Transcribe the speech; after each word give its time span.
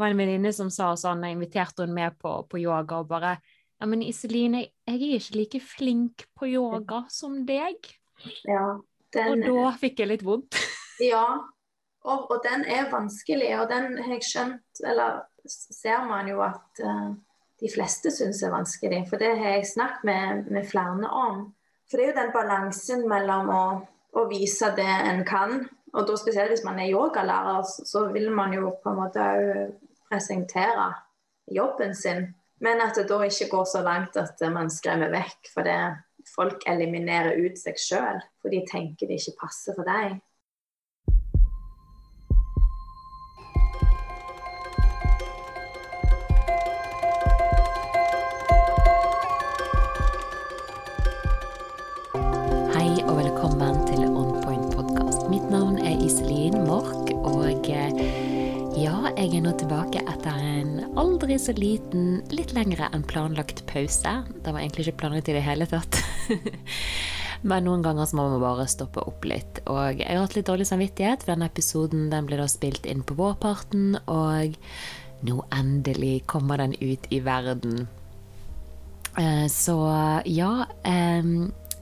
var 0.00 0.12
en 0.12 0.20
venninne 0.20 0.52
som 0.56 0.70
sa 0.72 0.90
sånn, 0.98 1.24
jeg 1.26 1.36
inviterte 1.36 1.86
hun 1.86 1.94
med 1.96 2.18
på, 2.20 2.34
på 2.50 2.60
yoga, 2.62 3.02
og 3.02 3.10
bare 3.10 3.38
Ja, 3.80 3.86
men 3.88 4.02
Iselin, 4.04 4.58
jeg, 4.58 4.66
jeg 4.84 4.98
er 5.00 5.14
ikke 5.16 5.38
like 5.38 5.60
flink 5.64 6.24
på 6.36 6.50
yoga 6.50 6.98
som 7.08 7.38
deg. 7.48 7.86
Ja, 8.44 8.74
den, 9.16 9.46
Og 9.48 9.62
da 9.62 9.70
fikk 9.80 10.02
jeg 10.02 10.10
litt 10.10 10.24
vondt. 10.26 10.58
ja. 11.12 11.24
Og, 12.04 12.26
og 12.32 12.42
den 12.44 12.66
er 12.68 12.90
vanskelig, 12.92 13.48
og 13.60 13.70
den 13.72 13.98
har 14.00 14.14
jeg 14.14 14.24
skjønt 14.24 14.84
Eller 14.88 15.18
ser 15.48 16.04
man 16.08 16.28
jo 16.28 16.38
at 16.44 16.80
uh, 16.84 17.10
de 17.60 17.72
fleste 17.72 18.12
syns 18.12 18.42
er 18.44 18.52
vanskelig, 18.52 19.02
for 19.08 19.20
det 19.20 19.34
har 19.40 19.56
jeg 19.56 19.72
snakket 19.72 20.06
med, 20.08 20.46
med 20.52 20.68
flere 20.68 21.08
om. 21.08 21.42
For 21.88 21.98
det 21.98 22.04
er 22.04 22.12
jo 22.12 22.18
den 22.20 22.32
balansen 22.36 23.04
mellom 23.08 23.50
å, 23.52 23.64
å 24.16 24.24
vise 24.30 24.70
det 24.76 24.88
en 24.88 25.24
kan, 25.28 25.62
og 25.90 26.06
da 26.06 26.16
spesielt 26.18 26.52
hvis 26.54 26.64
man 26.64 26.78
er 26.78 26.92
yogalærer, 26.92 27.64
så, 27.66 27.84
så 27.88 28.04
vil 28.14 28.30
man 28.32 28.54
jo 28.54 28.70
på 28.82 28.92
en 28.92 29.00
måte 29.00 29.24
presentere 30.10 30.90
jobben 31.50 31.94
sin. 31.94 32.26
Men 32.60 32.82
at 32.84 32.98
det 32.98 33.08
da 33.08 33.22
ikke 33.24 33.48
går 33.54 33.68
så 33.70 33.82
langt 33.84 34.18
at 34.20 34.40
man 34.52 34.70
skremmer 34.72 35.12
vekk, 35.14 35.52
for 35.54 35.64
det 35.64 35.78
folk 36.34 36.66
eliminerer 36.68 37.38
ut 37.40 37.58
seg 37.58 37.78
sjøl. 37.80 38.20
For 38.42 38.52
de 38.52 38.60
tenker 38.68 39.08
det 39.08 39.20
ikke 39.20 39.38
passer 39.46 39.76
for 39.78 39.88
deg. 39.88 40.18
Jeg 59.16 59.34
er 59.36 59.42
nå 59.44 59.52
tilbake 59.58 60.02
etter 60.08 60.36
en 60.40 60.96
aldri 61.00 61.36
så 61.40 61.54
liten, 61.56 62.20
litt 62.34 62.52
lengre 62.56 62.88
enn 62.94 63.04
planlagt 63.06 63.64
pause. 63.70 64.12
Det 64.30 64.52
var 64.52 64.60
egentlig 64.60 64.86
ikke 64.86 65.00
planlagt 65.02 65.30
i 65.30 65.36
det 65.36 65.44
hele 65.46 65.66
tatt. 65.70 66.00
Men 67.48 67.64
noen 67.64 67.84
ganger 67.84 68.08
så 68.08 68.18
må 68.18 68.26
man 68.28 68.42
bare 68.42 68.66
stoppe 68.68 69.02
opp 69.02 69.24
litt. 69.28 69.62
Og 69.70 70.02
jeg 70.02 70.08
har 70.10 70.20
hatt 70.22 70.36
litt 70.36 70.48
dårlig 70.50 70.68
samvittighet, 70.68 71.24
for 71.24 71.32
denne 71.34 71.48
episoden 71.48 72.10
den 72.12 72.28
ble 72.28 72.40
da 72.40 72.48
spilt 72.50 72.88
inn 72.88 73.00
på 73.06 73.16
vårparten, 73.18 73.96
og 74.12 74.58
nå 75.24 75.38
endelig 75.56 76.20
kommer 76.30 76.60
den 76.60 76.76
ut 76.80 77.08
i 77.12 77.22
verden. 77.24 77.88
Eh, 79.16 79.46
Så 79.48 79.78
ja 80.28 80.52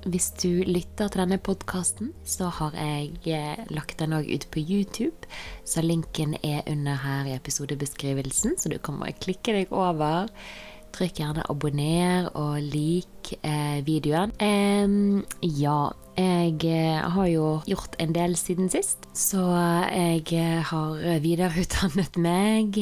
Hvis 0.06 0.30
du 0.38 0.62
lytter 0.62 1.10
til 1.10 1.24
denne 1.24 1.40
podkasten, 1.42 2.12
så 2.22 2.52
har 2.54 2.76
jeg 2.78 3.18
eh, 3.26 3.64
lagt 3.74 3.98
den 3.98 4.14
òg 4.14 4.28
ut 4.30 4.46
på 4.54 4.62
YouTube. 4.62 5.26
Så 5.66 5.82
linken 5.82 6.36
er 6.38 6.62
under 6.70 7.00
her 7.02 7.26
i 7.26 7.34
episodebeskrivelsen, 7.34 8.54
så 8.58 8.70
du 8.70 8.78
kan 8.78 9.00
bare 9.02 9.18
klikke 9.18 9.56
deg 9.56 9.74
over. 9.74 10.30
Trykk 10.94 11.18
gjerne 11.18 11.46
abonner 11.50 12.28
og 12.38 12.60
lik 12.62 13.34
eh, 13.42 13.80
videoen. 13.86 14.30
Eh, 14.38 14.86
ja, 15.58 15.90
jeg 16.18 16.54
eh, 16.70 17.02
har 17.14 17.26
jo 17.30 17.50
gjort 17.68 17.98
en 17.98 18.14
del 18.14 18.38
siden 18.38 18.70
sist, 18.72 19.10
så 19.18 19.42
jeg 19.90 20.24
eh, 20.38 20.62
har 20.70 21.20
videreutdannet 21.26 22.22
meg 22.22 22.80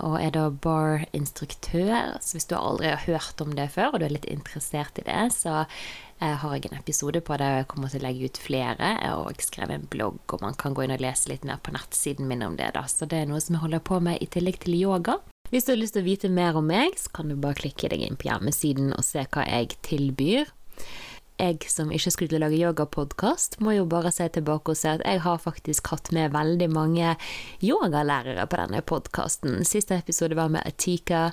og 0.00 0.18
er 0.22 0.34
da 0.34 0.48
bar-instruktør. 0.50 2.16
Så 2.24 2.36
hvis 2.40 2.48
du 2.48 2.56
aldri 2.58 2.90
har 2.94 3.06
hørt 3.06 3.44
om 3.44 3.54
det 3.56 3.70
før, 3.76 3.92
og 3.92 4.00
du 4.00 4.08
er 4.08 4.16
litt 4.16 4.28
interessert 4.32 5.04
i 5.04 5.06
det, 5.06 5.22
så 5.36 5.66
har 6.20 6.54
jeg 6.56 6.70
en 6.70 6.78
episode 6.78 7.20
på 7.20 7.34
og 7.36 7.42
jeg 7.44 7.66
kommer 7.68 7.92
til 7.92 8.00
å 8.00 8.06
legge 8.06 8.30
ut 8.30 8.40
flere. 8.40 8.90
Og 9.18 9.30
jeg 9.34 9.46
skrev 9.46 9.72
en 9.74 9.88
blogg, 9.92 10.20
og 10.32 10.44
man 10.44 10.56
kan 10.58 10.74
gå 10.74 10.86
inn 10.86 10.94
og 10.94 11.02
lese 11.04 11.30
litt 11.30 11.44
mer 11.44 11.60
på 11.62 11.74
nettsiden 11.76 12.28
min 12.28 12.44
om 12.46 12.56
det. 12.56 12.72
da. 12.74 12.86
Så 12.88 13.08
det 13.08 13.22
er 13.22 13.30
noe 13.30 13.42
som 13.44 13.56
jeg 13.56 13.64
holder 13.66 13.84
på 13.84 14.00
med 14.00 14.22
i 14.22 14.28
tillegg 14.30 14.60
til 14.64 14.78
yoga. 14.78 15.18
Hvis 15.52 15.66
du 15.66 15.74
har 15.74 15.78
lyst 15.78 15.94
til 15.94 16.02
å 16.02 16.08
vite 16.08 16.30
mer 16.32 16.56
om 16.58 16.66
meg, 16.66 16.96
så 16.98 17.12
kan 17.14 17.28
du 17.30 17.36
bare 17.38 17.58
klikke 17.60 17.90
deg 17.92 18.02
inn 18.02 18.18
på 18.18 18.30
hjemmesiden 18.30 18.94
og 18.96 19.04
se 19.06 19.22
hva 19.30 19.44
jeg 19.46 19.76
tilbyr. 19.86 20.50
Jeg 21.36 21.66
som 21.68 21.90
ikke 21.92 22.10
skulle 22.14 22.38
lage 22.40 22.56
yogapodkast, 22.56 23.58
må 23.60 23.74
jo 23.76 23.84
bare 23.88 24.08
se 24.14 24.24
tilbake 24.32 24.72
og 24.72 24.78
se 24.80 24.94
at 24.96 25.02
jeg 25.04 25.20
har 25.20 25.40
faktisk 25.42 25.90
hatt 25.92 26.08
med 26.16 26.32
veldig 26.32 26.68
mange 26.72 27.10
yogalærere 27.60 28.46
på 28.48 28.60
denne 28.62 28.80
podkasten. 28.80 29.58
Siste 29.68 29.98
episode 30.00 30.38
var 30.38 30.48
med 30.54 30.64
Atika, 30.64 31.26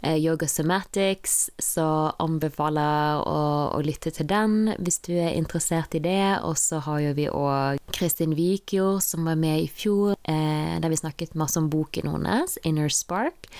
eh, 0.00 0.16
Yoga 0.16 0.48
Somatics, 0.48 1.50
så 1.60 1.84
anbefaler 2.22 3.20
å, 3.28 3.36
å 3.76 3.82
lytte 3.84 4.14
til 4.16 4.30
den 4.30 4.72
hvis 4.78 5.02
du 5.04 5.12
er 5.18 5.36
interessert 5.36 5.98
i 5.98 6.00
det. 6.00 6.40
Og 6.48 6.56
så 6.56 6.80
har 6.86 7.04
jo 7.04 7.12
vi 7.20 7.28
òg 7.28 7.82
Kristin 7.92 8.32
Vikjord, 8.38 9.02
som 9.04 9.28
var 9.28 9.36
med 9.36 9.66
i 9.66 9.68
fjor, 9.68 10.16
eh, 10.24 10.80
der 10.80 10.88
vi 10.88 11.02
snakket 11.02 11.36
masse 11.36 11.60
om 11.60 11.68
boken 11.68 12.08
hennes, 12.08 12.56
Inner 12.64 12.88
Spark, 12.88 13.52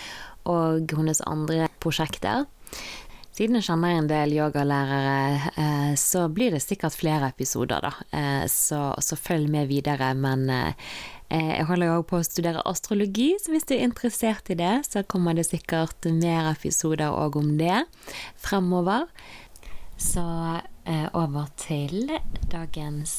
og 0.49 0.97
hennes 0.97 1.21
andre 1.29 1.69
prosjekter. 1.85 2.47
Siden 3.33 3.57
jeg 3.57 3.65
kjenner 3.65 3.95
en 3.97 4.09
del 4.11 4.35
yogalærere, 4.37 5.53
eh, 5.57 5.93
så 5.97 6.27
blir 6.29 6.53
det 6.53 6.61
sikkert 6.61 6.93
flere 6.99 7.31
episoder, 7.33 7.81
da. 7.81 7.93
Eh, 8.13 8.43
så, 8.53 8.91
så 9.01 9.17
følg 9.17 9.49
med 9.49 9.71
videre. 9.71 10.11
Men 10.13 10.45
eh, 10.53 10.91
jeg 11.33 11.65
holder 11.71 11.89
jo 11.89 11.95
òg 12.03 12.11
på 12.11 12.19
å 12.21 12.27
studere 12.29 12.65
astrologi, 12.69 13.31
så 13.41 13.55
hvis 13.55 13.65
du 13.65 13.73
er 13.79 13.87
interessert 13.87 14.53
i 14.53 14.59
det, 14.61 14.75
så 14.85 15.01
kommer 15.09 15.39
det 15.39 15.47
sikkert 15.49 16.05
mer 16.13 16.51
episoder 16.51 17.09
òg 17.09 17.41
om 17.41 17.55
det 17.57 17.87
fremover. 18.37 19.09
Så 19.97 20.27
over 21.15 21.47
til 21.61 22.11
dagens 22.51 23.13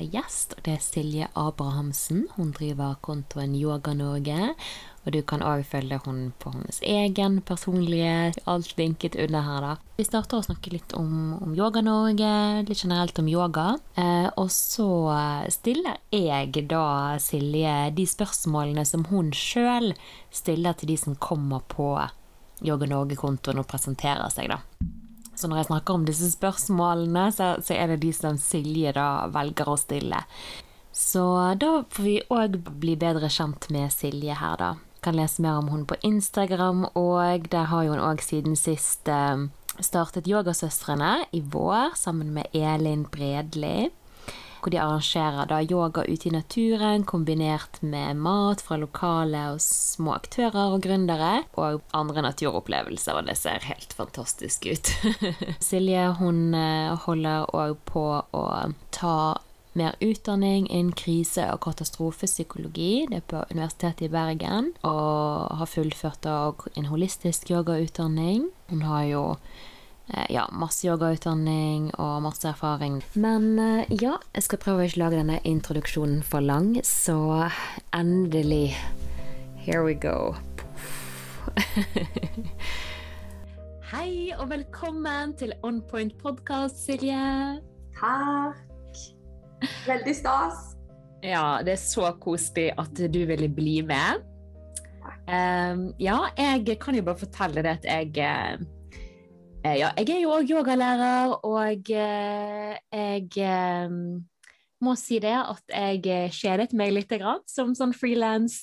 gjest, 0.00 0.54
og 0.56 0.62
det 0.64 0.78
er 0.78 0.80
Silje 0.80 1.26
Abrahamsen. 1.36 2.22
Hun 2.38 2.54
driver 2.56 2.96
kontoen 3.04 3.52
Yoga 3.58 3.92
Norge. 3.94 4.54
Og 5.06 5.14
du 5.14 5.20
kan 5.22 5.42
òg 5.46 5.62
følge 5.70 6.00
henne 6.02 6.32
på 6.42 6.50
hennes 6.50 6.80
egen 6.82 7.38
personlige 7.46 8.34
Alt 8.50 8.72
linket 8.78 9.14
under 9.22 9.44
her, 9.46 9.62
da. 9.62 9.74
Vi 9.96 10.04
starter 10.04 10.40
å 10.40 10.46
snakke 10.48 10.72
litt 10.74 10.92
om, 10.98 11.36
om 11.38 11.54
Yoga 11.54 11.80
Norge, 11.86 12.32
litt 12.66 12.82
generelt 12.82 13.18
om 13.22 13.30
yoga. 13.30 13.68
Eh, 13.94 14.26
og 14.34 14.50
så 14.52 14.88
stiller 15.54 16.00
jeg 16.10 16.66
da 16.68 17.16
Silje 17.22 17.76
de 17.94 18.06
spørsmålene 18.10 18.84
som 18.84 19.06
hun 19.12 19.30
sjøl 19.30 19.92
stiller 20.34 20.74
til 20.76 20.90
de 20.90 20.98
som 21.00 21.16
kommer 21.16 21.62
på 21.70 21.94
Yoga 22.66 22.88
Norge-kontoen 22.90 23.62
og 23.62 23.70
presenterer 23.70 24.26
seg, 24.32 24.50
da. 24.50 24.60
Så 25.36 25.48
når 25.48 25.60
jeg 25.60 25.68
snakker 25.70 25.94
om 25.94 26.04
disse 26.08 26.30
spørsmålene, 26.32 27.28
så, 27.36 27.54
så 27.62 27.76
er 27.76 27.92
det 27.92 28.00
de 28.06 28.12
som 28.16 28.38
Silje 28.40 28.94
da 28.96 29.28
velger 29.32 29.68
å 29.68 29.76
stille. 29.78 30.22
Så 30.96 31.22
da 31.60 31.82
får 31.92 32.06
vi 32.06 32.16
òg 32.32 32.56
bli 32.80 32.96
bedre 32.96 33.28
kjent 33.32 33.68
med 33.74 33.92
Silje 33.92 34.36
her, 34.40 34.56
da. 34.56 34.70
Kan 35.06 35.14
lese 35.16 35.42
mer 35.42 35.60
om 35.60 35.68
hun 35.68 35.84
på 35.86 35.94
Instagram, 36.02 36.80
og 36.98 37.44
der 37.52 37.68
har 37.70 37.86
hun 37.86 38.00
òg 38.02 38.18
siden 38.26 38.56
sist 38.58 39.06
eh, 39.06 39.44
startet 39.78 40.26
Yogasøstrene 40.26 41.28
i 41.30 41.44
vår 41.46 41.94
sammen 41.94 42.32
med 42.34 42.50
Elin 42.50 43.04
Bredli. 43.14 43.92
Hvor 44.58 44.74
de 44.74 44.80
arrangerer 44.82 45.46
da 45.46 45.60
yoga 45.62 46.02
ute 46.10 46.26
i 46.26 46.34
naturen 46.34 47.06
kombinert 47.06 47.78
med 47.86 48.18
mat 48.18 48.64
fra 48.66 48.80
lokale 48.82 49.44
og 49.52 49.62
små 49.62 50.16
aktører 50.16 50.74
og 50.74 50.82
gründere. 50.82 51.44
Og 51.54 51.86
andre 51.94 52.26
naturopplevelser, 52.26 53.14
og 53.14 53.30
det 53.30 53.38
ser 53.38 53.62
helt 53.70 53.94
fantastisk 53.94 54.66
ut. 54.66 54.90
Silje 55.70 56.08
hun 56.18 56.48
eh, 56.50 56.98
holder 57.06 57.46
òg 57.54 57.78
på 57.86 58.08
å 58.26 58.46
ta 58.90 59.36
mer 59.76 59.94
utdanning 60.00 60.68
innen 60.70 60.92
krise- 60.92 61.50
og 61.52 61.60
katastrofepsykologi. 61.66 63.06
Det 63.10 63.20
er 63.20 63.28
på 63.28 63.44
Universitetet 63.50 64.08
i 64.08 64.12
Bergen. 64.12 64.72
Og 64.82 65.56
har 65.60 65.70
fullført 65.70 66.26
en 66.76 66.90
holistisk 66.90 67.50
yogautdanning. 67.50 68.48
Hun 68.70 68.82
har 68.82 69.04
jo 69.04 69.22
eh, 70.14 70.26
ja, 70.30 70.46
masse 70.52 70.88
yogautdanning 70.88 71.92
og 72.00 72.22
masse 72.22 72.48
erfaring. 72.48 73.02
Men 73.14 73.58
eh, 73.58 73.84
ja, 74.02 74.16
jeg 74.34 74.48
skal 74.48 74.62
prøve 74.64 74.84
å 74.84 74.88
ikke 74.88 75.02
lage 75.04 75.20
denne 75.20 75.40
introduksjonen 75.44 76.22
for 76.24 76.40
lang, 76.40 76.76
så 76.82 77.50
endelig 77.94 78.74
Here 79.66 79.82
we 79.84 79.94
go. 79.94 80.36
Hei 83.92 84.32
og 84.38 84.50
velkommen 84.50 85.34
til 85.38 85.52
On 85.62 85.82
Point 85.90 86.14
podcast, 86.22 86.78
Silje. 86.86 87.18
Takk. 87.98 88.65
Veldig 89.86 90.14
stas. 90.16 90.76
Ja, 91.24 91.58
det 91.64 91.74
er 91.74 91.80
så 91.80 92.10
koselig 92.20 92.70
at 92.78 92.98
du 93.12 93.20
ville 93.28 93.48
bli 93.48 93.80
med. 93.86 94.22
Um, 95.26 95.88
ja, 95.98 96.18
jeg 96.38 96.78
kan 96.82 96.94
jo 96.94 97.02
bare 97.06 97.18
fortelle 97.18 97.62
det 97.62 97.72
at 97.80 97.86
jeg 97.86 98.10
uh, 98.18 98.64
Ja, 99.66 99.90
jeg 99.98 100.10
er 100.10 100.20
jo 100.22 100.34
òg 100.36 100.50
yogalærer, 100.50 101.32
og 101.42 101.90
uh, 101.90 102.74
jeg 102.92 103.86
um, 103.88 104.22
må 104.84 104.92
si 104.98 105.16
det 105.22 105.32
at 105.32 105.72
jeg 105.72 106.02
eh, 106.12 106.32
kjedet 106.34 106.74
meg 106.76 106.92
litt 106.92 107.12
grann, 107.12 107.40
som 107.48 107.72
sånn 107.76 107.94
frilans 107.96 108.58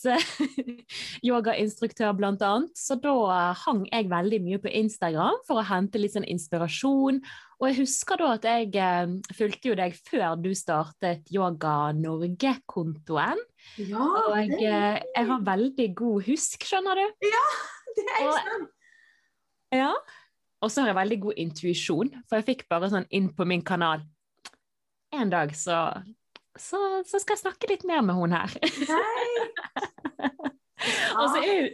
yogainstruktør 1.27 2.13
blant 2.17 2.43
annet. 2.45 2.73
Så 2.77 2.97
da 3.01 3.53
hang 3.63 3.83
jeg 3.89 4.11
veldig 4.11 4.41
mye 4.45 4.61
på 4.61 4.73
Instagram 4.83 5.41
for 5.47 5.61
å 5.61 5.65
hente 5.67 6.01
litt 6.01 6.13
sånn 6.13 6.27
inspirasjon. 6.29 7.21
Og 7.63 7.69
jeg 7.69 7.79
husker 7.81 8.19
da 8.19 8.33
at 8.35 8.45
jeg 8.47 8.69
eh, 8.75 9.17
fulgte 9.37 9.71
jo 9.71 9.77
deg 9.79 9.97
før 9.97 10.37
du 10.41 10.51
startet 10.57 11.29
Yoga 11.33 11.93
Norge-kontoen. 11.97 13.41
Ja, 13.79 14.07
Og 14.27 14.37
jeg, 14.37 14.57
eh, 14.67 14.99
jeg 15.01 15.29
har 15.31 15.45
veldig 15.49 15.89
god 15.97 16.27
husk, 16.29 16.67
skjønner 16.67 16.99
du. 16.99 17.29
Ja, 17.29 17.45
det 17.97 18.09
er 18.09 18.25
jeg 18.25 18.35
sant. 18.41 18.73
Ja. 19.73 19.93
Og 20.63 20.71
så 20.71 20.83
har 20.83 20.93
jeg 20.93 20.99
veldig 21.01 21.19
god 21.25 21.39
intuisjon, 21.43 22.11
for 22.29 22.39
jeg 22.39 22.47
fikk 22.47 22.67
bare 22.71 22.91
sånn 22.91 23.07
inn 23.11 23.31
på 23.35 23.47
min 23.47 23.63
kanal. 23.65 24.05
En 25.13 25.29
dag 25.29 25.51
så, 25.55 25.77
så, 26.57 26.79
så 27.05 27.19
skal 27.21 27.35
jeg 27.35 27.43
snakke 27.43 27.69
litt 27.69 27.83
mer 27.85 28.01
med 28.05 28.15
hun 28.17 28.33
her. 28.33 28.53
Nei. 28.89 29.27
Og 31.17 31.27
så 31.31 31.39
er, 31.39 31.49
jo- 31.49 31.73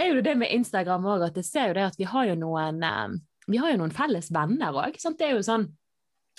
er 0.00 0.08
jo 0.14 0.22
det 0.24 0.34
med 0.40 0.52
Instagram 0.54 1.06
òg 1.14 1.26
at 1.30 1.36
jeg 1.40 1.46
ser 1.48 1.70
jo 1.70 1.76
det 1.78 1.84
at 1.90 1.98
vi 2.00 2.08
har 2.08 2.26
jo 2.30 2.34
noen 2.40 2.82
eh, 2.86 3.14
Vi 3.50 3.58
har 3.62 3.72
jo 3.72 3.78
noen 3.80 3.94
felles 3.94 4.28
venner 4.34 4.74
òg. 4.76 4.98
Det 5.00 5.26
er 5.26 5.32
jo 5.38 5.42
sånn 5.46 5.64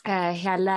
eh, 0.05 0.31
hele 0.43 0.75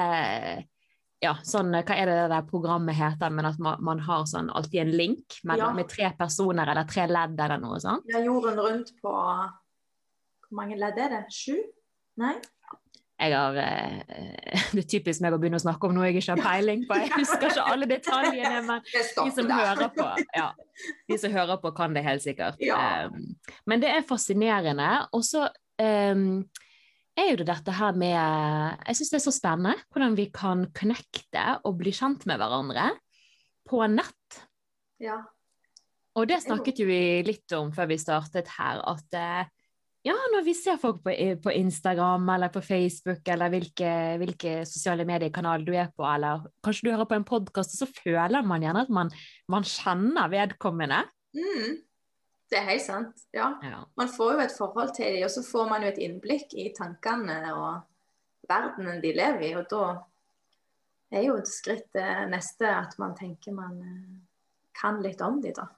ja, 1.25 1.35
sånn, 1.47 1.71
Hva 1.73 1.94
er 1.97 2.09
det 2.11 2.17
det 2.19 2.31
der 2.35 2.47
programmet 2.49 2.97
heter, 2.99 3.31
men 3.32 3.47
at 3.49 3.59
man, 3.62 3.79
man 3.85 4.00
har 4.05 4.25
sånn 4.29 4.50
alltid 4.53 4.82
en 4.82 4.91
link 4.99 5.38
med, 5.49 5.59
Ja. 5.62 5.71
med 5.73 5.88
tre 5.88 6.11
personer 6.19 6.69
eller 6.69 6.85
tre 6.91 7.06
ledd 7.09 7.38
eller 7.41 7.61
noe 7.62 7.79
sånt? 7.81 8.05
Ja, 8.12 8.21
jorden 8.25 8.59
rundt 8.61 8.91
på 9.00 9.12
Hvor 9.15 10.59
mange 10.59 10.76
ledd 10.81 10.99
er 11.00 11.15
det? 11.19 11.23
Sju? 11.32 11.56
Nei? 12.21 12.35
Jeg 13.14 13.31
har, 13.31 13.56
eh, 13.56 14.00
det 14.75 14.82
er 14.82 14.88
typisk 14.90 15.22
meg 15.22 15.37
å 15.37 15.38
begynne 15.38 15.61
å 15.61 15.62
snakke 15.62 15.87
om 15.87 15.94
noe 15.94 16.08
jeg 16.08 16.19
ikke 16.20 16.34
har 16.34 16.43
peiling 16.43 16.82
på. 16.88 16.99
Jeg 16.99 17.12
husker 17.14 17.46
ikke 17.52 17.66
alle 17.75 17.88
detaljene, 17.90 18.62
men 18.66 18.82
de 18.90 19.26
som 19.37 19.52
hører 19.55 19.93
på, 19.94 20.08
ja, 20.34 20.49
de 21.11 21.19
som 21.22 21.37
hører 21.37 21.61
på 21.62 21.72
kan 21.76 21.94
det 21.94 22.05
helt 22.06 22.25
sikkert. 22.26 22.58
Ja. 22.64 23.06
Um, 23.06 23.37
men 23.70 23.84
det 23.84 23.93
er 23.94 24.06
fascinerende. 24.08 24.90
Og 25.14 25.22
så 25.26 25.46
um, 25.46 26.43
er 27.14 27.31
jo 27.31 27.38
det 27.38 27.46
dette 27.52 27.76
her 27.78 27.94
med 27.94 28.16
Jeg 28.19 28.99
syns 28.99 29.12
det 29.12 29.20
er 29.20 29.26
så 29.28 29.34
spennende 29.37 29.76
hvordan 29.94 30.19
vi 30.19 30.26
kan 30.34 30.66
connecte 30.75 31.44
og 31.62 31.78
bli 31.78 31.94
kjent 31.94 32.26
med 32.26 32.43
hverandre 32.43 32.90
på 33.70 33.84
nett. 33.94 34.43
Ja. 35.02 35.22
Og 36.14 36.26
det 36.31 36.43
snakket 36.44 36.82
jo 36.82 36.87
vi 36.90 37.22
litt 37.26 37.55
om 37.56 37.70
før 37.75 37.88
vi 37.90 37.99
startet 37.99 38.50
her, 38.58 38.82
at 38.87 39.16
eh, 39.19 39.46
ja, 40.04 40.14
når 40.34 40.44
vi 40.44 40.52
ser 40.56 40.76
folk 40.80 41.00
på, 41.04 41.14
på 41.44 41.52
Instagram 41.56 42.28
eller 42.34 42.52
på 42.52 42.60
Facebook 42.64 43.28
eller 43.32 43.52
hvilke, 43.54 43.92
hvilke 44.20 44.52
sosiale 44.68 45.06
mediekanaler 45.08 45.64
du 45.64 45.72
er 45.72 45.88
på, 45.96 46.04
eller 46.04 46.44
kanskje 46.64 46.88
du 46.88 46.92
hører 46.92 47.08
på 47.08 47.16
en 47.16 47.26
podkast, 47.28 47.78
så 47.78 47.88
føler 47.88 48.44
man 48.44 48.66
gjerne 48.66 48.84
at 48.84 48.92
man, 48.92 49.12
man 49.48 49.64
kjenner 49.64 50.28
vedkommende. 50.32 51.00
Mm. 51.32 51.80
Det 52.52 52.60
er 52.60 52.68
helt 52.68 52.84
sant. 52.84 53.22
Ja. 53.32 53.54
Ja. 53.64 53.80
Man 53.96 54.10
får 54.12 54.34
jo 54.34 54.42
et 54.44 54.56
forhold 54.58 54.92
til 54.94 55.08
dem, 55.08 55.24
og 55.24 55.32
så 55.32 55.42
får 55.46 55.70
man 55.72 55.86
jo 55.86 55.92
et 55.94 56.02
innblikk 56.04 56.52
i 56.52 56.68
tankene 56.76 57.38
og 57.54 58.48
verdenen 58.48 59.00
de 59.02 59.14
lever 59.16 59.46
i. 59.48 59.54
Og 59.56 59.64
da 59.72 59.86
er 61.14 61.24
jo 61.30 61.38
et 61.40 61.48
skritt 61.48 61.96
eh, 61.98 62.26
neste 62.30 62.68
at 62.68 62.92
man 63.00 63.16
tenker 63.16 63.56
man 63.56 63.80
eh, 63.80 64.12
kan 64.76 65.00
litt 65.02 65.24
om 65.24 65.40
dem, 65.40 65.56
da. 65.56 65.70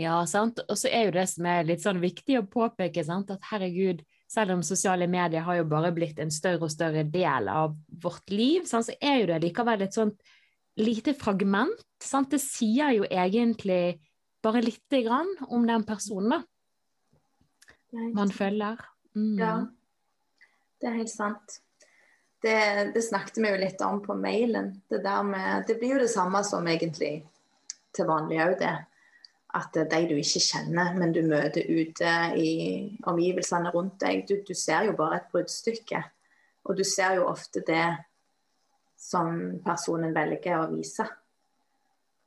Ja, 0.00 0.16
sant. 0.28 0.62
Og 0.68 0.78
så 0.80 0.88
er 0.88 1.08
jo 1.08 1.14
det 1.18 1.26
som 1.32 1.46
er 1.50 1.66
litt 1.68 1.84
sånn 1.84 2.00
viktig 2.00 2.38
å 2.40 2.48
påpeke, 2.48 3.04
sant? 3.04 3.32
at 3.34 3.44
herregud, 3.50 4.02
selv 4.30 4.54
om 4.54 4.62
sosiale 4.64 5.08
medier 5.10 5.44
har 5.44 5.58
jo 5.58 5.66
bare 5.68 5.90
blitt 5.92 6.20
en 6.22 6.30
større 6.32 6.68
og 6.68 6.72
større 6.72 7.02
del 7.04 7.50
av 7.50 7.74
vårt 8.02 8.30
liv, 8.32 8.64
sant? 8.70 8.88
så 8.88 8.96
er 8.96 9.20
jo 9.20 9.30
det 9.32 9.40
likevel 9.44 9.84
et 9.84 9.96
sånt 9.96 10.20
lite 10.80 11.14
fragment. 11.18 11.84
Sant? 12.00 12.30
Det 12.32 12.40
sier 12.42 12.94
jo 12.96 13.08
egentlig 13.10 13.98
bare 14.40 14.62
lite 14.64 15.02
grann 15.04 15.34
om 15.48 15.66
den 15.68 15.84
personen 15.84 16.38
da, 16.38 16.40
man 18.16 18.30
følger. 18.32 18.78
Mm. 19.18 19.34
Ja, 19.36 19.54
det 20.80 20.88
er 20.88 21.00
helt 21.02 21.12
sant. 21.12 21.58
Det, 22.40 22.56
det 22.94 23.02
snakket 23.04 23.42
vi 23.42 23.50
jo 23.50 23.58
litt 23.60 23.82
om 23.84 23.98
på 24.00 24.16
mailen. 24.16 24.78
Det, 24.88 25.02
der 25.04 25.26
med, 25.26 25.66
det 25.68 25.76
blir 25.82 25.98
jo 25.98 26.04
det 26.06 26.12
samme 26.12 26.40
som 26.46 26.64
egentlig 26.70 27.18
til 27.92 28.08
vanlig 28.08 28.38
òg, 28.46 28.54
det. 28.62 28.76
At 29.52 29.74
de 29.74 30.00
du 30.06 30.14
ikke 30.14 30.40
kjenner, 30.44 30.92
men 30.94 31.12
du 31.12 31.24
møter 31.26 31.66
ute 31.66 32.10
i 32.38 32.50
omgivelsene 33.10 33.72
rundt 33.74 33.96
deg. 34.00 34.22
Du, 34.28 34.36
du 34.46 34.54
ser 34.54 34.84
jo 34.86 34.92
bare 34.98 35.16
et 35.16 35.30
bruddstykke. 35.32 36.02
Og 36.68 36.76
du 36.78 36.84
ser 36.86 37.16
jo 37.18 37.24
ofte 37.26 37.64
det 37.66 37.86
som 39.00 39.58
personen 39.64 40.14
velger 40.14 40.60
å 40.60 40.68
vise. 40.70 41.06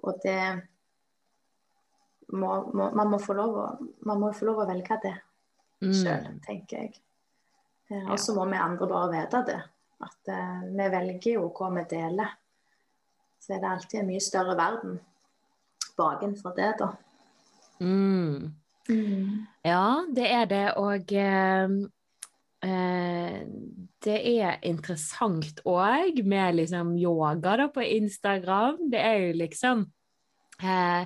Og 0.04 0.20
det 0.24 0.40
må, 2.34 2.50
må, 2.74 2.90
man, 2.92 3.08
må 3.14 3.20
få 3.22 3.36
lov 3.38 3.56
å, 3.62 3.68
man 4.10 4.20
må 4.20 4.34
få 4.36 4.50
lov 4.50 4.64
å 4.64 4.68
velge 4.70 5.00
det 5.06 5.14
sjøl, 5.84 6.28
Mm. 6.28 6.40
tenker 6.46 6.78
jeg. 6.78 6.94
Eh, 7.92 8.06
Og 8.12 8.20
så 8.20 8.36
må 8.36 8.46
vi 8.48 8.56
andre 8.60 8.88
bare 8.88 9.10
vite 9.12 9.42
det. 9.50 9.62
At 10.04 10.30
uh, 10.32 10.62
vi 10.68 10.86
velger 10.92 11.34
jo 11.38 11.50
hva 11.56 11.70
vi 11.76 11.84
deler. 11.92 12.36
Så 13.40 13.54
er 13.56 13.60
det 13.64 13.70
alltid 13.70 14.00
en 14.00 14.08
mye 14.08 14.24
større 14.24 14.56
verden 14.60 15.00
bakenfor 15.98 16.56
det, 16.56 16.70
da. 16.80 16.88
Mm. 17.84 19.44
Ja, 19.64 20.04
det 20.16 20.26
er 20.28 20.48
det, 20.52 20.64
og 20.80 21.12
eh, 21.16 21.76
eh, 22.68 23.38
det 24.04 24.16
er 24.34 24.58
interessant 24.68 25.62
òg 25.68 26.20
med 26.28 26.58
liksom 26.60 26.96
yoga 27.00 27.56
da 27.62 27.70
på 27.72 27.84
Instagram. 27.86 28.82
Det 28.92 29.00
er 29.00 29.22
jo 29.28 29.38
liksom 29.40 29.86
eh, 30.64 31.06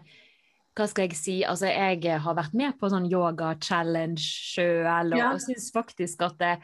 Hva 0.78 0.86
skal 0.90 1.08
jeg 1.08 1.18
si? 1.18 1.38
Altså, 1.46 1.70
jeg 1.70 2.20
har 2.22 2.36
vært 2.38 2.54
med 2.58 2.76
på 2.78 2.90
sånn 2.94 3.08
yoga-challenge 3.10 4.22
sjøl, 4.22 5.14
og, 5.14 5.18
Ja. 5.18 5.32
og 5.34 5.42
syns 5.42 5.72
faktisk 5.74 6.22
at 6.26 6.38
det, 6.42 6.56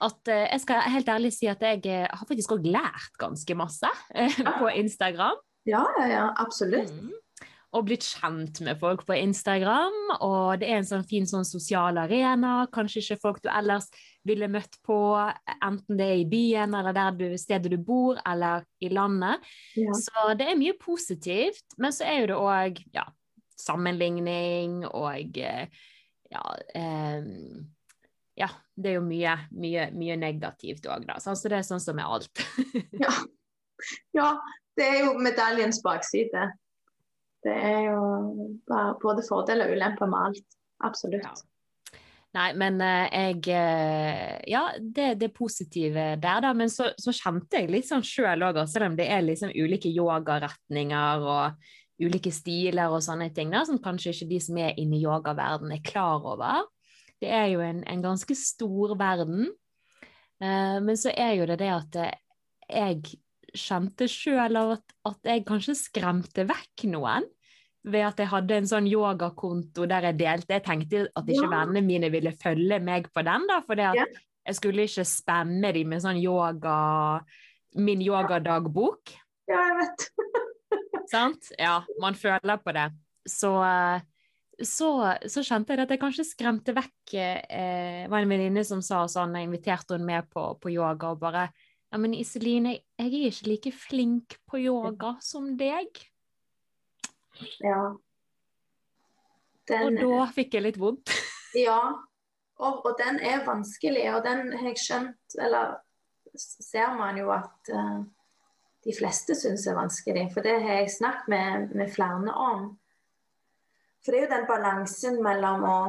at 0.00 0.28
eh, 0.32 0.46
Jeg 0.52 0.60
skal 0.64 0.84
helt 0.96 1.08
ærlig 1.12 1.32
si 1.36 1.48
at 1.52 1.60
jeg 1.64 1.84
eh, 1.88 2.06
har 2.08 2.28
faktisk 2.28 2.56
òg 2.56 2.68
lært 2.68 3.16
ganske 3.20 3.56
masse 3.56 3.88
eh, 4.14 4.36
på 4.60 4.68
Instagram. 4.80 5.40
Ja, 5.68 5.84
ja, 6.00 6.06
ja, 6.08 6.28
absolutt. 6.40 6.92
Mm. 6.92 7.19
Og 7.70 7.84
blitt 7.86 8.02
kjent 8.02 8.58
med 8.66 8.80
folk 8.80 9.04
på 9.06 9.14
Instagram. 9.14 9.98
Og 10.26 10.58
det 10.58 10.70
er 10.70 10.80
en 10.80 10.88
sånn 10.88 11.06
fin 11.06 11.28
sånn 11.28 11.46
sosial 11.46 12.00
arena. 12.02 12.64
Kanskje 12.74 13.04
ikke 13.04 13.20
folk 13.22 13.42
du 13.44 13.50
ellers 13.52 13.86
ville 14.26 14.50
møtt 14.50 14.74
på, 14.84 14.98
enten 15.62 15.96
det 15.96 16.08
er 16.10 16.18
i 16.20 16.26
byen 16.28 16.74
eller 16.76 16.92
der 16.96 17.14
du, 17.16 17.24
stedet 17.40 17.70
du 17.72 17.78
bor, 17.80 18.18
eller 18.26 18.66
i 18.82 18.90
landet. 18.92 19.46
Ja. 19.78 19.94
Så 19.96 20.34
det 20.36 20.50
er 20.50 20.58
mye 20.60 20.74
positivt. 20.82 21.64
Men 21.78 21.94
så 21.94 22.08
er 22.10 22.20
jo 22.20 22.30
det 22.32 22.40
òg 22.40 22.82
ja, 22.96 23.06
sammenligning 23.60 24.82
og 24.90 25.38
eh, 25.38 25.82
ja, 26.30 26.44
eh, 26.74 27.30
ja, 28.40 28.48
det 28.74 28.92
er 28.92 28.98
jo 28.98 29.04
mye, 29.04 29.36
mye, 29.52 29.90
mye 29.96 30.16
negativt 30.20 30.86
òg, 30.88 31.04
da. 31.08 31.18
Så 31.20 31.36
det 31.46 31.60
er 31.60 31.66
sånn 31.66 31.82
som 31.82 31.98
med 31.98 32.08
alt. 32.08 32.32
Ja. 33.00 33.12
ja, 34.12 34.26
det 34.76 34.84
er 34.84 34.98
jo 35.06 35.14
medaljens 35.24 35.78
bakside. 35.80 36.50
Det 37.40 37.54
er 37.54 37.86
jo 37.88 38.00
både 39.00 39.24
fordeler 39.24 39.70
og 39.70 39.78
ulemper 39.78 40.10
med 40.10 40.26
alt. 40.30 40.58
Absolutt. 40.84 41.24
Ja. 41.24 41.32
Nei, 42.36 42.50
men 42.54 42.78
eh, 42.84 43.08
jeg 43.10 43.48
eh, 43.58 44.36
Ja, 44.52 44.62
det, 44.78 45.16
det 45.18 45.32
positive 45.34 46.14
der, 46.22 46.44
da. 46.44 46.52
Men 46.54 46.70
så, 46.70 46.92
så 47.00 47.14
kjente 47.14 47.58
jeg 47.58 47.72
litt 47.72 47.88
sånn 47.88 48.06
sjøl 48.06 48.46
òg, 48.46 48.60
selv 48.70 48.90
om 48.90 48.98
det 48.98 49.08
er 49.10 49.24
liksom 49.26 49.50
ulike 49.50 49.90
yogaretninger 49.90 51.26
og 51.26 51.70
ulike 52.00 52.32
stiler 52.32 52.92
og 52.94 53.02
sånne 53.04 53.28
ting, 53.36 53.50
da, 53.52 53.64
som 53.68 53.80
kanskje 53.82 54.14
ikke 54.14 54.30
de 54.30 54.38
som 54.44 54.60
er 54.62 54.78
inne 54.80 54.96
i 54.96 55.02
yogaverdenen 55.02 55.74
er 55.76 55.82
klar 55.84 56.22
over. 56.22 56.68
Det 57.20 57.28
er 57.34 57.50
jo 57.52 57.64
en, 57.64 57.82
en 57.84 58.04
ganske 58.04 58.36
stor 58.38 58.94
verden. 59.00 59.50
Eh, 60.40 60.78
men 60.86 60.96
så 61.00 61.12
er 61.12 61.34
jo 61.40 61.50
det 61.50 61.58
det 61.64 61.72
at 61.74 62.00
jeg 62.70 63.18
kjente 63.56 64.06
sjøl 64.10 64.56
at, 64.60 64.82
at 65.08 65.28
jeg 65.30 65.44
kanskje 65.48 65.76
skremte 65.78 66.44
vekk 66.48 66.86
noen 66.92 67.26
ved 67.88 68.04
at 68.04 68.18
jeg 68.20 68.28
hadde 68.28 68.56
en 68.60 68.68
sånn 68.68 68.88
yogakonto 68.90 69.86
der 69.88 70.10
jeg 70.10 70.18
delte. 70.20 70.58
Jeg 70.58 70.64
tenkte 70.66 71.06
at 71.16 71.30
ikke 71.32 71.46
Ja. 71.48 71.52
vennene 71.54 71.80
mine 71.86 72.10
ville 72.12 72.32
følge 72.36 72.80
meg 72.84 73.08
på 73.14 73.24
den, 73.24 73.46
da, 73.48 73.60
for 73.64 73.74
Ja. 73.80 73.94
jeg 74.46 74.54
skulle 74.58 74.84
ikke 74.84 75.04
spenne 75.08 75.72
dem 75.72 75.88
med 75.88 76.02
sånn 76.02 76.20
yoga 76.20 77.20
min 77.76 78.00
yogadagbok. 78.02 79.14
Ja, 79.48 79.62
jeg 79.68 79.76
vet. 79.80 80.10
Sant? 81.10 81.52
Ja, 81.58 81.80
man 82.00 82.14
føler 82.14 82.58
på 82.62 82.72
det. 82.72 82.90
Så, 83.26 83.50
eh, 83.64 84.00
så, 84.62 85.16
så 85.26 85.40
kjente 85.42 85.72
jeg 85.72 85.80
at 85.86 85.88
jeg 85.94 86.00
kanskje 86.02 86.24
skremte 86.28 86.74
vekk 86.76 87.14
eh, 87.16 88.06
var 88.10 88.20
en 88.20 88.28
venninne 88.28 88.62
som 88.66 88.82
sa 88.82 89.06
sånn, 89.08 89.34
jeg 89.34 89.48
inviterte 89.48 89.96
hun 89.96 90.04
med 90.04 90.28
på, 90.30 90.44
på 90.60 90.70
yoga, 90.74 91.14
og 91.14 91.20
bare 91.22 91.48
Ja, 91.90 91.98
men 91.98 92.14
Iselin, 92.14 92.68
jeg, 92.70 92.84
jeg 93.00 93.10
er 93.10 93.32
ikke 93.32 93.48
like 93.50 93.72
flink 93.74 94.36
på 94.46 94.60
yoga 94.62 95.16
som 95.24 95.56
deg. 95.58 95.98
Ja. 97.64 97.80
Den, 99.70 99.98
Og 99.98 99.98
da 99.98 100.28
fikk 100.34 100.54
jeg 100.54 100.68
litt 100.68 100.80
vondt. 100.80 101.10
Ja, 101.50 101.80
og, 102.62 102.84
og 102.86 102.92
den 102.94 103.16
er 103.26 103.40
vanskelig, 103.42 104.04
og 104.14 104.20
den 104.22 104.52
har 104.54 104.68
jeg 104.68 104.78
skjønt 104.78 105.34
Eller 105.42 105.80
ser 106.38 106.92
man 106.94 107.16
jo 107.18 107.32
at 107.34 107.70
uh, 107.74 108.04
de 108.86 108.94
fleste 108.94 109.34
syns 109.34 109.66
er 109.66 109.74
vanskelig. 109.74 110.28
For 110.30 110.46
det 110.46 110.60
har 110.62 110.78
jeg 110.78 110.92
snakket 110.94 111.32
med, 111.32 111.74
med 111.74 111.90
flere 111.90 112.30
om. 112.30 112.68
For 114.04 114.12
det 114.14 114.20
er 114.20 114.24
jo 114.28 114.34
den 114.36 114.46
balansen 114.46 115.18
mellom 115.24 115.66
å, 115.66 115.80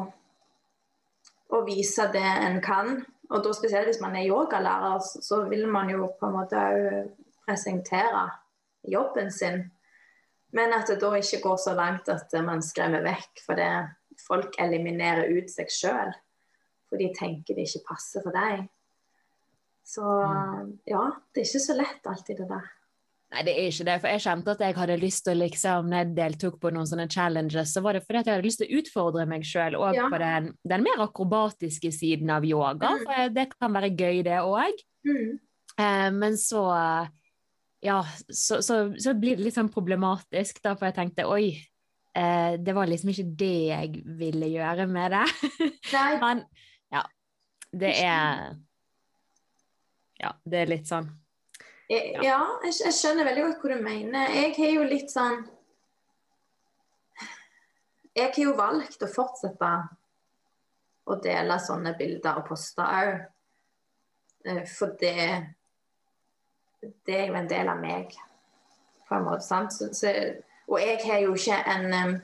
å 1.54 1.62
vise 1.68 2.10
det 2.12 2.26
en 2.26 2.58
kan, 2.64 3.04
og 3.32 3.44
da 3.44 3.54
spesielt 3.56 3.88
hvis 3.88 4.02
man 4.04 4.16
er 4.20 4.28
yogalærer, 4.28 5.00
så 5.00 5.44
vil 5.50 5.68
man 5.72 5.90
jo 5.90 6.10
på 6.20 6.28
en 6.28 6.36
måte 6.36 6.60
òg 6.60 7.12
presentere 7.46 8.26
jobben 8.92 9.32
sin. 9.32 9.64
Men 10.52 10.76
at 10.76 10.90
det 10.92 11.00
da 11.02 11.14
ikke 11.16 11.40
går 11.44 11.58
så 11.64 11.74
langt 11.78 12.10
at 12.12 12.34
man 12.44 12.64
skremmer 12.64 13.04
vekk, 13.06 13.44
for 13.46 13.56
det 13.60 13.72
folk 14.28 14.58
eliminerer 14.60 15.32
ut 15.32 15.50
seg 15.52 15.72
sjøl. 15.72 16.12
For 16.90 17.00
de 17.00 17.08
tenker 17.16 17.56
det 17.56 17.70
ikke 17.70 17.86
passer 17.88 18.24
for 18.26 18.36
deg. 18.36 18.68
Så 19.88 20.04
mm. 20.04 20.76
ja, 20.92 21.08
det 21.32 21.42
er 21.42 21.48
ikke 21.48 21.64
så 21.64 21.78
lett 21.78 22.08
alltid, 22.12 22.44
det 22.44 22.50
der. 22.52 22.68
Nei, 23.32 23.46
det 23.48 23.54
er 23.56 23.70
ikke 23.70 23.86
det. 23.88 23.96
For 24.04 24.12
jeg 24.12 24.24
kjente 24.26 24.54
at 24.54 24.62
jeg 24.66 24.76
hadde 24.76 24.98
lyst 25.00 25.24
til 25.24 25.38
å 25.38 25.40
liksom, 25.46 25.88
når 25.88 26.02
jeg 26.02 26.16
deltok 26.18 26.58
på 26.60 26.72
noen 26.76 26.90
sånne 26.90 27.08
challenges, 27.12 27.72
så 27.72 27.84
var 27.84 27.96
det 27.96 28.04
fordi 28.04 28.20
at 28.20 28.28
jeg 28.28 28.36
hadde 28.36 28.48
lyst 28.48 28.60
til 28.60 28.68
å 28.68 28.82
utfordre 28.82 29.24
meg 29.30 29.46
sjøl 29.48 29.78
òg 29.80 29.96
ja. 29.96 30.10
på 30.12 30.20
den, 30.20 30.50
den, 30.68 30.84
mer 30.84 31.04
akrobatiske 31.06 31.94
siden 31.96 32.34
av 32.36 32.48
yoga. 32.48 32.92
Mm. 32.92 33.06
For 33.08 33.34
det 33.38 33.46
kan 33.56 33.78
være 33.78 33.94
gøy, 33.96 34.20
det 34.28 34.42
òg. 34.44 34.84
Mm. 35.08 35.40
Eh, 35.80 36.10
men 36.18 36.36
så 36.40 36.66
ja, 37.82 38.02
så, 38.28 38.60
så, 38.62 38.82
så, 39.00 39.16
blir 39.18 39.40
det 39.40 39.48
litt 39.48 39.56
sånn 39.56 39.72
problematisk, 39.72 40.60
da, 40.62 40.76
for 40.76 40.90
jeg 40.90 40.98
tenkte 41.00 41.30
oi, 41.32 41.56
eh, 42.12 42.60
det 42.60 42.76
var 42.78 42.92
liksom 42.92 43.14
ikke 43.16 43.30
det 43.40 43.56
jeg 43.72 44.04
ville 44.20 44.52
gjøre 44.52 44.90
med 44.92 45.16
det. 45.16 45.24
Men 46.22 46.44
ja, 46.92 47.08
det 47.72 47.96
er 48.04 48.46
Ja, 50.22 50.36
det 50.46 50.60
er 50.62 50.70
litt 50.76 50.92
sånn 50.92 51.08
ja, 51.92 52.22
ja 52.24 52.38
jeg, 52.64 52.76
jeg, 52.86 52.94
skjønner 52.96 53.28
veldig 53.28 53.44
godt 53.48 53.64
hva 53.64 53.76
du 53.76 53.84
mener. 53.84 54.36
Jeg 54.36 54.54
har 54.56 54.72
jo 54.78 54.88
litt 54.88 55.12
sånn 55.12 55.42
Jeg 58.16 58.28
har 58.28 58.40
jo 58.44 58.56
valgt 58.56 59.04
å 59.04 59.10
fortsette 59.12 59.72
å 61.12 61.18
dele 61.24 61.58
sånne 61.60 61.96
bilder 62.00 62.40
og 62.40 62.48
poster 62.48 62.88
òg. 62.88 63.12
Eh, 64.48 64.64
for 64.72 64.96
det 65.00 65.56
Det 66.82 67.14
er 67.14 67.28
jo 67.28 67.38
en 67.38 67.50
del 67.50 67.68
av 67.70 67.78
meg, 67.78 68.16
på 69.08 69.16
en 69.16 69.28
måte. 69.28 69.46
sant? 69.46 69.74
Så, 69.74 69.92
så, 69.94 70.10
og 70.66 70.80
jeg 70.82 70.98
har 71.04 71.20
jo 71.22 71.36
ikke 71.38 71.60
en 71.70 71.94
um, 71.94 72.16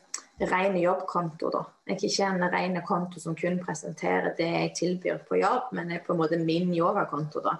ren 0.49 0.77
jobbkonto, 0.81 1.51
da. 1.53 1.61
Jeg 1.85 1.99
har 1.99 2.05
ikke 2.07 2.29
en 2.31 2.51
ren 2.55 2.81
konto 2.87 3.21
som 3.21 3.35
kun 3.37 3.59
presenterer 3.61 4.33
det 4.37 4.47
jeg 4.47 4.73
tilbyr 4.79 5.19
på 5.29 5.43
jobb, 5.43 5.69
men 5.77 5.91
er 5.91 6.01
på 6.01 6.15
en 6.15 6.23
måte 6.23 6.39
min 6.41 6.73
yogakonto, 6.73 7.43
da 7.45 7.53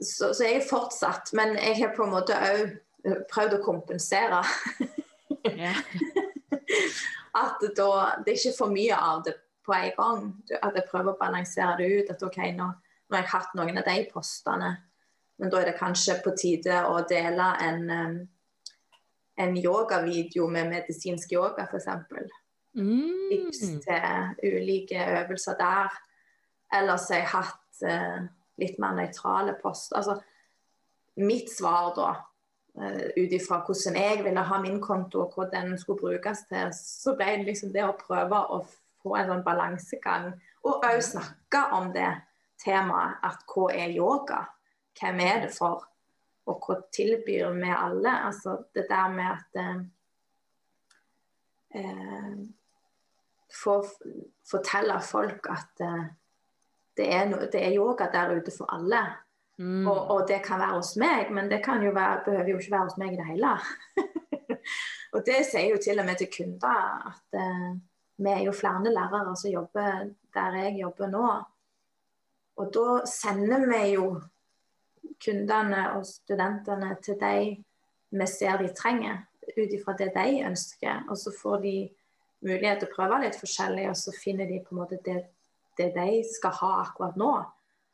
så, 0.00 0.34
så, 0.34 0.44
jeg 0.44 0.60
er 0.60 0.68
fortsatt, 0.68 1.32
men 1.32 1.56
jeg 1.58 1.78
har 1.80 1.94
på 1.96 2.06
en 2.06 2.14
måte 2.14 2.36
òg 2.36 2.64
eh, 3.06 3.20
prøvd 3.30 3.58
å 3.58 3.64
kompensere. 3.64 4.42
at 7.34 7.64
da 7.76 7.88
det 8.24 8.32
er 8.32 8.38
ikke 8.38 8.56
for 8.56 8.72
mye 8.72 8.96
av 8.96 9.24
det 9.26 9.34
på 9.64 9.74
en 9.76 9.92
gang. 9.96 10.28
At 10.60 10.76
jeg 10.76 10.88
prøver 10.90 11.14
å 11.14 11.20
balansere 11.20 11.76
det 11.80 11.90
ut. 11.92 12.12
At 12.14 12.24
OK, 12.26 12.38
nå, 12.56 12.68
nå 12.68 13.16
har 13.16 13.24
jeg 13.24 13.32
hatt 13.32 13.56
noen 13.58 13.80
av 13.80 13.88
de 13.88 13.96
postene, 14.12 14.70
men 15.40 15.50
da 15.50 15.60
er 15.60 15.72
det 15.72 15.80
kanskje 15.80 16.20
på 16.24 16.34
tide 16.38 16.84
å 16.86 17.00
dele 17.10 17.50
en, 17.64 17.82
en 19.40 19.58
yogavideo 19.58 20.46
med 20.50 20.70
medisinsk 20.70 21.34
yoga, 21.34 21.66
f.eks. 21.66 21.88
Mm. 22.74 23.30
Tips 23.30 23.60
til 23.86 24.34
ulike 24.42 24.98
øvelser 25.20 25.58
der. 25.58 25.94
Ellers 26.74 27.06
har 27.10 27.20
jeg 27.20 27.30
hatt 27.30 27.84
eh, 27.86 28.24
litt 28.60 28.78
mer 28.82 28.94
nøytrale 28.98 29.56
post. 29.62 29.92
Altså, 29.96 30.18
mitt 31.20 31.50
svar 31.52 31.92
da, 31.96 32.10
uh, 32.80 33.02
ut 33.16 33.34
ifra 33.34 33.60
hvordan 33.66 33.98
jeg 34.00 34.22
ville 34.26 34.46
ha 34.50 34.60
min 34.62 34.80
konto 34.82 35.24
og 35.24 35.36
hva 35.36 35.48
den 35.52 35.76
skulle 35.78 36.02
brukes 36.02 36.44
til, 36.50 36.72
så 36.74 37.16
ble 37.18 37.38
det 37.38 37.48
liksom 37.50 37.74
det 37.74 37.86
å 37.86 37.96
prøve 37.98 38.40
å 38.54 38.62
få 39.04 39.16
en 39.18 39.32
sånn 39.32 39.46
balansegang. 39.46 40.32
Og 40.64 40.84
òg 40.86 41.02
snakke 41.04 41.66
om 41.76 41.90
det 41.94 42.10
temaet 42.64 43.20
at 43.26 43.44
hva 43.50 43.68
er 43.74 43.92
yoga? 43.94 44.44
Hvem 44.98 45.20
er 45.20 45.44
det 45.44 45.52
for? 45.54 45.84
Og 46.48 46.66
hva 46.66 46.78
tilbyr 46.92 47.54
vi 47.56 47.70
alle? 47.72 48.12
Altså 48.28 48.58
det 48.74 48.86
der 48.90 49.08
med 49.12 49.30
at 49.30 49.60
eh, 49.60 49.80
eh 51.80 52.36
for, 53.54 53.86
Fortelle 54.50 54.98
folk 55.00 55.46
at 55.50 55.80
eh, 55.80 56.04
det 56.96 57.06
er, 57.10 57.28
no, 57.30 57.38
det 57.52 57.60
er, 57.60 57.76
yoga 57.76 58.08
der 58.12 58.36
ute 58.36 58.52
for 58.54 58.70
alle. 58.74 59.02
Mm. 59.58 59.86
Og, 59.86 60.10
og, 60.10 60.20
det 60.28 60.40
kan 60.42 60.58
være 60.58 60.76
hos 60.76 60.96
meg, 60.98 61.30
men 61.30 61.50
det 61.50 61.62
jo 61.62 61.92
være, 61.94 62.22
behøver 62.24 62.50
jo 62.50 62.58
ikke 62.58 62.72
være 62.72 62.88
hos 62.88 62.98
meg 62.98 63.12
i 63.12 63.16
det 63.16 63.26
hele. 63.26 63.54
og 65.14 65.26
det 65.26 65.40
sier 65.46 65.70
jo 65.70 65.80
til 65.82 65.98
og 65.98 66.06
med 66.06 66.18
til 66.18 66.30
kunder 66.36 67.10
at 67.10 67.38
eh, 67.38 67.74
vi 68.16 68.30
er 68.30 68.44
jo 68.46 68.52
flere 68.52 68.92
lærere 68.92 69.36
som 69.36 69.50
jobber 69.50 70.10
der 70.34 70.56
jeg 70.58 70.78
jobber 70.80 71.06
nå. 71.10 71.28
Og 72.56 72.70
da 72.74 73.06
sender 73.06 73.66
vi 73.70 73.94
jo 73.94 74.08
kundene 75.24 75.84
og 75.96 76.06
studentene 76.06 76.96
til 77.02 77.18
de 77.20 77.64
vi 78.14 78.26
ser 78.26 78.58
de 78.62 78.68
trenger, 78.74 79.24
ut 79.58 79.72
ifra 79.74 79.94
det 79.98 80.12
de 80.14 80.44
ønsker. 80.46 81.02
Og 81.10 81.18
så 81.18 81.32
får 81.42 81.56
de 81.64 81.74
mulighet 82.44 82.78
til 82.82 82.90
å 82.90 82.94
prøve 82.94 83.20
litt 83.24 83.38
forskjellig, 83.40 83.88
og 83.90 83.96
så 83.98 84.14
finner 84.14 84.46
de 84.46 84.60
på 84.62 84.74
en 84.74 84.80
måte 84.82 85.00
det 85.04 85.18
det 85.78 85.92
de 85.94 86.22
skal 86.28 86.54
ha 86.60 86.72
akkurat 86.82 87.16
nå. 87.20 87.32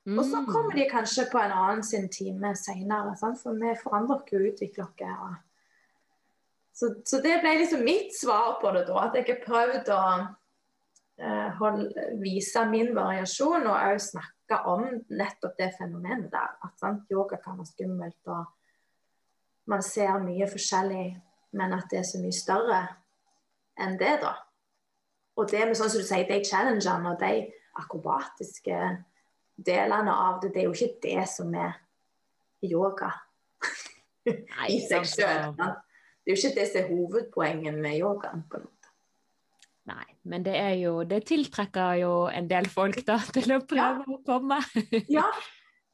Mm. 0.08 0.18
Og 0.18 0.25
så 0.25 0.40
mm. 0.40 0.49
kommer 0.49 0.76
de 0.76 0.88
kanskje 0.90 1.26
på 1.32 1.38
en 1.38 1.52
annen 1.52 1.84
sin 1.84 2.08
time 2.08 2.54
seinere, 2.56 3.14
for 3.20 3.56
vi 3.60 3.76
forandrer 3.82 4.25
ikke 4.25 4.40
og 4.40 4.50
utvikler 4.52 5.14
oss. 5.28 5.38
Så, 6.80 6.94
så, 7.04 7.18
det 7.20 7.40
ble 7.42 7.58
liksom 7.60 7.82
mitt 7.84 8.14
svar 8.16 8.54
på 8.62 8.70
det 8.72 8.87
da. 8.88 9.02
At 9.04 9.16
jeg 9.18 9.26
har 9.28 9.42
prøvd 9.44 9.90
å 9.92 10.04
eh, 11.20 11.49
holde, 11.58 12.06
vise 12.22 12.62
min 12.70 12.94
variasjon 12.96 13.66
og 13.66 13.75
òg 13.75 14.00
snakke 14.00 14.62
om 14.70 14.87
nettopp 15.12 15.58
det 15.58 15.75
fenomenet 15.76 16.30
der. 16.32 16.54
At 16.64 16.80
sant, 16.80 17.04
yoga 17.12 17.37
kan 17.42 17.58
være 17.60 17.68
skummelt, 17.68 18.32
og 18.32 18.49
man 19.68 19.84
ser 19.84 20.16
mye 20.25 20.49
forskjellig, 20.49 21.04
men 21.60 21.76
at 21.76 21.92
det 21.92 22.00
er 22.00 22.08
så 22.08 22.22
mye 22.22 22.38
større 22.38 22.80
enn 23.80 24.00
det, 24.00 24.16
da. 24.25 24.38
Og 25.37 25.52
det 25.52 25.66
med 25.66 25.76
sånn 25.76 25.92
som 25.92 26.00
du 26.00 26.08
sier, 26.08 26.25
de 26.28 26.40
challengene 26.49 27.12
og 27.12 27.20
de 27.20 27.44
akrobatiske 27.78 28.80
delene 29.66 30.12
av 30.14 30.40
det. 30.42 30.52
Det 30.54 30.62
er 30.62 30.68
jo 30.68 30.74
ikke 30.74 30.98
det 31.04 31.28
som 31.30 31.54
er 31.54 31.76
yoga 32.64 33.12
i 34.74 34.80
seg 34.88 35.06
sjøl. 35.08 35.54
Det 35.56 36.32
er 36.32 36.34
jo 36.34 36.38
ikke 36.38 36.56
det 36.58 36.66
som 36.70 36.82
er 36.82 36.90
hovedpoenget 36.90 37.80
med 37.80 37.98
yogaen. 38.00 38.44
på 38.50 38.60
en 38.60 38.66
måte. 38.68 38.92
Nei, 39.90 40.06
men 40.22 40.44
det 40.44 40.56
er 40.56 40.74
jo 40.82 41.04
Det 41.08 41.22
tiltrekker 41.26 42.02
jo 42.02 42.12
en 42.28 42.50
del 42.50 42.68
folk 42.68 43.00
da 43.06 43.18
til 43.36 43.56
å 43.56 43.62
prøve 43.64 44.04
ja. 44.04 44.16
å 44.16 44.20
komme. 44.26 44.60
ja, 45.16 45.26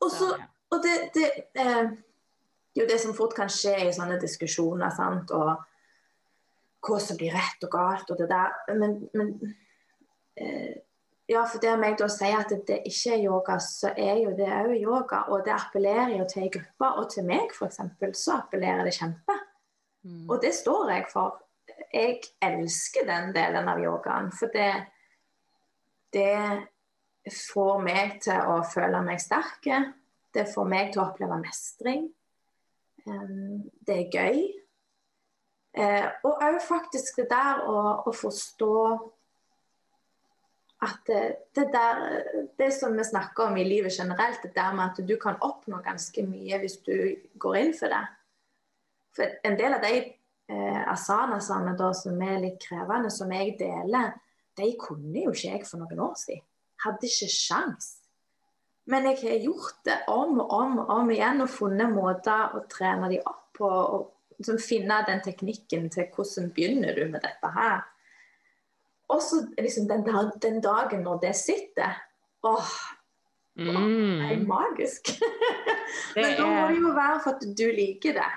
og, 0.01 0.11
så, 0.13 0.33
og 0.71 0.83
det, 0.85 0.97
det, 1.15 1.31
eh, 1.55 1.87
det, 1.87 2.81
er 2.81 2.85
jo 2.85 2.91
det 2.91 3.01
som 3.01 3.15
fort 3.17 3.37
kan 3.37 3.51
skje 3.53 3.77
i 3.87 3.95
sånne 3.95 4.19
diskusjoner, 4.21 4.91
sant, 4.95 5.33
og 5.33 5.55
hva 6.87 6.99
som 7.03 7.19
blir 7.19 7.35
rett 7.35 7.65
og 7.67 7.73
galt 7.73 8.11
og 8.13 8.21
det 8.21 8.29
der. 8.31 8.59
Men, 8.77 8.99
men 9.17 9.33
eh, 10.37 10.75
ja, 11.27 11.43
for 11.43 11.59
det 11.59 11.73
om 11.75 11.83
jeg 11.83 11.97
da 11.99 12.07
sier 12.13 12.39
at 12.39 12.53
det 12.69 12.77
ikke 12.87 13.17
er 13.17 13.25
yoga, 13.25 13.57
så 13.63 13.91
er 13.99 14.21
jo 14.23 14.35
det 14.39 14.47
òg 14.47 14.77
yoga. 14.79 15.25
Og 15.35 15.43
det 15.47 15.57
appellerer 15.57 16.15
jo 16.15 16.27
til 16.31 16.45
ei 16.45 16.53
gruppe, 16.55 16.91
og 17.01 17.09
til 17.11 17.27
meg 17.27 17.51
f.eks. 17.51 17.81
så 18.15 18.37
appellerer 18.37 18.87
det 18.87 18.95
kjempe. 18.95 19.35
Mm. 20.07 20.29
Og 20.31 20.39
det 20.43 20.55
står 20.55 20.93
jeg 20.95 21.09
for. 21.11 21.43
Jeg 21.91 22.21
elsker 22.43 23.09
den 23.09 23.33
delen 23.35 23.69
av 23.69 23.81
yogaen, 23.83 24.31
for 24.35 24.53
det, 24.55 24.71
det 26.15 27.35
får 27.51 27.83
meg 27.83 28.21
til 28.23 28.53
å 28.55 28.61
føle 28.71 29.03
meg 29.03 29.19
sterk. 29.23 29.67
Det 30.31 30.47
får 30.53 30.71
meg 30.71 30.93
til 30.93 31.03
å 31.03 31.09
oppleve 31.09 31.41
mestring. 31.43 32.07
Det 33.03 33.99
er 33.99 34.15
gøy. 34.15 34.41
Eh, 35.77 36.07
og 36.25 36.39
òg 36.41 36.57
faktisk 36.65 37.19
det 37.21 37.29
der 37.35 37.67
å, 37.69 37.81
å 38.09 38.13
forstå 38.15 38.77
at 40.87 41.09
det, 41.09 41.67
der, 41.73 42.03
det 42.59 42.71
som 42.75 42.95
vi 42.97 43.05
snakker 43.05 43.51
om 43.51 43.57
i 43.59 43.65
livet 43.67 43.95
generelt, 43.99 44.43
det 44.43 44.55
der 44.55 44.75
med 44.77 44.93
at 44.93 45.01
du 45.09 45.17
kan 45.23 45.39
oppnå 45.45 45.81
ganske 45.85 46.23
mye 46.27 46.61
hvis 46.63 46.79
du 46.87 46.95
går 47.43 47.59
inn 47.63 47.75
for 47.77 47.93
det. 47.93 48.05
For 49.17 49.37
en 49.49 49.59
del 49.59 49.77
av 49.77 49.85
de 49.85 49.93
eh, 49.99 50.83
asanasene 50.93 51.77
da, 51.79 51.93
som 51.97 52.23
er 52.23 52.43
litt 52.43 52.59
krevende, 52.63 53.11
som 53.11 53.33
jeg 53.33 53.57
deler, 53.61 54.15
de 54.57 54.73
kunne 54.81 55.27
jo 55.27 55.35
ikke 55.35 55.53
jeg 55.53 55.69
for 55.69 55.83
noen 55.83 56.03
år 56.09 56.19
siden. 56.21 56.45
Hadde 56.85 57.09
ikke 57.09 57.31
sjans. 57.33 57.95
Men 58.87 59.09
jeg 59.11 59.19
har 59.25 59.43
gjort 59.43 59.81
det 59.89 59.97
om 60.13 60.39
og 60.45 60.53
om 60.55 60.79
og 60.85 60.93
om 61.01 61.11
igjen 61.11 61.43
og 61.43 61.51
funnet 61.51 61.91
måter 61.91 62.55
å 62.55 62.63
trene 62.71 63.11
de 63.11 63.23
opp 63.25 63.49
på. 63.57 63.67
og 63.67 64.13
og, 64.37 64.61
finne 64.61 64.99
den 65.09 65.23
teknikken 65.25 65.87
til 65.89 66.11
hvordan 66.13 66.51
begynner 66.53 66.93
du 66.93 67.07
med 67.09 67.23
dette 67.25 67.51
her. 67.55 67.87
Og 69.09 69.23
så 69.23 69.43
liksom 69.59 69.87
den, 69.89 70.05
den, 70.43 70.61
dagen 70.63 71.05
når 71.07 71.21
det 71.23 71.35
sitter 71.39 71.95
åh, 72.47 72.73
Det 73.57 73.69
er 73.69 74.37
Mm. 74.37 74.47
magisk. 74.49 75.09
Men 76.17 76.35
da 76.37 76.47
må 76.47 76.67
det 76.69 76.81
jo 76.81 76.91
være 76.93 77.21
for 77.25 77.31
at 77.31 77.45
du 77.59 77.65
liker 77.73 78.13
det. 78.13 78.33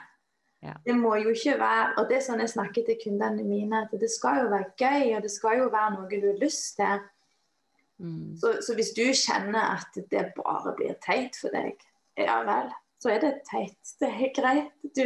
Ja. 0.63 0.73
Det 0.85 0.95
må 0.95 1.15
jo 1.15 1.29
ikke 1.29 1.57
være 1.59 1.93
Og 1.97 2.09
det 2.09 2.17
er 2.17 2.23
sånn 2.23 2.39
jeg 2.43 2.51
snakker 2.51 2.85
til 2.87 2.97
kundene 3.03 3.43
mine, 3.43 3.81
at 3.83 3.99
det 3.99 4.09
skal 4.11 4.41
jo 4.43 4.49
være 4.51 4.71
gøy, 4.79 5.15
og 5.17 5.23
det 5.23 5.31
skal 5.31 5.57
jo 5.59 5.67
være 5.71 5.93
noe 5.95 6.09
du 6.21 6.27
har 6.27 6.39
lyst 6.39 6.75
til. 6.79 7.03
mm. 7.97 8.37
Så, 8.39 8.53
så 8.61 8.75
hvis 8.75 8.91
du 8.95 9.03
kjenner 9.11 9.75
at 9.75 9.99
det 10.11 10.25
bare 10.35 10.75
blir 10.75 10.95
teit 11.03 11.35
for 11.41 11.51
deg, 11.55 11.79
ja 12.17 12.41
vel, 12.47 12.71
så 12.99 13.09
er 13.09 13.19
det 13.19 13.33
teit. 13.51 13.95
Det 13.99 14.07
er 14.07 14.33
greit. 14.35 14.71
Du, 14.95 15.03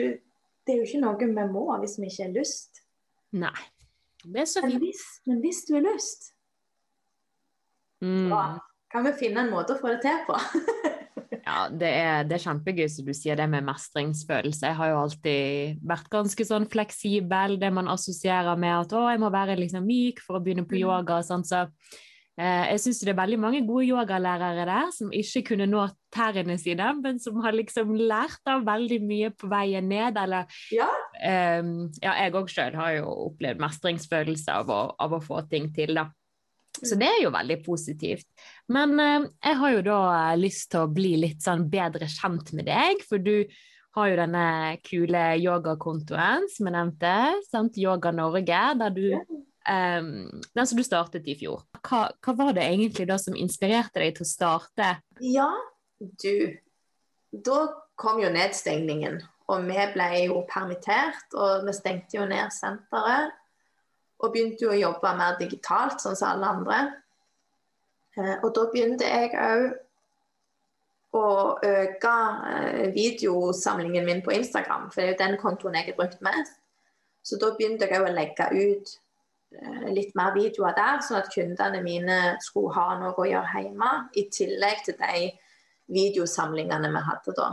det 0.66 0.74
er 0.74 0.78
jo 0.82 0.88
ikke 0.90 1.02
noe 1.02 1.18
vi 1.20 1.48
må 1.54 1.66
hvis 1.80 1.98
vi 2.00 2.10
ikke 2.10 2.24
har 2.24 2.36
lyst. 2.38 2.84
Nei. 3.32 3.73
Det 4.24 4.42
er 4.42 4.46
så 4.48 4.62
Men 4.66 4.80
hvis, 4.80 5.02
men 5.28 5.42
hvis 5.44 5.66
du 5.68 5.74
har 5.78 5.86
lyst, 5.94 6.30
Mm. 8.04 8.30
da 8.30 8.60
kan 8.92 9.06
vi 9.06 9.14
finne 9.16 9.46
en 9.46 9.52
måte 9.54 9.76
å 9.76 9.80
få 9.80 9.94
det 9.94 10.02
til 10.04 10.24
på. 10.28 10.36
Ja, 11.44 11.68
det 11.68 11.90
er, 11.92 12.24
det 12.24 12.38
er 12.38 12.44
kjempegøy 12.46 12.86
som 12.90 13.06
du 13.06 13.12
sier 13.14 13.36
det 13.36 13.46
med 13.52 13.66
mestringsfølelse. 13.68 14.64
Jeg 14.70 14.78
har 14.80 14.90
jo 14.94 15.00
alltid 15.02 15.82
vært 15.84 16.08
ganske 16.10 16.46
sånn 16.48 16.66
fleksibel, 16.72 17.58
det 17.60 17.70
man 17.76 17.90
assosierer 17.92 18.56
med 18.58 18.72
at 18.78 18.96
å, 18.96 19.02
jeg 19.12 19.20
må 19.20 19.28
være 19.32 19.58
liksom 19.60 19.84
myk 19.86 20.22
for 20.24 20.40
å 20.40 20.42
begynne 20.44 20.64
på 20.64 20.78
Mm. 20.78 20.82
yoga 20.86 21.18
og 21.20 21.26
sånn, 21.28 21.44
så 21.44 21.66
jeg 22.38 22.80
syns 22.82 23.00
det 23.06 23.12
er 23.14 23.18
veldig 23.20 23.38
mange 23.38 23.60
gode 23.68 23.86
yogalærere 23.92 24.66
der 24.66 24.88
som 24.96 25.12
ikke 25.14 25.44
kunne 25.52 25.68
nå 25.70 25.84
tærne 26.14 26.56
sine, 26.58 26.88
men 27.02 27.20
som 27.22 27.38
har 27.44 27.54
liksom 27.54 27.94
lært 27.94 28.42
av 28.50 28.66
veldig 28.66 29.00
mye 29.06 29.30
på 29.38 29.50
veien 29.52 29.86
ned, 29.90 30.18
eller 30.18 30.50
Ja. 30.74 30.88
um, 31.62 31.92
ja, 32.02 32.16
jeg 32.24 32.34
òg 32.40 32.50
sjøl 32.50 32.78
har 32.80 32.96
jo 32.98 33.14
opplevd 33.30 33.62
mestringsfølelse 33.62 34.58
av 34.64 34.74
å, 34.74 34.82
av 34.98 35.14
å 35.14 35.22
få 35.22 35.44
ting 35.52 35.70
til, 35.76 35.94
da. 36.00 36.08
Så 36.84 36.98
det 36.98 37.06
er 37.06 37.20
jo 37.22 37.30
veldig 37.32 37.60
positivt. 37.64 38.26
Men 38.74 38.98
uh, 38.98 39.30
jeg 39.38 39.60
har 39.62 39.76
jo 39.76 39.86
da 39.86 40.00
eh, 40.16 40.40
lyst 40.42 40.72
til 40.74 40.88
å 40.88 40.90
bli 40.92 41.14
litt 41.22 41.46
sånn 41.46 41.68
bedre 41.70 42.10
kjent 42.10 42.50
med 42.58 42.66
deg, 42.66 43.06
for 43.06 43.22
du 43.22 43.46
har 43.94 44.10
jo 44.10 44.18
denne 44.18 44.46
kule 44.82 45.24
yogakontoen 45.38 46.48
som 46.50 46.66
jeg 46.66 46.74
nevnte, 46.74 47.16
sant? 47.46 47.78
Yoga 47.78 48.10
Norge, 48.10 48.62
der 48.82 48.96
du 48.96 49.06
ehm, 49.70 50.42
Den 50.54 50.68
som 50.68 50.78
du 50.78 50.84
startet 50.84 51.28
i 51.28 51.36
fjor. 51.40 51.64
Hva, 51.82 52.08
hva 52.24 52.36
var 52.38 52.54
det 52.54 52.64
egentlig 52.64 53.08
da 53.10 53.18
som 53.22 53.36
inspirerte 53.36 54.00
deg 54.02 54.16
til 54.18 54.26
å 54.26 54.30
starte? 54.30 54.90
Ja, 55.22 55.50
du. 56.00 56.58
Da 57.32 57.60
kom 57.96 58.20
jo 58.22 58.30
nedstengningen, 58.34 59.22
og 59.50 59.64
vi 59.68 59.86
ble 59.94 60.10
jo 60.26 60.42
permittert. 60.50 61.30
Og 61.34 61.66
vi 61.68 61.74
stengte 61.74 62.20
jo 62.20 62.28
ned 62.30 62.54
senteret. 62.54 63.34
Og 64.24 64.32
begynte 64.32 64.64
jo 64.64 64.72
å 64.72 64.80
jobbe 64.80 65.16
mer 65.18 65.40
digitalt, 65.40 66.00
sånn 66.00 66.16
som 66.16 66.36
alle 66.36 66.52
andre. 66.58 66.82
Eh, 68.16 68.38
Og 68.44 68.54
da 68.56 68.68
begynte 68.72 69.10
jeg 69.10 69.34
òg 69.36 69.74
å 71.14 71.26
øke 71.62 72.14
eh, 72.50 72.92
videosamlingen 72.94 74.06
min 74.06 74.22
på 74.26 74.34
Instagram, 74.34 74.90
for 74.92 75.02
det 75.02 75.08
er 75.08 75.12
jo 75.14 75.22
den 75.22 75.40
kontoen 75.42 75.76
jeg 75.78 75.92
har 75.92 75.98
brukt 75.98 76.22
mest. 76.26 76.56
Så 77.24 77.38
da 77.40 77.52
begynte 77.56 77.88
jeg 77.88 78.02
òg 78.02 78.10
å 78.10 78.16
legge 78.16 78.48
ut 78.54 78.96
litt 79.94 80.16
mer 80.18 80.34
videoer 80.36 80.76
der, 80.78 81.02
sånn 81.06 81.20
at 81.22 81.32
kundene 81.34 81.82
mine 81.86 82.20
skulle 82.42 82.74
ha 82.76 82.98
noe 83.00 83.14
å 83.18 83.28
gjøre 83.30 83.62
hjemme, 83.62 83.92
i 84.18 84.26
tillegg 84.34 84.84
til 84.88 84.98
de 85.00 85.28
videosamlingene 85.94 86.90
vi 86.94 87.04
hadde 87.08 87.36
da. 87.38 87.50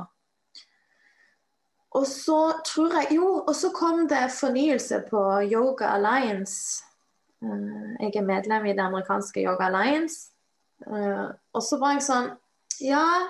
Og 1.98 2.06
så 2.06 2.38
tror 2.62 2.92
jeg 3.00 3.16
Jo, 3.16 3.28
og 3.42 3.54
så 3.56 3.72
kom 3.74 4.04
det 4.08 4.28
fornyelse 4.30 5.02
på 5.08 5.22
Yoga 5.50 5.90
Alliance. 5.96 6.84
Eh, 7.42 7.96
Jeg 8.06 8.16
er 8.16 8.22
medlem 8.22 8.66
i 8.66 8.72
det 8.72 8.84
amerikanske 8.84 9.42
Yoga 9.42 9.66
Alliance. 9.66 10.30
Eh, 10.86 11.28
Og 11.52 11.62
så 11.62 11.78
var 11.78 11.92
jeg 11.98 12.06
sånn 12.06 12.30
Ja, 12.80 13.28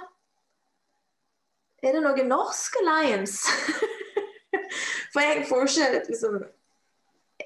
er 1.82 1.92
det 1.96 2.02
noe 2.04 2.22
norsk 2.28 2.76
alliance? 2.82 3.48
For 5.12 5.20
jeg 5.24 5.46
får 5.48 5.64
ikke 5.64 6.02
liksom 6.10 6.42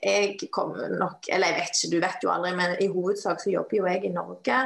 Jeg 0.02 0.50
kommer 0.52 0.88
nok 0.88 1.28
Eller 1.32 1.52
jeg 1.52 1.60
vet 1.60 1.78
ikke, 1.78 1.90
du 1.92 2.00
vet 2.02 2.24
jo 2.24 2.32
aldri, 2.32 2.54
men 2.56 2.76
i 2.80 2.88
hovedsak 2.90 3.40
så 3.42 3.50
jobber 3.52 3.78
jo 3.78 3.86
jeg 3.86 4.04
i 4.04 4.12
Norge. 4.14 4.60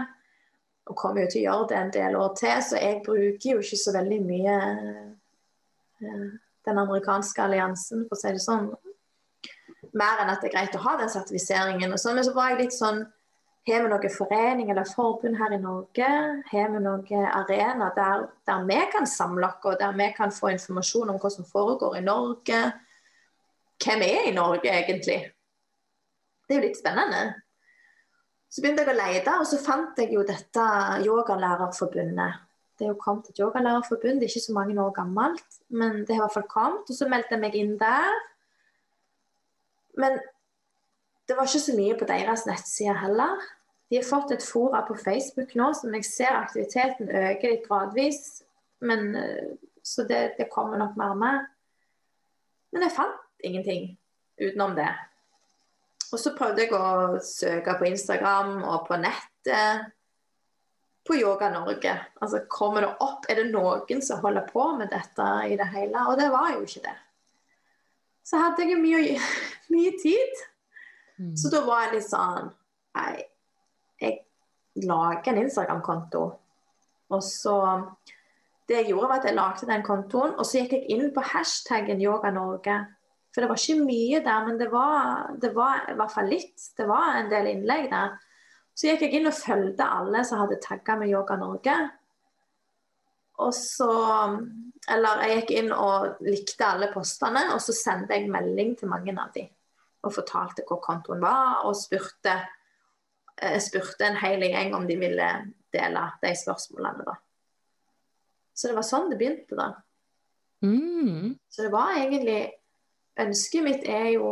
Og 0.88 0.96
kommer 0.96 1.24
jo 1.24 1.30
til 1.32 1.42
å 1.42 1.46
gjøre 1.46 1.68
det 1.68 1.78
en 1.78 1.94
del 1.94 2.16
år 2.16 2.34
til, 2.38 2.62
så 2.64 2.80
jeg 2.80 3.02
bruker 3.04 3.50
jo 3.50 3.60
ikke 3.60 3.80
så 3.80 3.92
veldig 3.92 4.20
mye 4.24 4.54
eh, 6.00 6.22
den 6.68 6.80
amerikanske 6.80 7.44
alliansen, 7.44 8.06
for 8.08 8.16
å 8.16 8.20
si 8.22 8.32
det 8.32 8.44
sånn. 8.44 8.70
Mer 9.98 10.22
enn 10.22 10.32
at 10.32 10.42
det 10.42 10.50
er 10.50 10.56
greit 10.56 10.76
å 10.76 10.82
ha 10.84 10.96
den 11.00 11.12
sertifiseringen. 11.12 11.92
og 11.92 12.00
sånn, 12.00 12.16
Men 12.16 12.24
så 12.24 12.34
var 12.36 12.50
jeg 12.52 12.64
litt 12.64 12.76
sånn 12.76 13.06
Har 13.68 13.82
vi 13.84 13.88
noen 13.92 14.10
forening 14.10 14.70
eller 14.70 14.88
forbund 14.88 15.36
her 15.36 15.52
i 15.52 15.60
Norge? 15.60 16.08
Har 16.50 16.70
vi 16.72 16.78
noen 16.80 17.26
arena 17.36 17.90
der, 17.96 18.22
der 18.48 18.62
vi 18.64 18.78
kan 18.92 19.06
samle 19.06 19.44
oss, 19.44 19.60
og 19.64 19.76
der 19.78 19.92
vi 19.92 20.06
kan 20.16 20.32
få 20.32 20.54
informasjon 20.54 21.10
om 21.10 21.18
hva 21.20 21.30
som 21.30 21.44
foregår 21.44 21.98
i 21.98 22.00
Norge? 22.06 22.62
Hvem 23.84 24.02
er 24.02 24.28
i 24.28 24.34
Norge, 24.34 24.70
egentlig? 24.70 25.18
Det 26.48 26.54
er 26.54 26.60
jo 26.60 26.66
litt 26.66 26.80
spennende. 26.80 27.22
Så 28.48 28.62
begynte 28.64 28.84
jeg 28.86 28.94
å 28.94 28.98
lete, 28.98 29.34
og 29.42 29.46
så 29.46 29.58
fant 29.60 29.98
jeg 30.00 30.14
jo 30.16 30.24
dette 30.26 30.64
yogalærerforbundet. 31.04 32.44
Det 32.78 32.86
er 32.86 32.92
jo 32.94 33.02
kommet 33.02 33.28
et 33.28 33.40
yogalærerforbund, 33.42 34.20
det 34.20 34.28
er 34.28 34.32
ikke 34.32 34.46
så 34.46 34.54
mange 34.56 34.78
år 34.80 34.94
gammelt, 34.96 35.60
men 35.68 36.04
det 36.06 36.14
har 36.14 36.22
i 36.22 36.24
hvert 36.24 36.36
fall 36.38 36.50
kommet. 36.50 36.88
Og 36.88 36.96
så 36.96 37.08
meldte 37.10 37.34
jeg 37.36 37.42
meg 37.42 37.58
inn 37.58 37.76
der. 37.80 38.08
Men 39.98 40.18
det 41.28 41.36
var 41.36 41.48
ikke 41.48 41.66
så 41.66 41.76
mye 41.76 41.98
på 41.98 42.08
deres 42.08 42.46
nettside 42.48 42.96
heller. 43.02 43.46
De 43.90 43.98
har 43.98 44.06
fått 44.08 44.32
et 44.32 44.44
fora 44.44 44.80
på 44.88 44.96
Facebook 45.00 45.54
nå, 45.58 45.70
som 45.76 45.94
jeg 45.96 46.06
ser 46.06 46.38
aktiviteten 46.38 47.10
øker 47.10 47.52
litt 47.52 47.68
gradvis. 47.68 48.22
Men, 48.80 49.14
eh, 49.16 49.56
så 49.84 50.04
det, 50.08 50.38
det 50.38 50.50
kommer 50.52 50.80
nok 50.80 50.96
mer 50.96 51.14
med. 51.18 51.48
Men 52.72 52.84
jeg 52.86 52.96
fant 52.96 53.27
ingenting 53.44 53.92
utenom 54.40 54.74
det. 54.78 54.90
Og 56.12 56.20
så 56.20 56.32
prøvde 56.36 56.64
jeg 56.64 56.72
å 56.72 57.18
søke 57.24 57.74
på 57.78 57.88
Instagram 57.90 58.62
og 58.62 58.86
på 58.88 58.96
nettet 59.00 59.88
på 61.08 61.16
Yoga 61.16 61.50
Norge. 61.52 61.94
Altså, 62.20 62.44
Kommer 62.50 62.84
det 62.84 62.94
opp? 63.04 63.26
Er 63.28 63.40
det 63.40 63.50
noen 63.52 64.02
som 64.04 64.20
holder 64.24 64.48
på 64.48 64.64
med 64.76 64.90
dette 64.92 65.28
i 65.48 65.56
det 65.56 65.68
hele? 65.72 66.04
Og 66.08 66.18
det 66.20 66.28
var 66.32 66.52
jo 66.54 66.64
ikke 66.64 66.84
det. 66.84 66.96
Så 68.28 68.40
hadde 68.42 68.68
jeg 68.68 68.80
mye, 68.80 69.16
mye 69.74 69.94
tid. 70.02 70.42
Mm. 71.18 71.34
Så 71.36 71.52
da 71.52 71.64
var 71.66 71.86
jeg 71.86 71.98
litt 71.98 72.10
sånn 72.10 72.52
Nei, 72.98 73.22
jeg 74.02 74.84
lager 74.88 75.32
en 75.32 75.40
Instagram-konto. 75.44 76.22
Og 77.14 77.24
så 77.24 77.56
Det 78.68 78.82
jeg 78.82 78.90
gjorde, 78.90 79.08
var 79.08 79.20
at 79.22 79.24
jeg 79.24 79.36
lagde 79.36 79.66
den 79.70 79.82
kontoen, 79.82 80.34
og 80.36 80.44
så 80.44 80.58
gikk 80.58 80.74
jeg 80.76 80.90
inn 80.92 81.06
på 81.16 81.22
hashtaggen 81.24 82.02
Yoga 82.04 82.28
Norge. 82.34 82.74
For 83.34 83.44
det 83.44 83.50
var 83.50 83.60
ikke 83.60 83.84
mye 83.84 84.22
der, 84.24 84.46
men 84.46 84.58
det 84.60 84.70
var, 84.72 85.28
det 85.40 85.52
var 85.56 85.84
i 85.90 85.94
hvert 85.98 86.14
fall 86.14 86.30
litt. 86.32 86.56
Det 86.76 86.86
var 86.88 87.18
en 87.18 87.30
del 87.30 87.50
innlegg 87.52 87.90
der. 87.92 88.16
Så 88.78 88.88
gikk 88.88 89.04
jeg 89.04 89.18
inn 89.18 89.28
og 89.28 89.36
fulgte 89.36 89.86
alle 89.90 90.22
som 90.26 90.42
hadde 90.42 90.60
tagga 90.62 90.96
med 91.00 91.10
Yoga 91.10 91.36
Norge. 91.40 91.76
Og 93.38 93.54
så 93.54 93.90
Eller 94.88 95.22
jeg 95.26 95.40
gikk 95.40 95.50
inn 95.60 95.72
og 95.74 96.22
likte 96.24 96.64
alle 96.64 96.88
postene, 96.94 97.42
og 97.52 97.60
så 97.60 97.74
sendte 97.76 98.16
jeg 98.16 98.30
melding 98.32 98.72
til 98.78 98.88
mange 98.88 99.12
av 99.12 99.34
de. 99.34 99.44
Og 100.06 100.14
fortalte 100.14 100.64
hvor 100.64 100.80
kontoen 100.80 101.20
var, 101.20 101.66
og 101.68 101.76
spurte, 101.76 102.38
eh, 103.36 103.58
spurte 103.60 104.06
en 104.06 104.16
hel 104.16 104.46
gjeng 104.46 104.72
om 104.78 104.86
de 104.88 104.96
ville 104.96 105.26
dele 105.74 106.04
de 106.22 106.32
spørsmålene, 106.40 107.04
da. 107.04 107.18
Så 108.54 108.70
det 108.70 108.78
var 108.78 108.86
sånn 108.88 109.10
det 109.10 109.18
begynte, 109.20 109.58
da. 109.58 109.68
Mm. 110.64 111.36
Så 111.50 111.66
det 111.66 111.72
var 111.74 111.98
egentlig 111.98 112.40
Ønsket 113.18 113.64
mitt 113.64 113.86
er 113.88 114.12
jo 114.14 114.28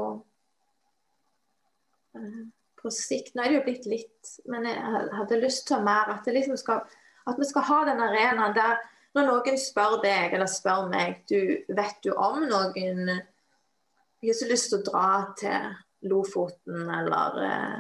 eh, 2.17 2.43
På 2.79 2.93
sikt 2.95 3.35
Nå 3.35 3.43
er 3.43 3.53
det 3.53 3.59
jo 3.61 3.65
blitt 3.67 3.89
litt, 3.91 4.35
men 4.51 4.69
jeg 4.69 5.09
hadde 5.17 5.41
lyst 5.43 5.67
til 5.71 5.83
mer 5.87 6.13
at, 6.15 6.29
liksom 6.31 6.59
skal, 6.61 6.85
at 7.27 7.41
vi 7.41 7.49
skal 7.49 7.67
ha 7.71 7.81
den 7.91 8.05
arenaen 8.05 8.55
der 8.57 8.79
når 9.17 9.31
noen 9.31 9.57
spør 9.57 9.99
deg 10.03 10.35
eller 10.37 10.49
spør 10.51 10.91
meg 10.93 11.23
du, 11.31 11.39
Vet 11.73 12.03
du 12.05 12.13
om 12.13 12.43
noen 12.45 13.09
Jeg 13.09 14.29
har 14.29 14.37
så 14.37 14.49
lyst 14.51 14.73
til 14.73 14.83
å 14.83 14.87
dra 14.91 15.11
til 15.41 15.71
Lofoten 16.07 16.91
eller 16.93 17.39
eh, 17.47 17.79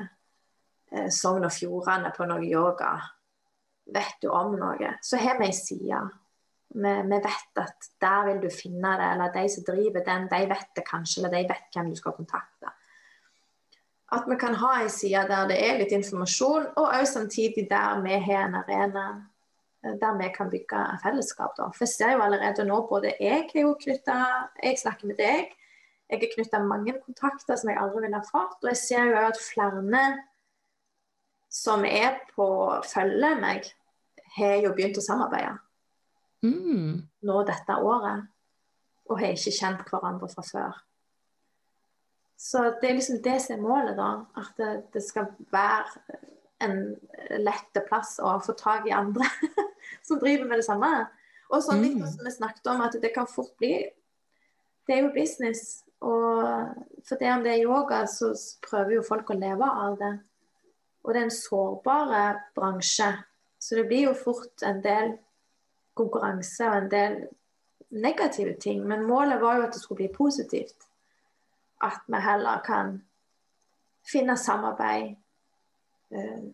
eh, 0.92 1.10
Sogn 1.12 1.44
og 1.46 1.52
Fjordane 1.52 2.10
på 2.16 2.26
noe 2.26 2.42
yoga. 2.42 2.94
Vet 3.92 4.22
du 4.22 4.30
om 4.32 4.56
noe? 4.58 4.96
Så 5.04 5.20
har 5.20 5.38
vi 5.38 5.46
ei 5.46 5.54
side. 5.54 6.00
Vi, 6.76 6.94
vi 7.08 7.18
vet 7.24 7.60
at 7.62 7.86
der 8.04 8.26
vil 8.28 8.42
du 8.42 8.50
finne 8.52 8.96
det, 9.00 9.12
eller 9.14 9.32
de 9.32 9.44
som 9.48 9.64
driver 9.64 10.02
den, 10.04 10.26
de 10.32 10.42
vet 10.50 10.74
det 10.76 10.84
kanskje, 10.84 11.22
eller 11.22 11.32
de 11.32 11.46
vet 11.48 11.70
hvem 11.72 11.88
du 11.92 11.96
skal 11.96 12.16
kontakte. 12.16 12.72
At 14.12 14.28
vi 14.30 14.36
kan 14.38 14.54
ha 14.60 14.74
en 14.82 14.92
side 14.92 15.24
der 15.30 15.48
det 15.50 15.56
er 15.56 15.80
litt 15.80 15.94
informasjon, 15.96 16.68
og 16.76 16.84
også 16.84 17.20
samtidig 17.20 17.66
der 17.70 18.02
vi 18.04 18.20
har 18.28 18.44
en 18.46 18.60
arena 18.60 19.06
der 19.86 20.18
vi 20.18 20.28
kan 20.34 20.50
bygge 20.50 20.82
fellesskap. 21.02 21.56
Da. 21.56 21.70
For 21.70 21.84
jeg 21.84 21.88
ser 21.88 22.12
jo 22.12 22.22
allerede 22.22 22.64
nå, 22.64 22.80
både 22.90 23.12
jeg 23.20 23.48
er 23.54 23.60
jo 23.60 23.76
knytta 23.80 24.16
Jeg 24.62 24.78
snakker 24.78 25.06
med 25.06 25.16
deg. 25.16 25.52
Jeg 26.10 26.22
er 26.22 26.32
knytta 26.34 26.62
mange 26.62 26.94
kontakter 27.04 27.56
som 27.56 27.70
jeg 27.70 27.78
aldri 27.80 28.06
ville 28.06 28.18
ha 28.18 28.26
fått. 28.30 28.58
Og 28.62 28.68
jeg 28.72 28.80
ser 28.82 29.10
jo 29.10 29.20
at 29.28 29.38
flere 29.42 30.06
som 31.50 31.84
er 31.84 32.18
på 32.34 32.48
følge 32.84 33.34
meg, 33.40 33.70
har 34.36 34.58
jo 34.60 34.74
begynt 34.74 34.98
å 34.98 35.04
samarbeide 35.04 35.54
Mm. 36.46 37.02
nå 37.26 37.42
dette 37.48 37.76
året. 37.82 38.26
Og 39.06 39.20
har 39.20 39.34
ikke 39.36 39.54
kjent 39.54 39.90
hverandre 39.90 40.28
fra 40.32 40.42
før. 40.46 40.78
Så 42.36 42.62
det 42.80 42.88
er 42.90 42.96
liksom 42.98 43.22
det 43.24 43.36
som 43.42 43.56
er 43.56 43.62
målet, 43.62 43.96
da. 43.96 44.08
At 44.36 44.58
det, 44.60 44.70
det 44.92 45.02
skal 45.06 45.30
være 45.52 46.18
en 46.66 46.96
lett 47.44 47.78
plass 47.88 48.16
å 48.20 48.36
få 48.44 48.54
tak 48.58 48.86
i 48.88 48.94
andre 48.96 49.24
som 50.06 50.20
driver 50.20 50.48
med 50.48 50.60
det 50.60 50.66
samme. 50.66 50.90
Og 51.50 51.62
sånn 51.62 51.82
litt 51.84 51.96
Mm. 51.96 52.06
som 52.10 52.24
vi 52.26 52.34
snakket 52.34 52.66
om, 52.72 52.80
at 52.82 52.96
det 53.00 53.14
kan 53.14 53.26
fort 53.30 53.54
bli 53.58 53.90
Det 54.86 54.94
er 54.94 55.02
jo 55.02 55.14
business. 55.14 55.82
Og 56.00 56.42
for 57.08 57.18
det 57.18 57.30
om 57.32 57.42
det 57.42 57.52
er 57.52 57.64
yoga, 57.64 58.04
så 58.06 58.28
prøver 58.62 58.94
jo 58.94 59.02
folk 59.02 59.30
å 59.30 59.38
leve 59.38 59.64
av 59.66 59.96
det. 59.98 60.12
Og 61.02 61.12
det 61.12 61.20
er 61.20 61.24
en 61.24 61.30
sårbar 61.30 62.36
bransje. 62.54 63.08
Så 63.58 63.74
det 63.74 63.86
blir 63.88 64.04
jo 64.08 64.14
fort 64.14 64.62
en 64.62 64.82
del 64.82 65.16
konkurranse 65.96 66.68
og 66.68 66.76
en 66.76 66.90
del 66.92 67.16
negative 67.90 68.56
ting. 68.60 68.84
Men 68.88 69.06
målet 69.08 69.40
var 69.42 69.56
jo 69.56 69.66
at 69.66 69.74
det 69.74 69.82
skulle 69.82 70.04
bli 70.04 70.12
positivt. 70.14 70.88
At 71.82 72.04
vi 72.06 72.20
heller 72.20 72.62
kan 72.66 73.00
finne 74.12 74.36
samarbeid. 74.36 75.16
eh, 76.10 76.46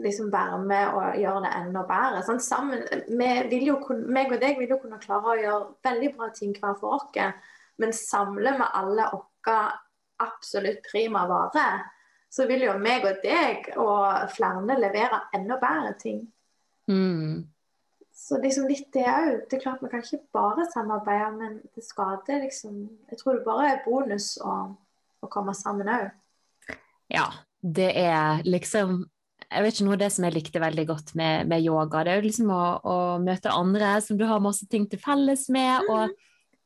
liksom 0.00 0.32
være 0.32 0.58
med 0.64 0.94
og 0.96 1.16
gjøre 1.20 1.42
det 1.44 1.52
enda 1.58 1.82
bedre. 1.88 2.22
Sånn, 2.24 2.40
sammen, 2.40 2.82
vi 3.08 3.30
vil 3.50 3.66
jo 3.66 3.76
kunne, 3.84 4.08
meg 4.08 4.32
og 4.32 4.40
deg 4.42 4.58
vil 4.60 4.74
jo 4.74 4.80
kunne 4.82 5.00
klare 5.02 5.34
å 5.34 5.38
gjøre 5.40 5.70
veldig 5.84 6.10
bra 6.16 6.30
ting 6.36 6.54
hver 6.56 6.76
for 6.80 6.96
oss, 6.96 7.18
men 7.80 7.92
samler 7.96 8.58
vi 8.58 8.68
alle 8.80 9.10
våre 9.12 9.58
absolutt 10.20 10.82
prima 10.90 11.26
varer, 11.28 11.84
så 12.30 12.46
vil 12.46 12.66
jo 12.66 12.76
meg 12.78 13.04
og 13.08 13.22
deg 13.24 13.72
og 13.80 14.30
flere 14.34 14.76
levere 14.78 15.24
enda 15.34 15.56
bedre 15.60 15.94
ting. 15.98 16.20
Mm. 16.90 17.48
Så 18.20 18.36
liksom 18.42 18.66
litt 18.68 18.90
det 18.92 19.06
òg. 19.08 19.46
Det 19.48 19.56
er 19.56 19.62
klart 19.62 19.80
vi 19.82 19.88
kan 19.88 20.02
ikke 20.04 20.20
bare 20.36 20.66
samarbeide, 20.68 21.30
men 21.38 21.54
det 21.74 21.84
skader 21.86 22.42
liksom 22.44 22.82
Jeg 23.10 23.18
tror 23.20 23.38
det 23.38 23.46
bare 23.46 23.70
er 23.72 23.84
bonus 23.86 24.34
å, 24.44 24.56
å 25.24 25.30
komme 25.32 25.54
sammen 25.56 25.88
òg. 25.88 26.10
Ja, 27.10 27.24
det 27.64 27.88
er 27.98 28.44
liksom 28.46 29.06
Jeg 29.50 29.64
vet 29.64 29.74
ikke 29.74 29.86
noe 29.88 29.96
av 29.96 30.02
det 30.04 30.10
som 30.14 30.26
jeg 30.28 30.36
likte 30.36 30.60
veldig 30.62 30.84
godt 30.86 31.14
med, 31.18 31.48
med 31.50 31.64
yoga. 31.64 32.04
Det 32.04 32.12
er 32.12 32.20
jo 32.20 32.26
liksom 32.28 32.52
å, 32.54 32.64
å 32.86 32.96
møte 33.24 33.50
andre 33.50 33.96
som 34.04 34.20
du 34.20 34.26
har 34.28 34.44
masse 34.44 34.68
ting 34.70 34.84
til 34.86 35.00
felles 35.02 35.48
med. 35.50 35.88
Og 35.90 36.12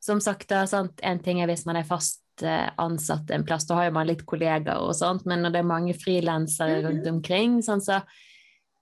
som 0.04 0.20
sagt, 0.20 0.50
da, 0.50 0.66
sant, 0.68 0.98
en 1.00 1.22
ting 1.24 1.40
er 1.40 1.48
hvis 1.48 1.64
man 1.64 1.78
er 1.80 1.86
fast 1.88 2.44
eh, 2.44 2.66
ansatt 2.82 3.30
en 3.32 3.46
plass, 3.46 3.64
da 3.70 3.78
har 3.78 3.86
jo 3.88 3.94
man 3.96 4.10
litt 4.10 4.26
kollegaer 4.28 4.84
og 4.84 4.92
sånt, 4.98 5.24
men 5.24 5.40
når 5.46 5.54
det 5.54 5.62
er 5.62 5.70
mange 5.70 5.94
frilansere 5.96 6.82
Mhm. 6.82 6.84
rundt 6.90 7.08
omkring, 7.14 7.56
sånn, 7.64 7.80
så 7.80 8.02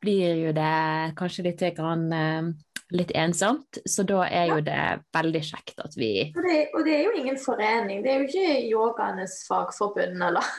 blir 0.02 0.36
jo 0.46 0.52
det 0.56 1.14
kanskje 1.18 1.46
litt, 1.46 1.62
grann, 1.76 2.04
eh, 2.12 2.50
litt 2.92 3.12
ensomt. 3.16 3.78
Så 3.88 4.04
da 4.08 4.24
er 4.26 4.52
jo 4.52 4.60
det 4.66 4.80
veldig 5.14 5.42
kjekt 5.46 5.82
at 5.84 5.96
vi 5.96 6.32
Og 6.34 6.42
det, 6.42 6.58
og 6.74 6.84
det 6.86 6.96
er 6.96 7.04
jo 7.06 7.14
ingen 7.22 7.38
forening. 7.38 8.02
Det 8.04 8.12
er 8.12 8.20
jo 8.20 8.28
ikke 8.28 8.58
yogaenes 8.70 9.42
fagforbund, 9.48 10.22
eller. 10.30 10.50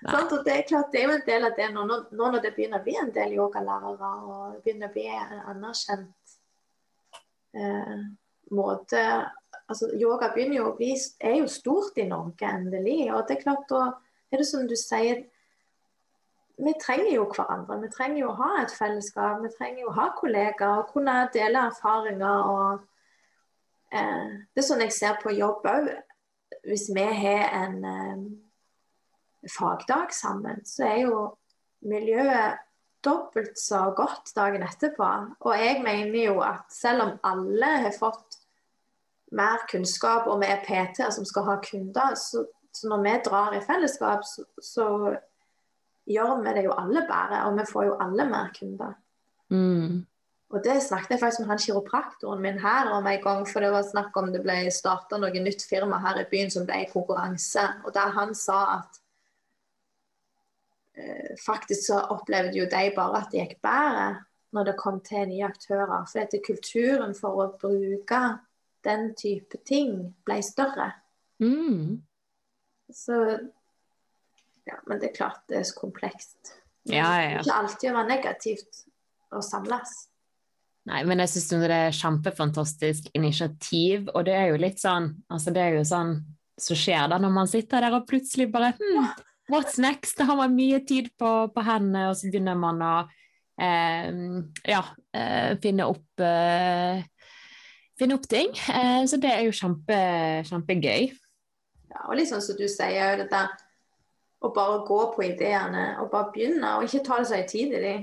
Og 0.00 0.30
det 0.46 0.52
er 0.54 0.62
klart, 0.64 0.86
det 0.94 1.02
er 1.02 1.10
jo 1.10 1.16
en 1.18 1.26
del 1.26 1.44
av 1.44 1.56
det 1.58 1.66
nå, 1.74 1.82
nå 1.84 1.96
nå 2.16 2.28
når 2.32 2.40
det 2.40 2.54
begynner 2.56 2.80
å 2.80 2.84
bli 2.86 2.94
en 2.96 3.10
del 3.12 3.34
yogalærere, 3.36 4.12
og 4.24 4.54
det 4.54 4.62
begynner 4.64 4.88
å 4.88 4.94
bli 4.94 5.02
en 5.12 5.42
anerkjent 5.52 6.32
eh, 7.52 7.98
måte 8.56 9.02
altså 9.70 9.90
Yoga 9.98 10.30
begynner 10.34 10.60
jo 10.60 10.70
å 10.70 10.76
bli, 10.78 10.94
er 11.22 11.36
jo 11.40 11.50
stort 11.50 11.98
i 12.00 12.06
Norge, 12.10 12.46
endelig. 12.46 13.04
Og 13.14 13.22
det 13.28 13.36
er 13.36 13.44
klart, 13.44 13.66
da 13.70 13.82
er 14.30 14.42
det 14.42 14.48
som 14.48 14.66
du 14.68 14.76
sier 14.78 15.24
Vi 16.60 16.74
trenger 16.82 17.14
jo 17.14 17.24
hverandre. 17.30 17.78
Vi 17.80 17.88
trenger 17.94 18.20
jo 18.20 18.30
å 18.32 18.38
ha 18.40 18.50
et 18.60 18.72
fellesskap. 18.76 19.40
Vi 19.44 19.50
trenger 19.54 19.84
jo 19.84 19.90
å 19.92 19.96
ha 19.96 20.08
kollegaer 20.18 20.82
og 20.82 20.92
kunne 20.92 21.16
dele 21.34 21.66
erfaringer. 21.70 22.50
og 22.52 23.94
eh, 23.96 24.26
Det 24.52 24.62
er 24.62 24.68
sånn 24.68 24.84
jeg 24.84 24.96
ser 24.96 25.20
på 25.22 25.32
jobb 25.36 25.64
òg. 25.70 25.90
Hvis 26.68 26.90
vi 26.92 27.06
har 27.22 27.54
en 27.62 27.78
eh, 27.88 28.24
fagdag 29.48 30.12
sammen, 30.12 30.60
så 30.68 30.84
er 30.90 30.98
jo 31.06 31.22
miljøet 31.88 32.60
dobbelt 33.04 33.56
så 33.58 33.86
godt 33.96 34.34
dagen 34.36 34.66
etterpå. 34.66 35.08
Og 35.40 35.56
jeg 35.56 35.80
mener 35.84 36.18
jo 36.26 36.42
at 36.44 36.68
selv 36.74 37.06
om 37.06 37.16
alle 37.24 37.72
har 37.86 37.96
fått 37.96 38.36
mer 39.32 39.64
kunnskap, 39.70 40.26
og 40.28 40.42
vi 40.42 40.50
er 40.50 40.60
PT-er 40.66 41.12
som 41.14 41.24
skal 41.24 41.46
ha 41.46 41.56
kunder, 41.64 42.16
så, 42.18 42.44
så 42.74 42.90
når 42.90 43.04
vi 43.06 43.16
drar 43.30 43.56
i 43.56 43.64
fellesskap, 43.64 44.26
så, 44.26 44.44
så 44.60 44.86
gjør 46.08 46.40
vi 46.44 46.54
det 46.56 46.64
jo 46.64 46.76
alle 46.78 47.02
bedre, 47.08 47.42
og 47.48 47.58
vi 47.58 47.66
får 47.72 47.84
jo 47.88 47.98
alle 48.00 48.28
mer 48.30 48.54
kunder. 48.56 48.94
mm. 49.48 50.06
Og 50.50 50.64
det 50.64 50.80
snakket 50.82 51.12
jeg 51.14 51.20
faktisk 51.20 51.40
med 51.44 51.48
han 51.52 51.60
kiropraktoren 51.62 52.40
min 52.42 52.58
her 52.58 52.88
om 52.90 53.06
en 53.06 53.20
gang, 53.22 53.44
for 53.46 53.62
det 53.62 53.70
var 53.70 53.84
snakk 53.86 54.16
om 54.18 54.32
det 54.32 54.40
ble 54.42 54.56
starta 54.74 55.18
noe 55.18 55.42
nytt 55.44 55.62
firma 55.62 56.00
her 56.02 56.18
i 56.18 56.26
byen 56.30 56.50
som 56.50 56.66
ble 56.66 56.80
konkurranse, 56.90 57.68
og 57.86 57.94
der 57.94 58.10
han 58.16 58.34
sa 58.34 58.58
at 58.80 58.98
eh, 60.98 61.38
faktisk 61.44 61.86
så 61.86 62.00
opplevde 62.16 62.58
jo 62.58 62.66
de 62.66 62.90
bare 62.96 63.22
at 63.22 63.30
det 63.30 63.44
gikk 63.44 63.60
bedre 63.62 64.08
når 64.50 64.66
det 64.66 64.76
kom 64.82 64.98
til 65.06 65.28
nye 65.30 65.46
aktører. 65.46 66.02
For 66.10 66.26
at 66.26 66.34
kulturen 66.46 67.14
for 67.14 67.44
å 67.44 67.48
bruke 67.60 68.20
den 68.84 69.12
type 69.14 69.60
ting 69.66 70.16
ble 70.26 70.40
større. 70.42 70.90
Mm. 71.38 72.00
Så 72.90 73.14
Ja, 74.68 74.76
men 74.86 75.00
det 75.00 75.10
er 75.10 75.16
klart 75.16 75.42
det 75.50 75.60
er 75.60 75.66
så 75.68 75.78
komplekst. 75.78 76.54
Ja, 76.88 77.08
ja, 77.20 77.30
ja. 77.36 77.40
Det 77.40 77.48
ikke 77.48 77.58
alltid 77.62 77.90
å 77.90 77.96
være 77.98 78.10
negativt 78.10 78.82
å 79.36 79.42
samles. 79.44 79.94
Nei, 80.88 81.02
men 81.06 81.20
jeg 81.22 81.32
syns 81.34 81.50
det 81.68 81.76
er 81.76 81.94
kjempefantastisk 81.94 83.10
initiativ, 83.14 84.08
og 84.14 84.24
det 84.26 84.36
er 84.36 84.50
jo 84.50 84.60
litt 84.62 84.80
sånn 84.80 85.10
altså 85.28 85.52
det 85.54 85.62
er 85.62 85.76
jo 85.76 85.82
sånn 85.86 86.14
som 86.60 86.76
skjer 86.76 87.10
da 87.12 87.18
når 87.20 87.34
man 87.34 87.48
sitter 87.48 87.84
der 87.84 87.96
og 87.98 88.06
plutselig 88.08 88.48
bare 88.52 88.72
hm, 88.78 89.10
What's 89.50 89.80
next? 89.82 90.14
Da 90.18 90.28
har 90.28 90.36
man 90.38 90.54
mye 90.54 90.78
tid 90.86 91.08
på, 91.18 91.28
på 91.50 91.62
hendene, 91.66 92.04
og 92.12 92.14
så 92.14 92.28
begynner 92.30 92.54
man 92.54 92.76
å 92.86 92.92
eh, 93.58 94.10
ja, 94.70 94.82
eh, 95.10 95.56
finne 95.58 95.88
opp 95.90 96.22
eh, 96.22 97.00
finne 97.98 98.16
opp 98.16 98.28
ting. 98.30 98.54
Eh, 98.70 99.02
så 99.10 99.18
det 99.20 99.32
er 99.34 99.42
jo 99.48 99.56
kjempe, 99.56 99.98
kjempegøy. 100.46 101.10
Ja, 101.90 102.04
og 102.06 102.14
litt 102.16 102.30
sånn 102.30 102.44
som 102.44 102.60
du 102.60 102.68
sier, 102.70 103.18
det 103.18 103.26
der 103.32 103.50
å 104.40 104.50
bare 104.56 104.80
gå 104.88 105.00
på 105.14 105.24
ideene 105.26 105.84
og 106.00 106.10
bare 106.12 106.32
begynne, 106.34 106.76
og 106.76 106.86
ikke 106.86 107.04
ta 107.06 107.20
det 107.20 107.28
så 107.28 107.40
høytidelig. 107.40 107.96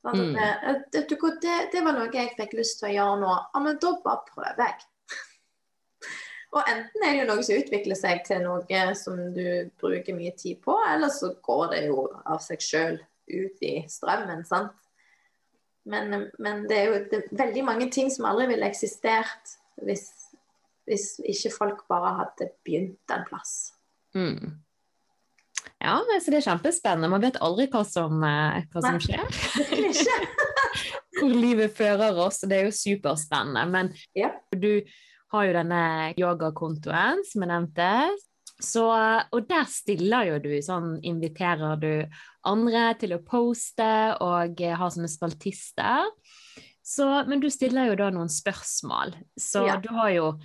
Mm. 0.00 0.32
det, 0.32 1.02
hva, 1.20 1.30
det, 1.42 1.54
det 1.74 1.82
var 1.84 1.92
noe 1.92 2.08
jeg 2.08 2.32
fikk 2.38 2.54
lyst 2.56 2.78
til 2.80 2.88
å 2.88 2.94
gjøre 2.94 3.20
nå. 3.20 3.32
Ja, 3.52 3.62
men 3.64 3.80
da 3.82 3.92
bare 4.04 4.24
prøver 4.28 4.62
jeg. 4.64 4.86
og 6.56 6.70
enten 6.72 7.04
er 7.04 7.12
det 7.12 7.22
jo 7.22 7.28
noe 7.30 7.46
som 7.46 7.60
utvikler 7.60 8.00
seg 8.00 8.22
til 8.28 8.44
noe 8.44 8.84
som 8.98 9.18
du 9.36 9.46
bruker 9.80 10.16
mye 10.16 10.32
tid 10.36 10.60
på, 10.64 10.76
eller 10.88 11.12
så 11.12 11.34
går 11.44 11.66
det 11.74 11.82
jo 11.88 12.06
av 12.24 12.40
seg 12.44 12.64
sjøl 12.64 13.00
ut 13.30 13.66
i 13.66 13.74
strømmen, 13.88 14.44
sant. 14.48 14.76
Men, 15.90 16.26
men 16.38 16.66
det 16.68 16.76
er 16.76 16.90
jo 16.90 16.96
det, 17.08 17.18
er 17.24 17.38
veldig 17.40 17.62
mange 17.64 17.86
ting 17.92 18.10
som 18.12 18.26
aldri 18.28 18.50
ville 18.50 18.68
eksistert 18.68 19.54
hvis, 19.80 20.10
hvis 20.84 21.06
ikke 21.24 21.54
folk 21.54 21.86
bare 21.88 22.18
hadde 22.18 22.50
begynt 22.66 23.14
en 23.14 23.24
plass. 23.26 23.54
Mm. 24.12 24.60
Ja, 25.80 25.94
så 26.20 26.30
det 26.32 26.40
er 26.42 26.44
kjempespennende. 26.50 27.08
Man 27.08 27.22
vet 27.24 27.38
aldri 27.40 27.66
hva 27.72 27.80
som, 27.88 28.22
eh, 28.24 28.64
hva 28.72 28.82
som 28.84 28.98
skjer. 29.00 29.24
Hvor 31.20 31.32
livet 31.34 31.72
fører 31.76 32.16
oss, 32.20 32.42
og 32.44 32.50
det 32.52 32.58
er 32.60 32.66
jo 32.68 32.76
superspennende. 32.76 33.64
Men 33.70 33.92
Ja. 34.16 34.30
du 34.52 34.82
har 35.32 35.46
jo 35.46 35.52
denne 35.56 36.14
yogakontoen 36.18 37.24
som 37.24 37.42
jeg 37.44 37.50
nevnte. 37.50 37.90
Så, 38.60 38.84
og 39.32 39.46
der 39.48 39.64
stiller 39.72 40.26
jo 40.28 40.38
du 40.44 40.50
sånn 40.60 40.98
Inviterer 41.08 41.78
du 41.80 42.04
andre 42.44 42.90
til 43.00 43.14
å 43.16 43.22
poste 43.24 44.16
og 44.20 44.60
har 44.60 44.76
ha 44.76 44.88
sånne 44.92 45.08
spaltister. 45.08 46.10
Så, 46.84 47.06
men 47.28 47.40
du 47.40 47.48
stiller 47.48 47.88
jo 47.88 47.96
da 47.96 48.10
noen 48.10 48.28
spørsmål. 48.28 49.14
Så 49.38 49.64
Ja. 49.66 49.76
du 49.80 49.88
har 49.94 50.10
jo 50.10 50.38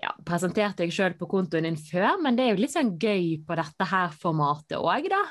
ja, 0.00 0.12
presentert 0.28 0.76
deg 0.80 0.92
sjøl 0.92 1.16
på 1.18 1.28
kontoen 1.30 1.66
din 1.68 1.78
før, 1.80 2.18
men 2.22 2.36
det 2.36 2.44
er 2.44 2.54
jo 2.54 2.62
litt 2.62 2.74
sånn 2.74 2.94
gøy 3.00 3.40
på 3.46 3.56
dette 3.58 3.88
her 3.88 4.12
formatet 4.20 4.78
òg, 4.78 5.08
da. 5.12 5.22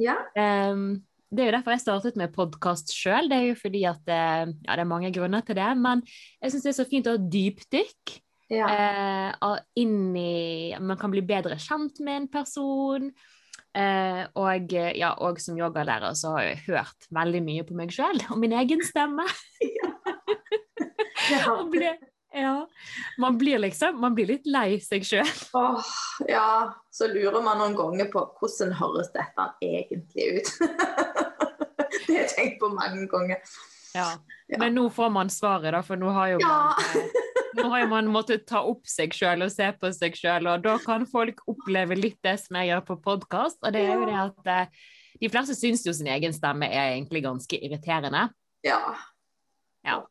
Ja. 0.00 0.16
Um, 0.36 1.02
det 1.32 1.42
er 1.42 1.50
jo 1.50 1.56
derfor 1.56 1.74
jeg 1.74 1.82
startet 1.82 2.18
med 2.20 2.34
podkast 2.34 2.92
sjøl. 2.94 3.28
Det 3.28 3.36
er 3.36 3.48
jo 3.48 3.56
fordi 3.58 3.82
at 3.88 4.12
eh, 4.12 4.44
Ja, 4.46 4.76
det 4.76 4.82
er 4.84 4.88
mange 4.88 5.10
grunner 5.12 5.42
til 5.44 5.58
det, 5.58 5.68
men 5.80 6.04
jeg 6.06 6.52
syns 6.52 6.66
det 6.66 6.70
er 6.70 6.76
så 6.78 6.86
fint 6.88 7.08
å 7.10 7.16
ha 7.16 7.22
dypdykk 7.34 8.12
ja. 8.54 8.66
Uh, 8.70 9.30
av- 9.42 9.64
inn 9.74 10.14
i 10.14 10.70
Man 10.78 10.98
kan 11.00 11.10
bli 11.10 11.24
bedre 11.26 11.58
kjent 11.58 11.98
med 12.06 12.20
en 12.20 12.28
person. 12.30 13.10
Uh, 13.76 14.22
og, 14.38 14.70
eh, 14.72 14.94
ja, 14.96 15.10
og 15.20 15.42
som 15.42 15.58
yogalærer 15.58 16.14
så 16.16 16.36
har 16.36 16.46
jeg 16.46 16.62
hørt 16.70 17.08
veldig 17.12 17.42
mye 17.44 17.66
på 17.66 17.76
meg 17.76 17.90
sjøl 17.92 18.22
og 18.30 18.38
min 18.40 18.54
egen 18.56 18.84
stemme. 18.86 19.26
ja. 19.80 19.90
Og 21.56 21.72
ble, 21.72 21.90
ja, 22.44 22.56
man 23.18 23.38
blir 23.38 23.58
liksom 23.62 24.00
Man 24.00 24.14
blir 24.16 24.28
litt 24.30 24.46
lei 24.50 24.78
seg 24.84 25.06
sjøl. 25.06 25.30
Åh, 25.56 25.92
ja. 26.28 26.48
Så 26.92 27.08
lurer 27.12 27.42
man 27.44 27.60
noen 27.60 27.76
ganger 27.76 28.10
på 28.12 28.22
hvordan 28.38 28.74
høres 28.78 29.12
dette 29.14 29.48
egentlig 29.64 30.40
ut. 30.40 30.52
det 32.06 32.12
har 32.12 32.20
jeg 32.22 32.32
tenkt 32.34 32.60
på 32.62 32.70
mange 32.72 33.06
ganger. 33.12 33.56
Ja. 33.96 34.10
Men 34.60 34.76
nå 34.76 34.88
får 34.92 35.12
man 35.12 35.30
svaret, 35.32 35.72
da, 35.74 35.82
for 35.84 36.00
nå 36.00 36.12
har 36.14 36.34
jo 36.34 36.42
Ja. 36.42 36.56
man, 36.76 37.00
eh, 37.00 37.22
nå 37.58 37.68
har 37.72 37.86
man 37.90 38.10
måttet 38.12 38.46
ta 38.48 38.60
opp 38.68 38.84
seg 38.88 39.14
sjøl 39.16 39.46
og 39.46 39.52
se 39.52 39.70
på 39.80 39.90
seg 39.96 40.16
sjøl, 40.18 40.48
og 40.52 40.64
da 40.66 40.76
kan 40.82 41.06
folk 41.08 41.40
oppleve 41.48 41.96
litt 41.98 42.20
det 42.24 42.36
som 42.42 42.60
jeg 42.60 42.72
gjør 42.72 42.84
på 42.90 42.98
podkast, 43.08 43.58
og 43.62 43.72
det 43.76 43.86
er 43.86 43.94
jo 43.94 44.08
det 44.08 44.18
at 44.26 44.52
eh, 44.52 44.84
de 45.20 45.30
fleste 45.32 45.56
syns 45.56 45.86
jo 45.86 45.94
sin 45.96 46.10
egen 46.12 46.34
stemme 46.36 46.68
er 46.68 46.92
egentlig 46.92 47.24
ganske 47.24 47.56
irriterende. 47.56 48.28
Ja. 48.66 48.80
Ja. 49.86 50.02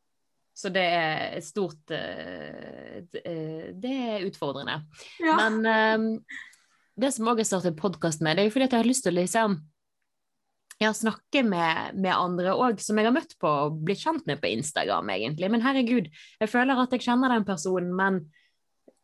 Så 0.55 0.71
det 0.71 0.83
er 0.87 1.35
et 1.35 1.43
stort 1.43 1.91
eh, 1.91 3.01
eh, 3.03 3.71
Det 3.75 3.95
er 4.15 4.27
utfordrende. 4.29 4.81
ja. 5.19 5.35
Men 5.41 5.65
eh, 5.67 6.37
det 6.95 7.11
som 7.11 7.27
òg 7.27 7.41
jeg 7.41 7.49
startet 7.49 7.75
podkast 7.75 8.21
med, 8.23 8.37
det 8.37 8.45
er 8.45 8.47
jo 8.47 8.53
fordi 8.55 8.69
jeg 8.69 8.79
har 8.79 8.87
lyst 8.87 9.03
til 9.03 9.11
å 9.11 9.19
liksom 9.19 9.57
ja, 10.79 10.91
snakke 10.95 11.41
med, 11.43 11.97
med 11.99 12.11
andre 12.15 12.53
òg, 12.55 12.79
som 12.83 12.95
jeg 12.99 13.07
har 13.07 13.15
møtt 13.15 13.35
på 13.39 13.49
og 13.49 13.81
blitt 13.83 13.99
kjent 14.03 14.25
med 14.27 14.39
på 14.39 14.51
Instagram, 14.51 15.11
egentlig. 15.11 15.49
Men 15.51 15.63
herregud, 15.63 16.07
jeg 16.39 16.51
føler 16.51 16.79
at 16.79 16.95
jeg 16.95 17.03
kjenner 17.03 17.31
den 17.35 17.47
personen, 17.47 17.91
men 17.95 18.21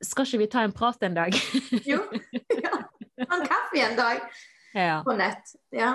skal 0.04 0.26
ikke 0.26 0.42
vi 0.42 0.50
ta 0.52 0.64
en 0.66 0.76
prat 0.76 1.04
en 1.06 1.20
dag? 1.20 1.36
Jo. 1.92 2.02
Ja. 2.64 2.80
En 3.22 3.44
kaffe 3.46 3.84
en 3.84 3.96
dag 4.00 4.24
ja. 4.88 5.02
på 5.06 5.16
nett. 5.20 5.52
Ja. 5.76 5.94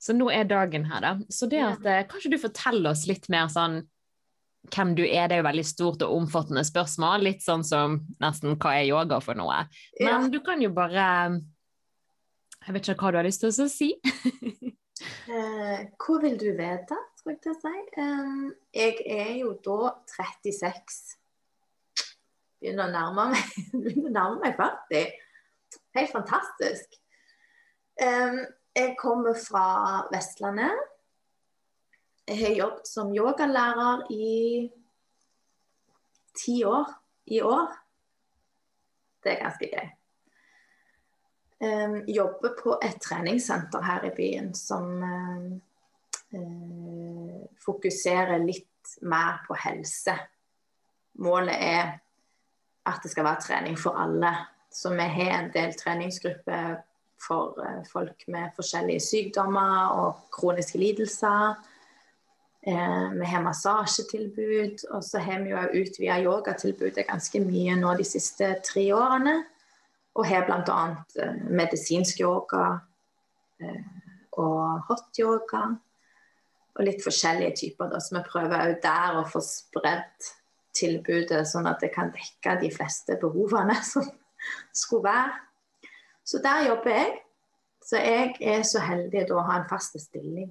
Så 0.00 0.16
nå 0.16 0.28
er 0.32 0.48
dagen 0.48 0.88
her, 0.88 1.00
da. 1.04 1.12
Så 1.32 1.48
det 1.48 1.60
at 1.64 1.86
eh, 1.88 2.02
Kanskje 2.08 2.34
du 2.34 2.40
forteller 2.40 2.90
oss 2.92 3.06
litt 3.08 3.28
mer 3.32 3.46
sånn 3.52 3.78
hvem 4.72 4.94
du 4.96 5.02
er, 5.04 5.28
det 5.28 5.36
er 5.36 5.42
jo 5.42 5.48
veldig 5.48 5.66
stort 5.68 6.04
og 6.06 6.14
omfattende 6.16 6.64
spørsmål. 6.66 7.26
Litt 7.26 7.44
sånn 7.44 7.64
som 7.66 7.98
nesten 8.22 8.56
hva 8.56 8.76
er 8.78 8.88
yoga 8.88 9.20
for 9.24 9.36
noe? 9.38 9.64
ja. 10.00 10.06
Men 10.06 10.30
du 10.32 10.40
kan 10.44 10.62
jo 10.62 10.72
bare 10.74 11.40
Jeg 12.64 12.72
vet 12.72 12.88
ikke 12.88 13.04
hva 13.04 13.12
du 13.12 13.18
har 13.20 13.28
lyst 13.28 13.44
til 13.44 13.52
å 13.52 13.68
si. 13.68 13.92
Eh, 15.04 15.80
hva 15.98 16.14
vil 16.22 16.36
du 16.38 16.50
vite, 16.54 16.96
skulle 17.18 17.34
jeg 17.34 17.40
til 17.42 17.52
å 17.52 17.58
si? 17.58 17.80
Um, 17.98 18.44
jeg 18.72 19.00
er 19.10 19.32
jo 19.40 19.50
da 19.64 19.90
36. 20.12 20.98
Begynner 22.62 22.86
å 22.86 22.92
nærme 22.92 23.26
meg, 23.32 23.56
begynner 23.74 24.08
å 24.08 24.14
nærme 24.14 24.38
meg 24.44 24.56
40. 24.60 25.10
Helt 25.98 26.14
fantastisk. 26.14 26.96
Um, 28.00 28.38
jeg 28.78 28.94
kommer 29.00 29.36
fra 29.38 29.66
Vestlandet. 30.14 30.93
Jeg 32.28 32.38
har 32.40 32.54
jobbet 32.56 32.88
som 32.88 33.12
yogalærer 33.12 34.06
i 34.12 34.70
ti 36.34 36.64
år 36.64 36.88
i 37.26 37.40
år. 37.42 37.66
Det 39.24 39.32
er 39.32 39.42
ganske 39.42 39.68
gøy. 39.68 39.90
Um, 41.64 41.96
jobber 42.08 42.56
på 42.62 42.78
et 42.82 42.96
treningssenter 43.00 43.82
her 43.82 44.04
i 44.04 44.12
byen 44.16 44.54
som 44.54 44.88
um, 45.02 45.60
eh, 46.34 47.44
fokuserer 47.64 48.42
litt 48.42 48.96
mer 49.02 49.44
på 49.46 49.56
helse. 49.64 50.16
Målet 51.24 51.56
er 51.60 51.92
at 52.84 53.00
det 53.04 53.12
skal 53.12 53.24
være 53.24 53.44
trening 53.46 53.78
for 53.80 54.00
alle. 54.00 54.32
Så 54.72 54.90
vi 54.92 55.06
har 55.08 55.38
en 55.38 55.52
del 55.54 55.76
treningsgrupper 55.78 56.74
for 57.28 57.60
eh, 57.64 57.84
folk 57.92 58.26
med 58.28 58.52
forskjellige 58.56 59.00
sykdommer 59.00 59.94
og 59.94 60.26
kroniske 60.32 60.78
lidelser. 60.78 61.54
Eh, 62.66 63.10
vi 63.12 63.26
har 63.26 63.42
massasjetilbud, 63.44 64.86
og 64.90 65.04
så 65.04 65.20
har 65.20 65.42
vi 65.44 65.50
jo 65.52 65.82
utvida 65.82 66.16
yogatilbudet 66.24 67.04
ganske 67.04 67.42
mye 67.44 67.74
nå 67.76 67.90
de 67.98 68.06
siste 68.08 68.54
tre 68.64 68.86
årene. 68.96 69.34
Og 70.14 70.24
har 70.30 70.46
bl.a. 70.46 70.78
Eh, 71.20 71.42
medisinsk 71.52 72.22
yoga 72.24 72.78
eh, 73.60 73.82
og 74.40 74.86
hot 74.88 75.20
yoga. 75.20 75.66
Og 76.74 76.88
litt 76.88 77.04
forskjellige 77.04 77.58
typer, 77.60 77.92
da, 77.92 78.00
så 78.00 78.16
vi 78.16 78.24
prøver 78.30 78.70
òg 78.70 78.80
der 78.82 79.20
å 79.20 79.28
få 79.28 79.44
spredd 79.44 80.32
tilbudet, 80.74 81.44
sånn 81.46 81.68
at 81.70 81.84
det 81.84 81.92
kan 81.94 82.10
dekke 82.16 82.56
de 82.64 82.72
fleste 82.72 83.20
behovene 83.20 83.76
som 83.92 84.08
skulle 84.72 85.10
være. 85.10 85.36
Så 86.24 86.40
der 86.40 86.70
jobber 86.70 86.96
jeg. 86.96 87.16
Så 87.84 88.00
jeg 88.00 88.36
er 88.40 88.62
så 88.64 88.80
heldig 88.80 89.28
da 89.28 89.36
å 89.36 89.44
ha 89.44 89.60
en 89.60 89.68
fast 89.68 90.00
stilling. 90.00 90.48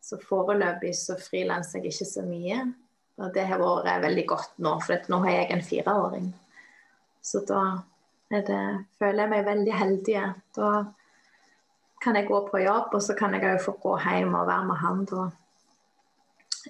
Så 0.00 0.18
foreløpig 0.24 0.94
så 0.96 1.16
frilanser 1.20 1.80
jeg 1.80 1.92
ikke 1.92 2.08
så 2.08 2.24
mye. 2.24 2.62
Og 3.20 3.34
det 3.34 3.44
har 3.50 3.60
vært 3.60 4.04
veldig 4.04 4.26
godt 4.28 4.62
nå, 4.64 4.78
for 4.84 5.12
nå 5.12 5.20
har 5.26 5.34
jeg 5.34 5.50
en 5.52 5.64
fireåring. 5.64 6.30
Så 7.20 7.42
da 7.48 7.82
det, 8.30 8.60
føler 8.98 9.24
jeg 9.24 9.32
meg 9.32 9.44
veldig 9.48 9.74
heldig. 9.76 10.22
Da 10.56 10.70
kan 12.00 12.16
jeg 12.16 12.28
gå 12.30 12.40
på 12.48 12.62
jobb, 12.62 12.94
og 12.96 13.02
så 13.04 13.16
kan 13.18 13.34
jeg 13.36 13.44
òg 13.44 13.60
få 13.64 13.76
gå 13.82 13.96
hjem 14.06 14.36
og 14.38 14.48
være 14.48 14.68
med 14.70 14.80
han 14.80 15.04
da 15.10 15.26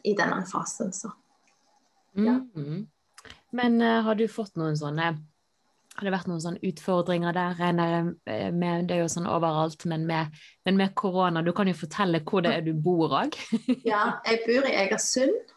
i 0.07 0.15
denne 0.19 0.43
fasen. 0.49 0.93
Så. 0.97 1.13
Ja. 2.19 2.41
Mhm. 2.55 2.89
Men 3.51 3.81
uh, 3.83 4.01
har 4.07 4.15
du 4.15 4.29
fått 4.31 4.55
noen 4.59 4.77
sånne 4.79 5.17
Har 5.99 6.07
det 6.07 6.13
vært 6.15 6.29
noen 6.31 6.43
sånne 6.43 6.63
utfordringer 6.65 7.35
der? 7.37 7.59
Eh, 7.67 8.51
med, 8.55 8.87
det 8.89 8.97
er 8.97 9.03
jo 9.03 9.11
sånn 9.13 9.29
overalt, 9.29 9.85
men 9.91 10.07
med, 10.09 10.37
men 10.69 10.79
med 10.79 10.95
korona, 10.99 11.43
du 11.43 11.51
kan 11.57 11.69
jo 11.69 11.77
fortelle 11.77 12.23
hvor 12.25 12.45
det 12.47 12.55
er 12.57 12.65
du 12.67 12.73
bor 12.75 13.13
òg. 13.25 13.37
Ja, 13.91 14.21
jeg 14.29 14.45
bor 14.47 14.69
i 14.69 14.77
Egersund. 14.85 15.57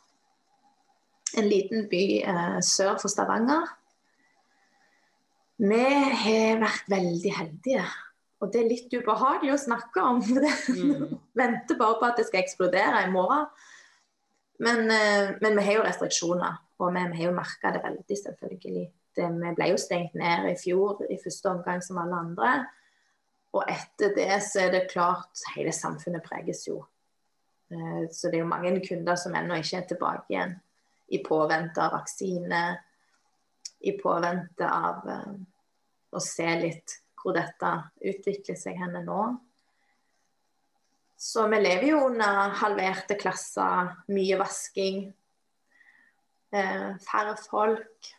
En 1.37 1.47
liten 1.49 1.87
by 1.89 2.03
eh, 2.29 2.57
sør 2.65 2.97
for 3.01 3.13
Stavanger. 3.13 3.69
Vi 5.63 5.83
har 6.23 6.59
vært 6.61 6.89
veldig 6.91 7.31
heldige. 7.37 7.85
Og 8.43 8.49
det 8.51 8.59
er 8.59 8.67
litt 8.67 8.91
ubehagelig 8.91 9.53
å 9.53 9.61
snakke 9.61 10.01
om. 10.03 10.19
For 10.27 10.43
Mm. 10.73 11.13
venter 11.37 11.77
bare 11.79 11.95
på 11.99 12.05
at 12.09 12.17
det 12.19 12.25
skal 12.27 12.41
eksplodere 12.41 13.05
i 13.05 13.11
morgen. 13.13 13.45
Men, 14.59 14.89
eh, 14.91 15.37
men 15.41 15.55
vi 15.57 15.63
har 15.63 15.79
jo 15.79 15.85
restriksjoner, 15.85 16.59
og 16.79 16.93
vi, 16.93 17.05
vi 17.13 17.21
har 17.21 17.31
jo 17.31 17.37
merka 17.37 17.71
det 17.73 17.81
veldig, 17.85 18.17
selvfølgelig. 18.19 18.85
Det, 19.15 19.27
vi 19.29 19.51
ble 19.57 19.67
jo 19.69 19.81
stengt 19.81 20.15
ned 20.17 20.49
i 20.49 20.55
fjor 20.57 21.03
i 21.09 21.19
første 21.21 21.51
omgang 21.51 21.83
som 21.85 21.99
alle 22.01 22.17
andre. 22.17 22.53
Og 23.53 23.69
etter 23.69 24.15
det 24.15 24.39
så 24.41 24.65
er 24.65 24.73
det 24.73 24.87
klart 24.89 25.43
hele 25.53 25.73
samfunnet 25.75 26.25
preges 26.25 26.65
jo. 26.67 26.79
Eh, 27.69 28.09
Så 28.09 28.29
det 28.29 28.39
er 28.39 28.43
jo 28.43 28.49
mange 28.49 28.73
kunder 28.87 29.15
som 29.15 29.35
ennå 29.35 29.59
ikke 29.61 29.77
er 29.77 29.87
tilbake 29.91 30.33
igjen. 30.33 30.55
I 31.13 31.21
påvente 31.25 31.83
av 31.83 31.93
vaksine. 31.99 32.63
I 33.85 33.93
påvente 33.99 34.67
av 34.67 35.07
eh, 35.09 35.33
å 36.13 36.21
se 36.21 36.49
litt 36.59 36.99
hvor 37.21 37.37
dette 37.37 37.71
utvikler 38.03 38.57
seg 38.59 38.79
henne 38.81 39.03
nå. 39.05 39.21
Så 41.23 41.45
vi 41.47 41.59
lever 41.61 41.87
jo 41.93 42.01
under 42.09 42.51
halverte 42.59 43.15
klasser, 43.15 43.93
mye 44.11 44.39
vasking. 44.41 45.05
Eh, 46.51 46.89
færre 47.05 47.37
folk. 47.39 48.09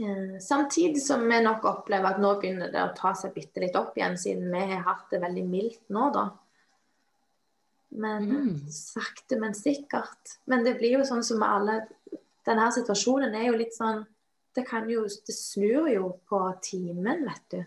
Eh, 0.00 0.38
samtidig 0.40 1.02
som 1.02 1.28
vi 1.28 1.40
nok 1.44 1.64
opplever 1.68 2.14
at 2.14 2.20
nå 2.22 2.34
begynner 2.40 2.70
det 2.72 2.80
å 2.80 2.94
ta 2.96 3.12
seg 3.18 3.34
bitte 3.34 3.60
litt 3.60 3.76
opp 3.76 3.96
igjen, 3.98 4.16
siden 4.18 4.48
vi 4.52 4.62
har 4.72 4.86
hatt 4.86 5.10
det 5.12 5.20
veldig 5.20 5.44
mildt 5.48 5.82
nå, 5.92 6.06
da. 6.14 6.30
Men 7.92 8.24
Mm. 8.30 8.70
sakte, 8.72 9.36
men 9.38 9.52
sikkert. 9.54 10.38
Men 10.46 10.64
det 10.64 10.78
blir 10.78 10.98
jo 10.98 11.04
sånn 11.04 11.22
som 11.24 11.42
alle 11.42 11.82
Denne 12.44 12.72
situasjonen 12.72 13.34
er 13.36 13.44
jo 13.46 13.58
litt 13.58 13.74
sånn 13.76 14.06
Det 14.56 14.64
kan 14.66 14.88
jo 14.90 15.02
Det 15.04 15.34
snur 15.34 15.86
jo 15.92 16.18
på 16.28 16.40
timen, 16.62 17.24
vet 17.24 17.50
du. 17.50 17.64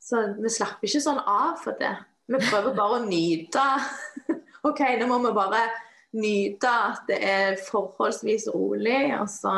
Så 0.00 0.40
vi 0.40 0.48
slapper 0.48 0.86
ikke 0.86 1.02
sånn 1.02 1.18
av 1.26 1.58
for 1.58 1.72
det. 1.78 1.96
Vi 2.28 2.38
prøver 2.38 2.74
bare 2.76 3.00
å 3.00 3.04
nyte. 3.08 3.64
OK, 4.64 4.80
nå 5.00 5.06
må 5.06 5.18
vi 5.26 5.32
bare 5.32 5.68
nyte 6.14 6.68
at 6.68 7.06
det 7.08 7.18
er 7.22 7.56
forholdsvis 7.56 8.48
rolig, 8.54 9.12
og 9.20 9.28
så 9.28 9.54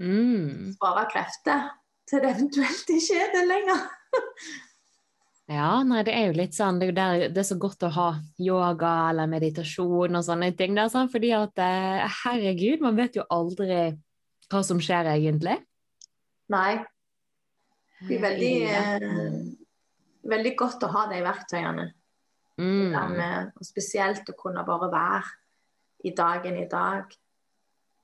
Mm. 0.00 0.72
spare 0.78 1.04
krefter 1.12 1.68
til 2.08 2.22
det 2.24 2.32
eventuelt 2.32 2.92
ikke 2.96 3.20
er 3.20 3.32
det 3.36 3.46
lenger. 3.50 3.86
Ja, 5.50 5.80
nei, 5.82 6.04
det 6.06 6.12
er 6.14 6.28
jo 6.28 6.34
litt 6.38 6.54
sånn, 6.54 6.76
det 6.78 6.92
er 6.92 6.94
der 6.94 7.22
det 7.34 7.40
er 7.42 7.46
så 7.48 7.56
godt 7.58 7.82
å 7.82 7.88
ha 7.90 8.10
yoga 8.38 8.90
eller 9.10 9.26
meditasjon 9.26 10.14
og 10.14 10.22
sånne 10.22 10.52
ting 10.54 10.76
der, 10.78 10.86
sånn, 10.92 11.08
fordi 11.10 11.32
at 11.34 11.58
eh, 11.58 12.04
herregud, 12.20 12.84
man 12.84 12.94
vet 12.94 13.18
jo 13.18 13.24
aldri 13.34 13.80
hva 14.46 14.60
som 14.62 14.78
skjer 14.78 15.10
egentlig. 15.16 15.56
Nei. 16.54 16.78
Det 18.06 18.14
er 18.20 18.22
veldig, 18.22 18.52
eh, 18.76 19.34
veldig 20.30 20.54
godt 20.62 20.86
å 20.86 20.92
ha 20.94 21.02
de 21.10 21.18
verktøyene. 21.26 21.88
Mm. 22.60 22.92
med, 23.16 23.52
og 23.56 23.64
spesielt 23.64 24.28
å 24.28 24.36
kunne 24.36 24.62
bare 24.68 24.90
være 24.92 25.30
i 26.04 26.10
dagen 26.14 26.58
i 26.60 26.66
dag. 26.68 27.08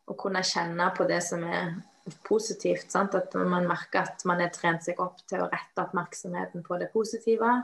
Og 0.07 0.19
kunne 0.19 0.43
kjenne 0.47 0.91
på 0.95 1.07
det 1.09 1.23
som 1.27 1.43
er 1.45 1.75
positivt. 2.27 2.91
Sant? 2.93 3.15
At 3.19 3.35
man 3.35 3.67
merker 3.67 4.05
at 4.07 4.23
man 4.29 4.43
har 4.43 4.53
trent 4.55 4.87
seg 4.87 5.01
opp 5.03 5.23
til 5.29 5.43
å 5.43 5.51
rette 5.51 5.83
oppmerksomheten 5.83 6.63
på 6.67 6.79
det 6.81 6.93
positive. 6.93 7.57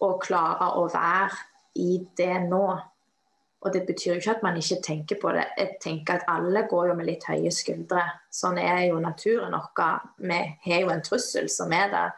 Og 0.00 0.22
klare 0.24 0.72
å 0.80 0.86
være 0.88 1.36
i 1.80 1.98
det 2.16 2.38
nå. 2.46 2.64
Og 3.60 3.74
det 3.74 3.82
betyr 3.84 4.14
jo 4.14 4.20
ikke 4.22 4.38
at 4.38 4.44
man 4.46 4.56
ikke 4.56 4.80
tenker 4.86 5.18
på 5.20 5.34
det. 5.36 5.44
Jeg 5.58 5.76
tenker 5.84 6.16
at 6.16 6.30
alle 6.32 6.64
går 6.68 6.90
jo 6.90 6.96
med 6.96 7.10
litt 7.10 7.26
høye 7.28 7.52
skuldre. 7.52 8.06
Sånn 8.32 8.56
er 8.62 8.86
jo 8.88 9.02
naturen 9.04 9.52
vår. 9.52 10.06
Vi 10.16 10.40
har 10.64 10.84
jo 10.86 10.92
en 10.94 11.04
trussel 11.04 11.50
som 11.52 11.72
er 11.76 11.92
der. 11.92 12.14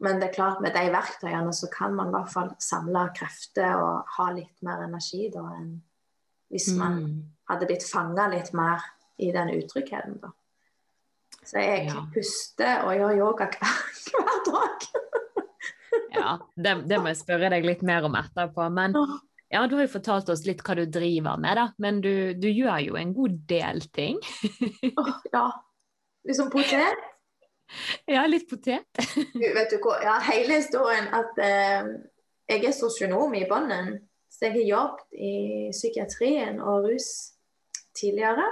Men 0.00 0.20
det 0.20 0.30
er 0.30 0.36
klart 0.36 0.60
med 0.64 0.76
de 0.76 0.86
verktøyene 0.92 1.52
så 1.56 1.68
kan 1.72 1.96
man 1.96 2.08
i 2.08 2.14
hvert 2.14 2.32
fall 2.32 2.52
samle 2.60 3.06
krefter 3.16 3.76
og 3.80 4.12
ha 4.16 4.30
litt 4.32 4.62
mer 4.64 4.84
energi 4.86 5.26
da 5.32 5.44
enn 5.58 5.74
hvis 6.50 6.72
man 6.74 6.96
Mm. 7.00 7.18
Hadde 7.50 7.66
blitt 7.68 7.84
fanga 7.86 8.28
litt 8.32 8.52
mer 8.56 8.82
i 9.20 9.30
den 9.34 9.50
utryggheten, 9.58 10.20
da. 10.22 10.30
Så 11.44 11.58
jeg 11.62 11.86
Ja. 11.88 12.02
puster 12.14 12.84
og 12.86 12.94
gjør 12.96 13.16
yoga 13.18 13.46
hver, 13.50 13.78
hver 14.10 14.44
dag. 14.50 14.86
Ja, 16.14 16.36
det, 16.58 16.72
det 16.90 16.98
må 17.02 17.10
jeg 17.10 17.18
spørre 17.20 17.48
deg 17.50 17.64
litt 17.66 17.80
mer 17.86 18.04
om 18.06 18.14
etterpå. 18.18 18.66
Men 18.74 18.94
ja, 19.50 19.62
du 19.66 19.76
har 19.76 19.84
jo 19.86 19.92
fortalt 19.92 20.28
oss 20.30 20.42
litt 20.46 20.60
hva 20.66 20.74
du 20.78 20.84
driver 20.90 21.38
med, 21.40 21.56
da. 21.58 21.64
Men 21.82 22.00
du, 22.02 22.34
du 22.38 22.46
gjør 22.50 22.78
jo 22.84 22.98
en 22.98 23.12
god 23.14 23.38
del 23.50 23.80
ting. 23.94 24.18
Ja. 25.32 25.46
Liksom 26.26 26.50
potet. 26.52 26.98
Ja, 28.10 28.24
litt 28.26 28.48
potet. 28.50 28.82
Du, 29.30 29.44
Vet 29.54 29.70
du 29.70 29.76
hva, 29.84 29.92
ja, 30.02 30.16
hele 30.26 30.56
historien 30.58 31.06
at 31.14 31.36
eh, 31.38 31.90
jeg 32.50 32.64
er 32.66 32.74
sosionom 32.74 33.34
i 33.38 33.44
bunnen. 33.46 33.92
Så 34.30 34.48
jeg 34.48 34.56
har 34.56 34.66
jobbet 34.72 35.14
i 35.14 35.34
psykiatrien 35.70 36.58
og 36.58 36.88
rus 36.88 37.06
tidligere. 37.96 38.46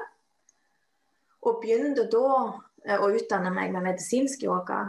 Og 1.47 1.61
begynte 1.63 2.09
da 2.11 2.31
eh, 2.87 2.99
å 2.99 3.11
utdanne 3.15 3.53
meg 3.55 3.73
med 3.75 3.87
medisinsk 3.87 4.43
yoga 4.47 4.85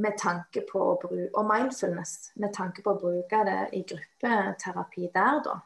med 0.00 0.16
tanke 0.20 0.62
på 0.64 0.80
å 0.80 0.94
bruke, 1.00 1.28
og 1.36 1.44
mindfulness 1.48 2.32
med 2.40 2.54
tanke 2.56 2.84
på 2.84 2.94
å 2.94 3.00
bruke 3.00 3.42
det 3.44 3.58
i 3.76 3.82
gruppeterapi 3.88 5.10
der, 5.12 5.42
da. 5.44 5.58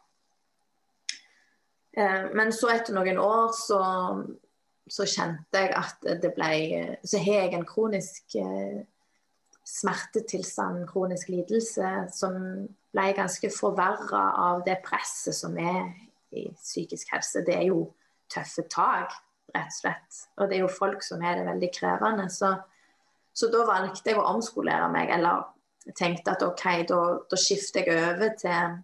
Eh, 1.96 2.26
Men 2.34 2.52
så 2.52 2.72
etter 2.74 2.96
noen 2.96 3.20
år 3.22 3.54
så, 3.54 3.80
så 4.88 5.06
kjente 5.06 5.62
jeg 5.62 5.72
at 5.78 6.10
det 6.22 6.34
ble 6.34 6.50
Så 7.06 7.22
har 7.22 7.46
jeg 7.46 7.54
en 7.54 7.68
kronisk 7.68 8.36
eh, 8.40 8.82
smertetilstand, 9.66 10.84
kronisk 10.90 11.28
lidelse, 11.28 12.06
som 12.14 12.36
ble 12.94 13.06
ganske 13.16 13.50
forverra 13.50 14.28
av 14.50 14.62
det 14.66 14.78
presset 14.84 15.34
som 15.34 15.56
er 15.58 15.88
i 16.36 16.46
psykisk 16.54 17.10
helse. 17.14 17.42
Det 17.46 17.56
er 17.56 17.66
jo 17.70 17.80
tøffe 18.32 18.66
tak, 18.70 19.14
rett 19.54 19.70
og 19.70 19.76
slett. 19.76 20.22
Og 20.36 20.48
det 20.48 20.58
er 20.58 20.64
jo 20.64 20.72
folk 20.72 21.04
som 21.04 21.22
er 21.22 21.38
det 21.38 21.46
veldig 21.48 21.70
krevende. 21.74 22.28
Så, 22.32 22.52
så 23.32 23.50
da 23.52 23.66
valgte 23.68 24.12
jeg 24.12 24.20
å 24.20 24.26
omskolere 24.32 24.88
meg, 24.92 25.12
eller 25.16 25.46
tenkte 25.96 26.34
at 26.34 26.44
OK, 26.46 26.64
da, 26.88 27.00
da 27.30 27.38
skifter 27.40 27.86
jeg 27.86 28.02
over 28.10 28.34
til, 28.40 28.78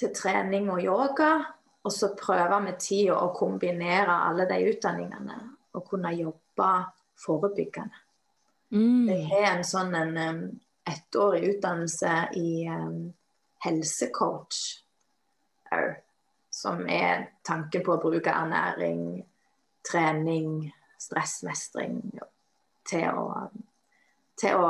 til 0.00 0.14
trening 0.16 0.70
og 0.72 0.82
yoga. 0.84 1.32
Og 1.84 1.92
så 1.92 2.14
prøve 2.16 2.62
med 2.64 2.78
tida 2.80 3.18
å 3.20 3.34
kombinere 3.36 4.22
alle 4.30 4.46
de 4.48 4.62
utdanningene 4.70 5.36
og 5.74 5.82
kunne 5.84 6.14
jobbe 6.16 6.70
forebyggende. 7.20 8.00
Mm. 8.74 9.10
Jeg 9.10 9.26
har 9.28 9.50
en 9.50 9.66
sånn 9.66 9.92
en 9.94 10.14
ettårig 10.88 11.44
utdannelse 11.52 12.14
i 12.40 12.64
um, 12.72 13.12
helsecoach 13.64 14.62
òg. 15.74 16.00
Som 16.54 16.84
er 16.86 17.32
tanken 17.46 17.82
på 17.82 17.96
å 17.96 18.02
bruke 18.02 18.30
ernæring, 18.30 19.24
trening, 19.84 20.68
stressmestring 21.02 21.98
til 22.86 23.08
å, 23.10 23.48
til 24.38 24.60
å 24.62 24.68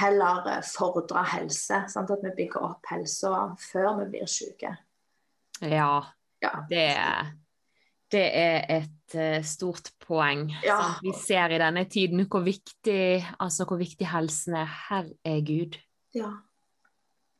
heller 0.00 0.48
fordre 0.66 1.22
helse. 1.32 1.84
Sant? 1.92 2.10
At 2.10 2.24
vi 2.24 2.34
bygger 2.42 2.66
opp 2.72 2.90
helsa 2.90 3.52
før 3.70 4.00
vi 4.02 4.08
blir 4.16 4.30
syke. 4.30 4.74
Ja, 5.62 6.04
Ja. 6.42 6.52
det, 6.70 6.84
det 8.14 8.26
er 8.38 8.66
et 8.76 9.14
eh, 9.14 9.40
stort 9.42 9.90
poeng. 10.06 10.48
Ja. 10.62 10.98
Vi 11.02 11.12
ser 11.18 11.50
i 11.54 11.58
denne 11.58 11.84
tiden 11.90 12.26
hvor 12.30 12.44
viktig, 12.46 13.24
altså 13.40 13.66
hvor 13.66 13.80
viktig 13.80 14.06
helsen 14.06 14.54
er. 14.60 14.68
Herregud. 14.88 15.80
ja. 16.14 16.34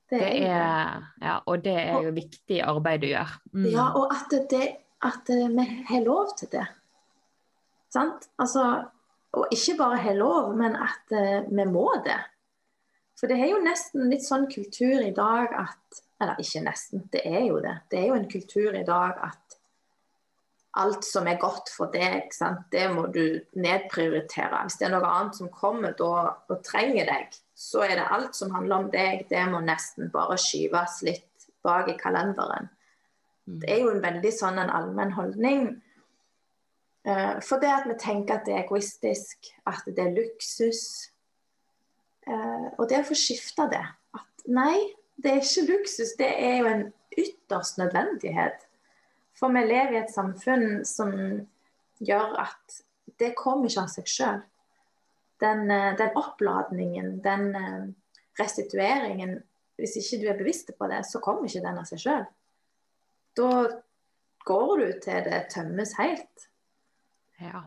Det 0.09 0.21
er, 0.25 0.33
det. 0.33 0.49
er, 0.49 1.09
ja, 1.21 1.35
og 1.45 1.65
det 1.65 1.75
er 1.77 1.99
jo 2.07 2.13
viktig 2.17 2.63
arbeid 2.65 3.03
du 3.05 3.11
gjør. 3.11 3.35
Mm. 3.53 3.67
Ja, 3.75 3.91
og 3.99 4.15
at, 4.15 4.33
det, 4.51 4.69
at 5.05 5.33
eh, 5.35 5.51
vi 5.53 5.67
har 5.91 6.07
lov 6.07 6.33
til 6.39 6.49
det. 6.53 6.65
Sant? 7.93 8.31
Altså, 8.41 8.65
og 9.37 9.53
ikke 9.53 9.77
bare 9.79 10.01
har 10.01 10.17
lov, 10.17 10.55
men 10.57 10.77
at 10.77 11.13
eh, 11.13 11.45
vi 11.49 11.69
må 11.69 11.91
det. 12.05 12.19
For 13.21 13.29
det 13.29 13.37
er 13.41 13.51
jo 13.51 13.61
nesten 13.61 14.09
litt 14.09 14.25
sånn 14.25 14.47
kultur 14.51 15.03
i 15.03 15.15
dag 15.15 15.55
at 15.67 16.05
Eller 16.19 16.41
ikke 16.43 16.65
nesten, 16.65 17.05
det 17.13 17.21
er 17.31 17.45
jo 17.47 17.61
det. 17.63 17.77
Det 17.93 18.01
er 18.01 18.09
jo 18.09 18.15
en 18.17 18.25
kultur 18.27 18.75
i 18.75 18.83
dag 18.83 19.21
at 19.23 19.55
alt 20.83 21.05
som 21.07 21.29
er 21.31 21.39
godt 21.39 21.71
for 21.71 21.93
deg, 21.95 22.33
sant? 22.35 22.65
det 22.73 22.89
må 22.91 23.05
du 23.15 23.39
nedprioritere. 23.55 24.65
Hvis 24.65 24.81
det 24.81 24.89
er 24.89 24.97
noe 24.97 25.07
annet 25.07 25.39
som 25.39 25.51
kommer 25.55 25.95
da, 25.99 26.33
og 26.51 26.59
trenger 26.67 27.07
deg, 27.07 27.39
så 27.59 27.83
er 27.83 27.97
det 27.99 28.07
alt 28.15 28.37
som 28.39 28.53
handler 28.55 28.85
om 28.85 28.89
deg, 28.93 29.25
det 29.31 29.41
må 29.51 29.59
nesten 29.65 30.13
bare 30.15 30.37
skyves 30.39 31.01
litt 31.09 31.49
bak 31.67 31.91
i 31.91 31.97
kalenderen. 31.99 32.69
Mm. 33.49 33.57
Det 33.65 33.71
er 33.75 33.81
jo 33.83 33.93
en 33.97 34.05
veldig 34.05 34.31
sånn 34.35 34.61
en 34.63 34.71
allmenn 34.71 35.15
holdning. 35.17 35.65
Eh, 37.03 37.35
for 37.43 37.59
det 37.59 37.73
at 37.75 37.89
vi 37.91 37.97
tenker 37.99 38.39
at 38.39 38.47
det 38.47 38.55
er 38.55 38.63
egoistisk, 38.63 39.51
at 39.67 39.83
det 39.91 40.05
er 40.05 40.15
luksus. 40.15 40.85
Eh, 42.29 42.69
og 42.77 42.87
det 42.91 43.03
å 43.03 43.09
få 43.09 43.19
skifte 43.19 43.67
det. 43.73 43.83
At 44.15 44.47
nei, 44.47 44.77
det 45.19 45.33
er 45.33 45.43
ikke 45.43 45.67
luksus, 45.73 46.15
det 46.21 46.31
er 46.31 46.61
jo 46.61 46.71
en 46.71 46.85
ytterst 47.19 47.83
nødvendighet. 47.83 48.69
For 49.35 49.51
vi 49.55 49.65
lever 49.67 49.97
i 49.97 50.03
et 50.05 50.15
samfunn 50.15 50.85
som 50.87 51.11
gjør 51.99 52.39
at 52.45 52.79
det 53.19 53.35
kommer 53.39 53.67
ikke 53.67 53.83
av 53.83 53.91
seg 53.91 54.15
sjøl. 54.15 54.41
Den, 55.43 55.69
eh, 55.71 55.93
den 55.99 56.17
oppladningen, 56.19 57.19
den 57.23 57.53
eh, 57.55 57.85
restitueringen 58.41 59.39
Hvis 59.79 59.95
ikke 60.01 60.19
du 60.19 60.31
er 60.33 60.39
bevisst 60.39 60.73
på 60.75 60.89
det, 60.91 61.05
så 61.07 61.21
kommer 61.23 61.47
ikke 61.47 61.63
den 61.63 61.77
av 61.79 61.85
seg 61.87 62.01
sjøl. 62.03 62.25
Da 63.39 63.51
går 64.49 64.73
du 64.81 64.89
til 65.05 65.21
det 65.23 65.39
tømmes 65.53 65.93
helt. 66.01 66.47
Ja. 67.39 67.61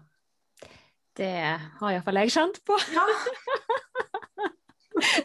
Det 1.15 1.31
har 1.79 1.93
iallfall 1.93 2.19
jeg 2.19 2.33
kjent 2.35 2.59
på. 2.67 2.75
Ja, 2.91 3.05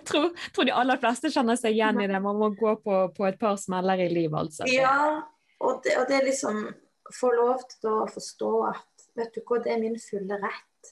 tror, 0.08 0.30
tror 0.54 0.68
de 0.68 0.74
aller 0.74 1.00
fleste 1.02 1.30
kjenner 1.34 1.58
seg 1.58 1.74
igjen 1.74 2.00
i 2.02 2.08
det. 2.10 2.20
Man 2.22 2.38
må 2.38 2.52
gå 2.54 2.76
på, 2.82 3.00
på 3.16 3.28
et 3.28 3.38
par 3.40 3.58
smeller 3.60 4.06
i 4.06 4.08
livet, 4.12 4.38
altså. 4.46 4.68
ja 4.70 5.22
og, 5.58 5.80
det, 5.84 5.96
og 5.98 6.04
det 6.08 6.18
er 6.18 6.28
liksom 6.28 6.66
Få 7.14 7.28
lov 7.30 7.60
til 7.70 7.86
å 7.86 8.06
forstå 8.10 8.48
at 8.66 9.04
vet 9.14 9.36
du 9.36 9.44
hva, 9.46 9.60
det 9.62 9.70
er 9.70 9.78
min 9.78 9.94
fulle 10.02 10.40
rett 10.42 10.88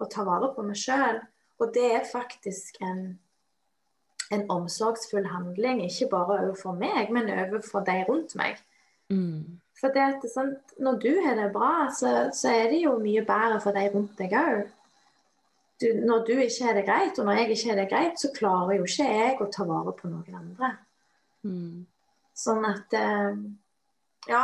å 0.00 0.08
ta 0.10 0.24
vare 0.26 0.50
på 0.54 0.64
meg 0.66 0.78
sjøl. 0.80 1.20
Og 1.60 1.74
det 1.74 1.86
er 1.92 2.08
faktisk 2.08 2.78
en, 2.84 3.18
en 4.32 4.44
omsorgsfull 4.52 5.26
handling, 5.28 5.82
ikke 5.84 6.08
bare 6.12 6.40
overfor 6.46 6.76
meg, 6.78 7.12
men 7.12 7.28
overfor 7.34 7.84
de 7.86 7.98
rundt 8.08 8.34
meg. 8.40 8.60
Mm. 9.12 9.60
For 9.80 9.92
det 9.94 10.02
at, 10.04 10.26
sånn, 10.32 10.54
når 10.80 11.00
du 11.02 11.10
har 11.24 11.36
det 11.38 11.50
bra, 11.54 11.88
så, 11.96 12.28
så 12.36 12.52
er 12.52 12.70
det 12.72 12.82
jo 12.82 12.98
mye 13.00 13.24
bedre 13.26 13.60
for 13.64 13.76
de 13.76 13.86
rundt 13.92 14.16
deg 14.20 14.36
òg. 14.36 14.68
Når 15.80 16.24
du 16.28 16.34
ikke 16.36 16.66
har 16.66 16.76
det 16.76 16.84
greit, 16.84 17.18
og 17.18 17.24
når 17.24 17.38
jeg 17.38 17.54
ikke 17.54 17.70
har 17.70 17.78
det 17.80 17.86
greit, 17.88 18.18
så 18.20 18.28
klarer 18.36 18.76
jo 18.76 18.88
ikke 18.88 19.06
jeg 19.08 19.38
å 19.40 19.46
ta 19.52 19.64
vare 19.68 19.94
på 19.96 20.10
noen 20.12 20.36
andre. 20.36 20.74
Mm. 21.48 21.86
Sånn 22.36 22.66
at 22.68 22.92
eh, 22.96 23.40
Ja, 24.28 24.42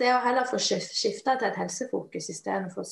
det 0.00 0.10
å 0.12 0.20
heller 0.24 0.44
få 0.48 0.58
skif- 0.60 0.92
skifte 0.92 1.38
til 1.40 1.48
et 1.48 1.56
helsefokus 1.56 2.28
istedenfor 2.34 2.84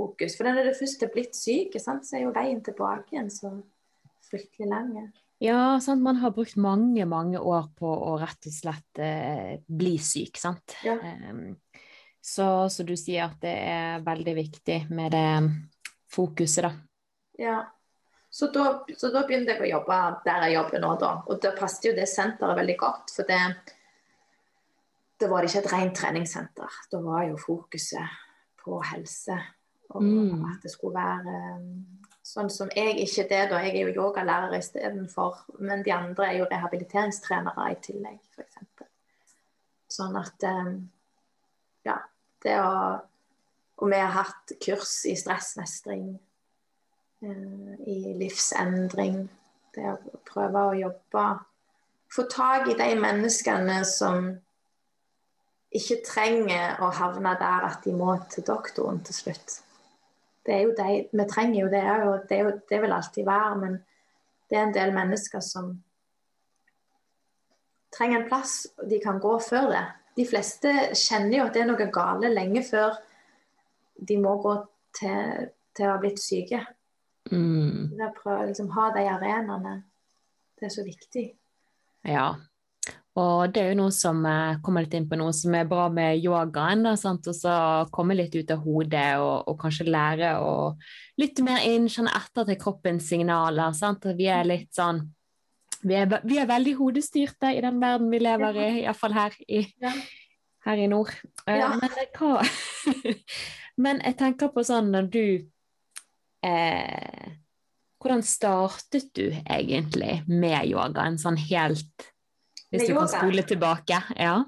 sykdomsfokus. 0.00 0.36
For 0.36 0.44
når 0.44 0.70
du 0.70 0.78
først 0.78 1.02
er 1.02 1.12
blitt 1.12 1.34
syk, 1.34 1.80
sant, 1.80 2.06
så 2.06 2.16
er 2.16 2.24
jo 2.24 2.34
veien 2.34 2.62
tilbake 2.62 3.14
igjen 3.14 3.30
så 3.30 3.50
fryktelig 4.30 4.68
lang. 4.68 5.12
Ja, 5.40 5.80
sant? 5.80 6.02
man 6.02 6.16
har 6.16 6.30
brukt 6.30 6.56
mange, 6.56 7.04
mange 7.06 7.38
år 7.38 7.70
på 7.76 7.86
å 7.86 8.18
rett 8.18 8.46
og 8.46 8.52
slett 8.52 8.98
eh, 8.98 9.60
bli 9.66 9.98
syk, 9.98 10.36
sant. 10.36 10.76
Ja. 10.84 10.98
Em, 11.00 11.56
så, 12.20 12.68
så 12.68 12.84
du 12.84 12.96
sier 12.96 13.24
at 13.24 13.40
det 13.40 13.56
er 13.56 14.02
veldig 14.04 14.34
viktig 14.36 14.80
med 14.90 15.12
det 15.12 15.50
fokuset, 16.12 16.64
da. 16.64 16.72
Ja. 17.40 17.60
Så 18.30 18.46
da, 18.52 18.84
så 18.94 19.08
da 19.10 19.24
begynte 19.26 19.56
jeg 19.56 19.64
å 19.64 19.70
jobbe 19.80 19.96
der 20.22 20.44
jeg 20.46 20.54
jobber 20.54 20.82
nå, 20.84 20.90
da. 21.00 21.12
Og 21.26 21.40
da 21.42 21.50
passet 21.56 21.88
jo 21.88 21.94
det 21.96 22.06
senteret 22.06 22.58
veldig 22.60 22.76
godt. 22.78 23.14
For 23.16 23.26
det, 23.26 23.40
det 25.18 25.30
var 25.32 25.48
ikke 25.48 25.64
et 25.64 25.72
rent 25.72 25.96
treningssenter. 25.98 26.76
Da 26.92 27.00
var 27.02 27.24
jo 27.26 27.40
fokuset 27.40 28.20
på 28.60 28.78
helse. 28.92 29.40
Og 29.90 30.02
Mm. 30.02 30.44
at 30.44 30.62
det 30.62 30.70
skulle 30.70 30.94
være 30.94 31.56
um, 31.56 31.86
sånn 32.22 32.50
som 32.50 32.68
jeg 32.76 32.98
ikke 33.02 33.26
det, 33.28 33.50
da. 33.50 33.58
Jeg 33.64 33.76
er 33.76 33.88
jo 33.88 34.02
yogalærer 34.04 34.58
istedenfor. 34.58 35.44
Men 35.58 35.84
de 35.84 35.92
andre 35.92 36.26
er 36.28 36.38
jo 36.38 36.46
rehabiliteringstrenere 36.50 37.72
i 37.72 37.78
tillegg, 37.82 38.20
f.eks. 38.36 38.88
Sånn 39.90 40.16
at 40.16 40.48
um, 40.50 40.90
Ja. 41.84 41.98
Det 42.42 42.56
å 42.60 43.00
Og 43.80 43.88
vi 43.88 43.96
har 43.96 44.12
hatt 44.12 44.52
kurs 44.60 45.06
i 45.08 45.14
stressmestring 45.16 46.18
eh, 47.22 47.74
i 47.88 48.12
livsendring. 48.20 49.22
Det 49.74 49.86
å 49.88 49.96
prøve 50.28 50.64
å 50.68 50.74
jobbe 50.76 51.24
Få 52.10 52.22
tak 52.28 52.68
i 52.68 52.74
de 52.74 52.94
menneskene 52.98 53.84
som 53.86 54.36
ikke 55.70 56.00
trenger 56.02 56.80
å 56.82 56.90
havne 56.90 57.36
der 57.38 57.66
at 57.68 57.84
de 57.84 57.92
må 57.94 58.16
til 58.32 58.44
doktoren 58.48 58.98
til 59.06 59.14
slutt. 59.14 59.60
Det 60.50 60.56
er 60.56 60.64
jo 60.66 60.72
de, 60.74 60.94
vi 61.14 61.24
trenger 61.30 61.60
jo 61.60 61.68
det 61.70 61.84
òg, 61.86 62.00
og 62.08 62.26
det, 62.26 62.36
er 62.36 62.48
jo, 62.48 62.54
det 62.66 62.80
vil 62.82 62.94
alltid 62.96 63.26
være. 63.28 63.52
Men 63.60 63.76
det 64.50 64.58
er 64.58 64.64
en 64.66 64.74
del 64.74 64.94
mennesker 64.96 65.44
som 65.46 65.76
trenger 67.94 68.20
en 68.20 68.26
plass 68.26 68.64
de 68.90 68.98
kan 69.02 69.22
gå 69.22 69.36
før 69.46 69.70
det. 69.70 69.84
De 70.18 70.26
fleste 70.26 70.72
kjenner 70.98 71.36
jo 71.38 71.46
at 71.46 71.54
det 71.54 71.62
er 71.62 71.70
noe 71.70 71.88
gale 71.94 72.32
lenge 72.34 72.64
før 72.66 72.98
de 74.08 74.16
må 74.18 74.34
gå 74.42 74.56
til, 74.98 75.50
til 75.76 75.86
å 75.86 75.94
ha 75.94 76.02
blitt 76.02 76.18
syke. 76.22 76.64
Mm. 77.30 77.94
Prøve 78.18 78.40
å 78.40 78.48
liksom, 78.50 78.72
ha 78.74 78.90
de 78.96 79.06
arenaene, 79.06 79.76
det 80.58 80.66
er 80.66 80.74
så 80.74 80.82
viktig. 80.86 81.28
Ja. 82.10 82.32
Og 83.18 83.50
det 83.50 83.62
er 83.62 83.72
jo 83.72 83.80
noe 83.80 83.92
som 83.94 84.20
eh, 84.28 84.58
kommer 84.62 84.84
litt 84.84 84.94
inn 84.94 85.08
på 85.10 85.18
noe 85.18 85.32
som 85.34 85.54
er 85.58 85.66
bra 85.68 85.88
med 85.90 86.20
yogaen. 86.22 86.84
da, 86.86 86.94
sant? 86.98 87.26
Og 87.26 87.34
så 87.34 87.54
komme 87.90 88.14
litt 88.14 88.36
ut 88.38 88.52
av 88.54 88.62
hodet 88.62 89.08
og, 89.18 89.48
og 89.50 89.56
kanskje 89.58 89.88
lære 89.90 90.36
å 90.38 90.52
lytte 91.18 91.42
mer 91.46 91.64
inn, 91.66 91.88
kjenne 91.90 92.14
etter 92.14 92.46
til 92.46 92.60
kroppens 92.60 93.08
signaler. 93.10 93.74
sant? 93.74 94.06
Vi 94.16 94.30
er 94.30 94.46
litt 94.46 94.70
sånn 94.76 95.08
vi 95.80 95.96
er, 95.96 96.10
vi 96.28 96.36
er 96.36 96.48
veldig 96.48 96.74
hodestyrte 96.76 97.54
i 97.56 97.60
den 97.64 97.78
verden 97.80 98.10
vi 98.12 98.20
lever 98.20 98.58
i, 98.60 98.68
iallfall 98.82 99.14
her 99.16 99.36
i, 99.48 99.62
her 100.66 100.82
i 100.82 100.88
nord. 100.92 101.12
Eh, 101.46 101.56
Ja. 101.56 101.70
Men, 101.80 101.94
hva, 102.18 102.44
men 103.84 104.02
jeg 104.04 104.18
tenker 104.20 104.52
på 104.52 104.64
sånn 104.66 104.92
når 104.94 105.10
du 105.12 105.24
eh, 106.46 107.36
Hvordan 108.00 108.22
startet 108.24 109.10
du 109.12 109.26
egentlig 109.44 110.22
med 110.24 110.70
yogaen, 110.70 111.18
sånn 111.20 111.36
helt 111.36 112.06
Hvis 112.70 112.86
du 112.86 112.94
kan 112.94 113.10
spole 113.10 113.44
tilbake? 113.46 113.98
Ja. 114.16 114.38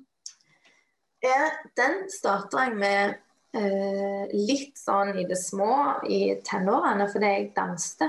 Ja, 1.23 1.51
den 1.79 2.09
starta 2.11 2.65
jeg 2.67 2.79
med 2.79 3.15
uh, 3.55 4.25
litt 4.35 4.79
sånn 4.79 5.15
i 5.19 5.27
det 5.29 5.39
små 5.39 6.03
i 6.11 6.25
tenårene, 6.47 7.07
fordi 7.11 7.31
jeg 7.31 7.53
danste. 7.57 8.09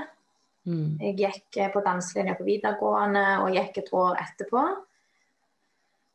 Mm. 0.64 0.96
Jeg 1.02 1.16
gikk 1.20 1.58
eh, 1.60 1.70
på 1.70 1.82
danselinja 1.84 2.38
på 2.38 2.46
videregående 2.46 3.24
og 3.44 3.54
gikk 3.54 3.82
et 3.82 3.90
år 3.94 4.16
etterpå. 4.22 4.62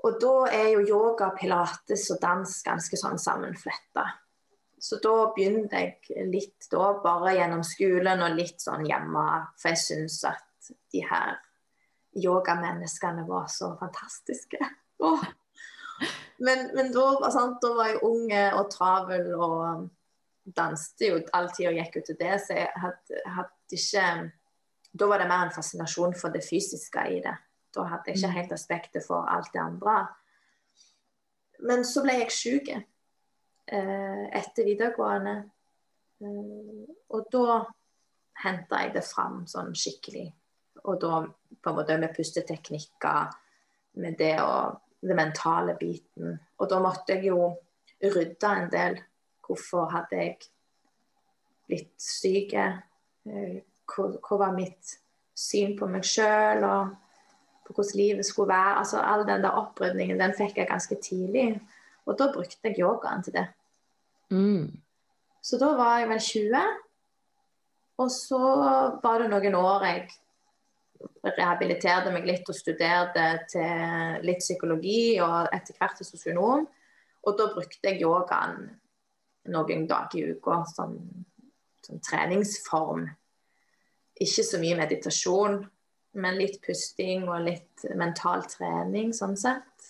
Og 0.07 0.15
da 0.23 0.33
er 0.55 0.71
jo 0.73 0.85
yoga, 0.87 1.29
pilates 1.35 2.07
og 2.15 2.21
dans 2.23 2.55
ganske 2.65 2.97
sånn 2.97 3.19
sammenfletta. 3.19 4.05
Så 4.79 4.97
da 5.03 5.13
begynte 5.35 5.81
jeg 5.83 6.27
litt 6.31 6.69
da, 6.71 6.93
bare 7.03 7.35
gjennom 7.35 7.65
skolen 7.67 8.23
og 8.23 8.37
litt 8.37 8.63
sånn 8.63 8.87
hjemme. 8.87 9.25
For 9.59 9.73
jeg 9.73 9.81
syns 9.83 10.21
at 10.29 10.71
de 10.93 11.03
her 11.03 11.35
yogamenneskene 12.15 13.27
var 13.27 13.47
så 13.47 13.75
fantastiske. 13.79 14.59
Oh. 14.99 15.23
Men, 16.37 16.69
men 16.75 16.91
da, 16.95 17.05
var 17.19 17.31
sant, 17.35 17.59
da 17.61 17.73
var 17.75 17.91
jeg 17.91 18.03
unge 18.07 18.43
og 18.55 18.69
travel 18.71 19.33
og 19.35 19.89
danste 20.55 21.09
jo 21.11 21.19
alltid 21.35 21.69
og 21.69 21.79
gikk 21.79 21.97
ut 21.99 22.07
til 22.09 22.17
det, 22.19 22.35
så 22.45 22.57
jeg 22.61 22.69
hadde, 22.79 23.23
hadde 23.35 23.79
ikke 23.79 24.05
Da 24.99 25.05
var 25.05 25.21
det 25.21 25.27
mer 25.29 25.45
en 25.45 25.53
fascinasjon 25.53 26.15
for 26.17 26.33
det 26.33 26.41
fysiske 26.41 27.03
i 27.13 27.19
det. 27.21 27.35
Da 27.75 27.83
hadde 27.85 28.09
jeg 28.09 28.17
ikke 28.17 28.31
helt 28.33 28.53
aspektet 28.55 29.05
for 29.05 29.27
alt 29.29 29.51
det 29.53 29.61
andre. 29.61 29.99
Men 31.61 31.85
så 31.85 32.01
ble 32.01 32.15
jeg 32.23 32.33
syk 32.33 32.71
eh, 32.73 34.23
etter 34.39 34.65
videregående. 34.65 35.35
Eh, 36.23 36.89
og 37.13 37.29
da 37.29 37.59
henta 38.43 38.81
jeg 38.81 38.95
det 38.95 39.05
fram 39.05 39.43
sånn 39.51 39.75
skikkelig. 39.77 40.25
Og 40.83 40.99
da 41.01 41.23
på 41.63 41.71
en 41.71 41.75
måte 41.75 41.97
med 41.99 42.13
pusteteknikker, 42.15 43.33
med 43.99 44.15
det 44.19 44.35
og 44.41 44.79
den 45.01 45.17
mentale 45.17 45.75
biten. 45.79 46.37
Og 46.59 46.69
da 46.69 46.79
måtte 46.83 47.15
jeg 47.15 47.31
jo 47.31 47.49
rydde 48.03 48.53
en 48.55 48.71
del. 48.71 48.99
Hvorfor 49.45 49.89
hadde 49.91 50.19
jeg 50.19 50.37
blitt 51.67 51.95
syk? 52.01 52.53
Eh, 52.53 53.59
Hva, 53.89 54.03
hva 54.21 54.35
var 54.37 54.51
mitt 54.53 54.91
syn 55.33 55.71
på 55.79 55.87
meg 55.89 56.03
sjøl, 56.05 56.61
og 56.61 56.91
på 57.65 57.73
hvordan 57.73 57.97
livet 57.97 58.27
skulle 58.27 58.51
være? 58.51 58.75
Altså 58.83 58.99
All 59.01 59.25
den 59.25 59.41
der 59.41 59.57
opprydningen 59.57 60.19
den 60.21 60.35
fikk 60.37 60.59
jeg 60.61 60.69
ganske 60.69 60.97
tidlig. 61.01 61.47
Og 62.05 62.19
da 62.19 62.29
brukte 62.33 62.69
jeg 62.69 62.77
yogaen 62.79 63.23
til 63.25 63.33
det. 63.33 63.47
Mm. 64.29 64.77
Så 65.41 65.57
da 65.57 65.71
var 65.77 65.99
jeg 65.99 66.09
vel 66.09 66.21
20. 66.21 66.61
Og 67.97 68.11
så 68.13 68.39
var 69.03 69.21
det 69.21 69.29
noen 69.31 69.57
år 69.57 69.85
jeg 69.89 70.03
rehabiliterte 71.23 72.11
meg 72.13 72.27
litt 72.27 72.49
og 72.49 72.57
studerte 72.57 73.25
til 73.51 74.25
litt 74.25 74.43
psykologi 74.43 75.19
og 75.23 75.49
etter 75.55 75.77
hvert 75.77 75.99
til 75.99 76.07
sosionom. 76.07 76.67
Og 77.27 77.39
da 77.39 77.49
brukte 77.53 77.91
jeg 77.91 78.01
yogaen 78.03 78.69
noen 79.53 79.87
dager 79.89 80.19
i 80.19 80.35
uka 80.35 80.61
som, 80.69 80.95
som 81.85 81.99
treningsform. 82.03 83.07
Ikke 84.19 84.43
så 84.43 84.59
mye 84.59 84.77
meditasjon, 84.79 85.61
men 86.19 86.39
litt 86.39 86.59
pusting 86.65 87.27
og 87.29 87.45
litt 87.47 87.85
mental 87.99 88.43
trening 88.49 89.13
sånn 89.15 89.37
sett. 89.39 89.89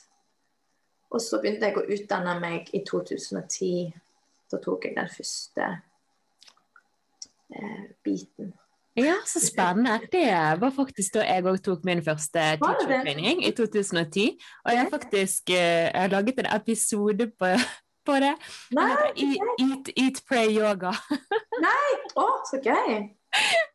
Og 1.09 1.21
så 1.23 1.39
begynte 1.41 1.69
jeg 1.69 1.79
å 1.79 1.87
utdanne 1.95 2.35
meg 2.41 2.69
i 2.77 2.83
2010. 2.85 3.93
Da 4.49 4.59
tok 4.61 4.85
jeg 4.85 4.97
den 4.97 5.09
første 5.09 5.69
eh, 7.49 7.85
biten. 8.05 8.53
Ja, 8.99 9.15
så 9.25 9.39
spennende. 9.39 9.99
Det 10.11 10.29
var 10.61 10.71
faktisk 10.75 11.13
da 11.15 11.25
jeg 11.27 11.45
òg 11.47 11.59
tok 11.63 11.85
min 11.87 12.01
første 12.03 12.47
teacher-training 12.61 13.43
i 13.47 13.51
2010. 13.55 14.25
Og 14.65 14.73
jeg 14.73 14.81
har 14.81 14.89
faktisk 14.91 15.53
eh, 15.53 15.85
jeg 15.87 16.01
har 16.01 16.11
laget 16.11 16.41
en 16.43 16.49
episode 16.55 17.29
på, 17.39 17.53
på 18.07 18.17
det. 18.23 18.33
Nei, 18.75 18.89
Eat, 19.15 19.93
eat, 19.95 20.19
Pray 20.27 20.51
Yoga. 20.57 20.91
Nei! 21.65 21.87
å, 22.19 22.27
så 22.49 22.59
gøy! 22.63 23.07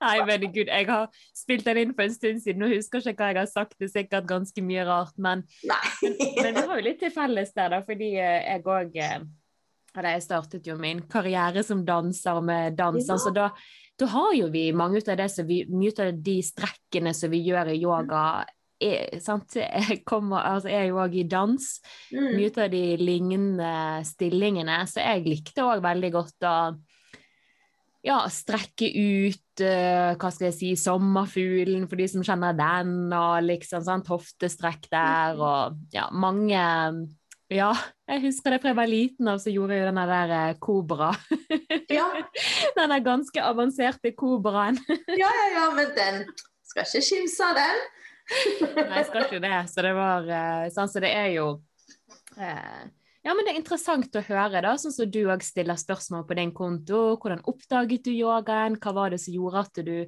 Nei, 0.03 0.16
men 0.27 0.49
gud. 0.51 0.66
Jeg 0.66 0.89
har 0.89 1.07
spilt 1.37 1.64
den 1.68 1.81
inn 1.85 1.95
for 1.95 2.09
en 2.09 2.14
stund 2.14 2.43
siden 2.43 2.66
og 2.66 2.75
husker 2.75 3.05
ikke 3.05 3.22
hva 3.22 3.31
jeg 3.31 3.41
har 3.45 3.51
sagt. 3.51 3.79
Det 3.79 3.89
er 3.89 3.95
sikkert 4.01 4.27
ganske 4.29 4.64
mye 4.66 4.85
rart, 4.89 5.14
men, 5.16 5.47
Nei. 5.70 6.11
men 6.43 6.59
vi 6.59 6.66
har 6.66 6.75
jo 6.75 6.85
litt 6.89 7.01
til 7.01 7.14
felles 7.14 7.55
der, 7.55 7.70
da, 7.77 7.81
fordi 7.87 8.11
eh, 8.18 8.43
jeg 8.51 8.66
òg 8.66 9.01
Jeg 9.95 10.22
startet 10.25 10.66
jo 10.66 10.75
min 10.77 11.05
karriere 11.07 11.62
som 11.62 11.85
danser 11.87 12.41
med 12.43 12.77
dans. 12.77 12.99
Ja. 12.99 13.14
altså 13.14 13.31
da 13.31 13.53
da 14.01 14.09
har 14.11 14.32
jo 14.34 14.51
vi 14.51 14.66
mange 14.74 15.03
av 15.07 15.22
vi, 15.47 15.62
mye 15.70 15.95
av 16.03 16.18
de 16.26 16.38
strekkene 16.42 17.14
som 17.14 17.30
vi 17.30 17.45
gjør 17.47 17.70
i 17.74 17.80
yoga, 17.82 18.24
er, 18.82 19.20
sant, 19.22 19.55
er, 19.57 20.01
kommer, 20.09 20.42
altså 20.42 20.72
er 20.72 20.88
jo 20.88 20.99
òg 21.03 21.14
i 21.20 21.28
dans. 21.30 21.68
Mm. 22.11 22.32
Mye 22.34 22.51
av 22.51 22.72
de 22.72 22.82
lignende 23.01 23.70
stillingene. 24.09 24.82
Så 24.90 25.05
jeg 25.05 25.24
likte 25.28 25.66
òg 25.66 25.84
veldig 25.84 26.12
godt 26.14 26.49
å 26.49 26.57
ja, 28.05 28.18
strekke 28.28 28.90
ut 28.90 29.62
uh, 29.64 30.12
hva 30.20 30.30
skal 30.30 30.51
jeg 30.51 30.57
si, 30.59 30.72
sommerfuglen 30.76 31.86
for 31.88 32.01
de 32.01 32.09
som 32.11 32.24
kjenner 32.26 32.57
den, 32.59 32.97
og 33.16 33.47
liksom 33.47 33.84
sånn 33.86 34.05
hoftestrekk 34.11 34.90
der, 34.92 35.40
og 35.40 35.78
ja, 35.95 36.11
mange 36.12 36.61
Ja, 37.53 37.74
jeg 38.09 38.22
husker 38.24 38.55
det 38.55 38.61
fra 38.62 38.70
jeg 38.72 38.78
var 38.78 38.88
liten 38.88 39.28
av, 39.28 39.40
så 39.42 39.53
gjorde 39.53 39.76
jeg 39.76 39.84
jo 39.84 39.88
den 39.90 40.01
der 40.09 40.32
eh, 40.32 40.57
kobra. 40.64 41.11
Ja. 41.92 42.07
den 42.78 42.95
der 42.95 43.05
ganske 43.05 43.45
avanserte 43.45 44.14
kobraen. 44.16 44.78
ja, 45.22 45.28
ja, 45.28 45.47
ja, 45.53 45.66
men 45.76 45.92
den 45.97 46.22
skal 46.64 46.88
ikke 46.88 47.05
kimse 47.11 47.51
av 47.51 47.59
den. 47.59 47.82
Nei, 48.78 48.99
jeg 48.99 49.09
skal 49.11 49.26
ikke 49.26 49.42
det. 49.45 49.57
Så 49.70 49.84
det 49.84 49.95
var 49.97 50.28
sånn 50.28 50.76
sånn, 50.76 50.92
så 50.95 51.03
det 51.05 51.11
er 51.12 51.32
jo 51.34 51.49
eh, 52.40 52.84
Ja, 53.24 53.34
men 53.34 53.45
det 53.45 53.53
er 53.53 53.61
interessant 53.61 54.16
å 54.16 54.24
høre, 54.24 54.62
da, 54.64 54.72
sånn 54.80 54.95
som 54.97 55.11
du 55.12 55.20
òg 55.32 55.45
stiller 55.45 55.76
spørsmål 55.80 56.24
på 56.28 56.38
din 56.40 56.55
konto. 56.57 57.03
Hvordan 57.20 57.45
oppdaget 57.51 58.09
du 58.09 58.14
yogaen? 58.14 58.78
Hva 58.80 58.95
var 58.97 59.12
det 59.12 59.20
som 59.20 59.36
gjorde 59.36 59.66
at 59.66 59.82
du 59.84 59.99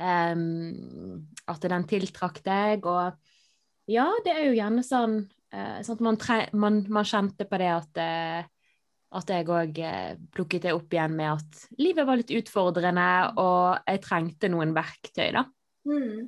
um, 0.00 1.24
At 1.48 1.64
den 1.72 1.88
tiltrakk 1.88 2.42
deg? 2.44 2.84
Og 2.84 3.16
ja, 3.92 4.10
det 4.24 4.36
er 4.36 4.48
jo 4.48 4.56
gjerne 4.56 4.84
sånn 4.84 5.18
eh, 5.24 5.35
sånn 5.52 5.96
at 5.96 6.02
man, 6.04 6.18
man, 6.58 6.78
man 6.90 7.06
kjente 7.06 7.46
på 7.48 7.58
det 7.60 7.72
at 7.72 8.00
eh, 8.02 8.48
at 9.16 9.30
jeg 9.30 9.46
òg 9.48 9.78
eh, 9.80 10.16
plukket 10.34 10.66
det 10.66 10.74
opp 10.76 10.92
igjen 10.92 11.14
med 11.16 11.36
at 11.36 11.60
livet 11.80 12.06
var 12.08 12.18
litt 12.20 12.32
utfordrende, 12.34 13.08
og 13.40 13.86
jeg 13.86 14.02
trengte 14.04 14.50
noen 14.52 14.74
verktøy, 14.76 15.30
da. 15.36 15.44
Mm. 15.86 16.26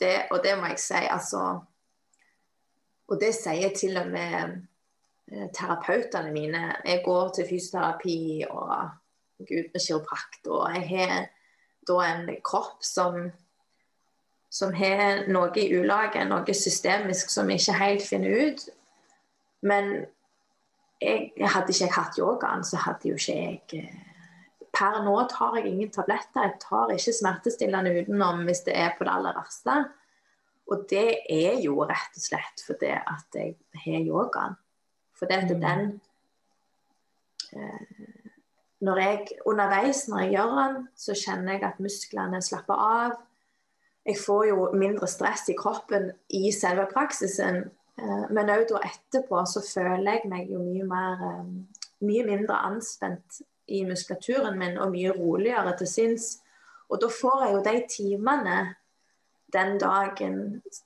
Det, 0.00 0.14
og 0.30 0.40
det 0.44 0.54
må 0.56 0.70
jeg 0.70 0.80
si, 0.80 1.00
altså 1.12 1.40
Og 3.10 3.18
det 3.20 3.32
sier 3.34 3.72
til 3.74 3.98
og 3.98 4.06
med 4.12 4.52
eh, 5.32 5.48
terapeutene 5.50 6.30
mine. 6.30 6.62
Jeg 6.86 7.02
går 7.04 7.32
til 7.34 7.48
fysioterapi 7.48 8.46
og 8.46 8.70
gud 9.48 9.74
kiroprakt, 9.74 10.46
og 10.46 10.70
jeg 10.76 10.86
har 10.92 11.16
da 11.88 11.96
en 12.06 12.30
kropp 12.46 12.84
som 12.86 13.26
som 14.50 14.74
har 14.74 15.28
noe 15.30 15.52
i 15.58 15.68
ulaget, 15.78 16.26
noe 16.28 16.54
systemisk 16.54 17.30
som 17.30 17.46
vi 17.46 17.58
ikke 17.60 17.78
helt 17.78 18.02
finner 18.02 18.46
ut. 18.50 18.64
Men 19.62 19.92
jeg, 21.00 21.30
hadde 21.38 21.70
ikke 21.70 21.84
jeg 21.86 21.94
hatt 21.94 22.18
yogaen, 22.18 22.64
så 22.66 22.80
hadde 22.82 23.12
jo 23.12 23.18
ikke 23.18 23.36
jeg 23.36 23.82
eh, 23.84 24.06
Per 24.70 25.00
nå 25.02 25.16
tar 25.26 25.56
jeg 25.58 25.66
ingen 25.66 25.88
tabletter. 25.90 26.44
Jeg 26.46 26.60
tar 26.62 26.92
ikke 26.94 27.12
smertestillende 27.16 27.90
utenom 27.90 28.44
hvis 28.46 28.60
det 28.68 28.76
er 28.78 28.92
på 28.94 29.02
det 29.02 29.10
aller 29.16 29.34
verste. 29.34 29.74
Og 30.70 30.84
det 30.92 31.24
er 31.26 31.56
jo 31.58 31.82
rett 31.82 32.14
og 32.14 32.22
slett 32.22 32.62
fordi 32.62 32.92
at 32.94 33.34
jeg 33.34 33.56
har 33.82 34.04
yogaen. 34.06 34.54
For 35.18 35.26
det 35.26 35.40
at 35.42 35.50
Mm. 35.50 35.60
den 35.60 36.00
eh, 37.52 37.82
når 38.80 38.96
jeg, 38.98 39.26
Underveis 39.46 40.08
når 40.08 40.18
jeg 40.20 40.30
gjør 40.30 40.54
den, 40.60 40.88
så 40.96 41.14
kjenner 41.14 41.52
jeg 41.52 41.62
at 41.64 41.80
musklene 41.80 42.42
slapper 42.42 42.74
av. 42.74 43.18
jeg 44.06 44.16
får 44.18 44.46
jo 44.48 44.70
mindre 44.78 45.08
stress 45.10 45.48
i 45.52 45.56
kroppen 45.58 46.10
i 46.36 46.50
selve 46.54 46.86
praksisen. 46.92 47.62
Eh, 48.00 48.24
men 48.30 48.52
òg 48.52 48.66
da 48.70 48.82
etterpå 48.88 49.42
så 49.46 49.62
føler 49.64 50.20
jeg 50.20 50.30
meg 50.32 50.52
jo 50.52 50.62
mye 50.64 50.88
mer 50.88 51.28
eh, 51.32 51.52
Mye 52.00 52.22
mindre 52.24 52.54
anspent 52.64 53.42
i 53.68 53.82
muskulaturen 53.84 54.54
min 54.56 54.78
og 54.80 54.94
mye 54.94 55.10
roligere 55.12 55.74
til 55.76 55.88
sinns. 55.90 56.28
Og 56.88 56.96
da 57.02 57.10
får 57.12 57.42
jeg 57.42 57.50
jo 57.52 57.58
de 57.66 57.74
timene 57.92 58.54
den 59.52 59.76
dagen 59.82 60.38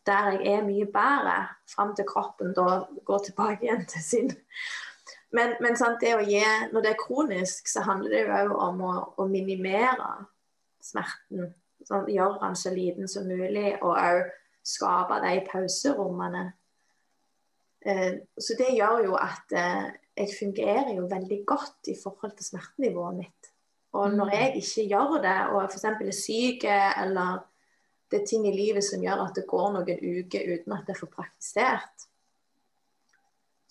der 0.09 0.33
jeg 0.33 0.57
er 0.57 0.67
mye 0.67 0.89
bedre, 0.91 1.37
fram 1.71 1.95
til 1.95 2.09
kroppen 2.09 2.51
da 2.57 2.81
går 3.07 3.23
tilbake 3.29 3.69
igjen 3.69 3.87
til 3.87 4.03
sin 4.03 4.35
men, 5.35 5.55
men 5.61 5.77
sant, 5.77 6.01
det 6.01 6.15
gi, 6.29 6.43
når 6.73 6.85
det 6.85 6.93
er 6.93 7.01
kronisk, 7.01 7.69
så 7.69 7.83
handler 7.85 8.13
det 8.13 8.23
jo 8.23 8.35
òg 8.39 8.55
om 8.69 8.83
å, 8.87 8.93
å, 9.19 9.27
minimere 9.31 10.11
smerten. 10.85 11.51
Sånn, 11.85 12.09
gjøre 12.09 12.41
den 12.41 12.57
så 12.57 12.73
liten 12.73 13.11
som 13.11 13.27
mulig, 13.29 13.75
og 13.83 13.93
òg 13.93 14.29
skape 14.65 15.21
de 15.25 15.35
pauserommene. 15.51 16.45
Eh, 17.85 18.15
så 18.41 18.57
det 18.57 18.71
gjør 18.73 19.03
jo 19.11 19.19
at 19.21 19.53
eh, 19.53 19.91
jeg 20.17 20.37
fungerer 20.39 20.95
jo 20.97 21.09
veldig 21.11 21.41
godt 21.47 21.91
i 21.93 21.97
forhold 22.01 22.37
til 22.39 22.49
smertenivået 22.49 23.19
mitt. 23.19 23.51
Og 23.95 24.15
når 24.15 24.31
mm. 24.31 24.33
jeg 24.39 24.63
ikke 24.63 24.87
gjør 24.95 25.19
det, 25.23 25.37
og 25.53 25.61
f.eks. 25.69 25.85
er 25.85 26.17
syk, 26.17 26.65
eller 26.71 27.45
det 28.11 28.23
er 28.23 28.27
ting 28.27 28.49
i 28.49 28.57
livet 28.57 28.85
som 28.85 29.03
gjør 29.03 29.27
at 29.27 29.37
det 29.37 29.47
går 29.51 29.71
noen 29.75 30.03
uker 30.25 30.51
uten 30.55 30.75
at 30.77 30.91
jeg 30.91 31.01
får 31.01 31.13
praktisert, 31.13 32.09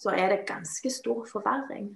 så 0.03 0.13
er 0.13 0.33
det 0.33 0.47
ganske 0.47 0.89
stor 0.91 1.25
forverring. 1.31 1.93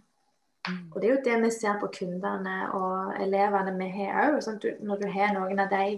Mm. 0.68 0.91
Og 0.91 1.01
Det 1.01 1.09
er 1.09 1.15
jo 1.15 1.24
det 1.26 1.38
vi 1.43 1.51
ser 1.51 1.80
på 1.82 1.89
kundene 1.99 2.57
og 2.76 3.18
elevene 3.22 3.74
vi 3.80 3.89
har 3.95 4.28
òg. 4.28 4.39
Sånn 4.43 4.59
når 4.86 5.01
du 5.01 5.07
har 5.11 5.34
noen 5.36 5.59
av 5.63 5.74
de 5.74 5.97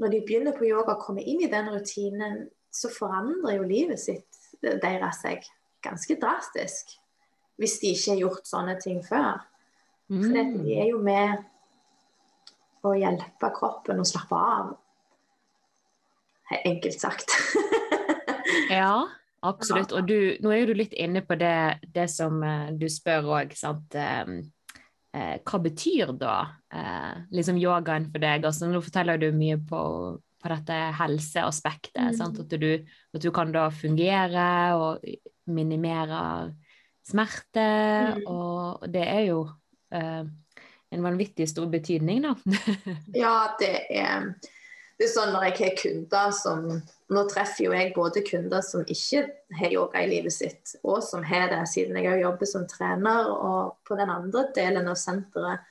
Når 0.00 0.08
de 0.08 0.20
begynner 0.26 0.54
på 0.56 0.64
yoga 0.66 0.96
og 0.96 1.02
kommer 1.04 1.22
inn 1.22 1.42
i 1.44 1.50
den 1.52 1.68
rutinen, 1.70 2.48
så 2.72 2.88
forandrer 2.90 3.58
jo 3.58 3.66
livet 3.68 4.00
sitt 4.00 4.38
deres 4.62 5.20
seg 5.22 5.44
ganske 5.84 6.16
drastisk. 6.18 6.94
Hvis 7.60 7.76
de 7.78 7.92
ikke 7.92 8.10
har 8.10 8.22
gjort 8.22 8.48
sånne 8.48 8.78
ting 8.80 9.02
før. 9.04 9.44
Mm. 10.08 10.22
For 10.24 10.32
de 10.32 10.74
er 10.74 10.88
jo 10.90 11.02
med 11.04 11.44
å 12.82 12.94
hjelpe 12.98 13.52
kroppen 13.54 14.00
å 14.02 14.08
slappe 14.08 14.38
av. 14.56 14.72
Enkelt 16.64 16.98
sagt. 17.00 17.36
ja. 18.72 19.06
Absolutt. 19.42 19.92
Og 19.96 20.06
du, 20.06 20.16
nå 20.42 20.52
er 20.54 20.68
du 20.68 20.74
litt 20.78 20.92
inne 20.94 21.22
på 21.26 21.36
det, 21.38 21.82
det 21.94 22.06
som 22.12 22.38
uh, 22.44 22.70
du 22.78 22.86
spør 22.90 23.30
òg, 23.38 23.54
sant. 23.58 23.96
Um, 23.96 24.36
uh, 25.16 25.36
hva 25.42 25.62
betyr 25.66 26.14
da 26.18 26.36
liksom 27.34 27.58
yogaen 27.60 28.06
for 28.12 28.22
deg? 28.22 28.46
Altså, 28.48 28.70
nå 28.70 28.80
forteller 28.84 29.18
du 29.20 29.28
mye 29.36 29.58
på, 29.68 29.80
på 30.40 30.52
dette 30.54 30.78
helseaspektet. 31.00 32.14
Mm. 32.16 32.38
At, 32.44 32.54
du, 32.54 32.70
at, 33.12 33.20
du, 33.20 33.30
kan 33.34 33.52
da 33.52 33.66
fungere 33.74 34.46
og 34.78 35.04
minimere 35.52 36.22
smerte. 37.04 37.66
Mm. 38.14 38.24
Og 38.30 38.88
det 38.94 39.04
er 39.04 39.26
jo 39.28 39.42
en 39.92 41.04
vanvittig 41.04 41.44
stor 41.50 41.68
betydning, 41.68 42.24
da. 42.24 42.32
ja, 43.24 43.36
det 43.60 43.74
er 43.92 44.30
det 45.02 45.08
er 45.08 45.14
sånn 45.16 45.32
når 45.34 45.44
jeg 45.48 45.56
har 45.58 45.72
kunder 45.80 46.34
som 46.36 46.66
Nå 47.12 47.22
treffer 47.28 47.66
jo 47.66 47.72
jeg 47.74 47.90
både 47.96 48.22
kunder 48.24 48.62
som 48.64 48.84
ikke 48.88 49.24
har 49.58 49.72
yoga 49.74 50.00
i 50.00 50.06
livet 50.08 50.32
sitt, 50.32 50.70
og 50.80 51.02
som 51.04 51.20
har 51.26 51.50
det, 51.50 51.58
siden 51.68 51.98
jeg 51.98 52.08
òg 52.08 52.22
jobber 52.22 52.48
som 52.48 52.62
trener 52.70 53.28
og 53.34 53.74
på 53.84 53.98
den 53.98 54.08
andre 54.08 54.46
delen 54.56 54.88
av 54.88 54.96
senteret. 54.96 55.66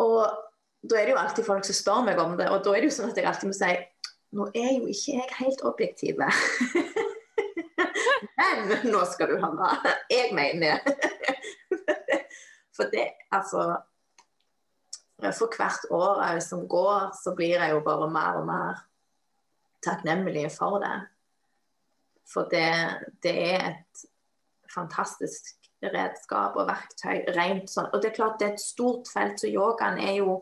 Og 0.00 0.24
da 0.82 0.98
er 0.98 1.06
det 1.06 1.14
jo 1.14 1.20
alltid 1.20 1.46
folk 1.46 1.68
som 1.68 1.76
spør 1.76 2.02
meg 2.08 2.18
om 2.18 2.34
det, 2.40 2.48
og 2.50 2.64
da 2.64 2.72
er 2.74 2.82
det 2.82 2.90
jo 2.90 2.96
sånn 2.96 3.12
at 3.12 3.20
jeg 3.20 3.28
alltid 3.30 3.52
må 3.52 3.58
si 3.60 3.70
Nå 4.40 4.48
er 4.54 4.72
jo 4.78 4.90
ikke 4.90 5.14
jeg 5.20 5.38
helt 5.40 5.62
objektiv. 5.66 6.18
Men 8.40 8.74
nå 8.90 9.00
skal 9.10 9.30
du 9.30 9.40
høre. 9.42 9.70
Jeg 10.10 10.30
mener 10.38 10.82
For 12.78 12.90
det, 12.94 13.08
altså 13.34 13.74
for 15.36 15.56
hvert 15.56 15.86
år 15.90 16.38
som 16.44 16.66
går, 16.68 17.10
så 17.22 17.34
blir 17.36 17.58
jeg 17.58 17.74
jo 17.74 17.80
bare 17.84 18.10
mer 18.10 18.40
og 18.40 18.46
mer 18.48 18.82
takknemlig 19.84 20.50
for 20.52 20.80
det. 20.82 20.96
For 22.30 22.48
det, 22.52 22.68
det 23.22 23.34
er 23.54 23.64
et 23.72 24.04
fantastisk 24.70 25.56
redskap 25.82 26.56
og 26.60 26.68
verktøy. 26.68 27.24
rent 27.36 27.70
sånn. 27.72 27.88
Og 27.92 28.02
det 28.02 28.10
er 28.10 28.18
klart 28.18 28.38
det 28.40 28.48
er 28.48 28.54
et 28.58 28.62
stort 28.62 29.08
felt, 29.10 29.40
så 29.40 29.50
yogaen 29.50 29.98
er 29.98 30.20
jo 30.20 30.40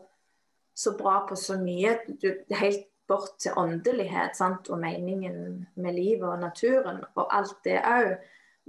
så 0.75 0.95
bra 0.97 1.23
på 1.27 1.35
så 1.39 1.57
mye. 1.59 1.97
Du, 2.21 2.29
helt 2.59 2.85
bort 3.09 3.39
til 3.41 3.57
åndelighet 3.57 4.37
sant? 4.37 4.69
og 4.69 4.79
meningen 4.79 5.65
med 5.75 5.95
livet 5.95 6.27
og 6.29 6.43
naturen 6.43 7.01
og 7.15 7.25
alt 7.35 7.57
det 7.65 7.79
òg. 7.81 8.19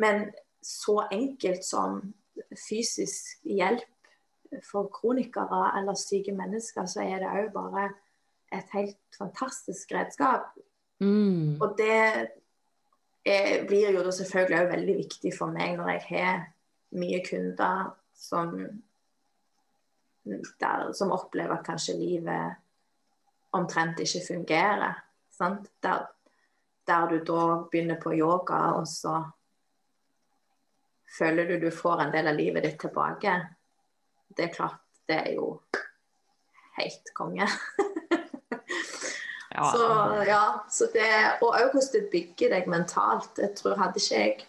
Men 0.01 0.31
så 0.65 1.03
enkelt 1.13 1.65
som 1.65 2.01
fysisk 2.69 3.45
hjelp 3.45 4.00
for 4.67 4.91
kronikere 4.93 5.79
eller 5.79 5.99
syke 5.99 6.33
mennesker, 6.35 6.87
så 6.87 7.05
er 7.05 7.23
det 7.23 7.31
òg 7.31 7.51
bare 7.55 7.89
et 8.53 8.71
helt 8.75 8.99
fantastisk 9.19 9.93
redskap. 9.95 10.51
Mm. 11.01 11.61
Og 11.63 11.75
det 11.79 11.97
er, 13.25 13.67
blir 13.69 13.95
jo 13.95 14.11
selvfølgelig 14.11 14.59
òg 14.59 14.73
veldig 14.75 14.97
viktig 14.99 15.33
for 15.37 15.55
meg 15.55 15.77
når 15.79 15.93
jeg 15.95 16.07
har 16.09 16.47
mye 16.99 17.21
kunder 17.25 17.93
som, 18.17 18.57
der, 20.61 20.91
som 20.93 21.15
opplever 21.15 21.57
at 21.57 21.67
kanskje 21.67 21.99
livet 21.99 22.59
omtrent 23.57 24.01
ikke 24.03 24.25
fungerer. 24.27 24.99
Der, 25.41 26.03
der, 26.87 27.07
du 27.09 27.23
da 27.25 27.45
begynner 27.71 27.97
på 28.03 28.13
yoga, 28.13 28.75
og 28.77 28.89
så 28.89 29.23
føler 31.19 31.49
du 31.49 31.65
du 31.65 31.71
får 31.73 32.03
en 32.03 32.13
del 32.13 32.29
av 32.29 32.37
livet 32.37 32.67
ditt 32.67 32.79
tilbake 32.83 33.39
det 34.37 34.45
er 34.45 34.55
klart, 34.55 34.81
det 35.09 35.17
er 35.17 35.33
jo 35.35 35.47
helt 36.79 37.15
konge. 37.15 37.47
ja. 39.55 39.65
Så 39.73 39.87
ja, 40.27 40.45
så 40.71 40.89
det, 40.95 41.09
og 41.43 41.55
òg 41.55 41.73
hvordan 41.75 41.93
det 41.95 42.11
bygger 42.13 42.55
deg 42.55 42.71
mentalt. 42.71 43.39
Jeg 43.39 43.55
tror 43.59 43.79
Hadde 43.81 44.03
ikke 44.03 44.21
jeg 44.21 44.47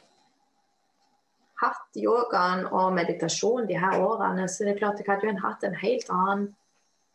hatt 1.62 1.98
yogaen 1.98 2.66
og 2.74 2.94
meditasjon 2.98 3.68
de 3.70 3.78
her 3.78 4.00
årene, 4.02 4.48
så 4.50 4.66
det 4.66 4.76
er 4.76 4.80
klart 4.82 5.02
jeg 5.02 5.10
hadde 5.10 5.28
jo 5.30 5.44
hatt 5.44 5.64
en 5.68 5.78
helt 5.82 6.10
annen 6.14 6.48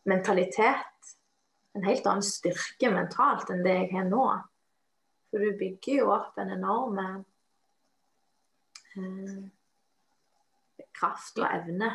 mentalitet. 0.07 1.15
En 1.75 1.83
helt 1.85 2.07
annen 2.09 2.25
styrke 2.25 2.89
mentalt 2.89 3.49
enn 3.53 3.65
det 3.65 3.75
jeg 3.75 3.91
har 3.91 4.07
nå. 4.07 4.27
For 5.29 5.43
du 5.43 5.59
bygger 5.59 5.99
jo 5.99 6.11
opp 6.15 6.39
en 6.39 6.53
enorm 6.55 6.95
eh, 7.03 7.17
kraft 10.95 11.35
og 11.43 11.47
evne 11.51 11.91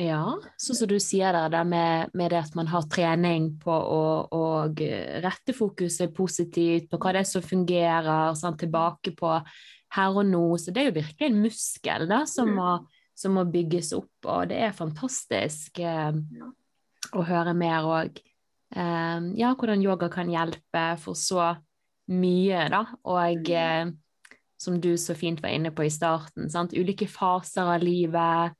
ja, 0.00 0.22
sånn 0.60 0.78
som 0.78 0.88
du 0.90 0.96
sier 1.02 1.34
der, 1.34 1.50
det 1.52 1.60
med, 1.68 2.14
med, 2.16 2.30
det 2.32 2.40
at 2.40 2.54
man 2.58 2.68
har 2.70 2.86
trening 2.92 3.50
på 3.60 3.72
å, 3.72 4.04
å 4.32 4.44
rette 5.24 5.54
fokuset 5.56 6.14
positivt 6.16 6.88
på 6.90 7.00
hva 7.00 7.12
det 7.14 7.24
er 7.24 7.28
som 7.28 7.44
fungerer, 7.44 8.32
sånn, 8.38 8.58
tilbake 8.60 9.12
på 9.18 9.34
her 9.96 10.16
og 10.16 10.26
nå. 10.28 10.44
Så 10.60 10.74
det 10.74 10.82
er 10.82 10.90
jo 10.90 10.98
virkelig 11.00 11.28
en 11.28 11.40
muskel 11.42 12.06
da, 12.10 12.22
som, 12.30 12.50
mm. 12.50 12.60
må, 12.60 13.06
som 13.18 13.36
må 13.36 13.46
bygges 13.50 13.92
opp, 13.98 14.12
og 14.26 14.50
det 14.52 14.60
er 14.68 14.76
fantastisk 14.76 15.82
eh, 15.84 16.12
å 17.10 17.26
høre 17.26 17.56
mer 17.58 17.88
òg. 17.88 18.22
Eh, 18.70 19.18
ja, 19.40 19.54
hvordan 19.54 19.84
yoga 19.84 20.10
kan 20.12 20.30
hjelpe 20.32 20.86
for 21.02 21.18
så 21.18 21.52
mye, 22.10 22.68
da. 22.72 22.86
Og 23.10 23.50
mm. 23.50 23.52
eh, 23.58 24.38
som 24.60 24.76
du 24.80 24.92
så 25.00 25.16
fint 25.16 25.40
var 25.42 25.54
inne 25.56 25.72
på 25.72 25.86
i 25.86 25.92
starten, 25.92 26.50
sant? 26.52 26.76
ulike 26.76 27.08
faser 27.08 27.68
av 27.76 27.82
livet 27.82 28.56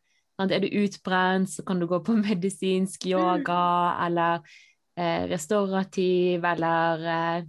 er 0.48 0.64
du 0.64 0.68
utbrent, 0.82 1.50
så 1.52 1.64
kan 1.66 1.80
du 1.80 1.86
gå 1.90 2.00
på 2.04 2.16
medisinsk 2.26 3.06
yoga 3.10 3.96
eller 4.06 4.44
eh, 4.96 5.26
restaurativ, 5.30 6.44
eller 6.44 7.08
eh, 7.14 7.48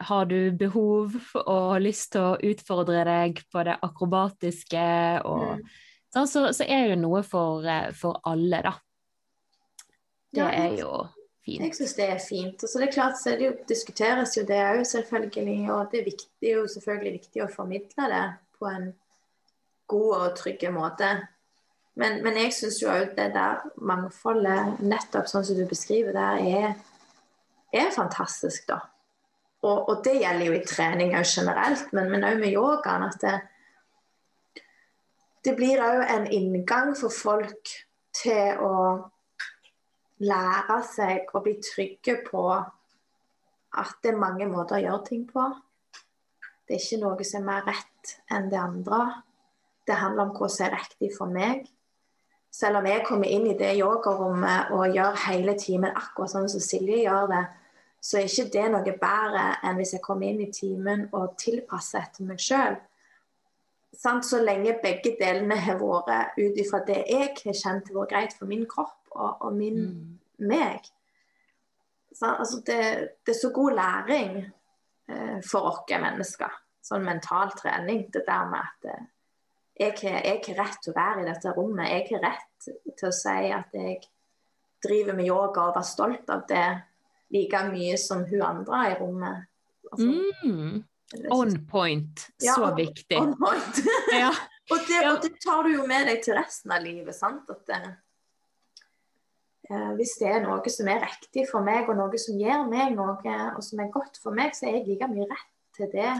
har 0.00 0.26
du 0.26 0.52
behov 0.56 1.16
og 1.44 1.80
lyst 1.82 2.12
til 2.14 2.24
å 2.24 2.52
utfordre 2.52 3.04
deg 3.08 3.40
på 3.52 3.64
det 3.68 3.76
akrobatiske, 3.84 4.84
og, 5.28 5.60
mm. 5.60 5.64
sånn, 6.14 6.28
så, 6.28 6.44
så, 6.56 6.64
er 6.64 6.94
det 6.94 7.00
noe 7.02 7.22
for, 7.26 7.64
eh, 7.68 7.90
for 7.96 8.20
alle, 8.28 8.62
da. 8.64 8.76
Det 10.30 10.44
ja, 10.44 10.52
er 10.68 10.78
jo 10.78 10.92
fint. 11.44 11.64
Jeg 11.64 11.76
syns 11.76 11.96
det 11.98 12.06
er 12.06 12.22
fint. 12.22 12.62
Og 12.62 12.70
så 12.70 12.80
det 12.80 12.88
er 12.88 12.94
klart, 12.94 13.18
så 13.18 13.34
det 13.34 13.48
jo, 13.48 13.52
diskuteres 13.68 14.36
jo 14.38 14.44
det 14.46 14.60
òg, 14.62 14.84
selvfølgelig. 14.86 15.58
Og 15.74 15.90
det 15.90 16.00
er, 16.00 16.06
viktig, 16.06 16.52
jo 16.52 16.64
selvfølgelig 16.70 17.12
viktig 17.18 17.44
å 17.44 17.50
formidle 17.50 18.08
det 18.12 18.24
på 18.60 18.70
en 18.70 18.88
god 19.90 20.10
og 20.20 20.36
trygg 20.38 20.66
måte. 20.74 21.10
Men, 21.98 22.22
men 22.24 22.36
jeg 22.38 22.54
syns 22.54 22.78
jo 22.82 22.90
òg 22.92 23.14
det 23.16 23.30
der 23.34 23.64
mangfoldet, 23.82 24.78
nettopp 24.84 25.28
sånn 25.28 25.44
som 25.44 25.58
du 25.58 25.66
beskriver 25.68 26.14
der, 26.16 26.40
er, 26.40 26.74
er 27.74 27.92
fantastisk, 27.94 28.68
da. 28.70 28.80
Og, 29.60 29.88
og, 29.90 29.96
det 30.04 30.16
gjelder 30.22 30.46
jo 30.46 30.56
i 30.56 30.64
trening 30.64 31.14
òg 31.18 31.26
generelt, 31.28 31.90
men 31.92 32.24
òg 32.24 32.38
med 32.40 32.54
yogaen. 32.54 33.04
At 33.10 33.20
det, 33.20 34.62
det 35.44 35.56
blir 35.58 35.82
òg 35.84 36.04
en 36.14 36.28
inngang 36.32 36.94
for 36.96 37.12
folk 37.12 37.74
til 38.16 38.62
å 38.64 38.76
lære 40.20 40.78
seg 40.88 41.32
å 41.34 41.42
bli 41.44 41.56
trygge 41.64 42.18
på 42.26 42.44
at 43.80 43.98
det 44.02 44.12
er 44.12 44.20
mange 44.20 44.48
måter 44.50 44.78
å 44.78 44.84
gjøre 44.84 45.06
ting 45.06 45.26
på. 45.28 45.44
Det 46.66 46.76
er 46.76 46.82
ikke 46.82 47.02
noe 47.02 47.26
som 47.26 47.42
er 47.42 47.46
mer 47.50 47.68
rett 47.68 48.16
enn 48.32 48.48
det 48.50 48.58
andre. 48.60 49.00
Det 49.86 49.98
handler 49.98 50.28
om 50.28 50.34
hva 50.36 50.48
som 50.50 50.66
er 50.66 50.76
riktig 50.78 51.12
for 51.16 51.30
meg. 51.32 51.68
Selv 52.50 52.80
om 52.80 52.86
jeg 52.86 53.04
kommer 53.06 53.30
inn 53.30 53.46
i 53.46 53.56
det 53.58 53.76
yogarommet 53.78 54.72
og 54.74 54.94
gjør 54.94 55.18
hele 55.28 55.54
timen 55.58 55.94
akkurat 55.94 56.32
sånn 56.32 56.48
som 56.50 56.62
Silje 56.64 57.04
gjør 57.04 57.28
det, 57.30 57.44
så 58.00 58.18
er 58.18 58.28
ikke 58.28 58.52
det 58.54 58.68
noe 58.72 58.94
bedre 59.02 59.42
enn 59.66 59.76
hvis 59.78 59.92
jeg 59.94 60.02
kommer 60.04 60.30
inn 60.30 60.40
i 60.42 60.52
timen 60.54 61.04
og 61.16 61.36
tilpasser 61.40 62.00
etter 62.00 62.26
meg 62.26 62.40
sjøl. 62.42 62.78
Så 64.00 64.40
lenge 64.40 64.78
begge 64.82 65.12
delene 65.18 65.58
har 65.60 65.76
vært 65.80 66.38
ut 66.38 66.58
ifra 66.62 66.80
det 66.86 67.02
jeg 67.10 67.34
har 67.42 67.58
kjent 67.58 67.92
vært 67.92 68.14
greit 68.14 68.34
for 68.38 68.48
min 68.48 68.64
kropp 68.70 69.12
og, 69.12 69.44
og 69.44 69.52
min 69.54 69.80
mm. 69.82 70.00
meg. 70.48 70.88
Så, 72.14 72.32
altså 72.32 72.62
det, 72.66 72.80
det, 73.26 73.34
er 73.34 73.38
så 73.38 73.50
god 73.54 73.76
læring 73.76 74.38
eh, 74.40 75.38
for 75.46 75.68
oss 75.70 75.84
mennesker. 75.90 76.54
Sånn 76.82 77.04
mental 77.04 77.52
trening. 77.58 78.06
Det 78.12 78.24
der 78.26 78.48
med 78.50 78.64
at 78.64 78.88
jeg, 79.80 79.96
jeg 80.04 80.40
har 80.46 80.58
rett 80.60 80.78
til 80.84 80.92
å 80.92 80.98
være 80.98 81.22
i 81.22 81.28
dette 81.28 81.52
rommet. 81.56 81.88
Jeg 81.88 82.06
har 82.10 82.24
rett 82.26 82.70
til 82.98 83.08
å 83.08 83.14
si 83.14 83.52
at 83.56 83.76
jeg 83.76 84.00
driver 84.84 85.16
med 85.16 85.28
yoga 85.28 85.68
og 85.68 85.76
være 85.76 85.88
stolt 85.88 86.32
av 86.32 86.44
det 86.48 86.66
like 87.32 87.62
mye 87.70 87.96
som 88.00 88.24
hun 88.28 88.44
andre 88.44 88.84
i 88.90 88.94
rommet. 88.98 89.48
Altså, 89.90 90.08
mm. 90.44 90.78
On 91.34 91.66
point. 91.70 92.26
Ja, 92.38 92.54
så 92.54 92.74
viktig. 92.76 93.18
On 93.18 93.34
point. 93.38 93.80
ja. 94.22 94.30
og, 94.72 94.78
det, 94.88 95.00
og, 95.08 95.18
det, 95.24 95.32
tar 95.42 95.66
du 95.66 95.74
jo 95.74 95.86
med 95.88 96.06
deg 96.10 96.22
til 96.24 96.36
resten 96.38 96.74
av 96.74 96.84
livet. 96.84 97.16
sant? 97.16 97.48
At 97.50 97.64
det, 97.70 97.80
eh, 99.70 99.88
hvis 99.98 100.16
det 100.20 100.28
er 100.30 100.44
noe 100.44 100.74
som 100.74 100.90
er 100.92 101.02
riktig 101.06 101.48
for 101.50 101.66
meg, 101.66 101.88
og 101.88 101.98
noe 101.98 102.20
som 102.20 102.38
gir 102.38 102.68
meg 102.70 102.94
noe, 102.98 103.16
og 103.56 103.64
som 103.66 103.82
er 103.82 103.90
godt 103.94 104.20
for 104.22 104.36
meg, 104.36 104.54
så 104.54 104.68
er 104.68 104.78
jeg 104.78 104.92
like 104.92 105.10
mye 105.10 105.26
rett 105.30 105.50
til 105.78 105.90
det 105.94 106.12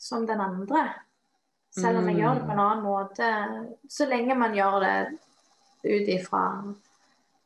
som 0.00 0.24
den 0.28 0.40
andre. 0.40 0.86
Selv 1.76 2.00
om 2.00 2.08
jeg 2.08 2.16
mm. 2.16 2.22
gjør 2.22 2.38
det 2.38 2.46
på 2.48 2.54
en 2.54 2.64
annen 2.64 2.84
måte. 2.84 3.30
Så 3.92 4.08
lenge 4.08 4.38
man 4.38 4.56
gjør 4.56 4.80
det 4.84 4.96
ut 5.86 6.08
ifra 6.08 6.42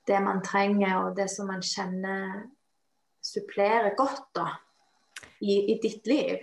det 0.09 0.21
man 0.25 0.41
trenger, 0.43 0.97
og 1.05 1.19
det 1.19 1.29
som 1.31 1.51
man 1.51 1.63
kjenner 1.65 2.47
supplerer 3.21 3.93
godt 3.99 4.31
da, 4.39 4.47
i, 5.45 5.75
i 5.75 5.77
ditt 5.83 6.09
liv. 6.09 6.41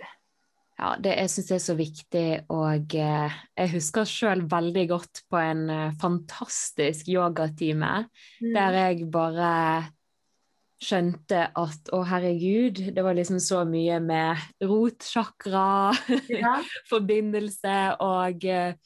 Ja, 0.78 0.92
det 1.02 1.16
jeg 1.16 1.30
syns 1.32 1.50
er 1.56 1.62
så 1.62 1.74
viktig, 1.74 2.26
og 2.54 2.94
eh, 2.94 3.38
jeg 3.58 3.72
husker 3.72 4.06
sjøl 4.06 4.44
veldig 4.50 4.84
godt 4.92 5.24
på 5.26 5.40
en 5.42 5.64
eh, 5.74 5.96
fantastisk 5.98 7.10
yogatime 7.10 8.04
mm. 8.06 8.52
der 8.54 8.78
jeg 8.84 9.08
bare 9.10 9.48
skjønte 10.78 11.40
at 11.58 11.90
å, 11.94 12.02
herregud, 12.06 12.80
det 12.94 13.02
var 13.02 13.16
liksom 13.18 13.40
så 13.42 13.64
mye 13.66 13.98
med 14.02 14.38
rotsjakra, 14.62 15.94
ja. 16.30 16.58
forbindelse 16.92 17.78
og 18.04 18.46
eh, 18.46 18.76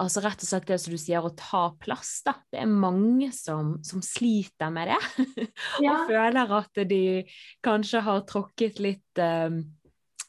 altså 0.00 0.22
rett 0.24 0.40
og 0.40 0.48
slett 0.48 0.68
det 0.70 0.78
som 0.80 0.94
du 0.94 1.00
sier, 1.00 1.24
å 1.24 1.34
ta 1.36 1.66
plass. 1.80 2.14
da. 2.24 2.34
Det 2.48 2.62
er 2.62 2.70
mange 2.70 3.30
som, 3.36 3.76
som 3.84 4.00
sliter 4.04 4.72
med 4.72 4.94
det. 4.94 5.00
Ja. 5.84 5.92
og 5.92 6.08
føler 6.10 6.52
at 6.56 6.80
de 6.88 7.04
kanskje 7.64 8.00
har 8.04 8.24
tråkket 8.28 8.80
litt 8.82 9.20
eh, 9.20 9.60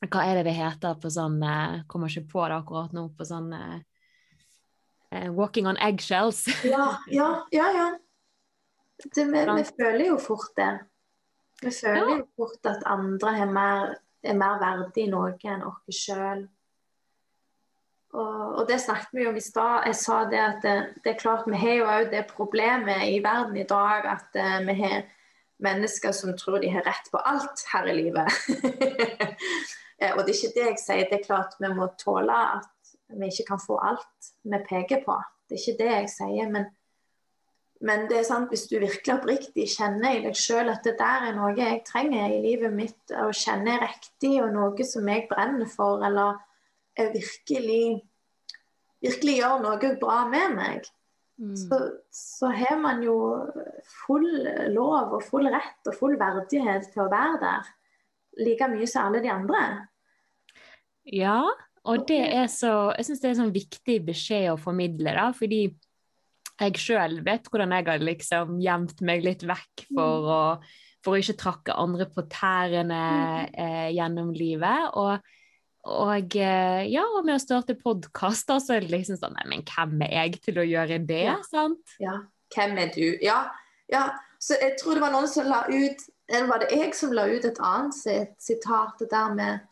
Hva 0.01 0.25
er 0.25 0.39
det 0.39 0.45
det 0.49 0.57
heter 0.57 0.99
på 0.99 1.11
sånn 1.13 1.39
eh, 1.45 1.81
Kommer 1.91 2.11
ikke 2.11 2.29
på 2.31 2.45
det 2.47 2.59
akkurat 2.61 2.95
nå. 2.95 3.07
På 3.15 3.27
sånn 3.27 3.51
uh, 3.55 3.79
uh, 5.15 5.29
Walking 5.37 5.69
on 5.71 5.79
eggshells. 5.81 6.45
ja, 6.67 6.95
ja, 7.11 7.33
ja. 7.55 7.73
ja. 7.77 7.89
Det, 9.03 9.25
vi, 9.25 9.43
vi, 9.57 9.67
føler 9.67 10.05
jo 10.07 10.17
fort 10.21 10.55
det. 10.57 10.71
Vi 11.61 11.71
føler 11.73 12.01
ja. 12.01 12.17
jo 12.21 12.25
fort 12.37 12.71
at 12.71 12.83
andre 12.89 13.35
er 13.43 13.53
mer, 13.53 13.93
er 14.23 14.37
mer 14.37 14.59
verdig 14.61 15.07
noe 15.11 15.35
enn 15.43 15.63
oss 15.67 16.03
sjøl. 16.05 16.47
Og, 18.11 18.57
og, 18.59 18.65
det 18.67 18.81
snakket 18.83 19.15
vi 19.15 19.25
om 19.29 19.37
i 19.39 19.43
stad. 19.43 19.85
Jeg 19.87 19.95
sa 19.95 20.21
det 20.27 20.39
at 20.43 20.61
det, 20.65 20.75
det, 20.99 21.13
er 21.13 21.19
klart 21.21 21.47
vi 21.47 21.59
har 21.59 21.77
jo 21.77 21.87
òg 21.87 22.09
det 22.11 22.25
problemet 22.31 23.07
i 23.07 23.21
verden 23.23 23.55
i 23.57 23.67
dag 23.67 24.07
at 24.17 24.35
uh, 24.35 24.57
vi 24.67 24.75
har 24.81 25.05
mennesker 25.61 26.11
som 26.11 26.33
tror 26.37 26.59
de 26.59 26.71
har 26.73 26.83
rett 26.83 27.11
på 27.11 27.21
alt 27.21 27.63
her 27.73 27.91
i 27.91 27.99
livet. 28.03 28.27
Eh, 30.01 30.15
og 30.17 30.23
det 30.25 30.33
er 30.33 30.37
ikke 30.39 30.55
det 30.55 30.63
jeg 30.65 30.77
sier. 30.81 31.01
Det 31.11 31.17
er 31.19 31.25
klart 31.27 31.51
vi 31.61 31.69
må 31.77 31.85
tåle 32.01 32.33
at 32.33 32.93
vi 33.13 33.27
ikke 33.29 33.43
kan 33.51 33.59
få 33.61 33.75
alt 33.85 34.29
vi 34.49 34.57
peker 34.65 35.03
på. 35.05 35.13
Det 35.45 35.53
er 35.53 35.61
ikke 35.61 35.77
det 35.77 35.89
jeg 35.91 36.07
sier. 36.09 36.47
Men, 36.49 36.65
men 37.81 38.05
det 38.09 38.19
er 38.19 38.27
sant, 38.27 38.51
hvis 38.53 38.67
du 38.69 38.75
virkelig 38.77 39.15
oppriktig 39.15 39.65
kjenner 39.73 40.19
i 40.19 40.21
deg 40.21 40.37
sjøl 40.37 40.69
at 40.69 40.85
det 40.85 40.93
der 40.99 41.27
er 41.31 41.33
noe 41.33 41.55
jeg 41.57 41.81
trenger 41.87 42.29
i 42.29 42.41
livet 42.43 42.73
mitt, 42.75 43.01
og 43.17 43.33
kjenner 43.33 43.81
riktig, 43.81 44.35
og 44.43 44.53
noe 44.53 44.85
som 44.85 45.09
jeg 45.09 45.25
brenner 45.31 45.69
for, 45.69 46.03
eller 46.05 46.37
virkelig, 46.99 48.03
virkelig 49.01 49.37
gjør 49.39 49.65
noe 49.65 49.91
bra 50.01 50.19
med 50.29 50.55
meg, 50.59 50.91
mm. 51.41 51.57
så, 51.57 51.81
så 52.13 52.53
har 52.53 52.77
man 52.83 53.01
jo 53.05 53.17
full 54.05 54.29
lov 54.75 55.17
og 55.17 55.25
full 55.25 55.49
rett 55.49 55.89
og 55.89 55.97
full 55.97 56.19
verdighet 56.21 56.91
til 56.93 57.07
å 57.07 57.11
være 57.11 57.41
der. 57.41 57.75
Like 58.45 58.69
mye 58.71 58.87
som 58.87 59.09
alle 59.09 59.25
de 59.25 59.33
andre. 59.33 59.65
Ja, 61.09 61.41
og 61.81 62.05
det 62.07 62.21
er 62.29 62.45
så 62.47 62.93
Jeg 62.93 63.07
syns 63.07 63.21
det 63.23 63.27
er 63.27 63.33
en 63.33 63.39
sånn 63.39 63.55
viktig 63.55 64.03
beskjed 64.05 64.51
å 64.53 64.59
formidle, 64.61 65.17
da, 65.17 65.31
fordi 65.33 65.65
jeg 66.61 66.79
sjøl 66.81 67.19
vet 67.25 67.49
hvordan 67.49 67.73
jeg 67.75 67.87
har 67.89 68.05
liksom 68.05 68.55
gjemt 68.61 69.03
meg 69.05 69.25
litt 69.25 69.45
vekk 69.47 69.85
for 69.89 70.25
mm. 70.25 70.31
å 70.31 70.41
for 71.01 71.15
å 71.15 71.21
ikke 71.21 71.39
trakke 71.39 71.75
andre 71.81 72.05
på 72.13 72.23
tærne 72.29 72.97
mm. 73.01 73.53
eh, 73.57 73.87
gjennom 73.97 74.33
livet. 74.37 74.91
Og 75.01 75.31
og 75.81 76.35
eh, 76.37 76.83
ja, 76.93 77.01
og 77.17 77.25
med 77.25 77.39
å 77.39 77.41
starte 77.41 77.73
podkast, 77.73 78.51
så 78.61 78.75
er 78.75 78.83
det 78.85 78.93
liksom 78.93 79.17
sånn 79.17 79.33
Nei, 79.33 79.47
men 79.49 79.63
hvem 79.65 80.03
er 80.05 80.11
jeg 80.19 80.35
til 80.45 80.59
å 80.61 80.65
gjøre 80.67 80.99
det? 81.09 81.23
Ja. 81.25 81.39
sant? 81.49 81.95
Ja. 81.97 82.19
Hvem 82.53 82.77
er 82.83 82.91
du? 82.93 83.07
Ja. 83.25 83.39
ja. 83.89 84.03
Så 84.37 84.59
jeg 84.61 84.75
tror 84.77 84.97
det 84.97 85.01
var 85.01 85.15
noen 85.15 85.29
som 85.31 85.49
la 85.49 85.63
ut 85.65 86.05
Eller 86.29 86.47
var 86.51 86.61
det 86.61 86.69
jeg 86.75 86.93
som 86.97 87.15
la 87.17 87.25
ut 87.31 87.47
et 87.49 87.61
annet 87.65 87.97
sitat, 88.37 88.93
det 89.01 89.09
der 89.09 89.33
med 89.33 89.65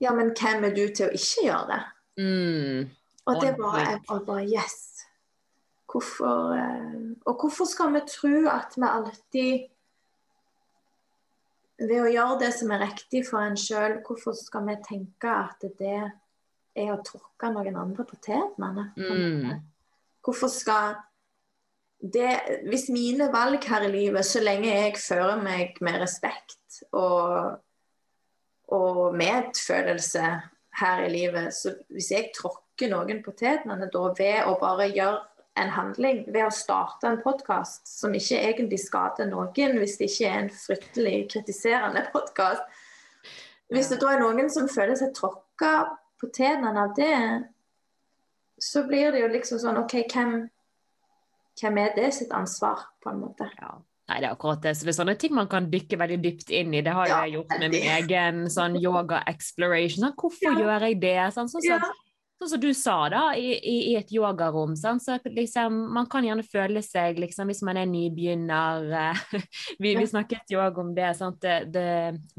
Ja, 0.00 0.14
men 0.16 0.32
hvem 0.32 0.64
er 0.64 0.72
du 0.72 0.86
til 0.88 1.10
å 1.10 1.12
ikke 1.12 1.44
gjøre 1.50 1.68
det? 1.74 1.80
Mm. 2.24 2.88
Og 3.28 3.42
det 3.44 3.54
var 3.60 3.82
jeg 3.84 4.00
bare 4.08 4.44
Yes. 4.48 4.87
Hvorfor 5.88 6.52
eh, 6.52 6.94
Og 7.24 7.40
hvorfor 7.40 7.64
skal 7.68 7.94
vi 7.94 8.04
tro 8.08 8.32
at 8.52 8.76
vi 8.76 8.88
alltid 8.88 9.66
ved 11.78 12.00
å 12.02 12.10
gjøre 12.10 12.38
det 12.42 12.52
som 12.56 12.72
er 12.74 12.82
riktig 12.82 13.22
for 13.28 13.44
en 13.44 13.58
sjøl, 13.58 14.00
hvorfor 14.06 14.34
skal 14.34 14.66
vi 14.66 14.78
tenke 14.82 15.30
at 15.30 15.62
det 15.78 15.98
er 16.78 16.90
å 16.90 17.02
tråkke 17.06 17.52
noen 17.54 17.78
andre 17.78 18.06
på 18.06 18.18
tærne? 18.24 18.88
Mm. 18.98 19.60
Hvorfor 20.24 20.50
skal 20.52 20.98
det 21.98 22.62
Hvis 22.70 22.88
mine 22.94 23.26
valg 23.32 23.64
her 23.66 23.82
i 23.82 23.90
livet, 23.90 24.26
så 24.26 24.38
lenge 24.38 24.70
jeg 24.70 24.98
fører 25.02 25.40
meg 25.42 25.80
med 25.82 25.96
respekt 25.98 26.84
og, 26.92 27.56
og 28.70 29.16
medfølelse 29.18 30.28
her 30.78 31.02
i 31.02 31.08
livet, 31.10 31.50
så 31.54 31.72
hvis 31.90 32.12
jeg 32.14 32.30
tråkker 32.36 32.92
noen 32.92 33.18
på 33.24 33.34
tærne 33.34 33.88
da 33.90 34.04
ved 34.14 34.46
å 34.46 34.54
bare 34.60 34.86
gjøre 34.92 35.24
en 35.58 35.72
handling 35.74 36.24
ved 36.28 36.46
å 36.46 36.54
starte 36.54 37.08
en 37.10 37.20
podkast 37.22 37.88
som 37.90 38.14
ikke 38.14 38.40
egentlig 38.40 38.80
skader 38.82 39.28
noen, 39.30 39.78
hvis 39.80 39.96
det 40.00 40.10
ikke 40.10 40.28
er 40.28 40.42
en 40.42 40.52
fryktelig 40.54 41.16
kritiserende 41.34 42.04
podkast. 42.12 42.62
Hvis 43.72 43.90
det 43.92 44.00
da 44.00 44.14
er 44.14 44.22
noen 44.22 44.48
som 44.52 44.70
føler 44.70 44.96
seg 44.96 45.12
tråkka 45.16 45.72
på 46.18 46.30
tennene 46.34 46.86
av 46.86 46.94
det, 46.96 47.18
så 48.58 48.84
blir 48.88 49.12
det 49.14 49.22
jo 49.22 49.28
liksom 49.34 49.60
sånn 49.62 49.82
OK, 49.82 50.00
hvem, 50.08 50.38
hvem 51.60 51.82
er 51.84 51.92
det 51.98 52.08
sitt 52.16 52.32
ansvar, 52.34 52.88
på 53.02 53.12
en 53.12 53.22
måte? 53.26 53.50
Ja. 53.60 53.76
Nei, 54.08 54.22
det 54.22 54.30
er 54.30 54.32
akkurat 54.32 54.62
det. 54.64 54.72
Så 54.72 54.86
det 54.86 54.94
er 54.94 55.00
sånne 55.02 55.14
ting 55.20 55.34
man 55.36 55.50
kan 55.52 55.66
dykke 55.68 55.98
veldig 56.00 56.16
dypt 56.24 56.52
inn 56.56 56.72
i. 56.72 56.80
Det 56.84 56.94
har 56.96 57.10
ja, 57.10 57.16
jeg 57.26 57.36
gjort 57.36 57.50
med 57.60 57.74
min 57.74 57.88
egen 57.92 58.38
sånn 58.50 58.78
yoga 58.80 59.20
exploration. 59.28 60.06
Sånn, 60.06 60.14
hvorfor 60.16 60.48
ja. 60.48 60.54
gjør 60.62 60.86
jeg 60.88 60.96
det? 61.02 61.16
Sånn, 61.36 61.50
sånn, 61.52 61.66
sånn, 61.66 61.98
Sånn 62.38 62.52
som 62.52 62.60
du 62.62 62.68
sa, 62.76 62.96
da, 63.10 63.22
i, 63.34 63.56
i 63.58 63.94
et 63.98 64.12
yogarom. 64.14 64.76
Sånn, 64.78 65.00
så 65.02 65.16
liksom, 65.26 65.74
man 65.94 66.06
kan 66.10 66.22
gjerne 66.22 66.44
føle 66.46 66.82
seg, 66.86 67.18
liksom, 67.18 67.50
hvis 67.50 67.64
man 67.66 67.80
er 67.80 67.88
nybegynner 67.90 68.92
eh, 68.94 69.22
vi, 69.82 69.96
vi, 69.98 70.04
snakket 70.06 70.54
jo 70.54 70.62
òg 70.62 70.78
om 70.78 70.92
det. 70.94 71.10
Sant? 71.18 71.40
The, 71.42 71.64
the, 71.74 71.88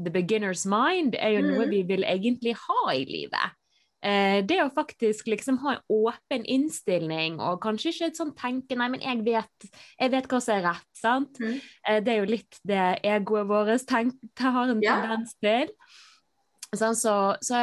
the, 0.00 0.12
beginner's 0.14 0.64
mind 0.64 1.18
er 1.20 1.34
jo 1.36 1.42
noe 1.44 1.66
mm. 1.66 1.72
vi 1.74 1.82
vil 1.90 2.06
egentlig 2.08 2.56
ha 2.62 2.94
i 2.94 3.04
livet. 3.10 3.58
Eh, 4.00 4.38
det 4.48 4.62
å 4.64 4.70
faktisk 4.72 5.28
liksom 5.28 5.58
ha 5.66 5.74
en 5.74 5.82
åpen 5.92 6.48
innstilling, 6.48 7.36
og 7.36 7.60
kanskje 7.60 7.92
ikke 7.92 8.08
et 8.08 8.20
sånt 8.22 8.38
tenke 8.40 8.78
Nei, 8.80 8.88
men 8.94 9.04
jeg 9.04 9.20
vet, 9.26 9.68
jeg 10.00 10.14
vet 10.16 10.30
hva 10.32 10.40
som 10.40 10.56
er 10.56 10.64
rett. 10.70 10.88
sant? 10.96 11.44
Mm. 11.44 11.58
Eh, 11.60 12.00
det 12.06 12.14
er 12.14 12.22
jo 12.22 12.30
litt 12.32 12.62
det 12.64 12.86
egoet 13.04 13.52
vårt 13.52 13.92
har 13.92 14.64
en 14.64 14.80
tendens 14.80 15.36
til. 15.44 15.76
Sånn, 16.72 16.96
så, 16.96 17.34
så 17.44 17.60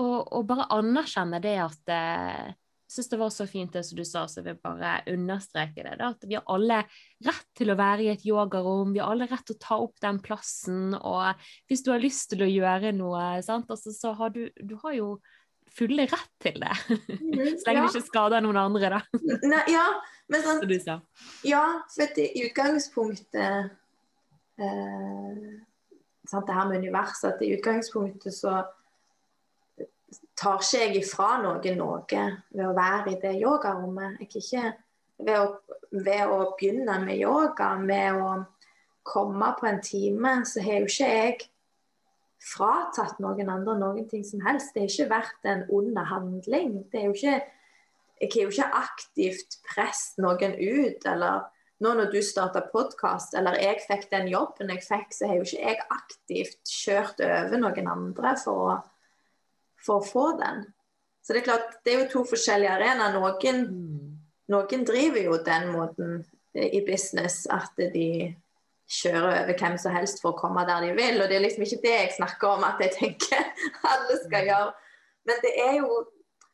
og, 0.00 0.32
og, 0.32 0.44
bare 0.48 0.68
anerkjenne 0.74 1.40
det 1.44 1.56
at 1.62 1.92
Jeg 1.92 2.94
syns 2.94 3.10
det 3.12 3.18
var 3.20 3.30
så 3.30 3.46
fint 3.46 3.74
det 3.76 3.84
som 3.86 3.98
du 4.00 4.04
sa, 4.08 4.24
så 4.26 4.40
jeg 4.40 4.48
vil 4.48 4.56
bare 4.64 4.96
understreke 5.12 5.84
det. 5.86 5.92
Da, 6.00 6.08
at 6.10 6.24
vi 6.26 6.34
har 6.34 6.48
alle 6.50 6.80
rett 7.22 7.50
til 7.54 7.70
å 7.70 7.76
være 7.78 8.02
i 8.02 8.08
et 8.10 8.24
yogarom, 8.26 8.90
vi 8.96 8.98
har 8.98 9.12
alle 9.12 9.28
rett 9.30 9.44
til 9.46 9.54
å 9.54 9.62
ta 9.62 9.78
opp 9.78 10.00
den 10.02 10.18
plassen. 10.24 10.96
Og 10.98 11.44
hvis 11.70 11.84
du 11.86 11.92
har 11.92 12.02
lyst 12.02 12.32
til 12.32 12.42
å 12.42 12.50
gjøre 12.50 12.90
noe, 12.96 13.28
sant, 13.46 13.70
altså, 13.70 13.94
så 13.94 14.16
har 14.18 14.34
du, 14.34 14.48
du 14.58 14.74
har 14.82 14.96
jo 14.98 15.12
fulle 15.76 16.06
rett 16.10 16.32
til 16.42 16.58
det. 16.60 16.74
Mm, 17.20 17.56
så 17.58 17.68
lenge 17.68 17.78
ja. 17.78 17.86
du 17.86 17.94
ikke 17.94 18.06
skader 18.06 18.44
noen 18.44 18.60
andre, 18.60 18.90
da. 18.96 19.00
Nei, 19.46 19.62
ja, 19.72 19.86
men 20.32 20.44
sånn, 20.44 20.62
du 20.68 20.76
sa. 20.82 21.00
Ja, 21.46 21.64
for 21.94 22.20
i 22.20 22.44
utgangspunktet 22.48 23.70
eh, 24.60 25.40
sant, 26.28 26.46
Det 26.46 26.56
her 26.56 26.68
med 26.70 26.84
universet, 26.84 27.34
at 27.34 27.44
i 27.44 27.54
utgangspunktet 27.56 28.34
så 28.36 28.60
tar 30.38 30.62
ikke 30.62 30.80
jeg 30.80 30.96
ifra 31.02 31.30
noen 31.42 31.78
noe 31.78 32.02
ved 32.08 32.64
å 32.66 32.76
være 32.76 33.12
i 33.12 33.18
det 33.20 33.36
yogarommet. 33.40 34.18
Jeg 34.22 34.42
ikke, 34.42 34.72
ved, 35.20 35.36
å, 35.36 35.78
ved 35.92 36.24
å 36.26 36.40
begynne 36.58 36.98
med 37.04 37.20
yoga, 37.20 37.74
med 37.78 38.20
å 38.20 38.32
komme 39.06 39.52
på 39.58 39.68
en 39.68 39.80
time, 39.84 40.34
så 40.48 40.64
har 40.64 40.82
jo 40.82 40.90
ikke 40.90 41.10
jeg 41.10 41.38
fratatt 42.40 43.20
noen 43.20 43.50
andre 43.52 43.76
noen 43.78 44.08
ting 44.08 44.24
som 44.24 44.42
helst. 44.46 44.72
Det 44.74 44.86
har 44.86 44.92
ikke 44.92 45.10
vært 45.12 45.48
en 45.50 45.64
ond 45.76 46.02
handling. 46.10 46.76
Det 46.92 47.02
er 47.02 47.08
jo 47.08 47.16
ikke, 47.16 47.38
jeg 48.20 48.30
har 48.34 48.44
jo 48.46 48.52
ikke 48.54 48.84
aktivt 48.84 49.58
presset 49.68 50.22
noen 50.24 50.56
ut. 50.56 51.04
eller 51.04 51.48
nå 51.80 51.94
når 51.96 52.10
du 52.12 52.20
starta 52.24 52.60
podkast, 52.72 53.34
eller 53.38 53.56
jeg 53.60 53.80
fikk 53.86 54.10
den 54.12 54.28
jobben 54.28 54.72
jeg 54.74 54.84
fikk, 54.84 55.14
så 55.16 55.30
har 55.30 55.38
jo 55.38 55.46
ikke 55.46 55.62
jeg 55.64 55.84
aktivt 55.96 56.72
kjørt 56.72 57.22
over 57.24 57.62
noen 57.62 57.88
andre 57.88 58.34
for 58.40 58.64
å 58.66 58.74
for 59.84 60.00
å 60.00 60.06
få 60.06 60.26
den. 60.40 60.64
Så 61.22 61.34
det 61.34 61.42
er 61.42 61.48
klart, 61.50 61.74
det 61.84 61.92
er 61.94 62.04
jo 62.04 62.10
to 62.12 62.22
forskjellige 62.30 62.72
arenaer. 62.74 63.16
Noen, 63.16 63.64
noen 64.50 64.86
driver 64.88 65.20
jo 65.22 65.40
den 65.46 65.68
måten 65.74 66.22
i 66.54 66.80
business 66.86 67.44
at 67.52 67.76
de 67.94 68.32
kjører 68.90 69.44
over 69.44 69.58
hvem 69.58 69.76
som 69.78 69.94
helst 69.94 70.22
for 70.22 70.32
å 70.32 70.38
komme 70.38 70.64
der 70.66 70.88
de 70.88 70.94
vil. 70.96 71.20
Og 71.20 71.28
det 71.30 71.38
er 71.38 71.44
liksom 71.44 71.66
ikke 71.66 71.82
det 71.84 71.92
jeg 71.94 72.16
snakker 72.16 72.56
om 72.56 72.64
at 72.66 72.80
jeg 72.82 72.96
tenker 72.96 73.44
alle 73.92 74.16
skal 74.24 74.48
gjøre. 74.48 74.72
Men 75.28 75.44
det 75.44 75.54
er 75.66 75.76
jo 75.82 76.00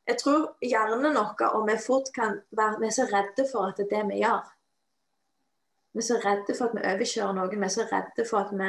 Jeg 0.07 0.21
tror 0.21 0.43
gjerne 0.63 1.09
noe 1.11 1.47
og 1.49 1.65
vi 1.67 1.75
fort 1.83 2.13
kan 2.15 2.37
være 2.55 2.79
Vi 2.79 2.87
er 2.87 2.93
så 2.95 3.07
redde 3.11 3.47
for 3.51 3.67
at 3.67 3.81
det 3.81 3.89
er 3.89 3.95
det 3.97 4.03
vi 4.13 4.21
gjør. 4.21 4.45
Vi 5.97 5.99
er 5.99 6.07
så 6.07 6.19
redde 6.23 6.55
for 6.55 6.69
at 6.69 6.77
vi 6.77 6.85
overkjører 6.93 7.35
noen. 7.35 7.57
Vi 7.57 7.67
er 7.67 7.73
så 7.75 7.87
redde 7.91 8.27
for 8.29 8.45
at 8.45 8.53
vi 8.55 8.69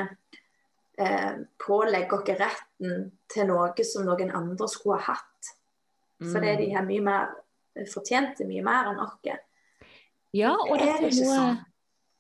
eh, 0.98 1.40
pålegger 1.62 2.20
oss 2.20 2.32
retten 2.42 3.10
til 3.32 3.50
noe 3.50 3.88
som 3.88 4.08
noen 4.08 4.34
andre 4.36 4.70
skulle 4.72 5.00
ha 5.02 5.16
hatt. 5.16 5.54
Fordi 6.18 6.56
de 6.58 6.72
har 6.74 6.86
mye 6.86 7.04
mer 7.06 7.36
fortjente 7.92 8.48
mye 8.48 8.64
mer 8.66 8.92
enn 8.92 9.02
oss. 9.04 9.20
Ja, 10.36 10.54
og 10.56 10.78
det 10.80 10.90
er 10.90 11.08
ikke 11.08 11.24
noe... 11.24 11.34
sånn. 11.34 11.58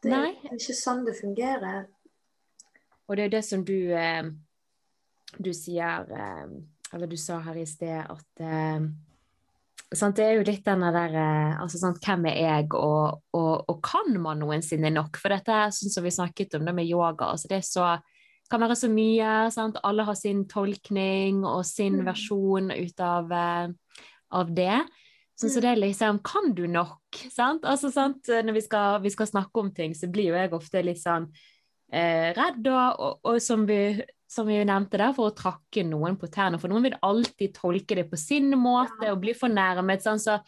Det 0.06 0.14
er 0.14 0.28
Nei. 0.28 0.54
ikke 0.54 0.76
sånn 0.78 1.04
det 1.08 1.16
fungerer. 1.18 1.88
Og 3.08 3.18
det 3.18 3.28
er 3.28 3.34
det 3.34 3.44
som 3.48 3.64
du, 3.66 3.90
eh, 3.96 4.28
du 5.42 5.52
sier 5.56 6.06
eh, 6.12 6.48
Eller 6.94 7.10
du 7.10 7.18
sa 7.20 7.40
her 7.44 7.58
i 7.60 7.66
sted 7.68 8.04
at 8.04 8.44
eh, 8.44 8.86
sant, 9.90 10.20
Det 10.20 10.26
er 10.26 10.38
jo 10.38 10.46
litt 10.48 10.66
denne 10.68 10.92
der 10.94 11.18
altså, 11.64 11.80
sant, 11.82 11.98
Hvem 12.04 12.28
er 12.30 12.38
jeg, 12.44 12.70
og, 12.76 13.24
og, 13.34 13.54
og, 13.66 13.80
kan 13.84 14.14
man 14.22 14.44
noensinne 14.44 14.92
nok? 14.94 15.18
For 15.18 15.34
dette 15.34 15.56
er 15.56 15.74
sånn 15.74 15.96
som 15.96 16.06
vi 16.06 16.14
snakket 16.14 16.60
om 16.60 16.68
det 16.68 16.76
med 16.78 16.88
yoga. 16.92 17.34
altså 17.34 17.50
det 17.50 17.62
er 17.62 17.68
så 17.68 17.90
kan 18.52 18.64
være 18.64 18.78
så 18.80 18.90
mye. 18.92 19.34
Sant? 19.54 19.80
Alle 19.88 20.06
har 20.08 20.18
sin 20.18 20.46
tolkning 20.50 21.44
og 21.48 21.66
sin 21.68 22.00
mm. 22.02 22.06
versjon 22.08 22.72
ut 22.72 23.04
av, 23.04 23.34
uh, 23.34 24.02
av 24.40 24.56
det. 24.56 24.82
Så, 25.38 25.50
så 25.50 25.60
mm. 25.60 25.62
det 25.62 25.70
er 25.70 25.82
liksom 25.84 26.20
Kan 26.26 26.54
du 26.58 26.66
nok? 26.72 27.20
Sant? 27.34 27.66
Altså, 27.66 27.92
sant? 27.94 28.26
Når 28.26 28.58
vi 28.58 28.64
skal, 28.66 29.02
vi 29.04 29.14
skal, 29.14 29.30
snakke 29.30 29.62
om 29.62 29.72
ting, 29.76 29.94
så 29.96 30.10
blir 30.10 30.32
jo 30.32 30.40
jeg 30.40 30.54
ofte 30.58 30.82
litt 30.86 31.02
sånn 31.02 31.28
eh, 31.94 32.32
redd, 32.38 32.66
og, 32.72 33.04
og, 33.04 33.20
og 33.30 33.42
som, 33.44 33.68
vi, 33.70 34.00
som, 34.30 34.50
vi, 34.50 34.58
nevnte 34.66 34.98
der, 34.98 35.14
for 35.14 35.30
å 35.30 35.38
trakke 35.38 35.86
noen 35.86 36.18
på 36.18 36.32
tærne. 36.34 36.58
For 36.62 36.74
noen 36.74 36.88
vil 36.90 36.98
alltid 37.06 37.54
tolke 37.60 38.00
det 38.00 38.08
på 38.10 38.18
sin 38.18 38.50
måte 38.58 39.12
og 39.12 39.22
bli 39.22 39.38
fornærmet. 39.38 40.02
Sånn, 40.06 40.24
så 40.24 40.40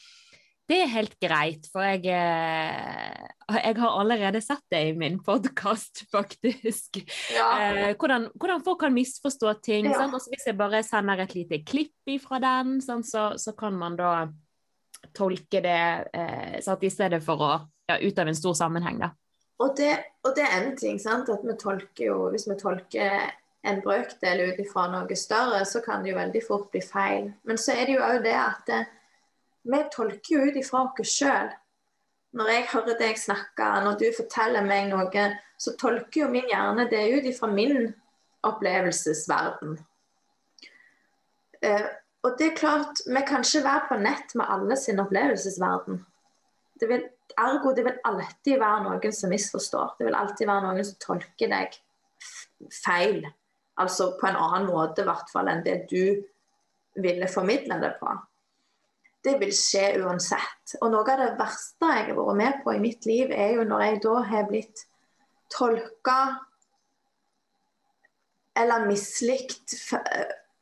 det 0.69 0.77
er 0.83 0.91
helt 0.91 1.15
greit, 1.21 1.65
for 1.73 1.81
jeg, 1.81 2.03
eh, 2.13 3.29
jeg 3.55 3.77
har 3.79 3.95
allerede 3.97 4.41
sett 4.45 4.61
det 4.69 4.81
i 4.91 4.97
min 4.97 5.17
podkast, 5.25 6.03
faktisk. 6.15 7.01
Ja. 7.33 7.47
Eh, 7.57 7.95
hvordan, 7.97 8.29
hvordan, 8.35 8.61
folk 8.65 8.83
kan 8.85 8.93
misforstå 8.93 9.53
ting. 9.65 9.89
Ja. 9.89 10.03
Altså, 10.05 10.29
hvis 10.29 10.45
jeg 10.45 10.57
bare 10.59 10.83
sender 10.85 11.23
et 11.25 11.33
lite 11.37 11.63
klipp 11.65 12.13
ifra 12.13 12.41
den, 12.43 12.77
sånn, 12.85 13.01
så, 13.03 13.31
så, 13.41 13.55
kan 13.57 13.73
man 13.79 13.97
da 13.97 14.27
tolke 15.15 15.63
det 15.63 15.81
eh, 16.13 16.59
i 16.61 16.93
stedet 16.93 17.23
for 17.25 17.41
å 17.41 17.51
ja, 17.89 17.97
ut 17.97 18.21
av 18.21 18.29
en 18.29 18.37
stor 18.37 18.53
sammenheng. 18.61 19.01
Da. 19.01 19.13
Og 19.63 19.73
det, 19.79 19.95
og 20.21 20.37
det 20.37 20.45
er 20.45 20.55
en 20.61 20.75
ting, 20.77 21.01
sant? 21.01 21.31
at 21.33 21.41
vi 21.43 21.55
tolker 21.59 22.05
jo 22.05 22.29
Hvis 22.31 22.45
vi 22.47 22.55
tolker 22.59 23.31
en 23.67 23.81
brøkdel 23.83 24.45
ut 24.51 24.61
ifra 24.61 24.85
noe 24.93 25.17
større, 25.17 25.65
så 25.67 25.81
kan 25.83 26.05
det 26.05 26.13
jo 26.13 26.19
veldig 26.19 26.45
fort 26.45 26.69
bli 26.71 26.83
feil. 26.85 27.33
Men 27.43 27.57
så 27.59 27.73
er 27.73 27.89
det 27.89 27.97
jo 27.97 28.05
òg 28.05 28.21
det 28.23 28.37
at 28.37 28.61
det, 28.69 28.85
vi 29.63 29.83
tolker 29.93 30.35
jo 30.35 30.47
ut 30.47 30.59
ifra 30.59 30.85
oss 30.87 31.15
sjøl. 31.19 31.51
Når 32.37 32.51
jeg 32.53 32.67
hører 32.73 32.97
deg 32.99 33.17
snakke, 33.17 33.69
når 33.83 33.97
du 33.99 34.05
forteller 34.17 34.65
meg 34.65 34.91
noe, 34.91 35.25
så 35.59 35.73
tolker 35.81 36.23
jo 36.23 36.27
min 36.31 36.47
hjerne 36.49 36.85
det 36.91 37.01
ut 37.15 37.29
ifra 37.29 37.49
min 37.51 37.89
opplevelsesverden. 38.45 39.79
Eh, 41.65 41.87
og 42.23 42.35
det 42.39 42.51
er 42.51 42.59
klart, 42.59 43.01
vi 43.07 43.23
kan 43.27 43.43
ikke 43.43 43.65
være 43.65 43.87
på 43.89 43.97
nett 44.03 44.35
med 44.39 44.51
alle 44.51 44.77
sin 44.79 45.01
opplevelsesverden. 45.01 45.99
Det 46.79 46.87
vil, 46.87 47.03
ergo 47.35 47.73
det 47.75 47.85
vil 47.87 47.99
alltid 48.07 48.61
være 48.61 48.85
noen 48.85 49.15
som 49.15 49.33
misforstår. 49.33 49.95
Det 49.99 50.07
vil 50.07 50.19
alltid 50.19 50.47
være 50.47 50.65
noen 50.67 50.87
som 50.87 50.99
tolker 51.03 51.51
deg 51.51 51.75
feil. 52.83 53.23
Altså 53.79 54.13
på 54.19 54.27
en 54.27 54.39
annen 54.39 54.69
måte, 54.69 55.03
i 55.03 55.09
hvert 55.09 55.31
fall, 55.31 55.51
enn 55.51 55.65
det 55.65 55.81
du 55.91 56.19
ville 56.99 57.31
formidle 57.31 57.79
det 57.81 57.95
på 57.99 58.11
det 59.23 59.35
vil 59.41 59.51
skje 59.55 59.99
uansett. 60.03 60.75
Og 60.81 60.91
noe 60.93 61.03
av 61.03 61.19
det 61.21 61.31
verste 61.39 61.89
jeg 61.91 62.05
har 62.09 62.19
vært 62.19 62.39
med 62.39 62.61
på 62.63 62.75
i 62.75 62.83
mitt 62.83 63.07
liv, 63.09 63.31
er 63.31 63.57
jo 63.57 63.65
når 63.67 63.85
jeg 63.85 63.99
da 64.05 64.15
har 64.31 64.47
blitt 64.47 64.85
tolka 65.51 66.19
eller 68.59 68.87
mislikt 68.89 69.75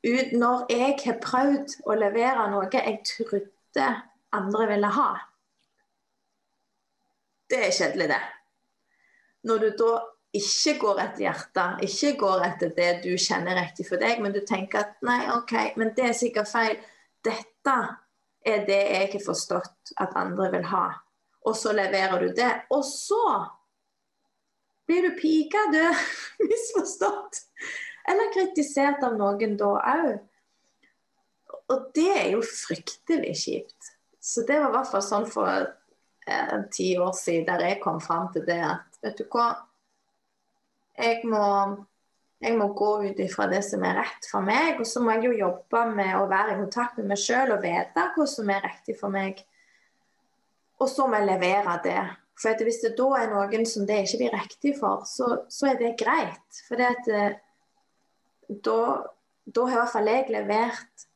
ut 0.07 0.33
når 0.37 0.67
jeg 0.71 0.97
har 1.03 1.17
prøvd 1.23 1.79
å 1.89 1.95
levere 1.97 2.49
noe 2.51 2.69
jeg 2.71 2.99
trodde 3.07 3.87
andre 4.37 4.67
ville 4.69 4.91
ha. 4.93 5.09
Det 7.47 7.59
er 7.63 7.73
kjedelig, 7.73 8.09
det. 8.11 8.21
Når 9.47 9.63
du 9.63 9.69
da 9.79 9.91
ikke 10.37 10.73
går 10.81 10.99
etter 11.01 11.23
hjertet, 11.23 11.85
ikke 11.87 12.11
går 12.19 12.43
etter 12.49 12.73
det 12.75 12.89
du 13.05 13.13
kjenner 13.15 13.55
riktig 13.57 13.87
for 13.87 14.01
deg, 14.01 14.19
men 14.21 14.35
du 14.35 14.41
tenker 14.45 14.83
at 14.83 14.97
nei, 15.07 15.21
OK, 15.33 15.55
men 15.79 15.93
det 15.95 16.09
er 16.09 16.17
sikkert 16.17 16.51
feil. 16.51 16.75
Dette 17.25 17.77
er 18.47 18.63
det 18.67 18.79
jeg 18.79 19.11
har 19.13 19.23
forstått 19.25 19.93
at 19.99 20.15
andre 20.19 20.49
vil 20.55 20.65
ha. 20.71 20.87
Og 21.47 21.55
så 21.55 21.73
leverer 21.75 22.23
du 22.23 22.33
det. 22.35 22.51
Og 22.73 22.83
så 22.85 23.23
blir 24.87 25.07
du 25.07 25.17
pika, 25.19 25.65
død, 25.71 26.01
Misforstått. 26.47 27.43
Eller 28.07 28.31
kritisert 28.33 29.03
av 29.03 29.17
noen 29.19 29.57
da 29.59 29.73
òg. 29.75 30.11
Og 31.67 31.89
det 31.95 32.11
er 32.13 32.29
jo 32.31 32.43
fryktelig 32.45 33.33
kjipt. 33.41 33.91
Så 34.23 34.43
det 34.47 34.59
var 34.59 34.71
i 34.71 34.75
hvert 34.77 34.91
fall 34.91 35.03
sånn 35.03 35.27
for 35.27 35.67
eh, 36.27 36.57
ti 36.71 36.93
år 36.99 37.13
siden 37.15 37.47
der 37.49 37.65
jeg 37.67 37.81
kom 37.83 37.99
fram 38.03 38.29
til 38.31 38.45
det 38.47 38.59
at 38.63 38.99
vet 39.03 39.19
du 39.19 39.27
hva, 39.31 39.49
jeg 40.97 41.27
må 41.29 41.43
jeg 42.37 42.53
må 42.57 42.67
gå 42.77 42.91
ut 43.07 43.19
ifra 43.23 43.47
det 43.49 43.63
som 43.65 43.81
er 43.87 43.97
rett 43.97 44.27
for 44.29 44.45
meg, 44.45 44.77
og 44.77 44.85
så 44.85 45.01
må 45.01 45.15
jeg 45.15 45.25
jo 45.25 45.39
jobbe 45.39 45.83
med 45.97 46.13
å 46.19 46.27
være 46.29 46.53
i 46.53 46.59
kontakt 46.59 46.99
med 46.99 47.09
meg 47.11 47.21
sjøl 47.21 47.55
og 47.55 47.63
vite 47.63 48.05
hva 48.13 48.27
som 48.29 48.51
er 48.53 48.65
riktig 48.67 48.97
for 48.99 49.13
meg. 49.13 49.41
Og 50.77 50.89
så 50.91 51.07
må 51.09 51.17
jeg 51.17 51.31
levere 51.31 51.79
det. 51.85 52.03
For 52.37 52.61
hvis 52.61 52.83
det 52.83 52.93
da 52.99 53.07
er 53.17 53.31
noen 53.31 53.65
som 53.65 53.87
det 53.89 54.03
ikke 54.03 54.21
blir 54.21 54.35
riktig 54.37 54.75
for, 54.77 55.07
så, 55.09 55.31
så 55.49 55.71
er 55.71 55.79
det 55.79 55.95
greit. 55.97 56.61
For 56.67 56.77
det 56.77 56.91
at, 56.91 57.09
eh, 57.09 57.39
da, 58.67 58.79
da 59.49 59.65
har 59.65 59.73
i 59.73 59.79
hvert 59.81 59.95
fall 59.95 60.11
jeg 60.11 60.29
levert 60.35 61.07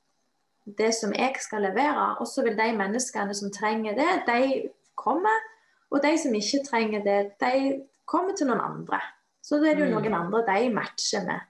det 0.65 0.89
som 0.97 1.13
jeg 1.13 1.37
skal 1.45 1.67
levere. 1.67 2.15
Og 2.17 2.25
så 2.29 2.41
vil 2.47 2.57
de 2.57 2.71
menneskene 2.73 3.37
som 3.37 3.53
trenger 3.53 3.93
det, 3.99 4.09
de 4.25 4.71
kommer. 4.97 5.45
Og 5.93 6.01
de 6.01 6.15
som 6.17 6.33
ikke 6.33 6.65
trenger 6.65 7.05
det, 7.05 7.19
de 7.43 7.81
kommer 8.09 8.33
til 8.33 8.49
noen 8.49 8.65
andre. 8.65 9.03
Så 9.41 9.57
da 9.59 9.71
er 9.71 9.77
det 9.77 9.87
jo 9.87 9.91
mm. 9.91 9.95
noen 9.97 10.17
andre 10.17 10.43
de 10.47 10.73
matcher 10.73 11.25
med. 11.25 11.47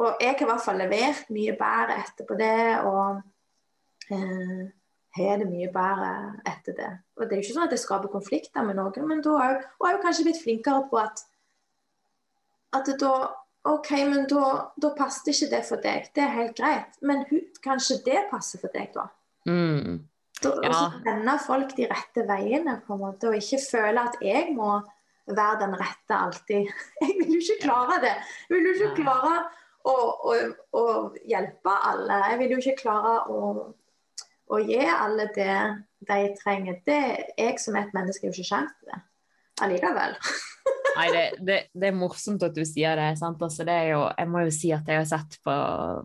Og 0.00 0.22
jeg 0.22 0.32
har 0.32 0.44
i 0.44 0.48
hvert 0.48 0.64
fall 0.64 0.78
levert 0.80 1.32
mye 1.34 1.56
bedre 1.58 1.96
etterpå 2.00 2.36
det, 2.38 2.60
og 2.88 4.14
eh, 4.14 4.62
har 5.18 5.42
det 5.42 5.48
mye 5.50 5.68
bedre 5.74 6.12
etter 6.48 6.76
det. 6.78 6.92
Og 7.18 7.26
det 7.26 7.34
er 7.34 7.40
jo 7.40 7.44
ikke 7.44 7.56
sånn 7.58 7.66
at 7.66 7.74
jeg 7.74 7.82
skaper 7.82 8.12
konflikter 8.12 8.64
med 8.64 8.78
noen, 8.78 9.08
men 9.10 9.20
da 9.24 9.34
er 9.42 9.58
jeg 9.58 9.98
jo 9.98 10.02
kanskje 10.06 10.26
blitt 10.28 10.42
flinkere 10.44 10.86
på 10.92 11.02
at 11.02 11.26
at 12.70 12.86
da 13.00 13.12
OK, 13.68 13.90
men 14.08 14.24
da, 14.30 14.44
da 14.80 14.92
passet 14.96 15.34
ikke 15.34 15.50
det 15.50 15.64
for 15.68 15.82
deg. 15.84 16.06
Det 16.16 16.22
er 16.24 16.30
helt 16.32 16.54
greit. 16.56 16.94
Men 17.04 17.26
kanskje 17.60 17.98
det 18.06 18.22
passer 18.30 18.62
for 18.62 18.72
deg, 18.72 18.88
da. 18.94 19.10
Mm. 19.50 19.98
Og 20.48 20.64
Ja. 20.64 20.72
så 20.72 21.02
vende 21.04 21.34
folk 21.44 21.74
de 21.76 21.88
rette 21.90 22.24
veiene, 22.28 22.78
på 22.86 22.94
en 22.94 23.02
måte, 23.02 23.28
og 23.28 23.36
ikke 23.36 23.60
føle 23.60 24.00
at 24.00 24.16
jeg 24.24 24.54
må 24.56 24.78
være 25.36 25.60
den 25.64 25.76
rette 25.80 26.16
alltid. 26.16 26.70
Jeg 27.02 27.16
vil 27.18 27.34
jo 27.34 27.40
ikke 27.40 27.58
klare 27.66 27.98
det. 28.04 28.14
Jeg 28.48 28.56
vil 28.56 28.68
jo 28.68 28.72
ikke 28.78 29.02
klare 29.02 29.36
å, 29.84 29.96
å, 30.30 30.38
å 30.76 30.86
hjelpe 31.28 31.76
alle. 31.90 32.22
Jeg 32.32 32.40
vil 32.42 32.56
jo 32.56 32.62
ikke 32.64 32.80
klare 32.82 33.14
å, 33.32 33.52
å 34.50 34.64
gi 34.64 34.82
alle 34.84 35.30
det 35.36 35.60
de 36.08 36.18
trenger. 36.40 36.82
Det 36.86 37.00
Jeg 37.38 37.62
som 37.62 37.78
et 37.80 37.94
menneske 37.96 38.26
har 38.26 38.32
jo 38.32 38.36
ikke 38.36 38.52
kjent 38.54 38.76
til 38.80 38.92
det 38.92 39.04
allikevel. 39.64 40.16
Nei, 40.96 41.06
det, 41.14 41.24
det, 41.46 41.58
det 41.72 41.90
er 41.90 41.96
morsomt 41.96 42.42
at 42.44 42.56
du 42.56 42.62
sier 42.66 42.98
det. 42.98 43.12
Sant? 43.20 43.40
Altså, 43.44 43.64
det 43.68 43.76
jo, 43.92 44.02
jeg 44.16 44.30
må 44.30 44.44
jo 44.46 44.54
si 44.54 44.72
at 44.74 44.88
jeg 44.90 45.00
har 45.00 45.08
sett 45.08 45.38
på 45.46 45.54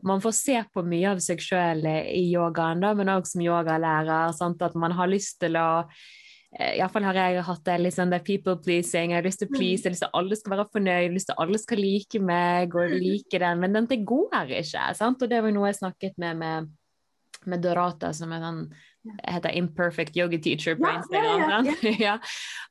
Man 0.05 0.21
får 0.23 0.35
se 0.37 0.59
på 0.71 0.83
mye 0.85 1.15
av 1.15 1.23
seg 1.23 1.41
sjøl 1.43 1.83
i 1.89 2.21
yogaen, 2.29 2.83
da, 2.83 2.93
men 2.97 3.11
òg 3.15 3.27
som 3.29 3.43
yogalærer. 3.43 4.35
Sant? 4.37 4.63
At 4.65 4.77
man 4.79 4.95
har 4.95 5.11
lyst 5.11 5.39
til 5.43 5.57
å 5.59 5.69
Iallfall 6.55 7.03
har 7.03 7.17
jeg 7.19 7.43
hatt 7.43 7.65
det 7.67 7.75
litt 7.81 7.95
sånn 7.97 8.13
det 8.13 8.21
people 8.23 8.55
pleasing. 8.63 9.11
Jeg 9.11 9.19
har 9.19 9.27
lyst 9.27 9.41
til 9.41 9.49
å 9.49 9.55
please, 9.55 9.81
jeg 9.83 9.89
har 9.89 9.95
lyst 9.95 10.05
til 10.05 10.11
at 10.11 10.19
alle 10.21 10.37
skal 10.39 10.53
være 10.53 10.67
fornøyd, 10.71 10.95
jeg 10.95 11.09
har 11.09 11.15
lyst 11.17 11.29
til 11.29 11.35
at 11.35 11.43
alle 11.43 11.59
skal 11.59 11.81
like 11.83 12.21
meg 12.23 12.77
og 12.79 12.95
like 12.95 13.41
den, 13.43 13.61
men 13.63 13.75
den, 13.75 13.89
det 13.91 13.99
går 14.07 14.53
ikke. 14.61 14.87
Sant? 14.95 15.21
Og 15.25 15.31
det 15.31 15.41
var 15.43 15.55
noe 15.55 15.71
jeg 15.71 15.79
snakket 15.81 16.19
med 16.21 16.39
med, 16.39 16.71
med 17.51 17.63
Dorata, 17.65 18.13
som 18.15 18.33
er 18.35 18.43
sånn 18.43 18.65
heter 19.23 19.53
Imperfect 19.53 20.17
Yoga 20.17 20.37
Teacher 20.37 20.75
på 20.75 20.89
Instagram. 20.89 21.65
ja, 21.65 21.73
ja, 21.81 21.95
ja. 22.07 22.15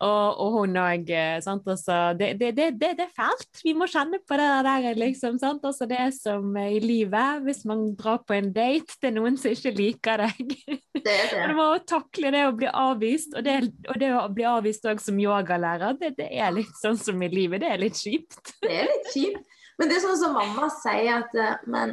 Og, 0.02 0.40
og 0.40 0.56
hun 0.58 0.78
òg, 0.80 1.10
sant. 1.44 1.66
Altså, 1.70 1.98
det, 2.18 2.32
det, 2.40 2.52
det, 2.58 2.68
det, 2.80 2.90
det 2.98 3.06
er 3.06 3.14
fælt. 3.14 3.62
Vi 3.64 3.74
må 3.76 3.88
kjenne 3.90 4.20
på 4.26 4.38
det 4.40 4.48
der, 4.66 4.88
liksom. 4.98 5.38
Sant? 5.42 5.64
Altså, 5.64 5.86
det 5.90 6.02
som 6.18 6.56
i 6.58 6.80
livet, 6.82 7.44
hvis 7.46 7.64
man 7.68 7.86
drar 7.98 8.22
på 8.26 8.36
en 8.36 8.50
date, 8.54 8.98
er 9.04 9.14
noen 9.14 9.38
som 9.40 9.54
ikke 9.54 9.74
liker 9.76 10.24
deg. 10.26 10.56
Det 11.04 11.14
du 11.34 11.50
må 11.52 11.66
takle 11.84 12.30
det 12.32 12.46
å 12.48 12.52
bli 12.56 12.68
avvist, 12.70 13.34
og 13.36 13.44
det, 13.44 13.58
og 13.92 13.98
det 14.00 14.08
å 14.16 14.22
bli 14.32 14.46
avvist 14.48 14.86
òg 14.88 15.02
som 15.04 15.18
yogalærer, 15.20 15.98
det, 16.00 16.14
det 16.16 16.30
er 16.32 16.54
litt 16.54 16.70
sånn 16.80 16.96
som 16.96 17.20
i 17.20 17.28
livet. 17.28 17.60
Det 17.60 17.68
er 17.74 17.82
litt 17.82 17.98
kjipt. 17.98 18.54
Det 18.62 18.70
er 18.72 18.88
litt 18.88 19.10
kjipt. 19.12 19.58
Men 19.76 19.90
det 19.90 19.98
er 19.98 20.04
sånn 20.06 20.16
som 20.22 20.32
mamma 20.38 20.70
sier 20.72 21.18
at 21.18 21.36
eh, 21.36 21.60
Men 21.68 21.92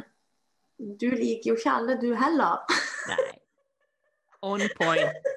du 0.82 1.08
liker 1.14 1.52
jo 1.52 1.58
ikke 1.58 1.76
alle, 1.78 1.96
du 2.00 2.10
heller. 2.18 2.62
Nei. 3.10 3.30
On 4.42 4.62
point. 4.78 5.30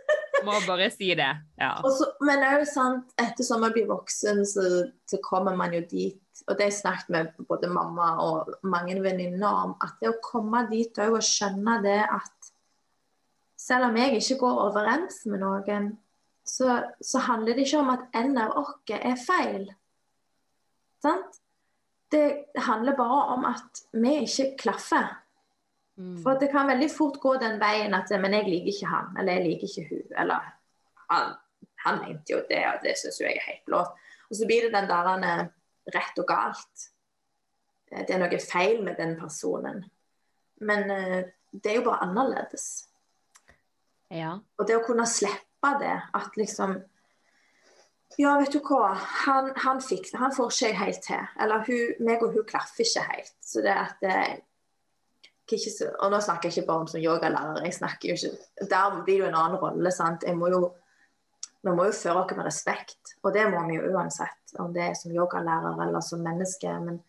Må 0.45 0.59
bare 0.67 0.89
si 0.93 1.11
det. 1.17 1.31
Ja. 1.57 1.71
Så, 1.81 2.07
men 2.25 2.41
det 2.41 2.49
er 2.49 2.61
jo 2.61 2.67
sant, 2.69 3.13
ettersom 3.21 3.63
man 3.65 3.73
blir 3.73 3.87
voksen, 3.89 4.43
så, 4.47 4.65
så 5.09 5.19
kommer 5.23 5.55
man 5.57 5.73
jo 5.73 5.81
dit 5.89 6.21
Og 6.45 6.57
det 6.57 6.65
har 6.65 6.71
jeg 6.71 6.81
snakket 6.81 7.11
med 7.13 7.45
både 7.47 7.69
mamma 7.71 8.09
og 8.21 8.51
mange 8.67 8.97
venninner 9.01 9.61
om, 9.65 9.75
at 9.81 9.95
det 10.01 10.11
å 10.11 10.19
komme 10.25 10.65
dit 10.69 10.99
òg 11.01 11.15
og 11.17 11.25
skjønne 11.25 11.79
det 11.85 12.01
at 12.03 12.49
selv 13.65 13.87
om 13.87 13.95
jeg 13.97 14.19
ikke 14.19 14.37
går 14.43 14.59
overens 14.67 15.23
med 15.31 15.41
noen, 15.41 15.87
så, 16.45 16.81
så 17.01 17.23
handler 17.25 17.55
det 17.55 17.65
ikke 17.65 17.81
om 17.81 17.93
at 17.95 18.03
en 18.19 18.35
av 18.37 18.53
oss 18.59 18.93
er 18.93 19.15
feil. 19.17 19.69
Sant? 21.01 21.39
Det 22.11 22.51
handler 22.67 22.97
bare 22.99 23.23
om 23.33 23.47
at 23.49 23.81
vi 23.95 24.19
ikke 24.27 24.51
klaffer. 24.59 25.15
For 25.95 26.35
det 26.39 26.49
kan 26.51 26.67
veldig 26.67 26.89
fort 26.91 27.21
gå 27.23 27.37
den 27.39 27.55
veien 27.61 27.93
at 27.95 28.11
Men 28.19 28.33
jeg 28.35 28.49
liker 28.49 28.71
ikke 28.73 28.91
han, 28.91 29.13
eller 29.17 29.37
jeg 29.37 29.45
liker 29.45 29.69
ikke 29.69 29.85
hun, 29.91 30.17
eller 30.23 30.49
han, 31.09 31.35
han 31.85 32.01
mente 32.01 32.33
jo 32.33 32.41
det, 32.49 32.63
og 32.67 32.81
det 32.83 32.97
syns 32.99 33.21
jo 33.21 33.27
jeg 33.27 33.39
er 33.39 33.47
helt 33.47 33.71
lov. 33.71 33.93
Og 34.29 34.35
så 34.35 34.47
blir 34.49 34.65
det 34.65 34.73
den 34.73 34.89
der 34.89 35.11
eh, 35.15 35.45
rett 35.95 36.19
og 36.19 36.27
galt. 36.27 36.89
Det 37.91 38.09
er 38.11 38.19
noe 38.19 38.39
feil 38.41 38.81
med 38.83 38.97
den 38.99 39.13
personen. 39.19 39.85
Men 40.65 40.91
eh, 40.91 41.21
det 41.51 41.71
er 41.71 41.79
jo 41.79 41.85
bare 41.87 42.03
annerledes. 42.07 42.87
Ja. 44.11 44.39
Og 44.57 44.67
det 44.67 44.75
å 44.79 44.83
kunne 44.85 45.07
slippe 45.09 45.71
det, 45.81 45.95
at 46.13 46.37
liksom 46.39 46.81
Ja, 48.15 48.37
vet 48.39 48.53
du 48.53 48.61
hva, 48.63 48.93
han, 49.25 49.49
han, 49.59 49.81
fikk, 49.83 50.11
han 50.15 50.31
får 50.31 50.51
ikke 50.51 50.67
jeg 50.69 50.77
helt 50.79 51.01
til. 51.03 51.23
Eller 51.41 51.63
hun, 51.67 52.05
meg 52.07 52.21
og 52.23 52.35
hun 52.35 52.45
klaffer 52.47 52.85
ikke 52.85 53.03
helt. 53.09 53.33
Så 53.43 53.63
det 53.65 53.73
at 53.75 54.05
eh, 54.07 54.37
ikke 55.53 55.91
Og 56.01 56.11
nå 56.11 56.19
snakker 56.21 56.49
jeg 56.49 56.57
ikke 56.57 56.67
bare 56.67 56.83
om 56.83 56.87
som 56.87 57.01
yogalærer, 57.01 57.63
jeg 57.65 57.73
snakker 57.73 58.09
jo 58.09 58.15
ikke 58.15 58.67
Der 58.71 59.03
blir 59.03 59.13
det 59.13 59.19
jo 59.19 59.27
en 59.29 59.37
annen 59.39 59.61
rolle, 59.61 59.91
sant. 59.91 60.23
Jeg 60.25 60.37
må 60.37 60.49
jo, 60.49 60.73
vi 61.61 61.71
må 61.71 61.85
jo 61.85 61.91
føre 61.91 62.23
oss 62.23 62.35
med 62.35 62.45
respekt, 62.45 63.15
og 63.23 63.33
det 63.33 63.45
må 63.51 63.61
vi 63.67 63.77
jo 63.77 63.93
uansett. 63.93 64.57
Om 64.59 64.73
det 64.73 64.83
er 64.83 64.93
som 64.97 65.13
yogalærer 65.13 65.81
eller 65.87 66.01
som 66.01 66.21
menneske. 66.25 66.73
Men 66.79 66.99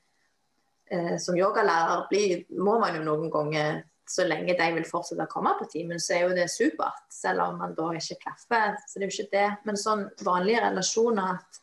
eh, 0.90 1.18
som 1.18 1.36
yogalærer 1.36 2.06
blir, 2.10 2.44
må 2.58 2.78
man 2.78 2.96
jo 2.96 3.04
noen 3.06 3.30
ganger 3.30 3.82
så 4.06 4.24
lenge 4.26 4.54
de 4.54 4.66
vil 4.76 4.86
fortsette 4.86 5.24
å 5.24 5.30
komme 5.30 5.56
på 5.58 5.66
timen, 5.70 5.98
så 5.98 6.14
er 6.14 6.26
jo 6.26 6.34
det 6.36 6.46
supert. 6.52 7.06
Selv 7.10 7.42
om 7.48 7.56
man 7.58 7.74
da 7.74 7.88
ikke 7.98 8.20
klaffer. 8.22 8.76
Så 8.86 9.00
det 9.00 9.06
er 9.06 9.10
jo 9.10 9.16
ikke 9.16 9.32
det. 9.32 9.48
Men 9.66 9.80
sånn 9.80 10.04
vanlige 10.22 10.62
relasjoner 10.68 11.32
at 11.32 11.62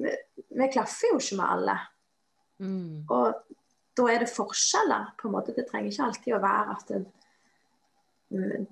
vi, 0.00 0.14
vi 0.56 0.70
klaffer 0.72 1.12
jo 1.12 1.20
ikke 1.20 1.40
med 1.42 1.48
alle. 1.56 1.76
Mm. 2.62 3.02
Og 3.12 3.58
da 3.96 4.06
er 4.08 4.22
det 4.22 4.30
forskjeller. 4.32 5.12
på 5.20 5.28
en 5.28 5.32
måte. 5.32 5.54
Det 5.56 5.66
trenger 5.68 5.92
ikke 5.92 6.06
alltid 6.08 6.36
å 6.36 6.42
være 6.42 6.76
at 6.76 6.92
det, 6.92 7.02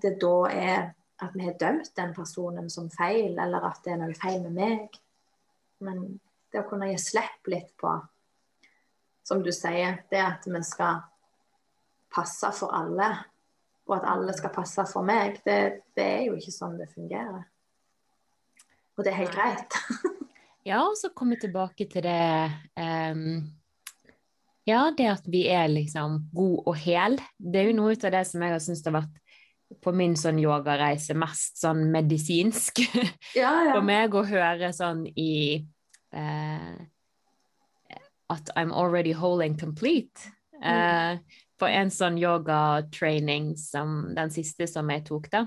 det 0.03 0.15
da 0.23 0.37
er 0.51 0.81
at 1.21 1.35
vi 1.37 1.45
har 1.45 1.59
dømt 1.61 1.93
den 1.97 2.15
personen 2.17 2.71
som 2.73 2.89
feil, 2.91 3.37
eller 3.39 3.67
at 3.69 3.83
det 3.85 3.93
er 3.93 4.01
noe 4.01 4.17
feil 4.17 4.41
med 4.47 4.57
meg. 4.57 5.01
Men 5.85 6.21
det 6.53 6.63
å 6.63 6.69
kunne 6.69 6.89
gi 6.91 6.97
slipp 7.01 7.51
litt 7.53 7.75
på, 7.81 7.93
som 9.29 9.43
du 9.45 9.53
sier, 9.53 10.01
det 10.11 10.23
at 10.25 10.49
vi 10.49 10.63
skal 10.67 11.03
passe 12.11 12.49
for 12.57 12.73
alle, 12.75 13.11
og 13.87 13.99
at 13.99 14.09
alle 14.09 14.33
skal 14.35 14.53
passe 14.55 14.85
for 14.91 15.07
meg, 15.07 15.43
det, 15.45 15.85
det 15.99 16.07
er 16.07 16.25
jo 16.31 16.39
ikke 16.39 16.55
sånn 16.55 16.79
det 16.81 16.89
fungerer. 16.95 17.45
Og 18.97 19.05
det 19.05 19.13
er 19.13 19.23
helt 19.23 19.37
greit. 19.37 19.81
Ja, 20.69 20.83
og 20.85 20.93
så 21.01 21.09
komme 21.17 21.39
tilbake 21.41 21.87
til 21.89 22.05
det 22.05 22.53
ehm, 22.77 23.47
Ja, 24.71 24.85
det 24.97 25.09
at 25.11 25.27
vi 25.31 25.45
er 25.51 25.69
liksom 25.73 26.21
god 26.35 26.71
og 26.71 26.79
hel. 26.79 27.19
Det 27.39 27.63
er 27.63 27.71
jo 27.71 27.79
noe 27.81 27.97
av 27.97 28.15
det 28.15 28.23
som 28.29 28.45
jeg 28.45 28.55
har 28.55 28.63
syntes 28.63 28.87
har 28.87 28.97
vært 29.01 29.19
på 29.85 29.93
min 29.95 30.17
sånn 30.19 30.41
yogareise 30.43 31.15
mest 31.19 31.61
sånn 31.61 31.85
medisinsk 31.93 32.81
Ja, 33.39 33.53
ja. 33.69 33.75
for 33.77 33.87
meg 33.87 34.17
å 34.19 34.25
høre 34.27 34.73
sånn 34.75 35.05
i 35.15 35.63
eh, 36.11 36.73
At 38.31 38.51
I'm 38.57 38.73
already 38.75 39.13
whole 39.15 39.43
and 39.47 39.59
complete. 39.59 40.31
Eh, 40.63 41.19
på 41.61 41.69
en 41.69 41.91
sånn 41.91 42.19
yogatraining 42.21 43.57
som 43.59 44.13
den 44.15 44.31
siste 44.31 44.69
som 44.71 44.91
jeg 44.93 45.03
tok, 45.09 45.27
da. 45.33 45.47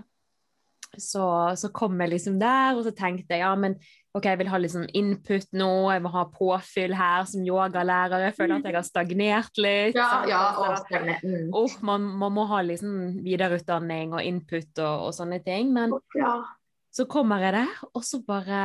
Så, 1.00 1.26
så 1.58 1.70
kom 1.74 2.00
jeg 2.02 2.14
liksom 2.14 2.40
der, 2.42 2.78
og 2.78 2.84
så 2.86 2.94
tenkte 2.96 3.34
jeg 3.36 3.42
ja, 3.42 3.52
men 3.58 3.78
ok, 4.14 4.28
jeg 4.30 4.40
vil 4.44 4.50
ha 4.52 4.60
litt 4.62 4.74
sånn 4.76 4.90
input 4.94 5.48
nå, 5.58 5.70
jeg 5.90 6.04
må 6.06 6.12
ha 6.14 6.24
påfyll 6.30 6.94
her 6.98 7.26
som 7.30 7.46
yogalærer. 7.48 8.28
Jeg 8.28 8.36
føler 8.38 8.60
at 8.60 8.68
jeg 8.70 8.78
har 8.78 8.86
stagnert 8.86 9.62
litt. 9.62 9.98
Ja, 9.98 10.10
ja, 10.30 10.42
og. 10.62 10.92
Mm. 11.24 11.50
åh, 11.56 11.78
man, 11.86 12.06
man 12.22 12.36
må 12.36 12.46
ha 12.52 12.62
liksom 12.66 13.24
videreutdanning 13.26 14.14
og 14.14 14.22
input 14.22 14.84
og, 14.84 15.08
og 15.10 15.16
sånne 15.18 15.42
ting. 15.46 15.74
Men 15.74 15.98
Ja. 16.20 16.36
Så 16.94 17.08
kommer 17.10 17.42
jeg 17.42 17.54
der, 17.56 17.70
og 17.98 18.04
så 18.06 18.20
bare 18.22 18.60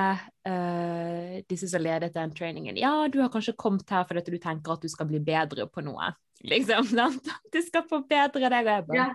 uh, 0.44 1.38
Disse 1.48 1.68
som 1.70 1.80
ledet 1.80 2.10
den 2.12 2.34
trainingen 2.36 2.76
Ja, 2.76 3.06
du 3.08 3.22
har 3.22 3.30
kanskje 3.32 3.54
kommet 3.56 3.88
her 3.88 4.04
fordi 4.04 4.34
du 4.34 4.38
tenker 4.42 4.74
at 4.74 4.82
du 4.84 4.88
skal 4.92 5.08
bli 5.08 5.20
bedre 5.24 5.64
på 5.72 5.80
noe. 5.86 6.10
Liksom, 6.44 6.84
sant? 6.98 7.30
Du 7.52 7.58
skal 7.64 7.86
forbedre 7.88 8.50
deg. 8.52 8.68
Og 8.68 8.68
jeg 8.68 8.86
bare 8.90 8.98
Ja. 8.98 9.08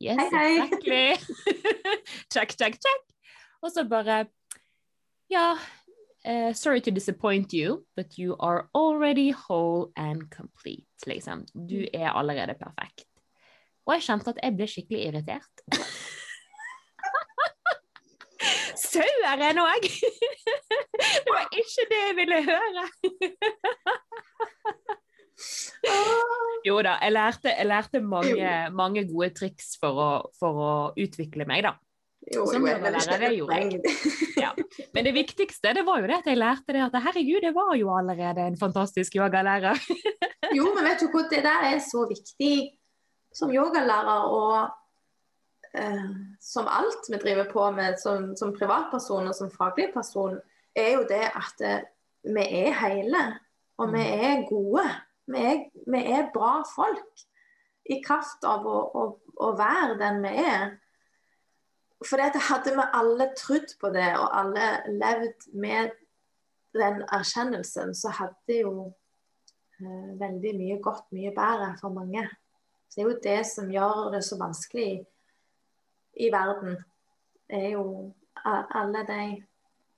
Yes, 0.00 0.22
Hei, 0.22 0.30
hei. 0.38 0.54
exactly. 0.62 1.50
check, 2.32 2.54
check, 2.56 2.78
check. 2.80 3.02
Og 3.62 3.72
så 3.74 3.84
bare 3.90 4.26
Ja, 5.30 5.56
uh, 6.26 6.52
sorry 6.54 6.80
to 6.80 6.90
disappoint 6.94 7.52
you, 7.52 7.84
but 7.96 8.16
you 8.18 8.36
are 8.40 8.68
already 8.74 9.32
whole 9.32 9.90
and 9.96 10.30
complete. 10.30 10.86
Liksom. 11.06 11.44
Du 11.54 11.82
Mm. 11.82 11.90
er 11.94 12.10
allerede 12.14 12.54
perfekt. 12.54 13.06
Og 13.86 13.94
jeg 13.98 14.02
kjente 14.06 14.30
at 14.30 14.38
jeg 14.42 14.56
ble 14.56 14.66
skikkelig 14.70 15.04
irritert. 15.10 15.64
Saueren 18.80 19.60
jeg! 19.60 19.90
Det 21.24 21.32
var 21.32 21.46
ikke 21.52 21.86
det 21.90 22.00
jeg 22.06 22.16
ville 22.20 22.40
høre. 22.48 22.84
Jo 26.66 26.74
da, 26.84 26.98
jeg 27.00 27.14
lærte, 27.14 27.48
jeg 27.48 27.64
lærte 27.64 28.00
mange, 28.04 28.48
mange 28.76 29.06
gode 29.08 29.30
triks 29.38 29.70
for 29.80 29.96
å, 29.96 30.08
for 30.36 30.58
å 30.60 30.72
utvikle 31.00 31.46
meg, 31.48 31.64
da. 31.64 31.72
Jo, 32.28 32.44
jo, 32.44 32.60
jeg 32.68 32.76
yogalærer, 32.76 33.22
det 33.22 33.30
jeg. 33.32 33.94
Ja. 34.36 34.50
Men 34.92 35.06
det 35.08 35.14
viktigste 35.16 35.72
det 35.78 35.86
var 35.86 36.02
jo 36.02 36.10
det 36.10 36.18
at 36.18 36.28
jeg 36.28 36.36
lærte 36.36 36.74
det 36.76 36.82
at 36.84 36.98
herregud, 37.06 37.46
jeg 37.46 37.56
var 37.56 37.72
jo 37.80 37.88
allerede 37.96 38.44
en 38.44 38.58
fantastisk 38.60 39.16
yogalærer. 39.16 39.80
Jo, 40.52 40.68
men 40.76 40.90
vet 40.90 41.00
du 41.00 41.08
hva, 41.08 41.24
det 41.32 41.40
der 41.46 41.66
er 41.72 41.80
så 41.80 42.04
viktig 42.10 42.52
som 43.32 43.52
yogalærer 43.54 44.28
og 44.28 44.79
eh, 45.74 46.10
som 46.40 46.68
alt 46.68 47.08
vi 47.10 47.20
driver 47.22 47.50
på 47.50 47.70
med 47.76 47.98
som, 48.00 48.32
som 48.36 48.54
privatperson 48.56 49.28
og 49.30 49.36
som 49.36 49.52
faglig 49.52 49.90
person, 49.94 50.38
er 50.76 50.92
jo 50.96 51.06
det 51.08 51.24
at 51.28 51.64
eh, 51.66 51.86
vi 52.22 52.44
er 52.64 52.76
hele, 52.80 53.24
og 53.80 53.94
vi 53.94 54.04
er 54.04 54.44
gode. 54.48 54.84
Vi 55.30 55.38
er, 55.38 55.64
vi 55.86 56.04
er 56.10 56.30
bra 56.34 56.60
folk 56.68 57.24
i 57.90 58.00
kraft 58.04 58.44
av 58.46 58.66
å, 58.66 58.78
å, 58.98 59.04
å 59.40 59.50
være 59.58 59.96
den 60.00 60.20
vi 60.24 60.34
er. 60.42 60.74
For 62.04 62.20
dette 62.20 62.40
hadde 62.48 62.74
vi 62.76 62.86
alle 62.96 63.30
trodd 63.38 63.74
på 63.80 63.90
det, 63.94 64.08
og 64.18 64.28
alle 64.36 64.68
levd 64.88 65.48
med 65.60 65.94
den 66.76 67.02
erkjennelsen, 67.12 67.94
så 67.96 68.12
hadde 68.14 68.60
jo 68.60 68.74
eh, 69.80 70.12
veldig 70.20 70.54
mye 70.58 70.78
gått 70.82 71.08
mye 71.16 71.32
bedre 71.36 71.72
for 71.80 71.94
mange. 71.94 72.26
Så 72.88 73.00
det 73.00 73.04
er 73.04 73.08
jo 73.08 73.22
det 73.24 73.40
som 73.46 73.70
gjør 73.70 74.10
det 74.14 74.22
så 74.26 74.38
vanskelig 74.40 74.90
i, 76.14 76.30
verden. 76.32 76.78
Er 77.48 77.68
jo 77.74 77.84
alle 78.44 79.06
de 79.06 79.22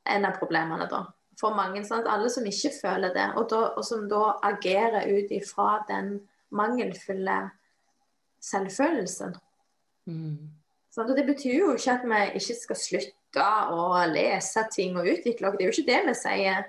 En 0.02 0.24
av 0.26 0.34
problemene, 0.34 0.88
da. 0.90 1.04
For 1.38 1.54
mange. 1.54 1.84
Sånn 1.86 2.08
alle 2.10 2.26
som 2.26 2.42
ikke 2.42 2.72
føler 2.74 3.12
det, 3.14 3.28
og, 3.38 3.44
da, 3.52 3.60
og 3.78 3.84
som 3.86 4.08
da 4.10 4.32
agerer 4.48 5.06
ut 5.06 5.30
ifra 5.30 5.76
den 5.86 6.16
mangelfulle 6.50 7.36
selvfølelsen. 8.42 9.36
Mm. 10.10 10.50
Sånn, 10.90 11.08
og 11.08 11.14
det 11.14 11.24
betyr 11.28 11.54
jo 11.54 11.70
ikke 11.76 11.94
at 11.94 12.06
vi 12.10 12.20
ikke 12.40 12.56
skal 12.64 12.80
slutte 12.82 13.46
å 13.72 14.02
lese 14.10 14.66
ting 14.74 14.98
og 14.98 15.06
utvikle 15.08 15.52
oss, 15.52 15.56
det 15.60 15.64
er 15.64 15.70
jo 15.70 15.76
ikke 15.76 15.90
det 15.92 16.00
vi 16.08 16.16
sier. 16.18 16.66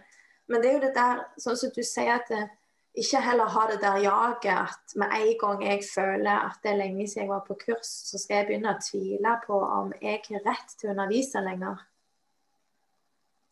Men 0.52 0.62
det 0.62 0.70
er 0.70 0.78
jo 0.78 0.84
det 0.86 0.94
der, 1.00 1.24
sånn 1.42 1.58
som 1.60 1.74
du 1.74 1.82
sier, 1.82 2.20
at 2.20 2.30
det, 2.30 2.46
ikke 2.94 3.22
heller 3.26 3.50
ha 3.50 3.64
det 3.72 3.80
der 3.82 3.98
jaget 4.04 4.52
at 4.54 4.94
med 4.96 5.16
en 5.18 5.38
gang 5.42 5.64
jeg 5.66 5.82
føler 5.96 6.46
at 6.46 6.60
det 6.64 6.72
er 6.72 6.78
lenge 6.78 7.08
siden 7.08 7.24
jeg 7.24 7.30
var 7.30 7.46
på 7.48 7.58
kurs, 7.66 7.90
så 8.10 8.20
skal 8.22 8.36
jeg 8.36 8.48
begynne 8.50 8.76
å 8.76 8.84
tvile 8.86 9.34
på 9.48 9.58
om 9.58 9.90
jeg 10.02 10.22
har 10.28 10.46
rett 10.46 10.76
til 10.78 10.92
å 10.92 10.94
undervise 10.94 11.42
lenger. 11.42 11.82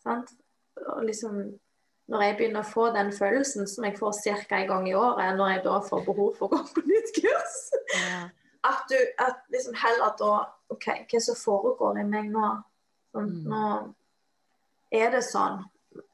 Sant? 0.03 0.33
Og 0.81 1.05
liksom, 1.05 1.39
når 2.13 2.25
jeg 2.25 2.37
begynner 2.37 2.61
å 2.61 2.69
få 2.69 2.87
den 2.93 3.09
følelsen 3.17 3.69
som 3.69 3.87
jeg 3.87 3.97
får 3.97 4.21
ca. 4.21 4.59
en 4.59 4.69
gang 4.69 4.89
i 4.89 4.93
året, 4.97 5.33
når 5.37 5.55
jeg 5.55 5.63
da 5.65 5.79
får 5.89 6.05
behov 6.05 6.37
for 6.37 6.47
å 6.47 6.53
gå 6.53 6.61
på 6.75 6.85
nytt 6.91 7.13
kurs, 7.17 7.57
ja. 7.97 8.21
at 8.69 8.85
du 8.93 8.97
at 9.25 9.41
liksom 9.53 9.77
heller 9.81 10.13
da 10.21 10.35
OK, 10.71 10.87
hva 11.09 11.23
som 11.25 11.39
foregår 11.39 12.03
i 12.03 12.05
meg 12.07 12.29
nå? 12.31 12.53
Sånn, 13.11 13.33
mm. 13.41 13.49
Nå 13.51 15.01
er 15.01 15.11
det 15.11 15.23
sånn. 15.25 15.63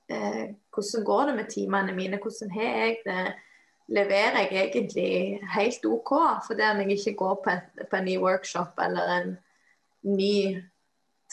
Eh, 0.09 0.55
hvordan 0.73 1.03
går 1.03 1.25
det 1.25 1.35
med 1.35 1.49
timene 1.51 1.95
mine? 1.95 2.19
Hvordan 2.21 2.51
har 2.51 2.63
jeg 2.63 2.97
det? 3.05 3.33
Leverer 3.87 4.37
jeg 4.51 4.51
egentlig 4.51 5.39
helt 5.55 5.85
OK 5.85 6.11
fordi 6.47 6.63
om 6.71 6.79
jeg 6.81 6.91
ikke 6.91 7.13
går 7.17 7.35
på 7.43 7.49
en, 7.49 7.85
på 7.91 7.95
en 7.95 8.05
ny 8.05 8.17
workshop 8.19 8.79
eller 8.83 9.11
en 9.13 9.37
ny 10.03 10.63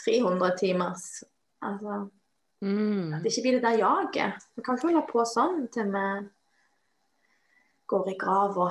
300 0.04 0.56
timers? 0.58 1.24
Altså, 1.62 2.08
mm. 2.60 3.14
At 3.14 3.22
det 3.22 3.32
ikke 3.32 3.42
blir 3.42 3.58
det 3.58 3.62
der 3.62 3.78
jaget. 3.78 4.46
Vi 4.56 4.62
kan 4.62 4.78
ikke 4.78 4.86
holde 4.86 5.06
på 5.10 5.24
sånn 5.26 5.66
til 5.74 5.90
vi 5.94 6.06
går 7.86 8.10
i 8.10 8.18
grava. 8.18 8.70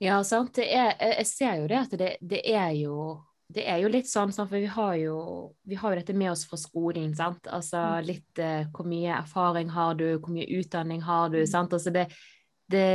Ja, 0.00 0.20
sant. 0.22 0.58
Er, 0.58 0.92
jeg 1.00 1.26
ser 1.26 1.54
jo 1.62 1.68
det 1.72 1.80
at 1.80 1.98
det, 1.98 2.10
det 2.20 2.42
er 2.52 2.70
jo 2.76 3.16
det 3.46 3.62
er 3.70 3.78
jo 3.78 3.90
litt 3.90 4.08
sånn, 4.10 4.32
for 4.34 4.50
vi 4.58 4.66
har 4.70 4.94
jo, 4.98 5.18
vi 5.66 5.78
har 5.78 5.92
jo 5.92 6.00
dette 6.00 6.14
med 6.18 6.32
oss 6.32 6.44
fra 6.48 6.58
skolen. 6.58 7.12
sant? 7.14 7.46
Altså 7.46 7.78
mm. 7.78 8.06
litt 8.06 8.40
eh, 8.42 8.64
Hvor 8.74 8.88
mye 8.90 9.20
erfaring 9.20 9.70
har 9.70 9.94
du, 9.98 10.08
hvor 10.18 10.32
mye 10.34 10.48
utdanning 10.58 11.04
har 11.06 11.30
du? 11.30 11.38
Mm. 11.44 11.50
sant? 11.50 11.76
Altså 11.76 11.92
det, 11.94 12.08
det, 12.72 12.86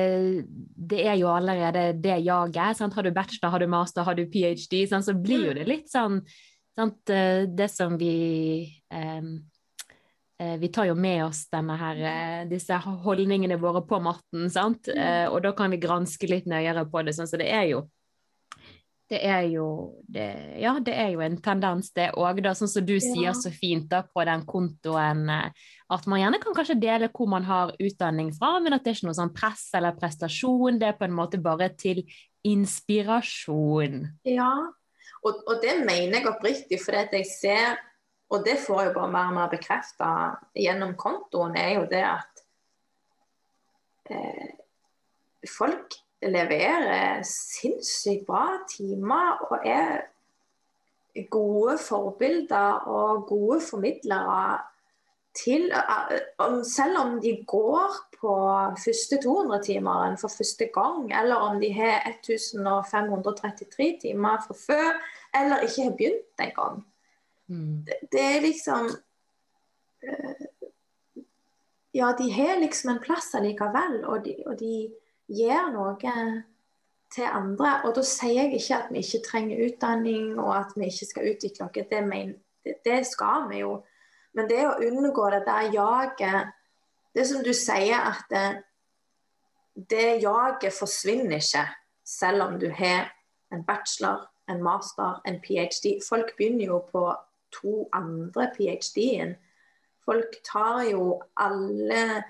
det, 0.76 1.06
er 1.08 1.16
jo 1.22 1.32
allerede 1.32 1.94
det 2.04 2.20
jaget. 2.26 2.78
sant? 2.78 2.98
Har 2.98 3.08
du 3.08 3.14
bachelor, 3.16 3.54
har 3.54 3.64
du 3.64 3.68
master, 3.72 4.04
har 4.04 4.20
du 4.20 4.26
ph.d., 4.28 4.84
sant? 4.92 5.08
så 5.08 5.16
blir 5.16 5.48
jo 5.48 5.56
det 5.56 5.64
mm. 5.64 5.72
litt 5.72 5.88
sånn 5.92 6.20
sant? 6.76 7.00
Eh, 7.16 7.48
det 7.48 7.72
som 7.72 7.96
vi 8.02 8.18
eh, 8.92 9.32
vi 10.42 10.72
tar 10.74 10.88
jo 10.90 10.96
med 10.98 11.20
oss 11.28 11.44
denne 11.54 11.76
her, 11.78 12.00
disse 12.50 12.74
holdningene 12.74 13.60
våre 13.62 13.84
på 13.86 14.00
matten, 14.02 14.48
sant? 14.50 14.90
og 14.90 15.36
da 15.46 15.52
kan 15.54 15.70
vi 15.70 15.78
granske 15.78 16.26
litt 16.26 16.48
nøyere 16.50 16.82
på 16.90 17.04
det. 17.06 17.14
sånn 17.14 17.30
Så 17.30 17.38
det 17.38 17.52
er 17.54 17.68
jo 17.70 17.84
det 19.12 19.20
er 19.28 19.46
jo 19.52 19.68
det, 20.08 20.56
Ja, 20.62 20.78
det 20.80 20.94
er 20.96 21.12
jo 21.14 21.22
en 21.26 21.38
tendens, 21.44 21.92
det 21.96 22.12
òg, 22.16 22.40
sånn 22.56 22.72
som 22.72 22.86
du 22.88 22.96
ja. 22.96 23.04
sier 23.04 23.38
så 23.38 23.52
fint 23.54 23.90
da 23.92 24.02
på 24.08 24.24
den 24.28 24.46
kontoen, 24.48 25.26
eh, 25.30 25.70
at 25.92 26.08
man 26.08 26.22
gjerne 26.22 26.40
kan 26.44 26.56
kanskje 26.56 26.80
dele 26.80 27.10
hvor 27.12 27.28
man 27.32 27.46
har 27.48 27.74
utdanning 27.76 28.32
fra, 28.36 28.54
men 28.64 28.76
at 28.76 28.86
det 28.86 28.94
er 28.94 29.00
ikke 29.00 29.10
noe 29.10 29.20
sånn 29.20 29.34
press 29.36 29.66
eller 29.78 29.98
prestasjon, 30.00 30.80
det 30.80 30.92
er 30.92 31.00
på 31.00 31.08
en 31.10 31.18
måte 31.18 31.42
bare 31.44 31.68
til 31.76 32.06
inspirasjon. 32.48 34.06
Ja, 34.28 34.52
og, 35.22 35.42
og 35.44 35.60
det 35.64 35.82
mener 35.84 36.22
jeg 36.22 36.30
oppriktig, 36.32 36.80
for 36.82 36.96
jeg 36.98 37.28
ser, 37.30 37.82
og 38.32 38.46
det 38.48 38.58
får 38.64 38.86
jeg 38.88 38.96
bare 38.96 39.12
mer 39.12 39.34
og 39.34 39.38
mer 39.42 39.52
bekrefta 39.52 40.14
gjennom 40.56 40.96
kontoen, 41.00 41.58
er 41.60 41.76
jo 41.82 41.84
det 41.92 42.06
at 42.08 42.46
eh, 44.16 44.56
folk 45.52 46.00
leverer 46.22 47.24
sinnssykt 47.26 48.28
bra 48.28 48.62
timer 48.70 49.42
og 49.50 49.66
er 49.66 50.02
gode 51.30 51.78
forbilder 51.82 52.86
og 52.88 53.26
gode 53.28 53.62
formidlere 53.62 54.60
til 55.36 55.72
Selv 56.68 56.98
om 57.00 57.22
de 57.22 57.44
går 57.48 57.92
på 58.22 58.34
første 58.86 59.16
200-timeren 59.24 60.18
for 60.20 60.28
første 60.28 60.68
gang, 60.74 61.12
eller 61.22 61.36
om 61.36 61.62
de 61.62 61.74
har 61.74 62.04
1533 62.10 63.98
timer 64.02 64.44
fra 64.48 64.56
før, 64.68 65.00
eller 65.42 65.60
ikke 65.60 65.84
har 65.84 65.92
begynt 65.98 66.40
engang. 66.40 66.86
Mm. 67.48 67.86
Det, 67.86 67.96
det 68.12 68.22
er 68.22 68.42
liksom 68.42 68.90
eh, 70.04 70.46
Ja, 71.94 72.14
de 72.18 72.32
har 72.32 72.60
liksom 72.60 72.90
en 72.90 73.00
plass 73.04 73.34
allikevel, 73.36 74.06
og 74.06 74.26
de, 74.26 74.36
og 74.46 74.60
de 74.60 74.92
gjør 75.32 75.70
noe 75.74 75.96
til 77.16 77.28
andre. 77.28 77.74
Og 77.86 77.96
da 77.96 78.04
sier 78.06 78.46
jeg 78.46 78.60
ikke 78.60 78.80
at 78.80 78.90
vi 78.92 79.04
ikke 79.04 79.24
trenger 79.28 79.64
utdanning, 79.68 80.40
og 80.40 80.52
at 80.58 80.76
vi 80.76 80.90
ikke 80.92 81.10
skal 81.10 81.30
utvikle 81.34 81.68
oss. 81.68 81.76
Det, 81.76 82.02
det, 82.66 82.76
det, 82.86 83.00
skal 83.08 83.48
vi 83.50 83.62
jo. 83.64 83.78
Men 84.34 84.50
det 84.50 84.62
å 84.68 84.78
unngå 84.88 85.30
det 85.34 85.46
der 85.48 85.72
jaget 85.76 86.58
Det 87.12 87.26
som 87.28 87.42
du 87.44 87.52
sier, 87.52 88.00
at 88.08 88.30
det, 88.32 88.64
det 89.92 90.22
jaget 90.24 90.72
forsvinner 90.72 91.42
ikke 91.42 91.66
selv 92.08 92.46
om 92.46 92.54
du 92.60 92.70
har 92.72 93.10
en 93.52 93.66
bachelor, 93.68 94.30
en 94.48 94.64
master, 94.64 95.20
en 95.28 95.42
ph.d. 95.44 95.98
Folk 96.08 96.32
begynner 96.38 96.66
jo 96.66 96.78
på 96.88 97.04
to 97.52 97.90
andre 97.92 98.48
ph.d.-en. 98.56 99.36
Folk 100.06 100.40
tar 100.48 100.86
jo 100.88 101.20
alle 101.36 102.24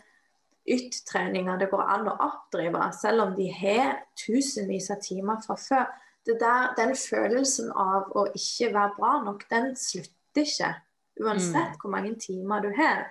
YT-treninger 0.70 1.58
det 1.58 1.70
går 1.72 1.84
an 1.90 2.10
å 2.12 2.16
oppdrive, 2.28 2.84
selv 2.94 3.26
om 3.26 3.36
de 3.38 3.48
har 3.54 4.04
tusenvis 4.20 4.92
av 4.94 5.02
timer 5.04 5.42
fra 5.46 5.58
før. 5.60 5.88
Der, 6.28 6.74
den 6.78 6.94
følelsen 6.94 7.72
av 7.74 8.12
å 8.14 8.28
ikke 8.38 8.70
være 8.76 8.94
bra 8.98 9.14
nok, 9.26 9.48
den 9.50 9.72
slutter 9.80 10.46
ikke. 10.46 10.74
Uansett 11.22 11.74
mm. 11.74 11.80
hvor 11.82 11.92
mange 11.92 12.14
timer 12.22 12.62
du 12.64 12.70
har. 12.78 13.08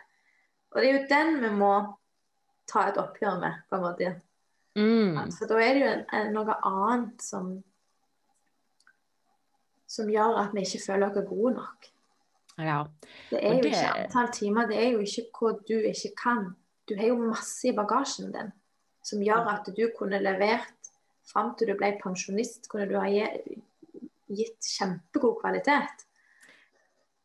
Og 0.71 0.79
det 0.81 0.87
er 0.89 0.95
jo 0.95 1.09
den 1.11 1.41
vi 1.43 1.51
må 1.59 1.73
ta 2.71 2.87
et 2.89 3.01
oppgjør 3.03 3.41
med, 3.43 3.59
på 3.69 3.77
en 3.77 3.83
måte. 3.85 4.13
Mm. 4.79 5.19
Altså, 5.19 5.49
da 5.51 5.59
er 5.59 5.75
det 5.75 5.83
jo 5.83 6.31
noe 6.37 6.57
annet 6.71 7.27
som 7.27 7.59
som 9.91 10.11
gjør 10.11 10.39
at 10.39 10.55
vi 10.55 10.63
ikke 10.63 10.85
føler 10.85 11.11
oss 11.11 11.27
gode 11.29 11.55
nok. 11.57 11.89
Ja. 12.61 12.85
Det 13.31 13.41
er 13.43 13.57
jo 13.57 13.63
det... 13.65 13.73
ikke 13.73 13.93
antall 13.97 14.33
timer, 14.33 14.69
det 14.71 14.79
er 14.79 14.93
jo 14.95 15.01
ikke 15.03 15.25
hva 15.35 15.53
du 15.67 15.77
ikke 15.91 16.13
kan. 16.19 16.51
Du 16.91 16.97
har 16.99 17.12
jo 17.12 17.20
masse 17.22 17.70
i 17.70 17.74
bagasjen 17.76 18.32
din 18.34 18.51
som 19.07 19.22
gjør 19.22 19.47
at 19.53 19.68
du 19.72 19.84
kunne 19.95 20.18
levert 20.20 20.91
fram 21.30 21.53
til 21.55 21.70
du 21.70 21.76
ble 21.78 21.93
pensjonist, 22.03 22.66
kunne 22.70 22.88
du 22.91 22.97
ha 22.99 23.07
gitt 23.11 24.70
kjempegod 24.74 25.38
kvalitet. 25.41 26.07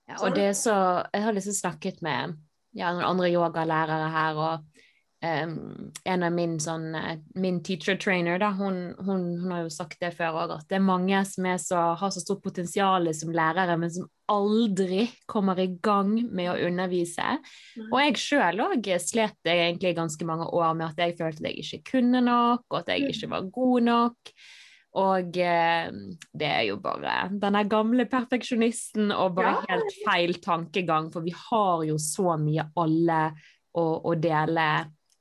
Ja, 0.05 0.20
og 0.22 0.36
det 0.38 0.51
så 0.53 0.76
Jeg 1.13 1.24
har 1.26 1.34
liksom 1.34 1.57
snakket 1.57 2.03
med 2.05 2.36
ja, 2.78 2.91
noen 2.93 3.07
andre 3.07 3.32
yogalærere 3.34 4.09
her, 4.13 4.38
og 4.38 4.85
um, 5.26 5.92
en 6.06 6.24
av 6.24 6.34
min, 6.34 6.56
sånn, 6.62 6.90
eh, 6.96 7.18
min 7.42 7.62
teacher 7.66 7.98
trainer, 8.02 8.38
da, 8.42 8.52
hun, 8.56 8.94
hun, 9.00 9.24
hun, 9.42 9.52
har 9.52 9.64
jo 9.66 9.72
sagt 9.74 10.00
det 10.04 10.12
før 10.18 10.42
òg, 10.44 10.54
at 10.58 10.68
det 10.70 10.78
er 10.78 10.86
mange 10.86 11.22
som 11.28 11.48
er 11.50 11.58
så, 11.62 11.82
har 12.00 12.14
så 12.14 12.24
stort 12.24 12.44
potensial 12.46 13.10
som 13.18 13.34
lærere, 13.36 13.78
men 13.82 13.94
som 13.94 14.10
aldri 14.32 15.06
kommer 15.30 15.60
i 15.62 15.70
gang 15.86 16.14
med 16.34 16.52
å 16.54 16.58
undervise. 16.68 17.38
Mm. 17.78 17.90
Og 17.90 17.98
jeg 18.02 18.20
sjøl 18.22 18.66
òg 18.66 18.92
slet 19.02 19.52
egentlig 19.52 19.96
ganske 19.98 20.28
mange 20.28 20.50
år 20.50 20.78
med 20.78 20.92
at 20.92 21.02
jeg 21.04 21.18
følte 21.20 21.46
at 21.46 21.50
jeg 21.52 21.66
ikke 21.66 21.96
kunne 21.96 22.22
nok, 22.26 22.66
og 22.70 22.80
at 22.84 22.94
jeg 22.94 23.16
ikke 23.16 23.34
var 23.34 23.50
god 23.58 23.90
nok. 23.90 24.38
Og 24.96 25.38
eh, 25.44 25.88
det 26.32 26.48
er 26.48 26.62
jo 26.70 26.78
bare 26.80 27.26
denne 27.36 27.66
gamle 27.68 28.06
perfeksjonisten 28.08 29.12
og 29.12 29.36
bare 29.36 29.58
ja. 29.58 29.66
helt 29.74 29.98
feil 30.06 30.38
tankegang, 30.44 31.12
for 31.12 31.26
vi 31.26 31.36
har 31.36 31.84
jo 31.90 31.98
så 32.00 32.38
mye 32.40 32.70
alle 32.80 33.20
å, 33.76 33.86
å 34.08 34.16
dele 34.16 34.68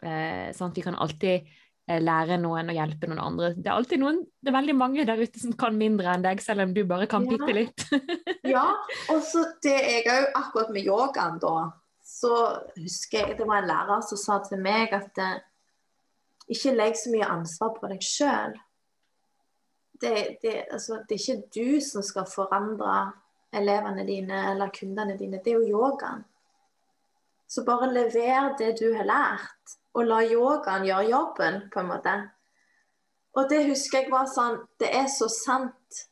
Eh, 0.05 0.49
sånn 0.57 0.75
vi 0.77 0.83
kan 0.85 0.97
alltid 1.01 1.47
eh, 1.89 2.01
lære 2.03 2.37
noen 2.43 2.69
og 2.69 2.77
hjelpe 2.77 3.09
noen 3.09 3.23
andre. 3.23 3.53
Det 3.57 3.71
er 3.71 3.79
alltid 3.79 4.03
noen, 4.03 4.21
det 4.41 4.53
er 4.53 4.59
veldig 4.59 4.77
mange 4.77 5.07
der 5.09 5.23
ute 5.23 5.41
som 5.41 5.55
kan 5.59 5.79
mindre 5.79 6.13
enn 6.13 6.27
deg, 6.27 6.43
selv 6.45 6.67
om 6.67 6.75
du 6.77 6.83
bare 6.89 7.09
kan 7.11 7.25
bitte 7.29 7.49
ja. 7.49 7.57
litt. 7.63 7.87
ja, 8.55 8.67
og 9.15 9.25
så 9.25 9.47
det 9.65 9.79
jeg 9.79 10.05
òg 10.13 10.29
akkurat 10.43 10.75
med 10.75 10.91
yogaen, 10.91 11.41
da, 11.43 11.57
så 12.05 12.35
husker 12.77 13.31
jeg 13.31 13.39
det 13.41 13.49
var 13.49 13.63
en 13.63 13.71
lærer 13.71 14.05
som 14.05 14.21
sa 14.21 14.39
til 14.45 14.61
meg 14.63 14.93
at 14.97 15.25
eh, 15.25 15.41
ikke 16.53 16.77
legg 16.77 16.99
så 17.01 17.13
mye 17.15 17.33
ansvar 17.39 17.73
på 17.79 17.89
deg 17.89 18.05
sjøl. 18.05 18.59
Det, 19.95 20.15
det, 20.43 20.57
altså, 20.75 20.99
det, 21.09 21.17
er 21.17 21.23
ikke 21.23 21.55
du 21.55 21.81
som 21.81 22.05
skal 22.05 22.27
forandre 22.29 23.15
elevene 23.55 24.05
dine 24.05 24.41
eller 24.51 24.73
kundene 24.75 25.15
dine, 25.17 25.41
det 25.41 25.55
er 25.55 25.63
jo 25.63 25.79
yogaen. 25.79 26.27
Så 27.49 27.63
bare 27.65 27.89
lever 27.93 28.53
det 28.59 28.75
du 28.81 28.91
har 28.97 29.07
lært, 29.07 29.77
og 29.95 30.09
la 30.09 30.23
yogaen 30.27 30.87
gjøre 30.89 31.11
jobben, 31.11 31.61
på 31.73 31.83
en 31.83 31.91
måte. 31.91 32.15
Og 33.35 33.49
det 33.51 33.65
husker 33.69 34.05
jeg 34.05 34.13
var 34.13 34.29
sånn 34.31 34.61
Det 34.79 34.91
er 34.95 35.09
så 35.11 35.29
sant. 35.31 36.03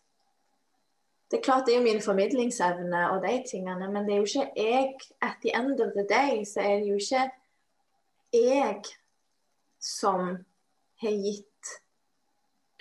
Det 1.30 1.38
er 1.38 1.44
klart 1.46 1.66
det 1.66 1.74
er 1.74 1.80
jo 1.80 1.86
min 1.86 2.02
formidlingsevne 2.04 3.02
og 3.14 3.22
de 3.24 3.36
tingene, 3.48 3.88
men 3.88 4.04
det 4.06 4.14
er 4.14 4.20
jo 4.20 4.28
ikke 4.28 4.50
jeg 4.58 4.96
At 5.22 5.38
the 5.42 5.54
end 5.56 5.80
of 5.80 5.94
the 5.96 6.04
day 6.08 6.42
så 6.44 6.60
er 6.60 6.82
det 6.82 6.90
jo 6.90 6.98
ikke 7.00 7.30
jeg 8.32 8.82
som 9.82 10.36
har 11.02 11.16
gitt 11.24 11.72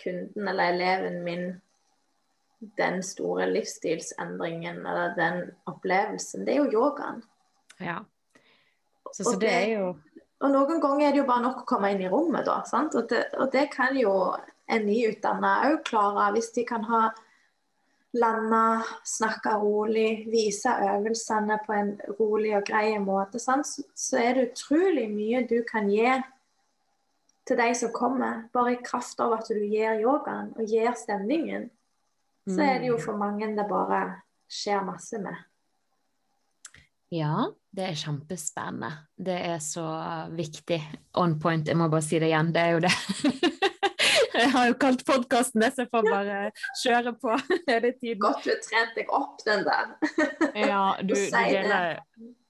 kunden 0.04 0.48
eller 0.48 0.74
eleven 0.74 1.24
min 1.26 1.46
den 2.78 3.02
store 3.04 3.48
livsstilsendringen 3.50 4.86
eller 4.86 5.16
den 5.18 5.52
opplevelsen. 5.66 6.46
Det 6.46 6.54
er 6.54 6.62
jo 6.62 6.72
yogaen. 6.72 7.24
Ja. 7.80 7.98
Så, 9.14 9.24
så 9.24 9.32
det, 9.32 9.42
det, 9.42 9.52
er 9.52 9.80
jo 9.80 9.88
Og 10.42 10.50
noen 10.50 10.80
ganger 10.82 11.08
er 11.08 11.14
det 11.14 11.22
jo 11.22 11.28
bare 11.28 11.46
nok 11.46 11.62
å 11.62 11.68
komme 11.70 11.92
inn 11.94 12.02
i 12.02 12.10
rommet, 12.10 12.48
da. 12.48 12.62
Og 12.90 13.10
det, 13.10 13.26
og, 13.38 13.52
det, 13.54 13.68
kan 13.74 13.98
jo 13.98 14.14
en 14.72 14.88
nyutdanna 14.88 15.52
òg 15.70 15.84
klare, 15.86 16.32
hvis 16.36 16.50
de 16.56 16.66
kan 16.66 16.88
ha 16.90 17.02
landa, 18.18 18.82
snakke 19.08 19.54
rolig, 19.62 20.26
vise 20.32 20.74
øvelsene 20.90 21.60
på 21.66 21.76
en 21.78 21.94
rolig 22.18 22.56
og 22.58 22.66
grei 22.68 22.98
måte, 23.00 23.40
sant? 23.40 23.70
så 23.96 24.20
er 24.20 24.36
det 24.36 24.48
utrolig 24.50 25.08
mye 25.14 25.46
du 25.48 25.62
kan 25.68 25.88
gi 25.92 26.10
til 27.48 27.58
de 27.58 27.70
som 27.78 27.94
kommer, 27.94 28.44
bare 28.54 28.76
i 28.76 28.82
kraft 28.84 29.22
av 29.24 29.38
at 29.38 29.48
du 29.50 29.62
gir 29.62 30.02
yogaen 30.02 30.52
og 30.58 30.68
gir 30.68 30.92
stemningen. 30.98 31.70
Så 32.50 32.62
er 32.66 32.82
det 32.82 32.90
jo 32.90 32.98
mm. 32.98 33.04
for 33.06 33.18
mange 33.22 33.50
det 33.56 33.66
bare 33.70 34.02
skjer 34.52 34.84
masse 34.86 35.20
med. 35.22 35.38
Ja, 37.14 37.52
det 37.72 37.86
er 37.88 37.96
kjempespennende. 37.96 38.92
Det 39.16 39.38
er 39.48 39.60
så 39.64 39.86
viktig. 40.36 40.82
On 41.22 41.38
point, 41.40 41.68
jeg 41.68 41.80
må 41.80 41.88
bare 41.92 42.04
si 42.04 42.20
det 42.20 42.28
igjen. 42.28 42.52
Det 42.52 42.66
er 42.66 42.76
jo 42.76 42.82
det. 42.84 42.92
jeg 44.42 44.50
har 44.52 44.68
jo 44.68 44.76
kalt 44.82 45.06
podkasten 45.08 45.64
det, 45.64 45.72
så 45.76 45.86
jeg 45.86 45.92
får 45.94 46.10
bare 46.10 46.42
kjøre 46.82 47.16
på 47.22 47.38
hele 47.72 47.94
tiden. 47.96 48.20
Godt 48.26 48.44
du 48.44 48.52
trente 48.52 48.68
trent 48.68 49.00
deg 49.00 49.16
opp, 49.16 49.40
den 49.48 49.66
der. 49.68 49.96
ja, 50.74 50.84
du, 51.00 51.16
du 51.16 51.26
deler 51.32 52.00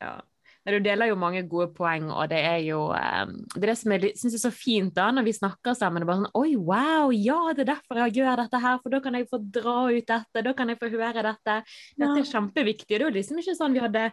ja. 0.02 0.18
Du 0.62 0.78
deler 0.78 1.10
jo 1.10 1.16
mange 1.18 1.42
gode 1.50 1.72
poeng, 1.74 2.12
og 2.14 2.28
det 2.30 2.38
er 2.46 2.60
jo 2.62 2.84
um, 2.94 3.32
Det 3.50 3.64
er 3.64 3.72
det 3.72 3.78
som 3.80 3.94
jeg 3.96 4.12
syns 4.20 4.36
er 4.38 4.44
så 4.44 4.52
fint 4.54 4.94
da, 4.94 5.08
når 5.10 5.26
vi 5.26 5.34
snakker 5.34 5.74
sammen. 5.78 6.06
og 6.06 6.10
bare 6.10 6.20
sånn 6.20 6.38
Oi, 6.38 6.52
wow, 6.54 7.14
ja, 7.14 7.40
det 7.58 7.66
er 7.66 7.72
derfor 7.72 8.04
jeg 8.04 8.20
gjør 8.20 8.44
dette 8.44 8.62
her, 8.62 8.78
for 8.84 8.94
da 8.94 9.02
kan 9.02 9.18
jeg 9.18 9.30
få 9.30 9.42
dra 9.42 9.78
ut 9.90 10.12
dette, 10.14 10.46
da 10.46 10.54
kan 10.58 10.70
jeg 10.70 10.82
få 10.82 10.92
høre 10.94 11.26
dette. 11.26 11.58
Dette 11.98 12.20
er 12.22 12.30
kjempeviktig. 12.30 12.94
Det 12.94 13.02
er 13.02 13.08
jo 13.10 13.16
liksom 13.18 13.42
ikke 13.42 13.58
sånn 13.58 13.74
vi 13.78 13.82
hadde 13.82 14.12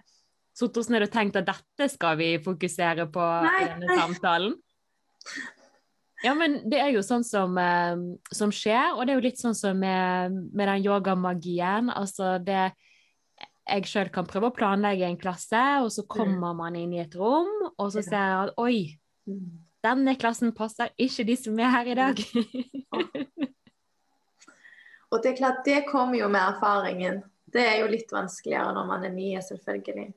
satt 0.58 0.80
oss 0.80 0.90
ned 0.90 1.06
og 1.06 1.12
tenkt 1.12 1.38
at 1.38 1.46
dette 1.46 1.88
skal 1.92 2.18
vi 2.18 2.32
fokusere 2.42 3.06
på 3.14 3.28
nei, 3.44 3.54
i 3.62 3.70
denne 3.74 4.00
samtalen. 4.00 4.58
Ja, 6.24 6.34
men 6.34 6.58
det 6.66 6.80
er 6.82 6.90
jo 6.90 7.02
sånn 7.06 7.22
som, 7.26 7.54
eh, 7.62 7.94
som, 8.34 8.50
skjer, 8.54 8.96
og 8.96 9.04
det 9.06 9.14
er 9.14 9.20
jo 9.20 9.26
litt 9.28 9.38
sånn 9.38 9.54
som 9.54 9.78
med, 9.78 10.34
med 10.50 10.70
den 10.72 10.86
yogamagien. 10.86 11.92
Altså 11.94 12.38
det 12.42 12.72
Jeg 13.68 13.84
sjøl 13.84 14.08
kan 14.08 14.24
prøve 14.24 14.48
å 14.48 14.56
planlegge 14.56 15.04
en 15.04 15.18
klasse, 15.20 15.60
og 15.84 15.90
så 15.92 16.06
kommer 16.08 16.54
man 16.56 16.76
inn 16.78 16.94
i 16.96 17.02
et 17.02 17.14
rom, 17.14 17.50
og 17.76 17.90
så 17.92 18.00
ser 18.00 18.16
jeg 18.16 18.46
at 18.46 18.54
oi, 18.64 18.78
denne 19.84 20.14
klassen 20.16 20.54
passer 20.56 20.88
ikke 20.96 21.26
de 21.28 21.36
som 21.36 21.60
er 21.60 21.74
her 21.74 21.90
i 21.92 21.96
dag. 21.98 22.22
og 25.12 25.20
det 25.20 25.34
er 25.34 25.36
klart, 25.36 25.60
det 25.68 25.82
kommer 25.90 26.16
jo 26.16 26.30
med 26.32 26.40
erfaringen. 26.40 27.20
Det 27.44 27.60
er 27.60 27.82
jo 27.82 27.92
litt 27.92 28.08
vanskeligere 28.08 28.72
når 28.72 28.88
man 28.88 29.04
er 29.04 29.12
ny, 29.12 29.28
selvfølgelig. 29.44 30.08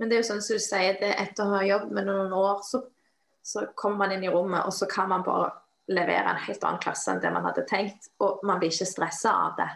Men 0.00 0.08
det 0.08 0.16
er 0.16 0.22
jo 0.22 0.28
sånn 0.30 0.44
som 0.44 0.56
du 0.56 0.64
sier, 0.64 0.94
det 0.96 1.12
etter 1.20 1.44
å 1.44 1.58
ha 1.58 1.64
jobbet 1.66 1.92
med 1.98 2.06
noen 2.08 2.32
år, 2.32 2.62
så, 2.64 2.80
så 3.44 3.66
kommer 3.76 4.06
man 4.06 4.14
inn 4.16 4.24
i 4.24 4.32
rommet, 4.32 4.64
og 4.64 4.72
så 4.72 4.88
kan 4.88 5.10
man 5.12 5.26
bare 5.26 5.50
levere 5.92 6.32
en 6.32 6.40
helt 6.46 6.64
annen 6.64 6.80
klasse 6.80 7.12
enn 7.12 7.20
det 7.20 7.32
man 7.34 7.44
hadde 7.44 7.66
tenkt. 7.68 8.08
Og 8.24 8.40
man 8.46 8.62
blir 8.62 8.72
ikke 8.72 8.88
stressa 8.88 9.34
av 9.48 9.58
det. 9.58 9.68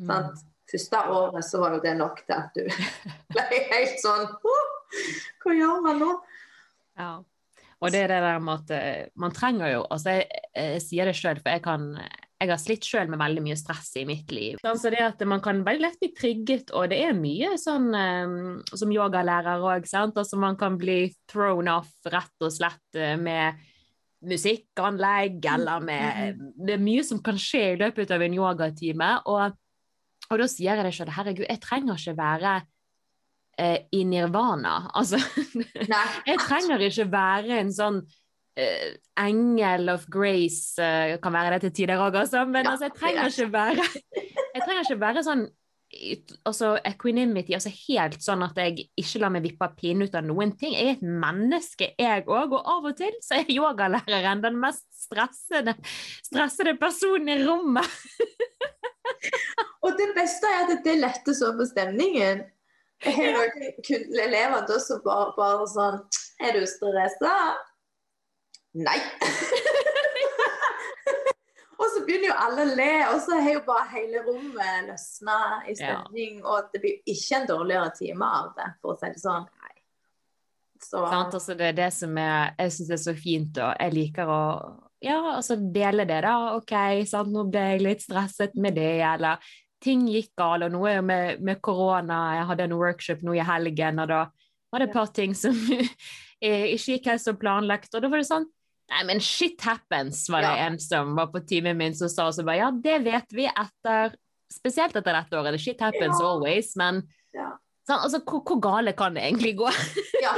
Mm. 0.00 0.08
Sant? 0.08 0.42
Første 0.70 1.04
året 1.12 1.46
så 1.46 1.60
var 1.60 1.76
jo 1.76 1.84
det 1.84 1.92
nok 1.98 2.24
til 2.24 2.34
at 2.34 2.56
du 2.56 2.64
ble 3.34 3.44
helt 3.70 3.98
sånn 4.00 4.24
Hva 5.44 5.52
gjør 5.54 5.82
man 5.84 6.00
nå? 6.00 6.10
Ja. 6.96 7.12
Og 7.84 7.92
det 7.92 8.00
er 8.06 8.14
det 8.14 8.20
der 8.24 8.40
med 8.40 8.62
at 8.62 8.72
eh, 8.72 9.10
man 9.20 9.34
trenger 9.36 9.74
jo 9.74 9.82
Altså, 9.92 10.16
jeg, 10.16 10.40
jeg 10.56 10.80
sier 10.86 11.10
det 11.10 11.16
sjøl, 11.18 11.42
for 11.42 11.52
jeg 11.52 11.62
kan 11.66 11.90
jeg 12.44 12.52
har 12.52 12.60
slitt 12.60 12.86
sjøl 12.86 13.10
med 13.10 13.20
veldig 13.20 13.42
mye 13.44 13.56
stress 13.58 13.90
i 14.00 14.04
mitt 14.08 14.32
liv. 14.34 14.60
Så 14.62 14.92
det 14.92 15.02
at 15.02 15.22
Man 15.28 15.42
kan 15.44 15.62
veldig 15.66 15.84
lett 15.84 16.00
bli 16.02 16.10
trigget, 16.16 16.72
og 16.76 16.90
det 16.92 17.00
er 17.06 17.16
mye 17.16 17.54
sånn 17.60 17.88
um, 17.94 18.34
som 18.70 18.92
yogalærer 18.92 19.64
òg. 19.64 19.88
Altså 19.88 20.40
man 20.40 20.58
kan 20.60 20.78
bli 20.80 21.08
thrown 21.30 21.70
off 21.72 21.92
rett 22.12 22.44
og 22.44 22.52
slett 22.52 23.00
uh, 23.00 23.14
med 23.20 23.62
musikkanlegg, 24.24 25.40
eller 25.44 25.84
med 25.84 26.36
mm. 26.38 26.44
Det 26.66 26.76
er 26.76 26.84
mye 26.84 27.04
som 27.04 27.20
kan 27.24 27.40
skje 27.40 27.64
i 27.74 27.80
løpet 27.80 28.12
av 28.14 28.24
en 28.24 28.36
yogatime. 28.36 29.10
Og, 29.32 29.58
og 30.30 30.40
da 30.40 30.48
sier 30.50 30.74
jeg 30.76 30.86
det 30.86 30.94
sjøl, 30.96 31.12
herregud, 31.16 31.48
jeg 31.48 31.62
trenger 31.64 32.00
ikke 32.00 32.18
være 32.20 32.56
uh, 32.60 33.78
i 33.92 34.04
nirvana. 34.08 34.76
Altså, 34.94 35.20
jeg 36.28 36.44
trenger 36.44 36.88
ikke 36.88 37.08
være 37.12 37.62
en 37.62 37.72
sånn 37.74 38.04
uh, 38.60 38.94
engel 39.24 39.92
of 39.94 40.06
grace 40.10 40.78
uh, 40.78 41.16
kan 41.22 41.34
være 41.34 41.56
det 41.56 41.66
til 41.66 41.76
tider 41.80 42.02
òg, 42.02 42.16
altså. 42.22 42.44
Men 42.46 42.64
ja, 42.64 42.74
altså, 42.74 42.88
jeg 42.90 42.98
trenger 43.00 43.30
ikke 43.32 43.52
være 43.52 43.90
Jeg 44.54 44.62
trenger 44.62 44.82
ikke 44.84 45.00
være 45.02 45.26
sånn 45.26 45.46
altså 46.44 46.74
equanimity, 46.86 47.54
altså 47.54 47.70
helt 47.72 48.22
sånn 48.22 48.42
at 48.46 48.56
jeg 48.58 48.86
ikke 48.98 49.20
lar 49.22 49.32
meg 49.34 49.44
vippe 49.46 49.66
av 49.66 49.74
pinnen 49.78 50.08
ut 50.08 50.16
av 50.16 50.24
noen 50.26 50.54
ting. 50.58 50.74
Jeg 50.76 50.88
er 50.88 50.96
et 50.96 51.04
menneske, 51.04 51.90
jeg 52.00 52.24
òg, 52.26 52.54
og 52.56 52.70
av 52.74 52.88
og 52.90 52.96
til 52.98 53.14
så 53.24 53.40
er 53.40 53.52
yogalæreren 53.54 54.42
den 54.44 54.58
mest 54.62 54.86
stressede, 55.04 55.76
stressede 56.24 56.76
personen 56.80 57.30
i 57.34 57.38
rommet. 57.44 57.86
og 59.84 59.94
det 60.00 60.10
beste 60.16 60.50
er 60.50 60.74
at 60.74 60.82
det 60.86 60.96
letter 61.00 61.36
så 61.36 61.52
på 61.56 61.68
stemningen. 61.70 62.44
Jeg 63.04 63.14
har 63.18 63.34
noen 63.36 64.20
elever 64.24 64.66
da 64.68 64.80
som 64.80 65.00
bare, 65.04 65.32
bare 65.36 65.64
sånn 65.68 65.96
Er 66.40 66.54
du 66.56 66.62
stressa? 66.64 67.32
Nei! 68.74 68.98
og 71.78 71.86
så 71.92 72.02
begynner 72.06 72.28
jo 72.30 72.36
alle 72.46 72.62
å 72.64 72.74
le, 72.74 72.94
og 73.12 73.18
så 73.22 73.30
har 73.38 73.52
jo 73.54 73.62
bare 73.66 73.92
hele 73.92 74.16
rommet 74.26 74.88
løsna 74.88 75.38
i 75.70 75.72
stemning. 75.78 76.32
Ja. 76.40 76.44
Og 76.50 76.58
det 76.72 76.78
blir 76.82 76.94
ikke 77.14 77.34
en 77.38 77.50
dårligere 77.50 77.90
time 77.98 78.24
av 78.40 78.46
det, 78.58 78.68
for 78.82 78.88
å 78.94 78.96
si 78.98 79.08
det 79.14 79.22
sånn. 79.22 79.46
Så. 80.84 81.00
Altså, 81.00 81.54
det 81.56 81.66
er 81.70 81.76
det 81.78 81.92
som 81.96 82.12
er, 82.20 82.52
jeg 82.60 82.72
syns 82.74 82.90
er 82.92 83.00
så 83.00 83.12
fint, 83.16 83.56
og 83.56 83.70
jeg 83.80 83.92
liker 83.94 84.28
å 84.28 84.42
ja, 85.04 85.18
altså 85.36 85.56
dele 85.56 86.06
det, 86.08 86.22
da. 86.24 86.54
OK, 86.56 86.72
sant? 87.08 87.32
nå 87.32 87.44
ble 87.52 87.64
jeg 87.74 87.84
litt 87.84 88.04
stresset 88.04 88.56
med 88.56 88.76
det, 88.78 88.96
eller 89.04 89.42
ting 89.84 90.06
gikk 90.08 90.32
galt, 90.40 90.64
og 90.64 90.72
noe 90.72 90.96
med, 91.04 91.42
med 91.44 91.60
korona. 91.64 92.38
Jeg 92.38 92.48
hadde 92.50 92.68
en 92.68 92.76
workshop 92.80 93.24
nå 93.24 93.36
i 93.36 93.44
helgen, 93.44 94.00
og 94.00 94.12
da 94.12 94.22
var 94.72 94.80
det 94.80 94.88
et 94.88 94.96
par 94.96 95.12
ting 95.12 95.36
som 95.36 95.56
ikke 96.40 96.96
gikk 96.96 97.10
helt 97.12 97.24
som 97.24 97.36
planlagt. 97.40 97.92
Og 97.92 98.04
da 98.04 98.12
var 98.12 98.22
det 98.22 98.30
sånn 98.30 98.48
Nei, 98.94 99.02
men 99.08 99.20
shit 99.20 99.58
happens, 99.66 100.28
var 100.30 100.44
det 100.44 100.52
ja. 100.54 100.66
en 100.68 100.76
som 100.78 101.16
var 101.16 101.32
på 101.32 101.40
timen 101.48 101.78
min 101.78 101.96
som 101.98 102.10
sa 102.10 102.28
også 102.30 102.44
bare 102.46 102.60
ja, 102.60 102.70
det 102.70 103.00
vet 103.02 103.34
vi 103.34 103.48
etter 103.50 104.14
Spesielt 104.54 104.94
etter 104.94 105.16
dette 105.16 105.34
året. 105.34 105.56
Shit 105.58 105.80
happens 105.82 106.20
ja. 106.20 106.26
always, 106.28 106.68
men 106.78 107.00
ja. 107.34 107.48
sånn, 107.88 108.04
altså, 108.04 108.20
hvor, 108.22 108.44
hvor, 108.46 108.60
gale 108.62 108.92
kan 108.94 109.16
det 109.16 109.24
egentlig 109.26 109.54
gå? 109.58 109.70
ja, 110.22 110.34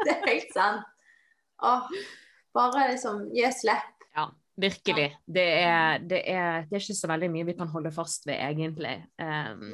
det 0.00 0.14
er 0.16 0.24
helt 0.26 0.56
sant. 0.56 0.88
Åh, 1.62 1.92
bare 2.56 2.88
liksom 2.90 3.20
gi 3.36 3.46
slipp. 3.54 4.08
Ja, 4.16 4.24
virkelig. 4.58 5.06
Det 5.22 5.44
er, 5.60 6.02
det, 6.02 6.24
er, 6.32 6.66
det 6.66 6.74
er, 6.74 6.82
ikke 6.82 6.98
så 6.98 7.12
veldig 7.12 7.30
mye 7.36 7.46
vi 7.52 7.54
kan 7.60 7.70
holde 7.70 7.92
fast 7.94 8.26
ved, 8.26 8.40
egentlig. 8.40 8.96
Um, 9.20 9.70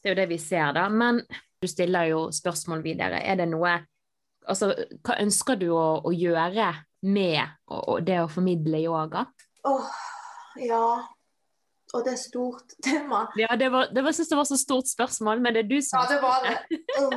det 0.00 0.08
er 0.08 0.14
jo 0.14 0.20
det 0.22 0.28
vi 0.32 0.40
ser, 0.40 0.72
da. 0.78 0.86
Men 0.88 1.20
du 1.60 1.68
stiller 1.68 2.08
jo 2.14 2.26
spørsmål 2.32 2.86
videre. 2.86 3.20
Er 3.20 3.42
det 3.42 3.50
noe 3.52 3.76
Altså, 4.46 4.68
hva 5.02 5.16
ønsker 5.18 5.56
du 5.58 5.72
å, 5.74 5.98
å 6.06 6.10
gjøre 6.14 6.68
med 7.06 8.02
det 8.06 8.18
å 8.22 8.30
formidle 8.30 8.80
yoga? 8.82 9.26
Åh, 9.66 9.72
oh, 9.72 9.92
ja. 10.62 10.88
Og 11.94 12.02
det 12.04 12.12
er 12.16 12.20
stort 12.20 12.74
tema. 12.86 13.26
Ja, 13.38 13.56
det 13.58 13.70
var, 13.72 13.90
det 13.94 14.04
var, 14.04 14.16
synes 14.16 14.32
det 14.32 14.38
var 14.38 14.48
så 14.48 14.58
stort 14.60 14.90
spørsmål, 14.90 15.40
men 15.42 15.54
det 15.54 15.64
er 15.64 15.70
du 15.70 15.78
som 15.84 16.02
Ja, 16.02 16.08
det 16.10 16.20
var 16.22 16.44
det. 16.46 16.80
Oh. 17.00 17.14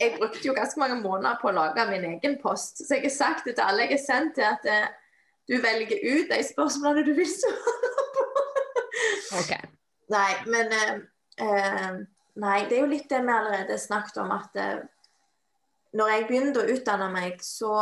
Jeg 0.00 0.16
brukte 0.18 0.44
jo 0.44 0.54
ganske 0.56 0.80
mange 0.80 1.00
måneder 1.00 1.38
på 1.40 1.48
å 1.50 1.56
lage 1.56 1.86
min 1.90 2.04
egen 2.12 2.36
post, 2.42 2.84
så 2.84 2.98
jeg 2.98 3.08
har 3.08 3.14
sagt 3.16 3.48
det 3.48 3.56
til 3.56 3.64
alle 3.64 3.86
jeg 3.86 3.96
har 3.96 4.02
sendt 4.04 4.36
til, 4.36 4.44
at 4.48 4.68
eh, 4.68 4.88
du 5.48 5.56
velger 5.62 6.02
ut 6.02 6.32
de 6.32 6.42
spørsmålene 6.44 7.06
du 7.06 7.14
vil 7.16 7.30
svare 7.30 7.94
på. 8.16 8.26
Okay. 9.36 9.66
Nei, 10.08 10.30
men 10.48 10.70
eh, 10.72 10.92
eh, 11.44 11.96
Nei, 12.40 12.56
det 12.68 12.76
er 12.76 12.82
jo 12.82 12.88
litt 12.88 13.08
det 13.10 13.18
vi 13.24 13.32
allerede 13.32 13.76
snakket 13.80 14.20
om, 14.22 14.30
at 14.32 14.56
eh, 14.60 14.78
når 15.96 16.12
jeg 16.12 16.24
begynte 16.28 16.62
å 16.62 16.70
utdanne 16.72 17.08
meg, 17.12 17.40
så 17.44 17.72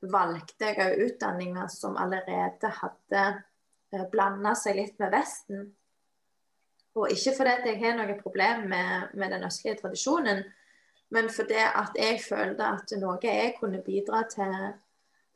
valgte 0.00 0.70
jeg 0.70 0.78
òg 0.84 1.04
utdanninger 1.08 1.70
som 1.72 1.96
allerede 1.98 2.70
hadde 2.80 3.24
eh, 3.92 4.04
blanda 4.12 4.54
seg 4.58 4.78
litt 4.78 4.98
med 5.02 5.12
Vesten. 5.14 5.64
Og 6.98 7.12
ikke 7.14 7.34
fordi 7.36 7.72
jeg 7.72 7.80
har 7.82 7.98
noe 7.98 8.18
problem 8.20 8.68
med, 8.70 9.14
med 9.18 9.34
den 9.34 9.46
østlige 9.46 9.78
tradisjonen, 9.82 10.44
men 11.14 11.30
fordi 11.32 11.60
at 11.62 11.96
jeg 11.96 12.20
følte 12.20 12.68
at 12.74 12.92
noe 13.00 13.18
jeg 13.22 13.54
kunne 13.60 13.80
bidra 13.84 14.24
til, 14.28 14.54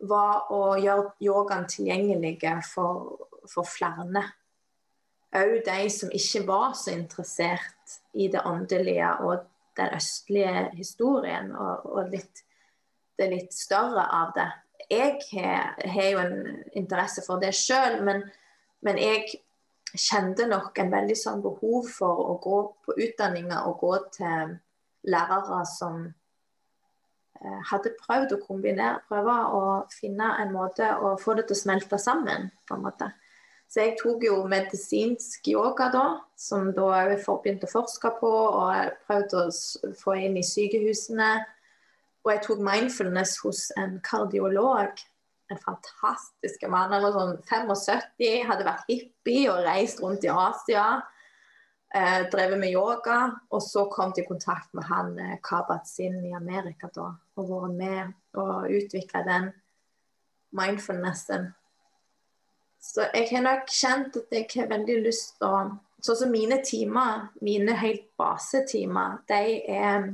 var 0.02 0.50
å 0.50 0.74
gjøre 0.82 1.12
yogaen 1.22 1.68
tilgjengelig 1.70 2.38
for, 2.66 3.28
for 3.48 3.68
flere. 3.68 4.24
Òg 5.32 5.62
de 5.64 5.86
som 5.94 6.10
ikke 6.12 6.42
var 6.48 6.74
så 6.76 6.92
interessert 6.92 8.00
i 8.12 8.26
det 8.28 8.42
åndelige 8.44 9.14
og 9.24 9.46
den 9.78 9.94
østlige 9.96 10.66
historien, 10.76 11.54
og, 11.56 11.86
og 11.86 12.10
litt, 12.12 12.42
det 13.18 13.28
litt 13.30 13.54
større 13.54 14.04
av 14.20 14.32
det. 14.36 14.48
Jeg 14.90 15.18
har, 15.32 16.08
jo 16.10 16.20
en 16.20 16.36
interesse 16.76 17.22
for 17.24 17.40
det 17.40 17.52
sjøl, 17.56 18.00
men, 18.04 18.24
men 18.84 18.98
jeg 19.00 19.28
kjente 19.92 20.46
nok 20.48 20.78
en 20.80 20.92
veldig 20.92 21.16
sånn 21.18 21.42
behov 21.44 21.88
for 21.92 22.26
å 22.32 22.36
gå 22.42 22.58
på 22.84 22.96
utdanninger 23.06 23.68
og 23.68 23.80
gå 23.80 23.92
til 24.16 24.56
lærere 25.12 25.62
som 25.68 26.04
eh, 26.06 27.60
hadde 27.70 27.94
prøvd 28.00 28.36
å 28.36 28.42
kombinere, 28.44 29.02
prøve 29.08 29.36
å 29.52 29.64
finne 29.92 30.32
en 30.42 30.54
måte 30.54 30.88
å 30.96 31.14
få 31.20 31.36
det 31.38 31.48
til 31.48 31.58
å 31.58 31.62
smelte 31.64 32.00
sammen. 32.00 32.50
på 32.68 32.78
en 32.78 32.86
måte. 32.86 33.12
Så 33.72 33.80
jeg 33.80 33.96
tok 33.96 34.24
jo 34.26 34.42
medisinsk 34.44 35.48
yoga 35.48 35.86
da, 35.92 36.06
som 36.36 36.74
da 36.76 36.90
jeg 37.06 37.22
begynte 37.24 37.68
å 37.68 37.72
forske 37.72 38.10
på, 38.18 38.28
og 38.28 38.98
prøvde 39.08 39.46
å 39.46 39.92
få 39.96 40.16
inn 40.20 40.36
i 40.36 40.44
sykehusene. 40.44 41.30
Og 42.22 42.30
jeg 42.32 42.44
tok 42.46 42.60
mindfulness 42.62 43.38
hos 43.42 43.64
en 43.80 43.98
kardiolog 44.06 45.00
en 45.52 45.60
fantastisk 45.60 46.66
mann. 46.70 46.92
Var 47.02 47.14
sånn 47.14 47.38
75, 47.48 48.44
hadde 48.48 48.66
vært 48.66 48.88
hippie 48.90 49.48
og 49.52 49.64
reist 49.66 50.02
rundt 50.02 50.24
i 50.26 50.32
Asia. 50.32 50.86
Eh, 51.92 52.22
drevet 52.32 52.60
med 52.60 52.72
yoga. 52.72 53.18
Og 53.52 53.62
så 53.64 53.86
kom 53.92 54.14
de 54.16 54.24
i 54.24 54.28
kontakt 54.28 54.72
med 54.76 54.88
han 54.88 55.14
eh, 55.20 55.38
Kabat-Zinn 55.44 56.22
i 56.24 56.36
Amerika 56.36 56.90
da, 56.94 57.10
og 57.36 57.50
vært 57.50 57.76
med 57.78 58.14
og 58.40 58.70
utvikla 58.72 59.24
den 59.28 59.50
mindfulnessen. 60.56 61.50
Så 62.82 63.06
jeg 63.14 63.28
har 63.30 63.44
nok 63.44 63.68
kjent 63.70 64.16
at 64.18 64.32
jeg 64.34 64.48
har 64.56 64.72
veldig 64.72 65.00
lyst 65.06 65.38
til 65.38 65.48
å 65.48 65.64
Sånn 66.02 66.16
som 66.18 66.32
mine 66.34 66.56
timer, 66.66 67.28
mine 67.46 67.76
helt 67.78 68.08
basetimer, 68.18 69.20
de 69.30 69.60
er 69.70 70.08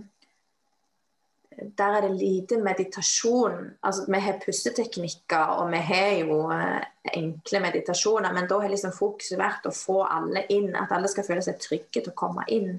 der 1.58 1.96
er 1.96 2.00
det 2.00 2.20
lite 2.20 2.58
meditasjon. 2.62 3.70
Altså, 3.82 4.04
vi 4.08 4.20
har 4.20 4.40
pusteteknikker, 4.44 5.44
og 5.58 5.70
vi 5.72 5.76
har 5.76 6.12
jo 6.20 6.38
eh, 6.54 6.84
enkle 7.18 7.60
meditasjoner, 7.60 8.32
men 8.32 8.46
da 8.50 8.60
har 8.62 8.70
liksom 8.70 8.94
fokuset 8.94 9.38
vært 9.40 9.66
å 9.66 9.74
få 9.74 10.02
alle 10.06 10.44
inn, 10.54 10.70
at 10.76 10.92
alle 10.94 11.10
skal 11.10 11.26
føle 11.26 11.42
seg 11.42 11.58
trygge 11.62 12.02
til 12.02 12.12
å 12.12 12.18
komme 12.18 12.46
inn. 12.54 12.76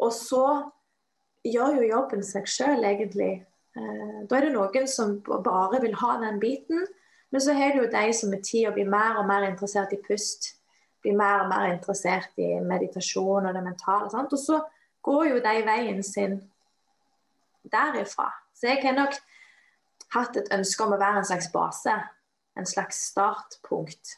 Og 0.00 0.12
så 0.12 0.44
gjør 1.46 1.80
jo 1.80 1.88
jobben 1.94 2.24
seg 2.26 2.48
sjøl, 2.48 2.84
egentlig. 2.84 3.32
Eh, 3.76 4.20
da 4.28 4.36
er 4.36 4.48
det 4.48 4.54
noen 4.58 4.88
som 4.90 5.16
bare 5.24 5.80
vil 5.80 5.96
ha 6.02 6.18
den 6.20 6.40
biten, 6.42 6.84
men 7.30 7.40
så 7.40 7.54
har 7.56 7.72
du 7.72 7.84
jo 7.84 7.90
de 7.90 8.06
som 8.16 8.32
med 8.32 8.44
tida 8.44 8.74
blir 8.74 8.88
mer 8.90 9.20
og 9.20 9.28
mer 9.30 9.46
interessert 9.48 9.92
i 9.94 10.02
pust. 10.04 10.56
Blir 11.00 11.16
mer 11.16 11.44
og 11.46 11.52
mer 11.52 11.70
interessert 11.72 12.36
i 12.42 12.58
meditasjon 12.60 13.46
og 13.46 13.54
det 13.54 13.62
mentale. 13.64 14.10
Sant? 14.12 14.34
Og 14.34 14.40
så 14.42 14.58
går 15.06 15.30
jo 15.30 15.44
de 15.44 15.60
veien 15.64 16.02
sin 16.04 16.40
derifra. 17.62 18.30
Så 18.54 18.70
jeg 18.70 18.82
har 18.84 18.96
nok 18.96 19.16
hatt 20.14 20.36
et 20.36 20.50
ønske 20.54 20.84
om 20.84 20.94
å 20.96 21.00
være 21.00 21.22
en 21.22 21.30
slags 21.30 21.50
base. 21.52 21.94
En 22.58 22.66
slags 22.66 22.98
startpunkt, 23.12 24.16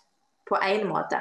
på 0.48 0.59
én 0.64 0.86
måte. 0.89 1.20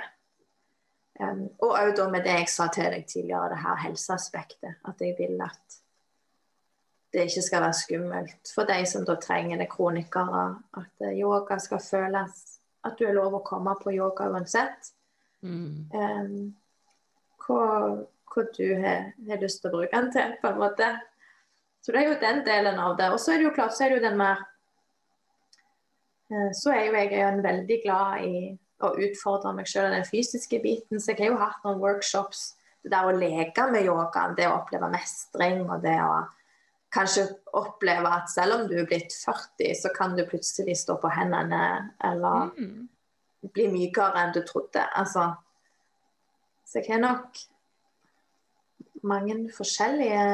Um, 1.19 1.43
og 1.61 1.75
òg 1.75 1.91
da 1.97 2.07
med 2.09 2.25
det 2.25 2.37
jeg 2.39 2.49
sa 2.49 2.65
til 2.73 2.87
deg 2.89 3.05
tidligere, 3.05 3.51
det 3.51 3.59
her 3.61 3.81
helseaspektet. 3.83 4.79
At 4.87 5.03
jeg 5.03 5.15
vil 5.19 5.37
at 5.43 5.77
det 7.11 7.27
ikke 7.27 7.43
skal 7.43 7.65
være 7.65 7.75
skummelt 7.75 8.53
for 8.55 8.69
de 8.69 8.79
som 8.87 9.03
da 9.05 9.17
trenger 9.19 9.59
det, 9.59 9.69
kronikere. 9.69 10.45
At 10.79 11.05
yoga 11.11 11.59
skal 11.59 11.83
føles 11.83 12.47
At 12.81 12.95
du 12.97 13.05
er 13.05 13.13
lov 13.13 13.35
å 13.37 13.43
komme 13.45 13.75
på 13.77 13.91
yoga 13.93 14.25
uansett. 14.31 14.87
Mm. 15.45 15.91
Um, 15.93 16.55
hva, 17.45 17.65
hva, 18.25 18.43
du 18.57 18.65
har, 18.81 19.11
har 19.27 19.41
lyst 19.41 19.61
til 19.61 19.69
å 19.69 19.75
bruke 19.75 19.93
den 19.93 20.09
til, 20.15 20.33
på 20.41 20.49
en 20.49 20.57
måte. 20.63 20.87
Så 21.81 21.93
det 21.93 22.01
er 22.01 22.09
jo 22.11 22.21
den 22.21 22.41
delen 22.45 22.79
av 22.79 22.97
det. 22.97 23.09
Og 23.13 23.19
så 23.19 23.33
er 23.33 23.41
det 23.41 23.49
jo 23.49 23.53
klart, 23.55 23.75
så 23.75 23.85
er 23.85 23.93
det 23.93 24.01
jo 24.01 24.07
den 24.07 24.19
mer 24.19 24.43
eh, 26.29 26.51
Så 26.57 26.73
er 26.75 26.85
jo 26.85 26.97
jeg 26.99 27.21
en 27.25 27.41
veldig 27.43 27.79
glad 27.85 28.25
i 28.27 28.51
å 28.81 28.93
utfordre 28.97 29.53
meg 29.53 29.69
selv 29.69 29.89
i 29.89 29.97
den 29.97 30.07
fysiske 30.07 30.61
biten. 30.61 31.01
Så 31.01 31.13
jeg 31.13 31.23
har 31.23 31.33
jo 31.33 31.41
hatt 31.41 31.65
noen 31.65 31.81
workshops. 31.81 32.51
Det 32.81 32.93
der 32.93 33.09
å 33.09 33.13
leke 33.13 33.67
med 33.69 33.85
yogaen, 33.85 34.33
det 34.37 34.47
å 34.49 34.55
oppleve 34.57 34.89
mestring 34.89 35.67
og 35.67 35.83
det 35.83 35.99
å 36.01 36.23
kanskje 36.91 37.27
oppleve 37.55 38.09
at 38.09 38.31
selv 38.31 38.55
om 38.55 38.63
du 38.67 38.75
er 38.81 38.87
blitt 38.89 39.13
40, 39.13 39.75
så 39.77 39.91
kan 39.95 40.15
du 40.17 40.25
plutselig 40.27 40.79
stå 40.81 40.97
på 40.99 41.11
hendene 41.13 41.61
eller 42.03 42.49
mm. 42.57 42.81
bli 43.53 43.67
mykere 43.71 44.25
enn 44.25 44.33
du 44.35 44.41
trodde. 44.47 44.83
Altså, 44.97 45.29
så 46.67 46.81
jeg 46.81 46.91
har 46.95 47.03
nok 47.05 47.37
mange 49.03 49.51
forskjellige 49.57 50.25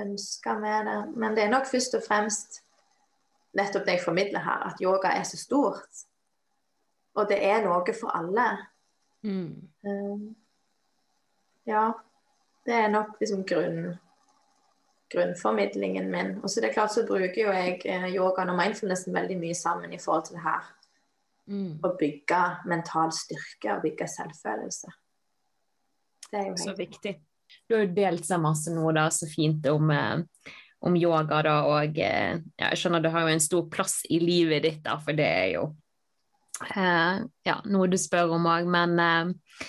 ønsker 0.00 0.58
med 0.58 0.90
det. 0.90 0.98
Men 1.16 1.36
det 1.36 1.44
er 1.44 1.52
nok 1.52 1.66
først 1.70 1.94
og 1.94 2.02
fremst 2.08 2.60
nettopp 3.56 3.86
det 3.86 3.98
jeg 3.98 4.04
formidler 4.04 4.44
her, 4.44 4.66
at 4.70 4.82
yoga 4.82 5.12
er 5.14 5.22
så 5.26 5.38
stort. 5.40 6.04
Og 7.14 7.28
det 7.30 7.38
er 7.44 7.64
noe 7.64 7.94
for 8.00 8.14
alle. 8.14 8.48
Mm. 9.22 9.68
Um, 9.82 10.36
ja. 11.66 11.90
Det 12.68 12.74
er 12.76 12.90
nok 12.92 13.16
liksom 13.20 13.46
grunn, 13.48 13.94
grunnformidlingen 15.10 16.10
min. 16.10 16.34
Og 16.42 16.50
så 16.50 16.60
det 16.60 16.68
er 16.68 16.74
klart 16.76 16.92
så 16.92 17.06
bruker 17.08 17.40
jo 17.42 17.52
jeg 17.54 17.80
eh, 17.88 18.10
yogaen 18.12 18.52
og 18.52 18.58
mindfulnessen 18.58 19.14
veldig 19.14 19.38
mye 19.40 19.56
sammen 19.56 19.92
i 19.92 20.00
forhold 20.02 20.26
til 20.26 20.36
det 20.36 20.44
her. 20.44 20.66
Mm. 21.48 21.78
Å 21.80 21.94
bygge 21.96 22.42
mental 22.68 23.14
styrke 23.16 23.72
og 23.72 23.86
bygge 23.86 24.08
selvfølelse. 24.12 24.92
Det 26.28 26.42
er 26.42 26.50
jo 26.50 26.58
så 26.60 26.74
viktig. 26.76 27.14
Du 27.68 27.76
har 27.76 27.84
jo 27.84 27.92
delt 27.92 28.24
så 28.24 28.38
masse 28.40 28.72
nå, 28.72 28.86
da, 28.96 29.08
så 29.12 29.28
fint 29.28 29.66
om, 29.68 29.90
eh, 29.92 30.54
om 30.88 30.96
yoga, 30.96 31.42
da, 31.44 31.58
og 31.68 31.98
eh, 32.00 32.38
ja, 32.56 32.70
jeg 32.70 32.80
skjønner 32.80 33.04
du 33.04 33.10
har 33.12 33.26
jo 33.26 33.34
en 33.34 33.44
stor 33.44 33.66
plass 33.72 34.00
i 34.08 34.22
livet 34.22 34.64
ditt, 34.64 34.80
da, 34.86 34.96
for 35.02 35.16
det 35.16 35.26
er 35.28 35.50
jo 35.58 35.66
eh, 36.72 37.20
ja, 37.44 37.58
noe 37.68 37.90
du 37.92 37.98
spør 38.00 38.32
om 38.38 38.48
òg, 38.48 38.68
men 38.72 38.94
eh, 39.04 39.66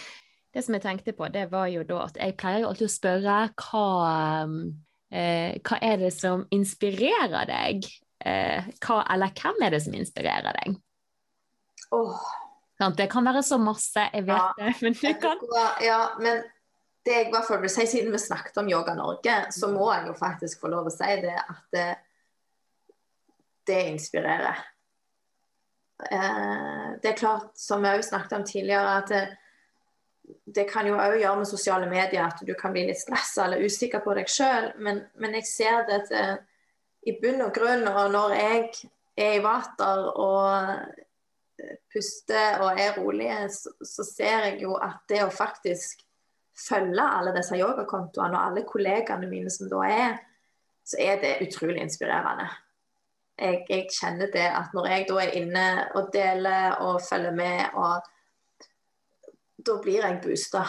det 0.56 0.64
som 0.66 0.78
jeg 0.78 0.86
tenkte 0.86 1.14
på, 1.18 1.28
det 1.34 1.50
var 1.52 1.68
jo 1.70 1.84
da 1.88 2.06
at 2.08 2.20
jeg 2.22 2.38
pleier 2.40 2.64
jo 2.64 2.70
alltid 2.72 2.88
å 2.88 2.94
spørre 2.94 3.40
hva, 3.60 3.88
eh, 5.14 5.58
hva 5.60 5.80
er 5.86 6.00
det 6.02 6.14
som 6.16 6.46
inspirerer 6.56 7.50
deg? 7.50 7.90
Eh, 8.26 8.70
hva, 8.84 9.02
eller 9.14 9.36
hvem 9.36 9.66
er 9.68 9.76
det 9.76 9.82
som 9.86 9.98
inspirerer 9.98 10.56
deg? 10.64 10.80
Oh. 11.96 12.16
Det 12.96 13.10
kan 13.12 13.28
være 13.28 13.44
så 13.44 13.60
masse, 13.60 14.08
jeg 14.14 14.24
vet 14.24 14.40
ja, 14.40 14.54
det. 14.58 14.74
Men 14.86 14.96
du 14.96 15.08
kan... 15.20 15.46
Ja, 15.84 16.00
men 16.24 16.42
det 17.10 17.16
jeg 17.18 17.28
i 17.30 17.34
hvert 17.34 17.48
fall 17.48 17.62
vil 17.64 17.72
si, 17.74 17.86
Siden 17.90 18.14
vi 18.14 18.22
snakket 18.22 18.60
om 18.62 18.70
Yoga 18.70 18.94
Norge, 18.98 19.36
så 19.56 19.72
må 19.74 19.90
jeg 19.94 20.10
jo 20.12 20.18
faktisk 20.20 20.62
få 20.62 20.70
lov 20.74 20.90
å 20.90 20.94
si 20.94 21.10
det 21.24 21.36
at 21.42 21.64
det, 21.74 21.88
det 23.70 23.80
inspirerer. 23.90 24.62
Eh, 26.12 26.88
det 27.02 27.12
er 27.12 27.18
klart, 27.18 27.52
som 27.60 27.84
vi 27.84 27.92
òg 27.92 28.06
snakket 28.06 28.38
om 28.38 28.46
tidligere, 28.48 28.94
at 29.02 29.10
det, 29.12 29.24
det 30.60 30.68
kan 30.70 30.88
jo 30.88 31.00
òg 31.00 31.18
gjøre 31.20 31.42
med 31.42 31.50
sosiale 31.50 31.90
medier 31.90 32.28
at 32.28 32.46
du 32.46 32.54
kan 32.58 32.76
bli 32.76 32.86
litt 32.88 33.02
stressa 33.02 33.48
eller 33.48 33.66
usikker 33.66 34.04
på 34.06 34.16
deg 34.20 34.30
sjøl, 34.30 34.72
men, 34.78 35.04
men, 35.20 35.36
jeg 35.40 35.50
ser 35.50 35.84
det 35.90 36.04
at 36.04 36.16
eh, 36.16 36.36
i 37.10 37.16
bunn 37.20 37.42
og 37.48 37.54
grunn, 37.56 37.88
og 37.90 38.12
når 38.14 38.36
jeg 38.38 38.66
er 39.20 39.38
i 39.40 39.44
vater 39.44 40.06
og 40.14 40.94
puster 41.92 42.62
og 42.64 42.80
er 42.80 42.94
rolig, 43.00 43.32
så, 43.52 43.74
så 43.84 44.06
ser 44.08 44.46
jeg 44.48 44.62
jo 44.64 44.78
at 44.80 45.02
det 45.12 45.24
å 45.26 45.34
faktisk 45.34 46.06
følge 46.68 47.04
alle 47.04 47.34
disse 47.36 47.58
yogakontoene 47.60 48.36
og 48.36 48.50
alle 48.50 48.66
kollegaene 48.68 49.30
mine 49.30 49.52
som 49.54 49.70
da 49.72 49.84
er, 49.88 50.18
så 50.86 51.00
er 51.00 51.22
det 51.22 51.38
utrolig 51.46 51.82
inspirerende. 51.84 52.50
Jeg, 53.40 53.64
jeg, 53.70 53.88
kjenner 53.94 54.32
det 54.34 54.48
at 54.52 54.74
når 54.76 54.90
jeg 54.92 55.06
da 55.08 55.18
er 55.24 55.36
inne 55.40 55.66
og 55.96 56.10
deler 56.14 56.80
og 56.84 57.00
følger 57.06 57.36
med, 57.36 57.76
og 57.80 58.04
da 59.68 59.76
blir 59.84 60.04
jeg 60.04 60.22
boosta. 60.24 60.66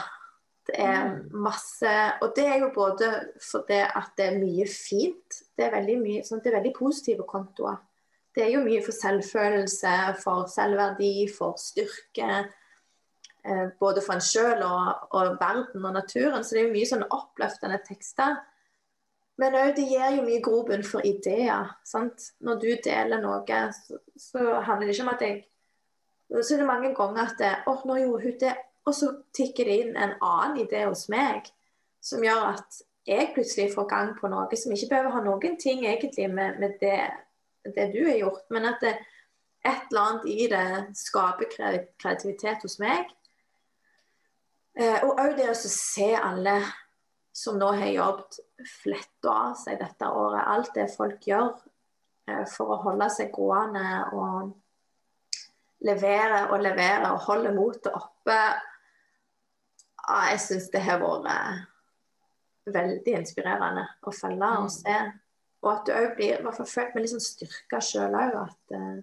Det 0.71 0.77
er 0.79 1.07
mm. 1.09 1.39
masse 1.43 1.93
Og 2.23 2.35
det 2.37 2.45
er 2.47 2.59
jo 2.61 2.69
både 2.75 3.09
fordi 3.43 3.81
at 3.83 4.13
det 4.19 4.27
er 4.27 4.39
mye 4.39 4.67
fint. 4.71 5.41
Det 5.57 5.67
er 5.67 5.75
veldig, 5.75 5.97
mye, 6.03 6.25
sånn, 6.27 6.43
det 6.45 6.53
er 6.53 6.59
veldig 6.61 6.75
positive 6.79 7.27
kontoer. 7.27 7.81
Det 8.31 8.45
er 8.45 8.53
jo 8.53 8.63
mye 8.63 8.83
for 8.85 8.95
selvfølelse, 8.95 9.95
for 10.23 10.47
selvverdi, 10.53 11.27
for 11.35 11.59
styrke 11.59 12.45
både 13.81 14.03
for 14.05 14.17
en 14.17 14.25
sjøl 14.25 14.63
og, 14.67 15.11
og, 15.11 15.37
verden 15.41 15.85
og 15.85 15.93
naturen. 15.97 16.45
Så 16.45 16.57
det 16.57 16.63
er 16.63 16.69
jo 16.69 16.77
mye 16.77 16.89
sånn 16.89 17.07
oppløftende 17.09 17.81
tekster. 17.87 18.39
Men 19.41 19.57
òg 19.57 19.75
det 19.79 19.87
gir 19.89 20.17
jo 20.19 20.25
mye 20.27 20.43
grobunn 20.45 20.85
for 20.85 21.07
ideer. 21.07 21.71
Sant? 21.89 22.33
Når 22.45 22.59
du 22.61 22.71
deler 22.85 23.23
noe, 23.23 23.61
så, 23.77 24.01
så, 24.17 24.49
handler 24.67 24.91
det 24.91 24.97
ikke 24.97 25.07
om 25.09 25.15
at 25.15 25.25
jeg 25.29 25.39
Så 26.31 26.55
er 26.55 26.61
det 26.61 26.67
mange 26.69 26.93
ganger 26.95 27.25
at 27.25 27.41
det, 27.43 27.55
oh, 27.67 27.81
nå 27.89 27.97
gjorde 27.99 28.23
hun 28.23 28.35
det 28.39 28.53
og 28.89 28.95
så 28.97 29.11
tikker 29.37 29.69
det 29.69 29.79
inn 29.83 29.97
en 29.97 30.17
annen 30.25 30.63
idé 30.65 30.85
hos 30.87 31.09
meg 31.13 31.51
som 32.03 32.25
gjør 32.25 32.55
at 32.55 32.81
jeg 33.09 33.33
plutselig 33.35 33.73
får 33.75 33.89
gang 33.91 34.13
på 34.17 34.31
noe 34.33 34.59
som 34.59 34.73
ikke 34.75 34.91
behøver 34.93 35.15
ha 35.17 35.23
noen 35.25 35.57
ting 35.61 35.85
egentlig 35.85 36.29
med, 36.33 36.61
med 36.61 36.77
det, 36.81 37.01
det, 37.67 37.91
du 37.95 38.05
har 38.07 38.19
gjort, 38.21 38.45
men 38.51 38.69
at 38.71 38.85
det, 38.85 38.95
et 39.61 39.91
eller 39.91 40.07
annet 40.07 40.29
i 40.33 40.47
det 40.49 40.67
skaper 40.97 41.51
kreativitet 42.01 42.63
hos 42.65 42.79
meg. 42.81 43.11
Eh, 44.79 45.03
og 45.05 45.19
òg 45.19 45.35
det 45.39 45.49
å 45.51 45.57
se 45.59 46.13
alle 46.15 46.61
som 47.35 47.59
nå 47.59 47.71
har 47.79 47.91
jobbet 47.95 48.41
fletta 48.83 49.35
av 49.51 49.55
seg 49.59 49.79
dette 49.81 50.09
året. 50.09 50.47
Alt 50.47 50.75
det 50.77 50.89
folk 50.95 51.27
gjør 51.27 51.53
eh, 52.31 52.45
for 52.51 52.75
å 52.75 52.83
holde 52.85 53.09
seg 53.15 53.33
gående 53.35 53.87
og 54.15 54.53
levere 55.87 56.45
og 56.51 56.61
levere 56.61 57.15
og 57.15 57.25
holde 57.29 57.55
motet 57.57 57.93
oppe. 57.97 58.39
Ja, 60.01 60.21
jeg 60.33 60.41
syns 60.43 60.69
det 60.73 60.83
har 60.85 61.01
vært 61.03 61.67
veldig 62.71 63.17
inspirerende 63.21 63.87
å 64.07 64.13
følge 64.15 64.53
og 64.61 64.69
mm. 64.69 64.75
se. 64.75 64.99
Og 65.61 65.71
at 65.75 65.87
du 65.87 65.95
òg 65.95 66.15
blir 66.17 66.37
i 66.37 66.43
hvert 66.45 66.57
fall 66.57 66.69
følt 66.69 66.95
med 66.95 67.05
litt 67.05 67.13
sånn 67.15 67.25
styrka 67.25 67.81
sjøl 67.85 68.17
òg. 68.17 68.37
At 68.47 68.77
uh, 68.77 69.01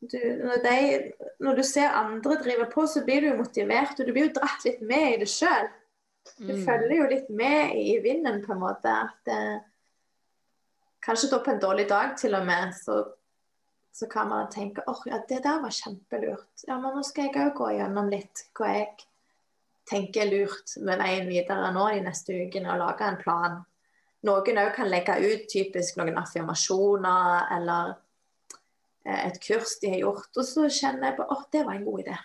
du, 0.00 0.18
når, 0.44 0.62
de, 0.62 0.78
når, 1.42 1.58
du 1.58 1.64
ser 1.66 1.96
andre 1.96 2.38
drive 2.42 2.68
på, 2.70 2.86
så 2.86 3.02
blir 3.04 3.22
du 3.22 3.32
jo 3.32 3.40
motivert, 3.40 3.98
og 3.98 4.06
du 4.06 4.14
blir 4.14 4.28
jo 4.28 4.36
dratt 4.38 4.66
litt 4.66 4.80
med 4.86 5.14
i 5.14 5.20
det 5.24 5.30
sjøl. 5.32 5.68
Du 6.38 6.52
mm. 6.52 6.62
følger 6.66 6.96
jo 7.00 7.10
litt 7.10 7.28
med 7.34 7.74
i 7.80 7.98
vinden, 8.04 8.42
på 8.44 8.54
en 8.54 8.62
måte. 8.62 8.94
At 9.08 9.32
uh, 9.32 9.58
kanskje 11.04 11.32
da 11.32 11.42
på 11.42 11.54
en 11.54 11.62
dårlig 11.62 11.88
dag 11.90 12.14
til 12.20 12.36
og 12.38 12.46
med, 12.46 12.74
så, 12.78 13.00
så 13.94 14.08
kan 14.10 14.30
man 14.30 14.50
tenke 14.54 14.86
åh, 14.86 15.02
ja, 15.10 15.22
det 15.28 15.42
der 15.46 15.62
var 15.64 15.74
kjempelurt. 15.74 16.66
Ja, 16.68 16.78
men 16.78 16.94
nå 16.94 17.02
skal 17.06 17.28
jeg 17.28 17.48
òg 17.48 17.54
gå 17.58 17.72
gjennom 17.80 18.12
litt 18.12 18.46
hva 18.58 18.74
jeg 18.76 18.90
tenker 19.88 20.26
er 20.26 20.30
lurt 20.30 20.74
med 20.84 21.00
veien 21.00 21.30
videre 21.30 21.70
nå 21.72 21.86
de 21.94 22.02
neste 22.04 22.36
ukene, 22.36 22.70
og 22.70 22.84
lage 22.84 23.08
en 23.08 23.22
plan. 23.22 23.62
Noen 24.28 24.60
òg 24.60 24.74
kan 24.76 24.90
legge 24.90 25.16
ut 25.22 25.48
typisk 25.50 25.98
noen 25.98 26.18
affirmasjoner 26.20 27.54
eller 27.56 27.94
eh, 27.94 28.04
et 29.08 29.38
kurs 29.42 29.78
de 29.82 29.92
har 29.94 30.02
gjort, 30.02 30.30
og 30.36 30.46
så 30.46 30.66
kjenner 30.68 31.10
jeg 31.10 31.18
på 31.18 31.28
at 31.34 31.46
det 31.54 31.64
var 31.66 31.78
en 31.78 31.86
god 31.86 32.02
idé. 32.04 32.16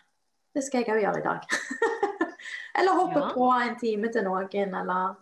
Det 0.54 0.64
skal 0.66 0.84
jeg 0.84 0.94
òg 0.94 1.02
gjøre 1.02 1.22
i 1.22 1.26
dag. 1.26 1.48
eller 2.78 3.00
hoppe 3.00 3.22
ja. 3.22 3.30
på 3.34 3.48
en 3.56 3.78
time 3.80 4.12
til 4.14 4.28
noen, 4.28 4.76
eller 4.82 5.16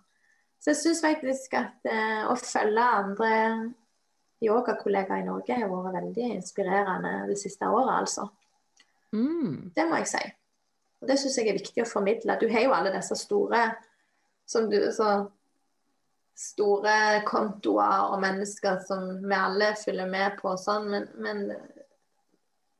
Så 0.62 0.74
jeg 0.74 0.82
syns 0.82 1.02
faktisk 1.02 1.56
at 1.58 1.88
eh, 1.90 2.26
å 2.30 2.36
følge 2.38 2.84
andre 3.02 3.32
yogakollegaer 4.42 5.22
i 5.22 5.26
Norge 5.26 5.58
har 5.58 5.70
vært 5.70 5.98
veldig 6.00 6.28
inspirerende 6.36 7.14
det 7.30 7.38
siste 7.40 7.70
året, 7.70 7.94
altså. 8.02 8.28
Mm. 9.14 9.72
Det 9.76 9.86
må 9.90 10.00
jeg 10.02 10.10
si. 10.12 10.24
Og 11.02 11.08
Det 11.10 11.18
syns 11.20 11.38
jeg 11.38 11.50
er 11.50 11.58
viktig 11.58 11.84
å 11.84 11.90
formidle. 11.90 12.38
Du 12.42 12.48
har 12.52 12.66
jo 12.66 12.74
alle 12.76 12.94
disse 12.94 13.18
store 13.18 13.64
som 14.50 14.68
du, 14.70 14.78
så 14.94 15.30
store 16.42 17.22
kontoer 17.28 18.08
og 18.14 18.22
mennesker 18.24 18.82
som 18.88 19.06
vi 19.22 19.38
alle 19.38 19.74
følger 19.78 20.10
med 20.10 20.40
på 20.40 20.56
sånn, 20.60 20.90
men, 20.94 21.08
men, 21.22 21.46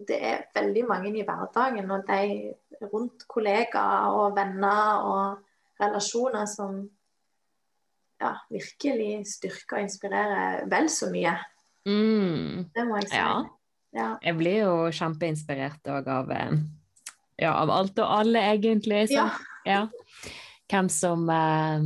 det 0.02 0.18
er 0.18 0.48
veldig 0.56 0.88
mange 0.90 1.12
i 1.14 1.22
hverdagen, 1.28 1.92
og 1.94 2.08
de 2.08 2.88
rundt 2.90 3.28
kollegaer 3.30 4.16
og 4.18 4.34
venner 4.34 5.04
og 5.06 5.82
relasjoner 5.82 6.48
som 6.50 6.80
ja, 8.22 8.32
virkelig 8.50 9.28
styrker 9.30 9.78
og 9.78 9.86
inspirerer 9.86 10.66
vel 10.72 10.90
så 10.90 11.12
mye. 11.14 11.36
Mm. 11.86 12.72
Det 12.74 12.86
må 12.88 12.98
jeg 13.02 13.12
si. 13.12 13.20
Ja. 13.20 13.34
Ja. 13.92 14.10
Jeg 14.24 14.38
blir 14.40 14.58
jo 14.64 14.74
kjempeinspirert 14.96 15.90
òg 15.92 16.08
av 16.10 16.30
eh, 16.32 16.54
ja, 17.42 17.52
av 17.58 17.72
alt 17.74 18.00
og 18.00 18.14
alle, 18.22 18.44
egentlig. 18.54 19.04
Så, 19.12 19.26
ja. 19.68 19.82
Hvem 20.72 20.90
som 20.94 21.26
uh, 21.28 21.84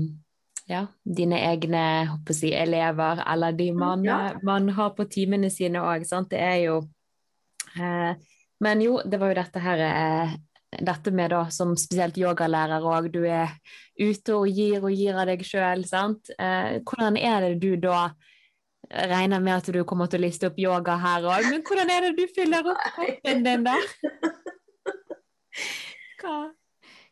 ja, 0.69 0.85
dine 1.03 1.39
egne 1.51 1.83
jeg, 2.27 2.53
elever, 2.57 3.21
eller 3.33 3.53
de 3.53 3.71
mm, 3.71 3.79
man, 3.79 4.05
ja. 4.05 4.17
man, 4.43 4.69
har 4.69 4.95
på 4.97 5.05
timene 5.09 5.49
sine 5.53 5.83
òg. 5.83 6.05
Det 6.29 6.41
er 6.41 6.57
jo 6.65 6.81
eh, 7.77 8.15
Men 8.63 8.81
jo, 8.81 8.99
det 9.05 9.19
var 9.19 9.33
jo 9.33 9.39
dette 9.41 9.61
her 9.61 9.83
eh, 9.85 10.35
dette 10.75 11.11
med 11.11 11.31
da, 11.31 11.45
som 11.51 11.75
spesielt 11.77 12.17
yogalærer 12.17 12.83
òg, 12.83 13.11
du 13.13 13.23
er 13.23 13.53
ute 13.99 14.35
og 14.35 14.47
gir 14.47 14.83
og 14.83 14.91
gir 14.91 15.15
av 15.15 15.27
deg 15.29 15.43
sjøl, 15.45 15.85
sant. 15.87 16.31
hvordan 16.35 17.15
er 17.15 17.45
det 17.45 17.59
du 17.61 17.77
da 17.79 18.09
regner 18.91 19.39
med 19.39 19.55
at 19.55 19.69
du 19.71 19.83
kommer 19.87 20.09
til 20.11 20.19
å 20.19 20.25
liste 20.25 20.49
opp 20.49 20.59
yoga 20.59 20.97
her 20.99 21.23
òg, 21.25 21.47
men 21.49 21.63
hvordan 21.65 21.91
er 21.93 22.09
det 22.09 22.11
du 22.17 22.25
fyller 22.35 22.67
opp 22.73 22.83
kroppen 22.97 23.45
din 23.45 23.63
der? 23.65 23.87
Hva, 26.19 26.35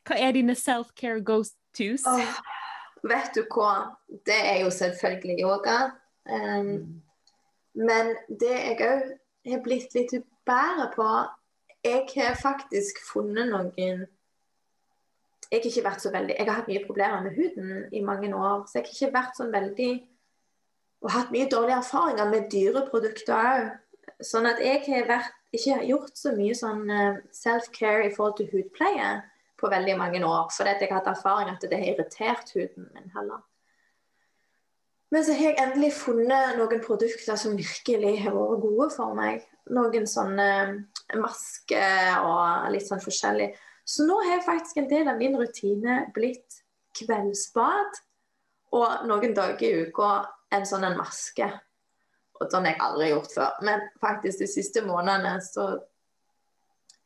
hva 0.07 0.19
er 0.19 0.35
dine 0.35 0.55
self-care 0.57 1.21
go-tos? 1.23 2.03
Oh, 2.09 2.19
vet 3.03 3.35
du 3.35 3.43
hva, 3.51 3.93
det 4.27 4.39
er 4.39 4.63
jo 4.63 4.71
selvfølgelig 4.73 5.41
yoga. 5.43 5.77
Um, 6.30 6.65
mm. 6.65 7.01
Men 7.73 8.13
det 8.30 8.53
jeg 8.53 8.80
òg 8.85 9.07
har 9.49 9.63
blitt 9.65 9.95
litt 9.97 10.13
bedre 10.47 10.89
på 10.93 11.07
Jeg 11.84 12.05
har 12.15 12.38
faktisk 12.39 13.01
funnet 13.03 13.49
noen 13.51 14.05
jeg 15.53 15.61
har 15.61 15.69
ikke 15.69 15.84
vært 15.85 16.01
så 16.01 16.09
veldig, 16.09 16.34
jeg 16.34 16.47
har 16.47 16.55
hatt 16.57 16.69
mye 16.71 16.85
problemer 16.85 17.19
med 17.21 17.35
huden 17.38 17.73
i 17.93 17.99
mange 18.01 18.31
år. 18.34 18.63
Så 18.65 18.80
jeg 18.80 18.88
har 18.88 18.93
ikke 18.95 19.13
vært 19.13 19.38
sånn 19.38 19.53
veldig 19.53 19.91
Og 21.03 21.11
hatt 21.11 21.34
mye 21.35 21.49
dårlige 21.51 21.77
erfaringer 21.81 22.30
med 22.31 22.45
dyreprodukter 22.49 23.35
òg. 23.35 23.65
Sånn 24.23 24.47
at 24.47 24.61
jeg 24.63 24.80
har 24.88 25.09
vært 25.09 25.34
ikke 25.53 25.81
gjort 25.85 26.15
så 26.17 26.31
mye 26.34 26.55
sånn 26.55 26.88
eh, 26.89 27.17
self-care 27.35 28.07
i 28.07 28.13
forhold 28.15 28.38
til 28.39 28.47
hudpleie 28.53 29.09
på 29.64 29.72
veldig 29.72 29.95
mange 29.99 30.22
år. 30.27 30.52
Fordi 30.53 30.76
jeg 30.76 30.90
har 30.91 30.99
hatt 30.99 31.11
erfaring 31.15 31.52
at 31.53 31.64
det 31.64 31.80
har 31.80 31.90
irritert 31.94 32.53
huden 32.56 32.90
min 32.91 33.11
heller. 33.15 33.41
Men 35.14 35.26
så 35.26 35.35
har 35.38 35.52
jeg 35.52 35.61
endelig 35.61 35.91
funnet 35.94 36.56
noen 36.57 36.80
produkter 36.81 37.38
som 37.38 37.57
virkelig 37.57 38.15
har 38.23 38.34
vært 38.34 38.64
gode 38.64 38.88
for 38.95 39.14
meg. 39.18 39.44
Noen 39.73 40.07
sånne 40.10 40.48
eh, 40.64 41.19
masker 41.22 42.23
og 42.26 42.72
litt 42.73 42.88
sånn 42.88 43.03
forskjellig. 43.03 43.52
Så 43.85 44.07
nå 44.07 44.18
har 44.26 44.41
faktisk 44.45 44.80
en 44.81 44.90
del 44.90 45.11
av 45.11 45.19
min 45.19 45.38
rutine 45.38 46.07
blitt 46.15 46.64
kveldsbad 46.98 47.99
og 48.73 49.06
noen 49.06 49.35
dager 49.38 49.68
i 49.68 49.85
uka 49.85 50.10
en 50.53 50.65
sånn 50.65 50.88
en 50.88 50.98
maske. 50.98 51.45
Og 52.40 52.49
sånn 52.49 52.65
har 52.65 52.73
jeg 52.73 52.84
aldri 52.88 53.10
gjort 53.11 53.35
før. 53.35 53.60
Men 53.69 53.85
faktisk 54.02 54.41
de 54.41 54.49
siste 54.49 54.81
månedene 54.85 55.38
så 55.45 55.68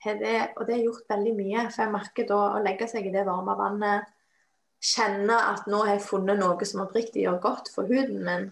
har 0.05 0.19
det 0.21 0.35
Og 0.55 0.67
det 0.67 0.75
har 0.75 0.83
gjort 0.83 1.09
veldig 1.09 1.33
mye. 1.37 1.65
For 1.71 1.83
jeg 1.83 1.93
merker 1.93 2.27
da 2.29 2.39
å 2.57 2.63
legge 2.63 2.87
seg 2.89 3.07
i 3.07 3.13
det 3.13 3.25
varme 3.27 3.55
vannet, 3.57 4.13
kjenne 4.83 5.37
at 5.53 5.65
nå 5.69 5.81
har 5.83 5.95
jeg 5.95 6.05
funnet 6.05 6.37
noe 6.37 6.65
som 6.69 6.83
oppriktig 6.83 7.23
gjør 7.23 7.39
godt 7.41 7.71
for 7.73 7.89
huden 7.89 8.19
min, 8.27 8.43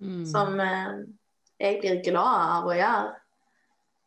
mm. 0.00 0.22
som 0.28 0.56
eh, 0.62 1.02
jeg 1.60 1.80
blir 1.82 2.00
glad 2.04 2.54
av 2.56 2.70
å 2.70 2.76
gjøre, 2.76 3.10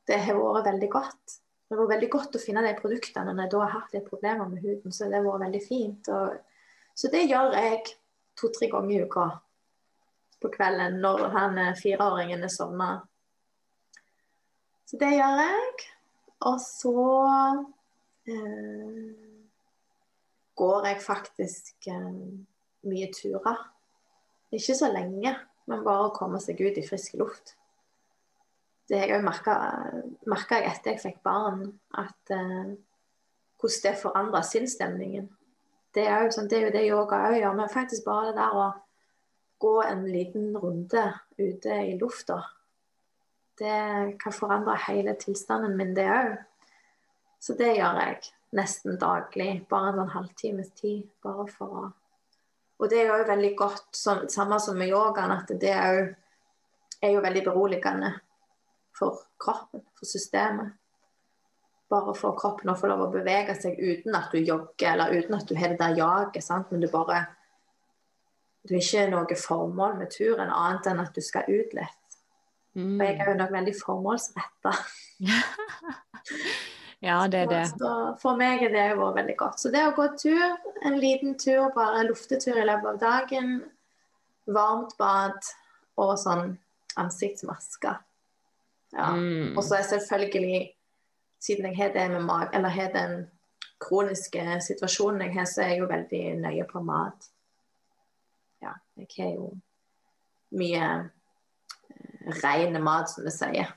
det 0.10 0.18
har 0.26 0.40
vært 0.40 0.72
veldig 0.72 0.90
godt. 0.90 1.36
Det 1.70 1.76
har 1.76 1.84
vært 1.84 1.94
veldig 1.94 2.10
godt 2.16 2.38
å 2.40 2.42
finne 2.42 2.64
de 2.66 2.74
produktene 2.80 3.36
når 3.36 3.44
jeg 3.46 3.54
da 3.54 3.62
har 3.62 3.76
hatt 3.76 3.94
litt 3.94 4.10
problemer 4.10 4.50
med 4.50 4.64
huden. 4.66 4.94
Så 4.94 5.06
det 5.06 5.20
har 5.20 5.28
vært 5.28 5.46
veldig 5.46 5.62
fint. 5.62 6.10
Og, 6.10 6.66
så 6.98 7.12
det 7.14 7.28
gjør 7.30 7.54
jeg 7.54 7.84
to-tre 8.40 8.72
ganger 8.72 8.96
i 8.96 9.06
uka 9.06 9.28
på 10.40 10.50
kvelden 10.54 10.98
når 11.04 11.28
han 11.36 11.62
eh, 11.62 11.78
fireåringen 11.78 12.44
er 12.48 12.54
sovna. 12.54 12.90
Så 14.90 14.98
det 14.98 15.12
gjør 15.14 15.42
jeg. 15.44 15.90
Og 16.48 16.60
så 16.64 16.94
eh, 18.32 19.10
går 20.56 20.86
jeg 20.88 21.02
faktisk 21.04 21.88
eh, 21.92 22.12
mye 22.88 23.10
turer. 23.16 23.64
Ikke 24.56 24.76
så 24.76 24.90
lenge, 24.92 25.36
men 25.70 25.86
bare 25.86 26.08
å 26.08 26.14
komme 26.16 26.40
seg 26.42 26.62
ut 26.64 26.80
i 26.80 26.86
frisk 26.86 27.18
luft. 27.20 27.56
Det 28.90 28.98
har 28.98 29.12
jeg 29.12 29.20
òg 29.20 29.28
merka 30.32 30.62
etter 30.66 30.96
jeg 30.96 31.02
fikk 31.04 31.20
barn, 31.26 31.68
at 31.94 32.34
eh, 32.34 32.72
hvordan 33.60 33.84
det 33.86 34.00
forandrer 34.02 34.48
sinnsstemningen. 34.48 35.28
Det 35.94 36.06
er, 36.06 36.24
jo 36.24 36.34
sånn, 36.34 36.48
det 36.50 36.58
er 36.58 36.68
jo 36.68 36.74
det 36.74 36.86
yoga 36.88 37.20
òg 37.28 37.36
gjør, 37.40 37.58
men 37.58 37.74
faktisk 37.74 38.06
bare 38.08 38.32
det 38.32 38.40
der 38.40 38.58
å 38.58 38.70
gå 39.60 39.76
en 39.84 40.06
liten 40.08 40.54
runde 40.58 41.04
ute 41.38 41.80
i 41.90 41.98
lufta. 42.00 42.40
Det 43.60 44.18
kan 44.24 44.34
forandre 44.34 44.78
hele 44.88 45.16
tilstanden 45.20 45.76
min, 45.78 45.96
det 45.96 46.08
òg. 46.08 46.36
Så 47.40 47.56
det 47.60 47.74
gjør 47.76 48.00
jeg 48.00 48.20
nesten 48.56 49.00
daglig. 49.00 49.50
Bare 49.70 49.92
en 49.92 50.00
sånn 50.02 50.14
halvtimes 50.16 50.72
tid. 50.80 51.08
Bare 51.24 51.48
for 51.52 51.82
å 51.84 51.88
Og 52.80 52.88
det 52.88 53.02
er 53.02 53.10
jo 53.12 53.26
veldig 53.28 53.56
godt, 53.60 53.88
som, 53.92 54.22
samme 54.32 54.56
som 54.64 54.78
med 54.80 54.88
yogaen, 54.88 55.34
at 55.36 55.50
det 55.60 55.74
òg 55.76 56.14
er 57.04 57.12
jo 57.12 57.24
veldig 57.26 57.42
beroligende 57.44 58.14
for 58.96 59.18
kroppen, 59.38 59.84
for 60.00 60.08
systemet. 60.08 60.78
Bare 61.92 62.14
for 62.16 62.38
kroppen 62.40 62.72
å 62.72 62.78
få 62.80 62.88
lov 62.88 63.04
å 63.08 63.12
bevege 63.12 63.58
seg 63.60 63.76
uten 63.80 64.16
at 64.16 64.32
du 64.32 64.40
jogger, 64.40 64.94
eller 64.94 65.12
uten 65.12 65.36
at 65.36 65.52
du 65.52 65.58
har 65.60 65.74
det 65.74 65.82
der 65.82 66.00
jaget, 66.00 66.44
sant? 66.46 66.72
men 66.72 66.80
du 66.80 66.88
bare 66.88 67.26
du 68.68 68.76
har 68.76 68.84
ikke 68.84 69.06
noe 69.12 69.36
formål 69.40 69.96
med 70.00 70.12
turen 70.12 70.52
annet 70.52 70.88
enn 70.92 71.00
at 71.04 71.16
du 71.16 71.24
skal 71.24 71.48
ut 71.48 71.76
litt. 71.76 71.99
Mm. 72.78 73.00
Og 73.00 73.06
jeg 73.06 73.16
er 73.18 73.32
jo 73.32 73.40
nok 73.40 73.56
veldig 73.56 73.76
formålsretta. 73.86 74.76
Ja, 77.00 77.28
det 77.28 77.38
er 77.38 77.48
det. 77.48 77.66
Så 77.80 77.90
for 78.20 78.36
meg 78.36 78.64
er 78.66 78.74
det 78.74 78.86
vært 79.00 79.16
veldig 79.22 79.36
godt. 79.40 79.62
Så 79.62 79.70
det 79.72 79.86
å 79.88 79.94
gå 79.96 80.10
tur, 80.20 80.58
en 80.84 80.98
liten 81.00 81.38
tur, 81.40 81.70
bare 81.76 82.04
luftetur 82.10 82.60
i 82.60 82.66
løpet 82.68 82.90
av 82.92 82.98
dagen, 83.00 83.54
varmt 84.52 84.98
bad 85.00 85.38
og 86.00 86.18
sånn 86.20 86.58
ansiktsmaske. 87.00 87.94
Ja. 88.98 89.08
Mm. 89.16 89.56
Og 89.56 89.64
så 89.64 89.78
er 89.78 89.88
selvfølgelig, 89.88 90.62
siden 91.40 91.70
jeg 91.70 91.80
har 91.80 91.96
det 91.96 92.10
med 92.12 92.28
mag, 92.28 92.50
eller 92.52 92.74
har 92.76 92.92
den 92.92 93.30
kroniske 93.80 94.60
situasjonen 94.66 95.30
jeg 95.30 95.38
har, 95.38 95.48
så 95.48 95.64
er 95.64 95.74
jeg 95.74 95.84
jo 95.86 95.92
veldig 95.94 96.24
nøye 96.42 96.68
på 96.68 96.84
mat. 96.84 97.30
Ja, 98.60 98.76
jeg 99.00 99.08
har 99.16 99.32
jo 99.38 99.54
mye 100.60 100.90
ren 102.26 102.84
mat, 102.84 103.10
som 103.10 103.24
vi 103.24 103.34
sier. 103.34 103.72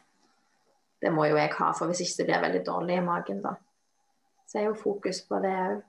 Det 1.03 1.11
må 1.11 1.27
jo 1.27 1.39
jeg 1.39 1.51
ha, 1.59 1.71
for 1.75 1.91
hvis 1.91 2.03
ikke 2.05 2.15
så 2.15 2.27
blir 2.29 2.43
veldig 2.45 2.65
dårlig 2.67 2.99
i 2.99 3.05
magen, 3.05 3.41
da. 3.43 3.57
Så 4.47 4.61
er 4.61 4.69
jo 4.69 4.79
fokus 4.79 5.23
på 5.27 5.41
det 5.43 5.55
òg. 5.57 5.81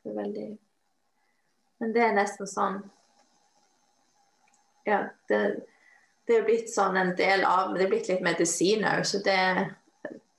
Veldig 0.00 0.46
Men 1.80 1.90
det 1.92 2.00
er 2.00 2.14
nesten 2.16 2.48
sånn 2.48 2.78
Ja, 4.88 5.02
det, 5.28 5.40
det 6.24 6.38
er 6.38 6.46
blitt 6.46 6.70
sånn 6.72 6.96
en 6.96 7.10
del 7.18 7.44
av 7.44 7.74
Det 7.76 7.84
er 7.84 7.90
blitt 7.90 8.08
litt 8.08 8.24
medisin 8.24 8.86
òg, 8.88 9.04
så 9.04 9.20
det, 9.26 9.36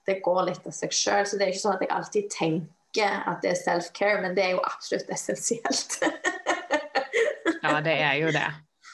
det 0.10 0.18
går 0.26 0.48
litt 0.50 0.66
av 0.66 0.74
seg 0.74 0.96
sjøl. 0.98 1.28
Så 1.30 1.38
det 1.38 1.46
er 1.46 1.54
ikke 1.54 1.62
sånn 1.62 1.78
at 1.78 1.86
jeg 1.86 1.94
alltid 1.94 2.34
tenker 2.34 3.22
at 3.30 3.46
det 3.46 3.54
er 3.54 3.62
self-care, 3.62 4.24
men 4.26 4.34
det 4.36 4.48
er 4.48 4.56
jo 4.58 4.66
absolutt 4.66 5.14
essensielt. 5.14 6.02
Ja, 7.62 7.76
det 7.86 7.94
er 7.94 8.16
jo 8.18 8.32
det. 8.34 8.48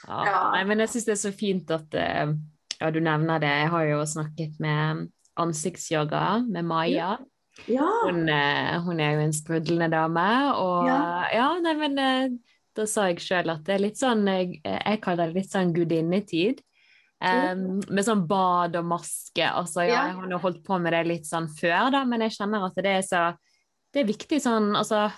Ja. 0.08 0.22
Ja. 0.26 0.38
Nei, 0.56 0.64
men 0.70 0.80
jeg 0.80 0.90
syns 0.94 1.06
det 1.06 1.16
er 1.18 1.22
så 1.26 1.32
fint 1.36 1.72
at 1.76 1.94
eh, 2.00 2.34
ja, 2.80 2.92
du 2.92 3.00
nevner 3.04 3.40
det. 3.44 3.50
Jeg 3.64 3.70
har 3.74 3.88
jo 3.90 4.02
snakket 4.08 4.60
med 4.64 5.08
ansiktsyoga 5.38 6.40
med 6.48 6.66
Maja. 6.66 7.18
ja. 7.68 7.88
Hun, 8.06 8.28
eh, 8.30 8.78
hun 8.86 9.00
er 9.00 9.16
jo 9.18 9.26
en 9.26 9.34
sprudlende 9.34 9.90
dame, 9.92 10.28
og 10.56 10.88
Ja. 10.88 11.02
ja, 11.34 11.48
nei, 11.60 11.74
men 11.76 11.98
eh, 12.00 12.30
da 12.78 12.86
sa 12.86 13.08
jeg 13.10 13.18
sjøl 13.20 13.50
at 13.50 13.64
det 13.66 13.74
er 13.76 13.80
litt 13.82 13.98
sånn 13.98 14.24
Jeg 14.28 15.02
kaller 15.02 15.28
det 15.32 15.36
litt 15.42 15.52
sånn 15.52 15.74
gudinnetid. 15.74 16.62
Um, 17.18 17.80
med 17.90 18.06
sånn 18.06 18.28
bad 18.30 18.76
og 18.78 18.86
maske. 18.86 19.42
Altså, 19.42 19.82
ja, 19.82 19.90
Ja. 19.90 20.02
jeg 20.12 20.16
har 20.20 20.28
nå 20.30 20.38
holdt 20.40 20.60
på 20.64 20.78
med 20.80 20.94
det 20.94 21.00
litt 21.08 21.26
sånn 21.26 21.48
før, 21.50 21.90
da, 21.92 22.04
men 22.06 22.22
jeg 22.22 22.36
kjenner 22.38 22.68
at 22.68 22.76
det 22.76 22.86
er 22.86 23.02
så 23.02 23.24
Det 23.94 24.02
er 24.04 24.14
viktig 24.14 24.38
sånn 24.44 24.76
Altså, 24.76 25.12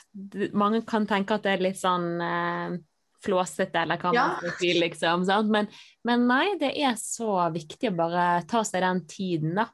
mange 0.53 0.85
kan 0.87 1.05
tenke 1.09 1.33
at 1.35 1.43
det 1.43 1.51
er 1.57 1.63
litt 1.65 1.75
sånn 1.75 2.21
eh, 2.21 2.77
flåsete, 3.25 3.81
eller 3.81 3.99
hva 4.01 4.13
man 4.15 4.37
skal 4.39 4.55
si, 4.59 4.73
liksom. 4.79 5.25
Sant? 5.27 5.51
Men, 5.51 5.67
men 6.07 6.27
nei, 6.29 6.45
det 6.61 6.71
er 6.79 6.95
så 6.99 7.35
viktig 7.53 7.91
å 7.91 7.97
bare 7.97 8.27
ta 8.49 8.63
seg 8.67 8.85
den 8.85 9.03
tiden, 9.09 9.57
da. 9.59 9.69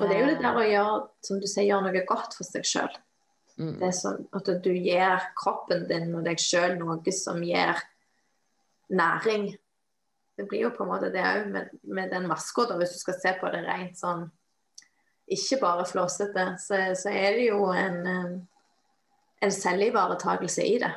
Og 0.00 0.08
det 0.08 0.14
er 0.14 0.22
jo 0.24 0.30
det 0.32 0.42
der 0.42 0.56
å 0.58 0.66
gjøre, 0.66 0.94
som 1.22 1.40
du 1.42 1.46
sier, 1.46 1.68
gjøre 1.68 1.86
noe 1.86 2.06
godt 2.08 2.34
for 2.34 2.46
seg 2.48 2.66
sjøl. 2.66 2.94
Mm. 3.54 3.76
Det 3.78 3.86
er 3.86 3.94
sånn 3.94 4.24
at 4.34 4.48
du 4.64 4.72
gir 4.72 5.28
kroppen 5.38 5.84
din 5.86 6.08
og 6.18 6.24
deg 6.26 6.40
sjøl 6.42 6.74
noe 6.80 7.14
som 7.14 7.42
gir 7.46 7.78
næring. 8.90 9.52
Det 10.34 10.48
blir 10.50 10.66
jo 10.66 10.72
på 10.74 10.82
en 10.82 10.90
måte 10.90 11.12
det 11.14 11.22
òg 11.22 11.46
med, 11.52 11.76
med 11.86 12.10
den 12.10 12.26
maska, 12.26 12.66
hvis 12.74 12.96
du 12.96 12.98
skal 13.04 13.20
se 13.20 13.34
på 13.38 13.52
det 13.54 13.62
rent 13.66 14.00
sånn 14.00 14.26
Ikke 15.30 15.56
bare 15.62 15.86
flåsete, 15.88 16.42
så, 16.60 16.80
så 16.98 17.08
er 17.08 17.38
det 17.38 17.46
jo 17.46 17.70
en, 17.72 17.94
eh, 18.04 18.32
en 19.46 19.54
selvivaretakelse 19.54 20.66
i 20.68 20.74
det. 20.82 20.90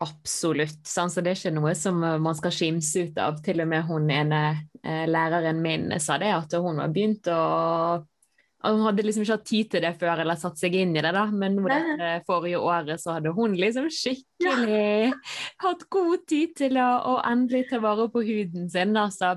Absolutt. 0.00 0.86
Så 0.88 1.04
det 1.20 1.34
er 1.34 1.36
ikke 1.36 1.52
noe 1.52 1.74
som 1.76 1.98
eh, 2.06 2.20
man 2.22 2.36
skal 2.38 2.54
skimse 2.54 3.04
ut 3.04 3.18
av. 3.20 3.40
Til 3.44 3.60
og 3.60 3.68
med 3.68 3.84
hun 3.88 4.08
ene 4.12 4.40
eh, 4.80 5.04
læreren 5.08 5.60
min 5.60 5.90
sa 6.00 6.16
det, 6.20 6.30
at 6.32 6.56
hun 6.56 6.80
har 6.80 6.92
begynt 6.94 7.28
å 7.32 7.42
Hun 8.60 8.82
hadde 8.84 9.06
liksom 9.06 9.22
ikke 9.24 9.36
hatt 9.38 9.46
tid 9.48 9.68
til 9.72 9.80
det 9.80 9.94
før 9.96 10.20
eller 10.20 10.36
satt 10.36 10.58
seg 10.60 10.74
inn 10.76 10.90
i 10.92 11.00
det, 11.00 11.14
da, 11.16 11.22
men 11.32 11.54
nå 11.56 11.62
det 11.96 12.10
forrige 12.26 12.58
året 12.60 13.00
så 13.00 13.14
hadde 13.14 13.32
hun 13.32 13.54
liksom 13.56 13.86
skikkelig 13.88 15.14
hatt 15.64 15.86
god 15.88 16.26
tid 16.28 16.52
til 16.58 16.76
å, 16.76 16.88
å 17.08 17.14
endelig 17.24 17.70
ta 17.70 17.80
vare 17.80 18.10
på 18.12 18.20
huden 18.20 18.68
sin. 18.68 18.92
Da. 18.92 19.06
Så 19.08 19.32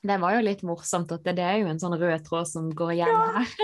det 0.00 0.16
var 0.24 0.38
jo 0.38 0.46
litt 0.48 0.64
morsomt 0.64 1.12
at 1.12 1.28
det, 1.28 1.36
det 1.42 1.44
er 1.44 1.60
jo 1.60 1.68
en 1.74 1.82
sånn 1.82 1.98
rød 2.00 2.24
tråd 2.24 2.48
som 2.48 2.72
går 2.72 2.94
igjen 2.96 3.20
her. 3.36 3.52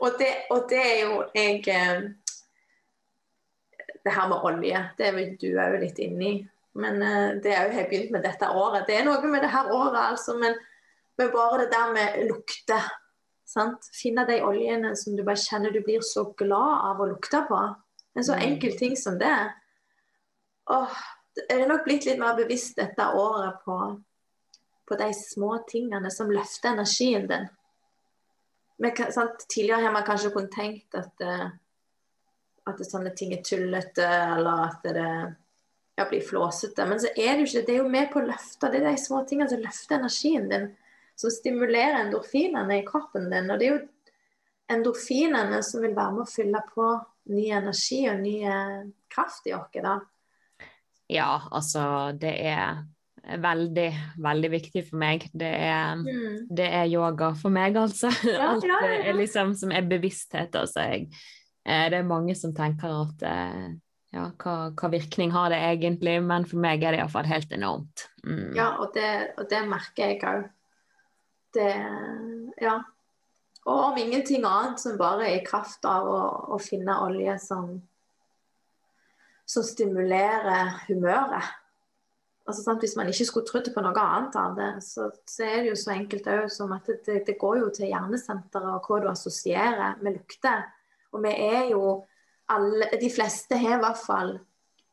Og 0.00 0.16
det, 0.20 0.28
og 0.52 0.66
det 0.68 0.80
er 0.80 0.98
jo 1.02 1.14
jeg 1.34 1.62
eh, 1.72 2.02
Det 4.04 4.14
her 4.14 4.28
med 4.28 4.44
olje, 4.48 4.80
det 4.96 5.06
er 5.06 5.12
vel 5.16 5.36
du 5.40 5.50
òg 5.60 5.78
litt 5.82 5.98
inni. 6.00 6.32
Men 6.80 7.02
eh, 7.02 7.36
det 7.42 7.52
er 7.52 7.68
jo 7.68 7.76
har 7.76 7.88
begynt 7.90 8.14
med 8.14 8.24
dette 8.24 8.48
året. 8.48 8.86
Det 8.88 8.96
er 8.96 9.04
noe 9.04 9.20
med 9.28 9.42
det 9.44 9.52
her 9.52 9.70
året, 9.74 10.00
altså. 10.12 10.36
Men, 10.38 10.56
men 11.18 11.32
bare 11.34 11.64
det 11.64 11.70
der 11.74 11.92
med 11.92 12.18
lukte. 12.30 12.78
Sant? 13.50 13.88
Finne 13.96 14.24
de 14.28 14.38
oljene 14.46 14.94
som 14.96 15.16
du 15.18 15.24
bare 15.26 15.40
kjenner 15.42 15.74
du 15.74 15.80
blir 15.82 16.04
så 16.06 16.28
glad 16.38 16.84
av 16.90 17.00
å 17.02 17.08
lukte 17.10 17.42
på. 17.48 17.62
En 18.14 18.24
så 18.24 18.36
Mm. 18.36 18.42
enkel 18.46 18.76
ting 18.78 18.96
som 18.96 19.18
det. 19.18 19.38
Åh, 20.70 20.94
jeg 21.36 21.60
er 21.60 21.68
nok 21.68 21.84
blitt 21.84 22.06
litt 22.06 22.18
mer 22.18 22.36
bevisst 22.38 22.76
dette 22.76 23.02
året 23.14 23.58
på, 23.64 23.76
på 24.86 24.98
de 24.98 25.12
små 25.14 25.58
tingene 25.68 26.10
som 26.10 26.30
løfter 26.30 26.72
energien 26.72 27.26
din. 27.26 27.48
Men, 28.78 28.96
sant? 29.12 29.44
Tidligere 29.48 29.82
har 29.84 29.92
man 29.92 30.06
kanskje 30.06 30.30
kunnet 30.34 30.54
tenkt 30.54 30.94
at, 30.94 31.20
eh, 31.20 31.50
at 32.70 32.82
sånne 32.86 33.12
ting 33.16 33.34
er 33.36 33.44
tullete, 33.46 34.06
eller 34.06 34.66
at 34.68 34.86
det 34.86 35.06
ja, 36.00 36.06
blir 36.08 36.24
flåsete. 36.24 36.86
Men 36.88 37.00
så 37.02 37.10
er 37.14 37.34
det 37.34 37.44
jo 37.44 37.48
ikke 37.48 37.58
det. 37.58 37.66
Det 37.66 37.74
er 37.74 37.82
jo 37.82 37.92
med 37.92 38.12
på 38.12 38.20
å 38.22 38.28
løfte. 38.28 38.70
Det 38.70 38.80
er 38.80 38.90
de 38.90 39.00
små 39.02 39.24
tingene 39.28 39.50
som 39.52 39.64
løfter 39.64 39.98
energien 39.98 40.46
din. 40.50 40.68
Som 41.20 41.32
stimulerer 41.34 41.98
endorfinene 42.06 42.80
i 42.80 42.86
kroppen 42.86 43.28
din. 43.32 43.50
Og 43.52 43.60
det 43.60 43.68
er 43.68 43.74
jo 43.74 43.82
endorfinene 44.70 45.60
som 45.66 45.84
vil 45.84 45.96
være 45.96 46.14
med 46.16 46.24
å 46.24 46.30
fylle 46.30 46.62
på 46.70 46.86
ny 47.34 47.50
energi 47.52 48.00
og 48.10 48.22
ny 48.22 48.36
eh, 48.48 48.78
kraft 49.12 49.50
i 49.50 49.54
oss. 49.56 49.76
da. 49.76 49.98
Ja, 51.10 51.34
altså 51.50 51.82
det 52.16 52.32
er 52.48 52.80
veldig, 53.40 53.88
veldig 54.22 54.50
viktig 54.54 54.84
for 54.88 55.00
meg. 55.02 55.28
Det 55.32 55.50
er 55.50 55.96
Mm. 56.00 56.46
Det 56.48 56.66
er 56.66 56.86
yoga 56.88 57.34
for 57.34 57.50
meg, 57.50 57.76
altså. 57.76 58.08
Ja, 58.24 58.54
Alt 58.54 58.64
ja, 58.64 58.78
ja, 58.82 59.02
er 59.04 59.14
liksom 59.14 59.54
som 59.54 59.70
er 59.72 59.82
bevissthet. 59.82 60.54
Altså. 60.54 60.80
Jeg, 60.80 61.08
det 61.92 62.00
er 62.00 62.06
mange 62.08 62.34
som 62.38 62.54
tenker 62.56 62.92
at 63.04 63.24
eh, 63.26 63.66
ja, 64.10 64.24
hva, 64.42 64.54
hva 64.74 64.90
virkning 64.90 65.30
har 65.34 65.52
det 65.52 65.60
egentlig? 65.62 66.16
Men 66.26 66.46
for 66.48 66.62
meg 66.62 66.82
er 66.82 66.94
det 66.94 67.02
iallfall 67.02 67.28
helt 67.30 67.52
enormt. 67.54 68.08
Mm. 68.24 68.56
Ja, 68.58 68.72
og 68.82 68.94
det, 68.96 69.10
og 69.38 69.46
det 69.50 69.60
merker 69.70 70.14
jeg 70.14 70.24
òg. 70.24 70.48
Det 71.54 71.68
Ja. 72.62 72.80
Og 73.68 73.78
om 73.90 73.98
ingenting 74.00 74.44
annet 74.48 74.80
som 74.80 74.96
bare 74.98 75.26
er 75.28 75.34
i 75.36 75.44
kraft 75.44 75.84
av 75.84 76.06
å, 76.08 76.20
å 76.56 76.58
finne 76.64 76.94
olje 77.04 77.34
som, 77.44 77.74
som 79.44 79.66
stimulerer 79.66 80.78
humøret. 80.86 81.50
Altså, 82.48 82.64
sant? 82.64 82.80
Hvis 82.80 82.96
man 82.96 83.10
ikke 83.12 83.26
skulle 83.28 83.46
trodd 83.46 83.68
på 83.74 83.84
noe 83.84 84.00
annet 84.00 84.38
av 84.40 84.56
det, 84.56 84.70
så, 84.82 85.10
så 85.28 85.44
er 85.44 85.60
det 85.60 85.74
jo 85.74 85.76
så 85.78 85.92
enkelt 85.92 86.30
òg 86.32 86.48
som 86.50 86.72
at 86.74 86.88
det, 86.88 87.20
det 87.28 87.36
går 87.38 87.60
jo 87.60 87.68
til 87.76 87.92
hjernesenteret 87.92 88.72
og 88.72 88.88
hva 88.88 89.02
du 89.04 89.10
assosierer 89.12 90.00
med 90.00 90.16
lukter. 90.16 90.64
Og 91.12 91.22
vi 91.24 91.32
er 91.34 91.70
jo 91.72 92.04
alle 92.50 92.88
De 93.00 93.10
fleste 93.10 93.56
har 93.58 93.76
i 93.78 93.82
hvert 93.84 93.98
fall 94.06 94.38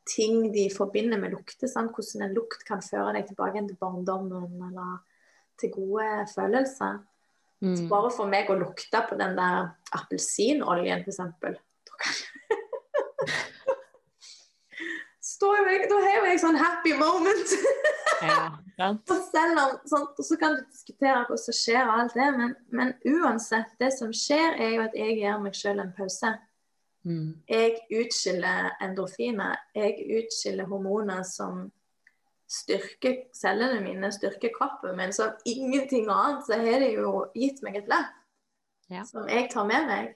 ting 0.08 0.54
de 0.54 0.70
forbinder 0.72 1.18
med 1.20 1.34
lukter. 1.36 1.68
Hvordan 1.68 2.22
en 2.30 2.34
lukt 2.38 2.64
kan 2.68 2.82
føre 2.82 3.14
deg 3.18 3.28
tilbake 3.28 3.64
til 3.68 3.76
barndommen 3.82 4.62
eller 4.70 5.00
til 5.60 5.72
gode 5.74 6.26
følelser. 6.36 7.00
Så 7.58 7.82
Mm. 7.84 7.90
bare 7.90 8.12
for 8.14 8.30
meg 8.30 8.50
å 8.50 8.56
lukte 8.60 9.00
på 9.10 9.16
den 9.18 9.36
der 9.36 9.72
appelsinoljen, 9.98 11.00
f.eks. 11.02 11.18
Da, 11.18 11.94
kan- 11.98 12.28
Står 15.38 15.68
jeg, 15.70 15.86
da 15.92 15.98
har 16.02 16.26
jeg 16.32 16.40
sånn 16.42 16.58
happy 16.58 16.98
moment. 16.98 17.58
Ja, 18.18 18.38
ja. 18.80 18.88
Og 18.98 19.20
selv 19.30 19.60
om, 19.62 19.74
sånn, 19.86 20.06
så 20.26 20.36
kan 20.42 20.56
du 20.58 20.64
diskutere 20.64 21.20
hva 21.28 21.36
som 21.38 21.54
skjer, 21.54 21.84
og 21.86 22.00
alt 22.02 22.16
det, 22.18 22.26
men, 22.34 22.56
men 22.74 22.94
uansett, 23.06 23.76
det 23.78 23.92
som 23.94 24.10
skjer, 24.10 24.56
er 24.58 24.72
jo 24.74 24.86
at 24.88 24.96
jeg 24.98 25.20
gir 25.20 25.36
meg 25.44 25.54
selv 25.54 25.84
en 25.84 25.92
pause. 25.94 26.32
Mm. 27.06 27.36
Jeg 27.46 27.76
utskiller 27.94 28.72
endorfiner. 28.82 29.60
Jeg 29.78 30.08
utskiller 30.18 30.66
hormoner 30.72 31.22
som 31.30 31.68
styrker 32.50 33.20
cellene 33.38 33.84
mine, 33.86 34.10
styrker 34.16 34.50
kroppen 34.56 34.98
min. 34.98 35.14
Så 35.14 35.28
av 35.30 35.46
ingenting 35.46 36.10
annet 36.10 36.46
så 36.48 36.58
har 36.58 36.82
det 36.84 36.94
jo 36.96 37.12
gitt 37.36 37.62
meg 37.64 37.84
et 37.84 37.92
løp 37.92 38.14
Ja. 38.90 39.04
som 39.04 39.28
jeg 39.30 39.50
tar 39.52 39.68
med 39.68 39.88
meg. 39.88 40.16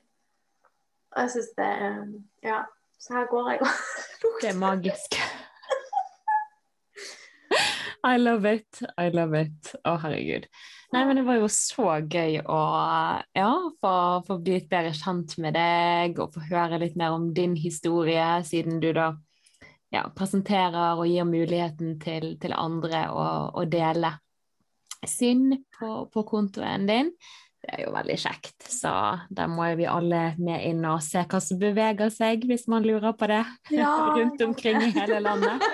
Og 1.13 1.21
jeg 1.25 1.35
syns 1.35 1.53
det 1.57 1.69
er 1.69 2.01
Ja. 2.43 2.63
Så 2.97 3.13
her 3.13 3.29
går 3.29 3.49
jeg 3.51 3.61
og 3.61 3.67
Det 4.21 4.51
er 4.51 4.57
magisk. 4.57 5.17
I 8.11 8.17
love 8.17 8.53
it. 8.53 8.81
I 8.97 9.09
love 9.13 9.37
it. 9.37 9.73
Å, 9.85 9.97
herregud. 10.01 10.47
Nei, 10.91 11.05
men 11.07 11.17
det 11.17 11.23
var 11.23 11.37
jo 11.39 11.47
så 11.51 11.85
gøy 12.03 12.41
å 12.41 12.61
ja, 13.37 13.51
få, 13.79 13.93
få 14.27 14.37
bli 14.43 14.57
litt 14.57 14.71
bedre 14.71 14.91
kjent 14.97 15.37
med 15.39 15.55
deg 15.55 16.19
og 16.19 16.33
få 16.35 16.43
høre 16.49 16.81
litt 16.81 16.97
mer 16.99 17.15
om 17.15 17.29
din 17.35 17.53
historie, 17.55 18.25
siden 18.47 18.81
du 18.83 18.89
da 18.97 19.13
ja, 19.93 20.03
presenterer 20.15 20.99
og 20.99 21.07
gir 21.07 21.27
muligheten 21.27 21.95
til, 22.01 22.33
til 22.41 22.57
andre 22.57 23.05
å, 23.13 23.27
å 23.55 23.63
dele 23.71 24.17
synd 25.07 25.61
på, 25.77 25.93
på 26.11 26.25
kontoen 26.27 26.89
din. 26.89 27.13
Det 27.61 27.75
er 27.75 27.83
jo 27.83 27.91
veldig 27.93 28.15
kjekt, 28.17 28.63
så 28.73 28.91
da 29.29 29.45
må 29.45 29.67
vi 29.77 29.85
alle 29.85 30.31
med 30.41 30.63
inn 30.65 30.81
og 30.89 31.03
se 31.05 31.21
hva 31.29 31.39
som 31.43 31.59
beveger 31.61 32.09
seg, 32.09 32.47
hvis 32.49 32.65
man 32.71 32.81
lurer 32.87 33.13
på 33.13 33.29
det, 33.29 33.43
Ja, 33.75 33.91
rundt 34.17 34.41
omkring 34.41 34.81
i 34.81 34.93
hele 34.95 35.21
landet. 35.21 35.61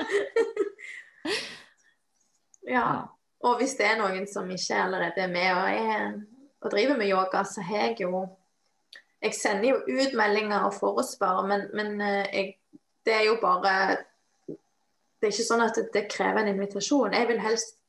Ja. 2.68 3.08
Og 3.48 3.62
hvis 3.62 3.78
det 3.80 3.86
er 3.88 4.00
noen 4.00 4.26
som 4.28 4.50
ikke 4.52 4.76
allerede 4.76 5.24
er 5.24 5.30
med 5.32 5.46
og, 5.54 5.68
er, 5.72 6.18
og 6.60 6.72
driver 6.74 6.98
med 7.00 7.08
yoga, 7.08 7.46
så 7.48 7.64
har 7.64 7.90
jeg 7.90 8.02
jo 8.02 8.28
Jeg 9.22 9.34
sender 9.34 9.70
jo 9.70 9.78
ut 9.78 10.14
meldinger 10.14 10.68
og 10.68 10.74
forespør, 10.78 11.46
men, 11.48 11.64
men 11.74 12.02
eh, 12.02 12.28
jeg, 12.34 12.58
det 13.06 13.14
er 13.14 13.24
jo 13.26 13.38
bare 13.42 13.98
Det 15.18 15.30
er 15.30 15.32
ikke 15.32 15.48
sånn 15.48 15.64
at 15.64 15.80
det, 15.80 15.88
det 15.94 16.04
krever 16.12 16.44
en 16.44 16.52
invitasjon. 16.52 17.16
Jeg 17.16 17.28
vil 17.32 17.40
helst 17.42 17.80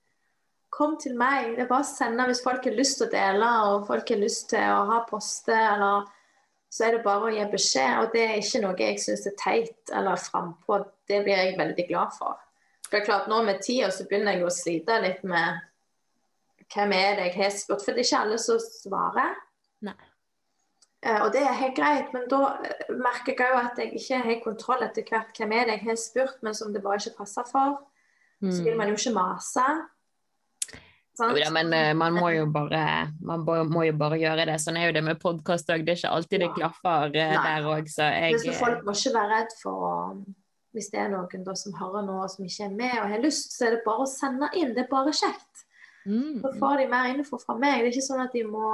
Kom 0.70 0.96
til 1.00 1.14
meg. 1.16 1.54
Det 1.56 1.64
er 1.64 1.70
bare 1.70 1.84
å 1.84 1.88
sende 1.88 2.26
hvis 2.28 2.42
folk 2.44 2.64
har 2.68 2.76
lyst 2.76 2.98
til 3.00 3.06
å 3.08 3.12
dele 3.12 3.48
og 3.68 3.86
folk 3.88 4.10
har 4.12 4.20
lyst 4.20 4.50
til 4.52 4.66
å 4.74 4.82
ha 4.90 4.98
poste, 5.08 5.54
eller 5.56 6.04
så 6.68 6.84
er 6.84 6.96
det 6.98 7.04
bare 7.06 7.30
å 7.30 7.32
gi 7.32 7.46
beskjed. 7.52 8.02
Og 8.02 8.12
det 8.12 8.24
er 8.26 8.42
ikke 8.42 8.60
noe 8.66 8.76
jeg 8.82 9.00
syns 9.00 9.24
er 9.30 9.38
teit 9.40 9.94
eller 9.96 10.20
frampå. 10.20 10.82
Det 11.08 11.22
blir 11.24 11.40
jeg 11.40 11.56
veldig 11.58 11.86
glad 11.88 12.12
for. 12.18 12.36
For 12.84 12.96
det 12.96 13.00
er 13.02 13.08
klart, 13.08 13.28
Nå 13.32 13.40
med 13.44 13.62
tida 13.64 13.88
så 13.92 14.04
begynner 14.08 14.36
jeg 14.36 14.44
å 14.44 14.52
slite 14.52 15.00
litt 15.04 15.24
med 15.24 15.64
hvem 16.74 16.92
er 16.92 17.16
det 17.16 17.26
jeg 17.30 17.36
har 17.38 17.52
spurt, 17.56 17.80
for 17.84 17.96
det 17.96 18.02
er 18.04 18.08
ikke 18.10 18.22
alle 18.26 18.38
som 18.44 18.60
svarer. 18.60 19.34
Nei. 19.88 19.96
Eh, 21.00 21.20
og 21.22 21.30
det 21.32 21.40
er 21.46 21.54
helt 21.62 21.76
greit, 21.78 22.08
men 22.12 22.26
da 22.28 22.58
eh, 22.66 22.88
merker 22.92 23.36
jeg 23.38 23.54
òg 23.54 23.60
at 23.70 23.78
jeg 23.80 23.92
ikke 24.00 24.18
har 24.24 24.40
kontroll 24.44 24.82
etter 24.84 25.06
hvert 25.08 25.36
hvem 25.38 25.52
er 25.56 25.68
det 25.68 25.76
jeg 25.78 25.86
har 25.86 26.00
spurt, 26.00 26.40
men 26.44 26.56
som 26.58 26.72
det 26.74 26.82
bare 26.84 26.98
ikke 27.00 27.20
passer 27.22 27.46
for. 27.48 27.78
Så 28.42 28.62
vil 28.64 28.74
Mm. 28.74 28.78
man 28.78 28.88
jo 28.92 28.96
ikke 28.98 29.14
mase. 29.16 29.64
Sant? 31.18 31.34
Jo 31.34 31.42
da, 31.42 31.50
men 31.50 31.72
eh, 31.74 31.92
man 31.98 32.14
må 32.14 32.28
jo 32.30 32.44
bare 32.54 32.80
man 33.26 33.42
må, 33.42 33.82
jo 33.88 33.94
bare 33.98 34.20
gjøre 34.20 34.44
det. 34.46 34.58
Sånn 34.62 34.76
er 34.78 34.88
jo 34.88 34.94
det 34.94 35.02
med 35.02 35.18
podkast 35.22 35.70
òg. 35.74 35.82
Det 35.86 35.96
er 35.96 35.98
ikke 35.98 36.12
alltid 36.14 36.44
det 36.44 36.50
klaffer 36.54 37.16
eh, 37.18 37.32
Nei. 37.34 37.40
der 37.48 37.66
òg, 37.72 37.88
så 37.90 38.06
jeg 38.14 38.38
så 38.44 38.54
folk 38.60 38.84
må 38.86 38.94
ikke 38.94 39.14
være 39.16 39.30
redd 39.32 39.56
for 39.58 39.88
å 39.88 39.94
Hvis 40.76 40.90
det 40.92 41.00
er 41.02 41.10
noen 41.10 41.44
da 41.46 41.54
som 41.58 41.74
hører 41.74 42.04
noe 42.06 42.28
som 42.30 42.44
ikke 42.46 42.68
er 42.68 42.74
med 42.76 42.94
og 43.00 43.10
har 43.10 43.22
lyst, 43.24 43.56
så 43.56 43.66
er 43.66 43.74
det 43.74 43.84
bare 43.86 44.04
å 44.04 44.10
sende 44.10 44.50
inn. 44.54 44.74
Det 44.76 44.84
er 44.84 44.90
bare 44.92 45.14
kjekt. 45.16 45.64
mm. 46.06 46.38
Så 46.44 46.52
får 46.60 46.82
de 46.82 46.88
mer 46.92 47.10
info 47.14 47.40
fra 47.42 47.56
meg. 47.58 47.80
Det 47.80 47.88
er 47.88 47.96
ikke 47.96 48.08
sånn 48.10 48.26
at 48.26 48.36
de 48.36 48.44
må 48.46 48.68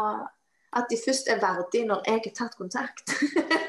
At 0.74 0.90
de 0.90 0.98
først 0.98 1.28
er 1.30 1.38
verdige 1.38 1.86
når 1.86 2.02
jeg 2.10 2.20
har 2.26 2.32
tatt 2.34 2.58
kontakt. 2.58 3.14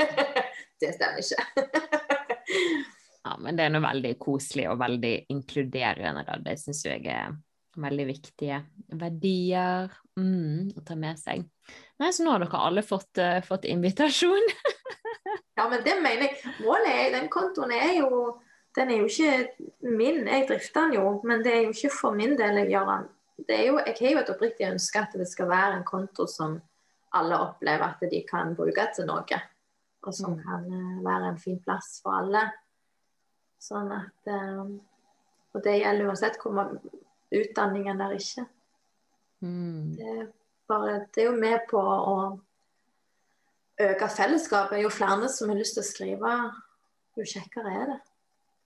det 0.81 0.91
stemmer 0.97 1.22
ikke. 1.22 1.69
Ja, 3.26 3.31
men 3.41 3.57
det 3.57 3.64
er 3.65 3.72
noe 3.73 3.81
veldig 3.81 4.11
koselig 4.22 4.68
og 4.69 4.77
veldig 4.77 5.15
inkluderende, 5.34 6.22
da. 6.27 6.35
Det 6.45 6.60
syns 6.61 6.84
jeg 6.85 7.07
er 7.10 7.31
veldig 7.76 8.06
viktige 8.07 8.61
verdier 8.99 9.89
mm, 10.18 10.76
å 10.77 10.84
ta 10.85 10.95
med 10.99 11.19
seg. 11.19 11.43
Nei, 11.99 12.10
så 12.14 12.23
nå 12.26 12.31
har 12.35 12.43
dere 12.43 12.61
alle 12.68 12.84
fått, 12.85 13.18
uh, 13.22 13.41
fått 13.45 13.65
invitasjon. 13.72 14.52
Ja, 15.56 15.69
men 15.72 15.81
det 15.85 15.93
mener 16.03 16.27
jeg. 16.27 16.35
Målet 16.61 16.91
er 16.91 17.14
Den 17.15 17.30
kontoen 17.31 17.72
er 17.72 17.93
jo 18.02 18.35
Den 18.76 18.89
er 18.91 18.99
jo 18.99 19.06
ikke 19.07 19.88
min, 19.88 20.26
jeg 20.27 20.43
drifter 20.49 20.84
den 20.89 20.97
jo, 20.97 21.06
men 21.23 21.41
det 21.45 21.53
er 21.53 21.61
jo 21.64 21.72
ikke 21.72 21.91
for 21.95 22.11
min 22.14 22.35
del 22.38 22.60
jeg 22.60 22.73
gjør 22.73 22.89
den. 22.91 23.06
Det 23.47 23.56
er 23.56 23.64
jo, 23.69 23.77
jeg 23.80 23.95
har 24.02 24.11
jo 24.11 24.19
et 24.22 24.31
oppriktig 24.34 24.68
ønske 24.68 24.99
at 24.99 25.15
det 25.15 25.27
skal 25.31 25.47
være 25.49 25.77
en 25.80 25.85
konto 25.88 26.27
som 26.27 26.57
alle 27.15 27.39
opplever 27.39 27.88
at 27.88 28.03
de 28.11 28.19
kan 28.27 28.52
bruke 28.60 28.85
til 28.95 29.07
noe. 29.07 29.39
Og 30.06 30.14
som 30.14 30.35
Mm. 30.35 30.43
kan 30.43 30.68
eh, 30.76 30.99
være 31.07 31.31
en 31.31 31.39
fin 31.41 31.57
plass 31.64 32.02
for 32.03 32.19
alle. 32.19 32.43
Sånn 33.64 33.89
at 33.95 34.27
eh, 34.30 34.60
Og 35.56 35.64
det 35.64 35.80
gjelder 35.80 36.11
uansett 36.11 36.38
hvor 36.43 36.52
man 36.60 36.76
utdanningen 37.41 37.99
der 38.01 38.15
ikke. 38.17 38.45
Mm. 39.45 39.95
Det 39.97 40.11
er, 40.15 40.27
bare, 40.69 40.99
det 41.15 41.23
er 41.23 41.29
jo 41.29 41.37
med 41.39 41.65
på 41.69 41.81
å 41.81 42.15
øke 43.85 44.09
fellesskapet. 44.09 44.81
Jo 44.83 44.91
flere 44.93 45.29
som 45.31 45.51
har 45.51 45.59
lyst 45.59 45.77
til 45.77 45.83
å 45.83 45.89
skrive, 45.89 46.35
jo 47.19 47.27
kjekkere 47.35 47.73
er 47.81 47.91
det. 47.93 47.99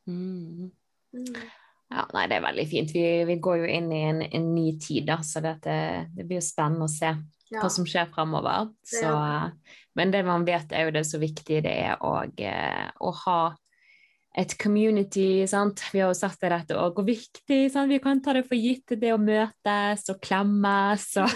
Mm. 0.09 0.69
Mm. 1.15 1.41
Ja, 1.89 2.03
nei, 2.13 2.27
det 2.29 2.37
er 2.37 2.45
veldig 2.45 2.67
fint. 2.69 2.91
Vi, 2.93 3.03
vi 3.25 3.39
går 3.41 3.63
jo 3.63 3.69
inn 3.73 3.89
i 3.93 4.03
en, 4.11 4.21
en 4.25 4.47
ny 4.53 4.67
tid, 4.81 5.07
da, 5.09 5.19
så 5.25 5.41
dette, 5.41 5.73
det 6.13 6.25
blir 6.29 6.37
jo 6.37 6.45
spennende 6.45 6.85
å 6.85 6.93
se 6.93 7.15
Ja. 7.49 7.63
hva 7.63 7.69
som 7.73 7.85
skjer 7.89 8.11
fremover. 8.13 8.67
Ja. 8.93 9.49
men 9.97 10.11
det 10.13 10.19
man 10.27 10.43
vet, 10.45 10.69
er 10.71 10.85
jo 10.85 10.91
det 10.93 11.01
så 11.09 11.17
viktig 11.17 11.63
det 11.65 11.71
er 11.87 11.95
å, 12.05 12.11
eh, 12.37 12.91
å 13.01 13.09
ha 13.25 13.39
et 14.39 14.55
community. 14.57 15.45
sant? 15.47 15.81
Vi 15.93 16.01
har 16.01 16.11
jo 16.13 16.17
sagt 16.17 16.41
det 16.43 16.51
dette 16.53 16.79
og 16.79 17.01
viktig 17.05 17.61
sant? 17.71 17.91
Vi 17.91 17.99
kan 18.03 18.21
ta 18.23 18.35
det 18.37 18.45
for 18.47 18.59
gitt, 18.59 18.95
det 18.99 19.13
å 19.13 19.21
møtes 19.21 20.07
og 20.11 20.21
klemmes. 20.23 21.07
Og... 21.19 21.35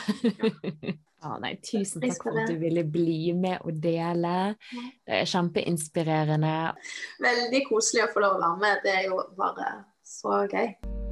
ja, 1.24 1.36
nei, 1.44 1.56
tusen 1.64 2.04
takk 2.04 2.24
for 2.24 2.42
at 2.44 2.52
du 2.52 2.58
ville 2.62 2.86
bli 2.88 3.34
med 3.36 3.64
og 3.64 3.80
dele. 3.84 4.56
Det 5.04 5.22
er 5.22 5.30
kjempeinspirerende. 5.36 6.58
Veldig 7.24 7.64
koselig 7.70 8.08
å 8.08 8.12
få 8.16 8.26
lov 8.26 8.40
å 8.40 8.44
være 8.48 8.60
med. 8.66 8.84
Det 8.88 8.98
er 8.98 9.08
jo 9.12 9.24
bare 9.38 9.72
så 10.08 10.44
gøy. 10.48 11.03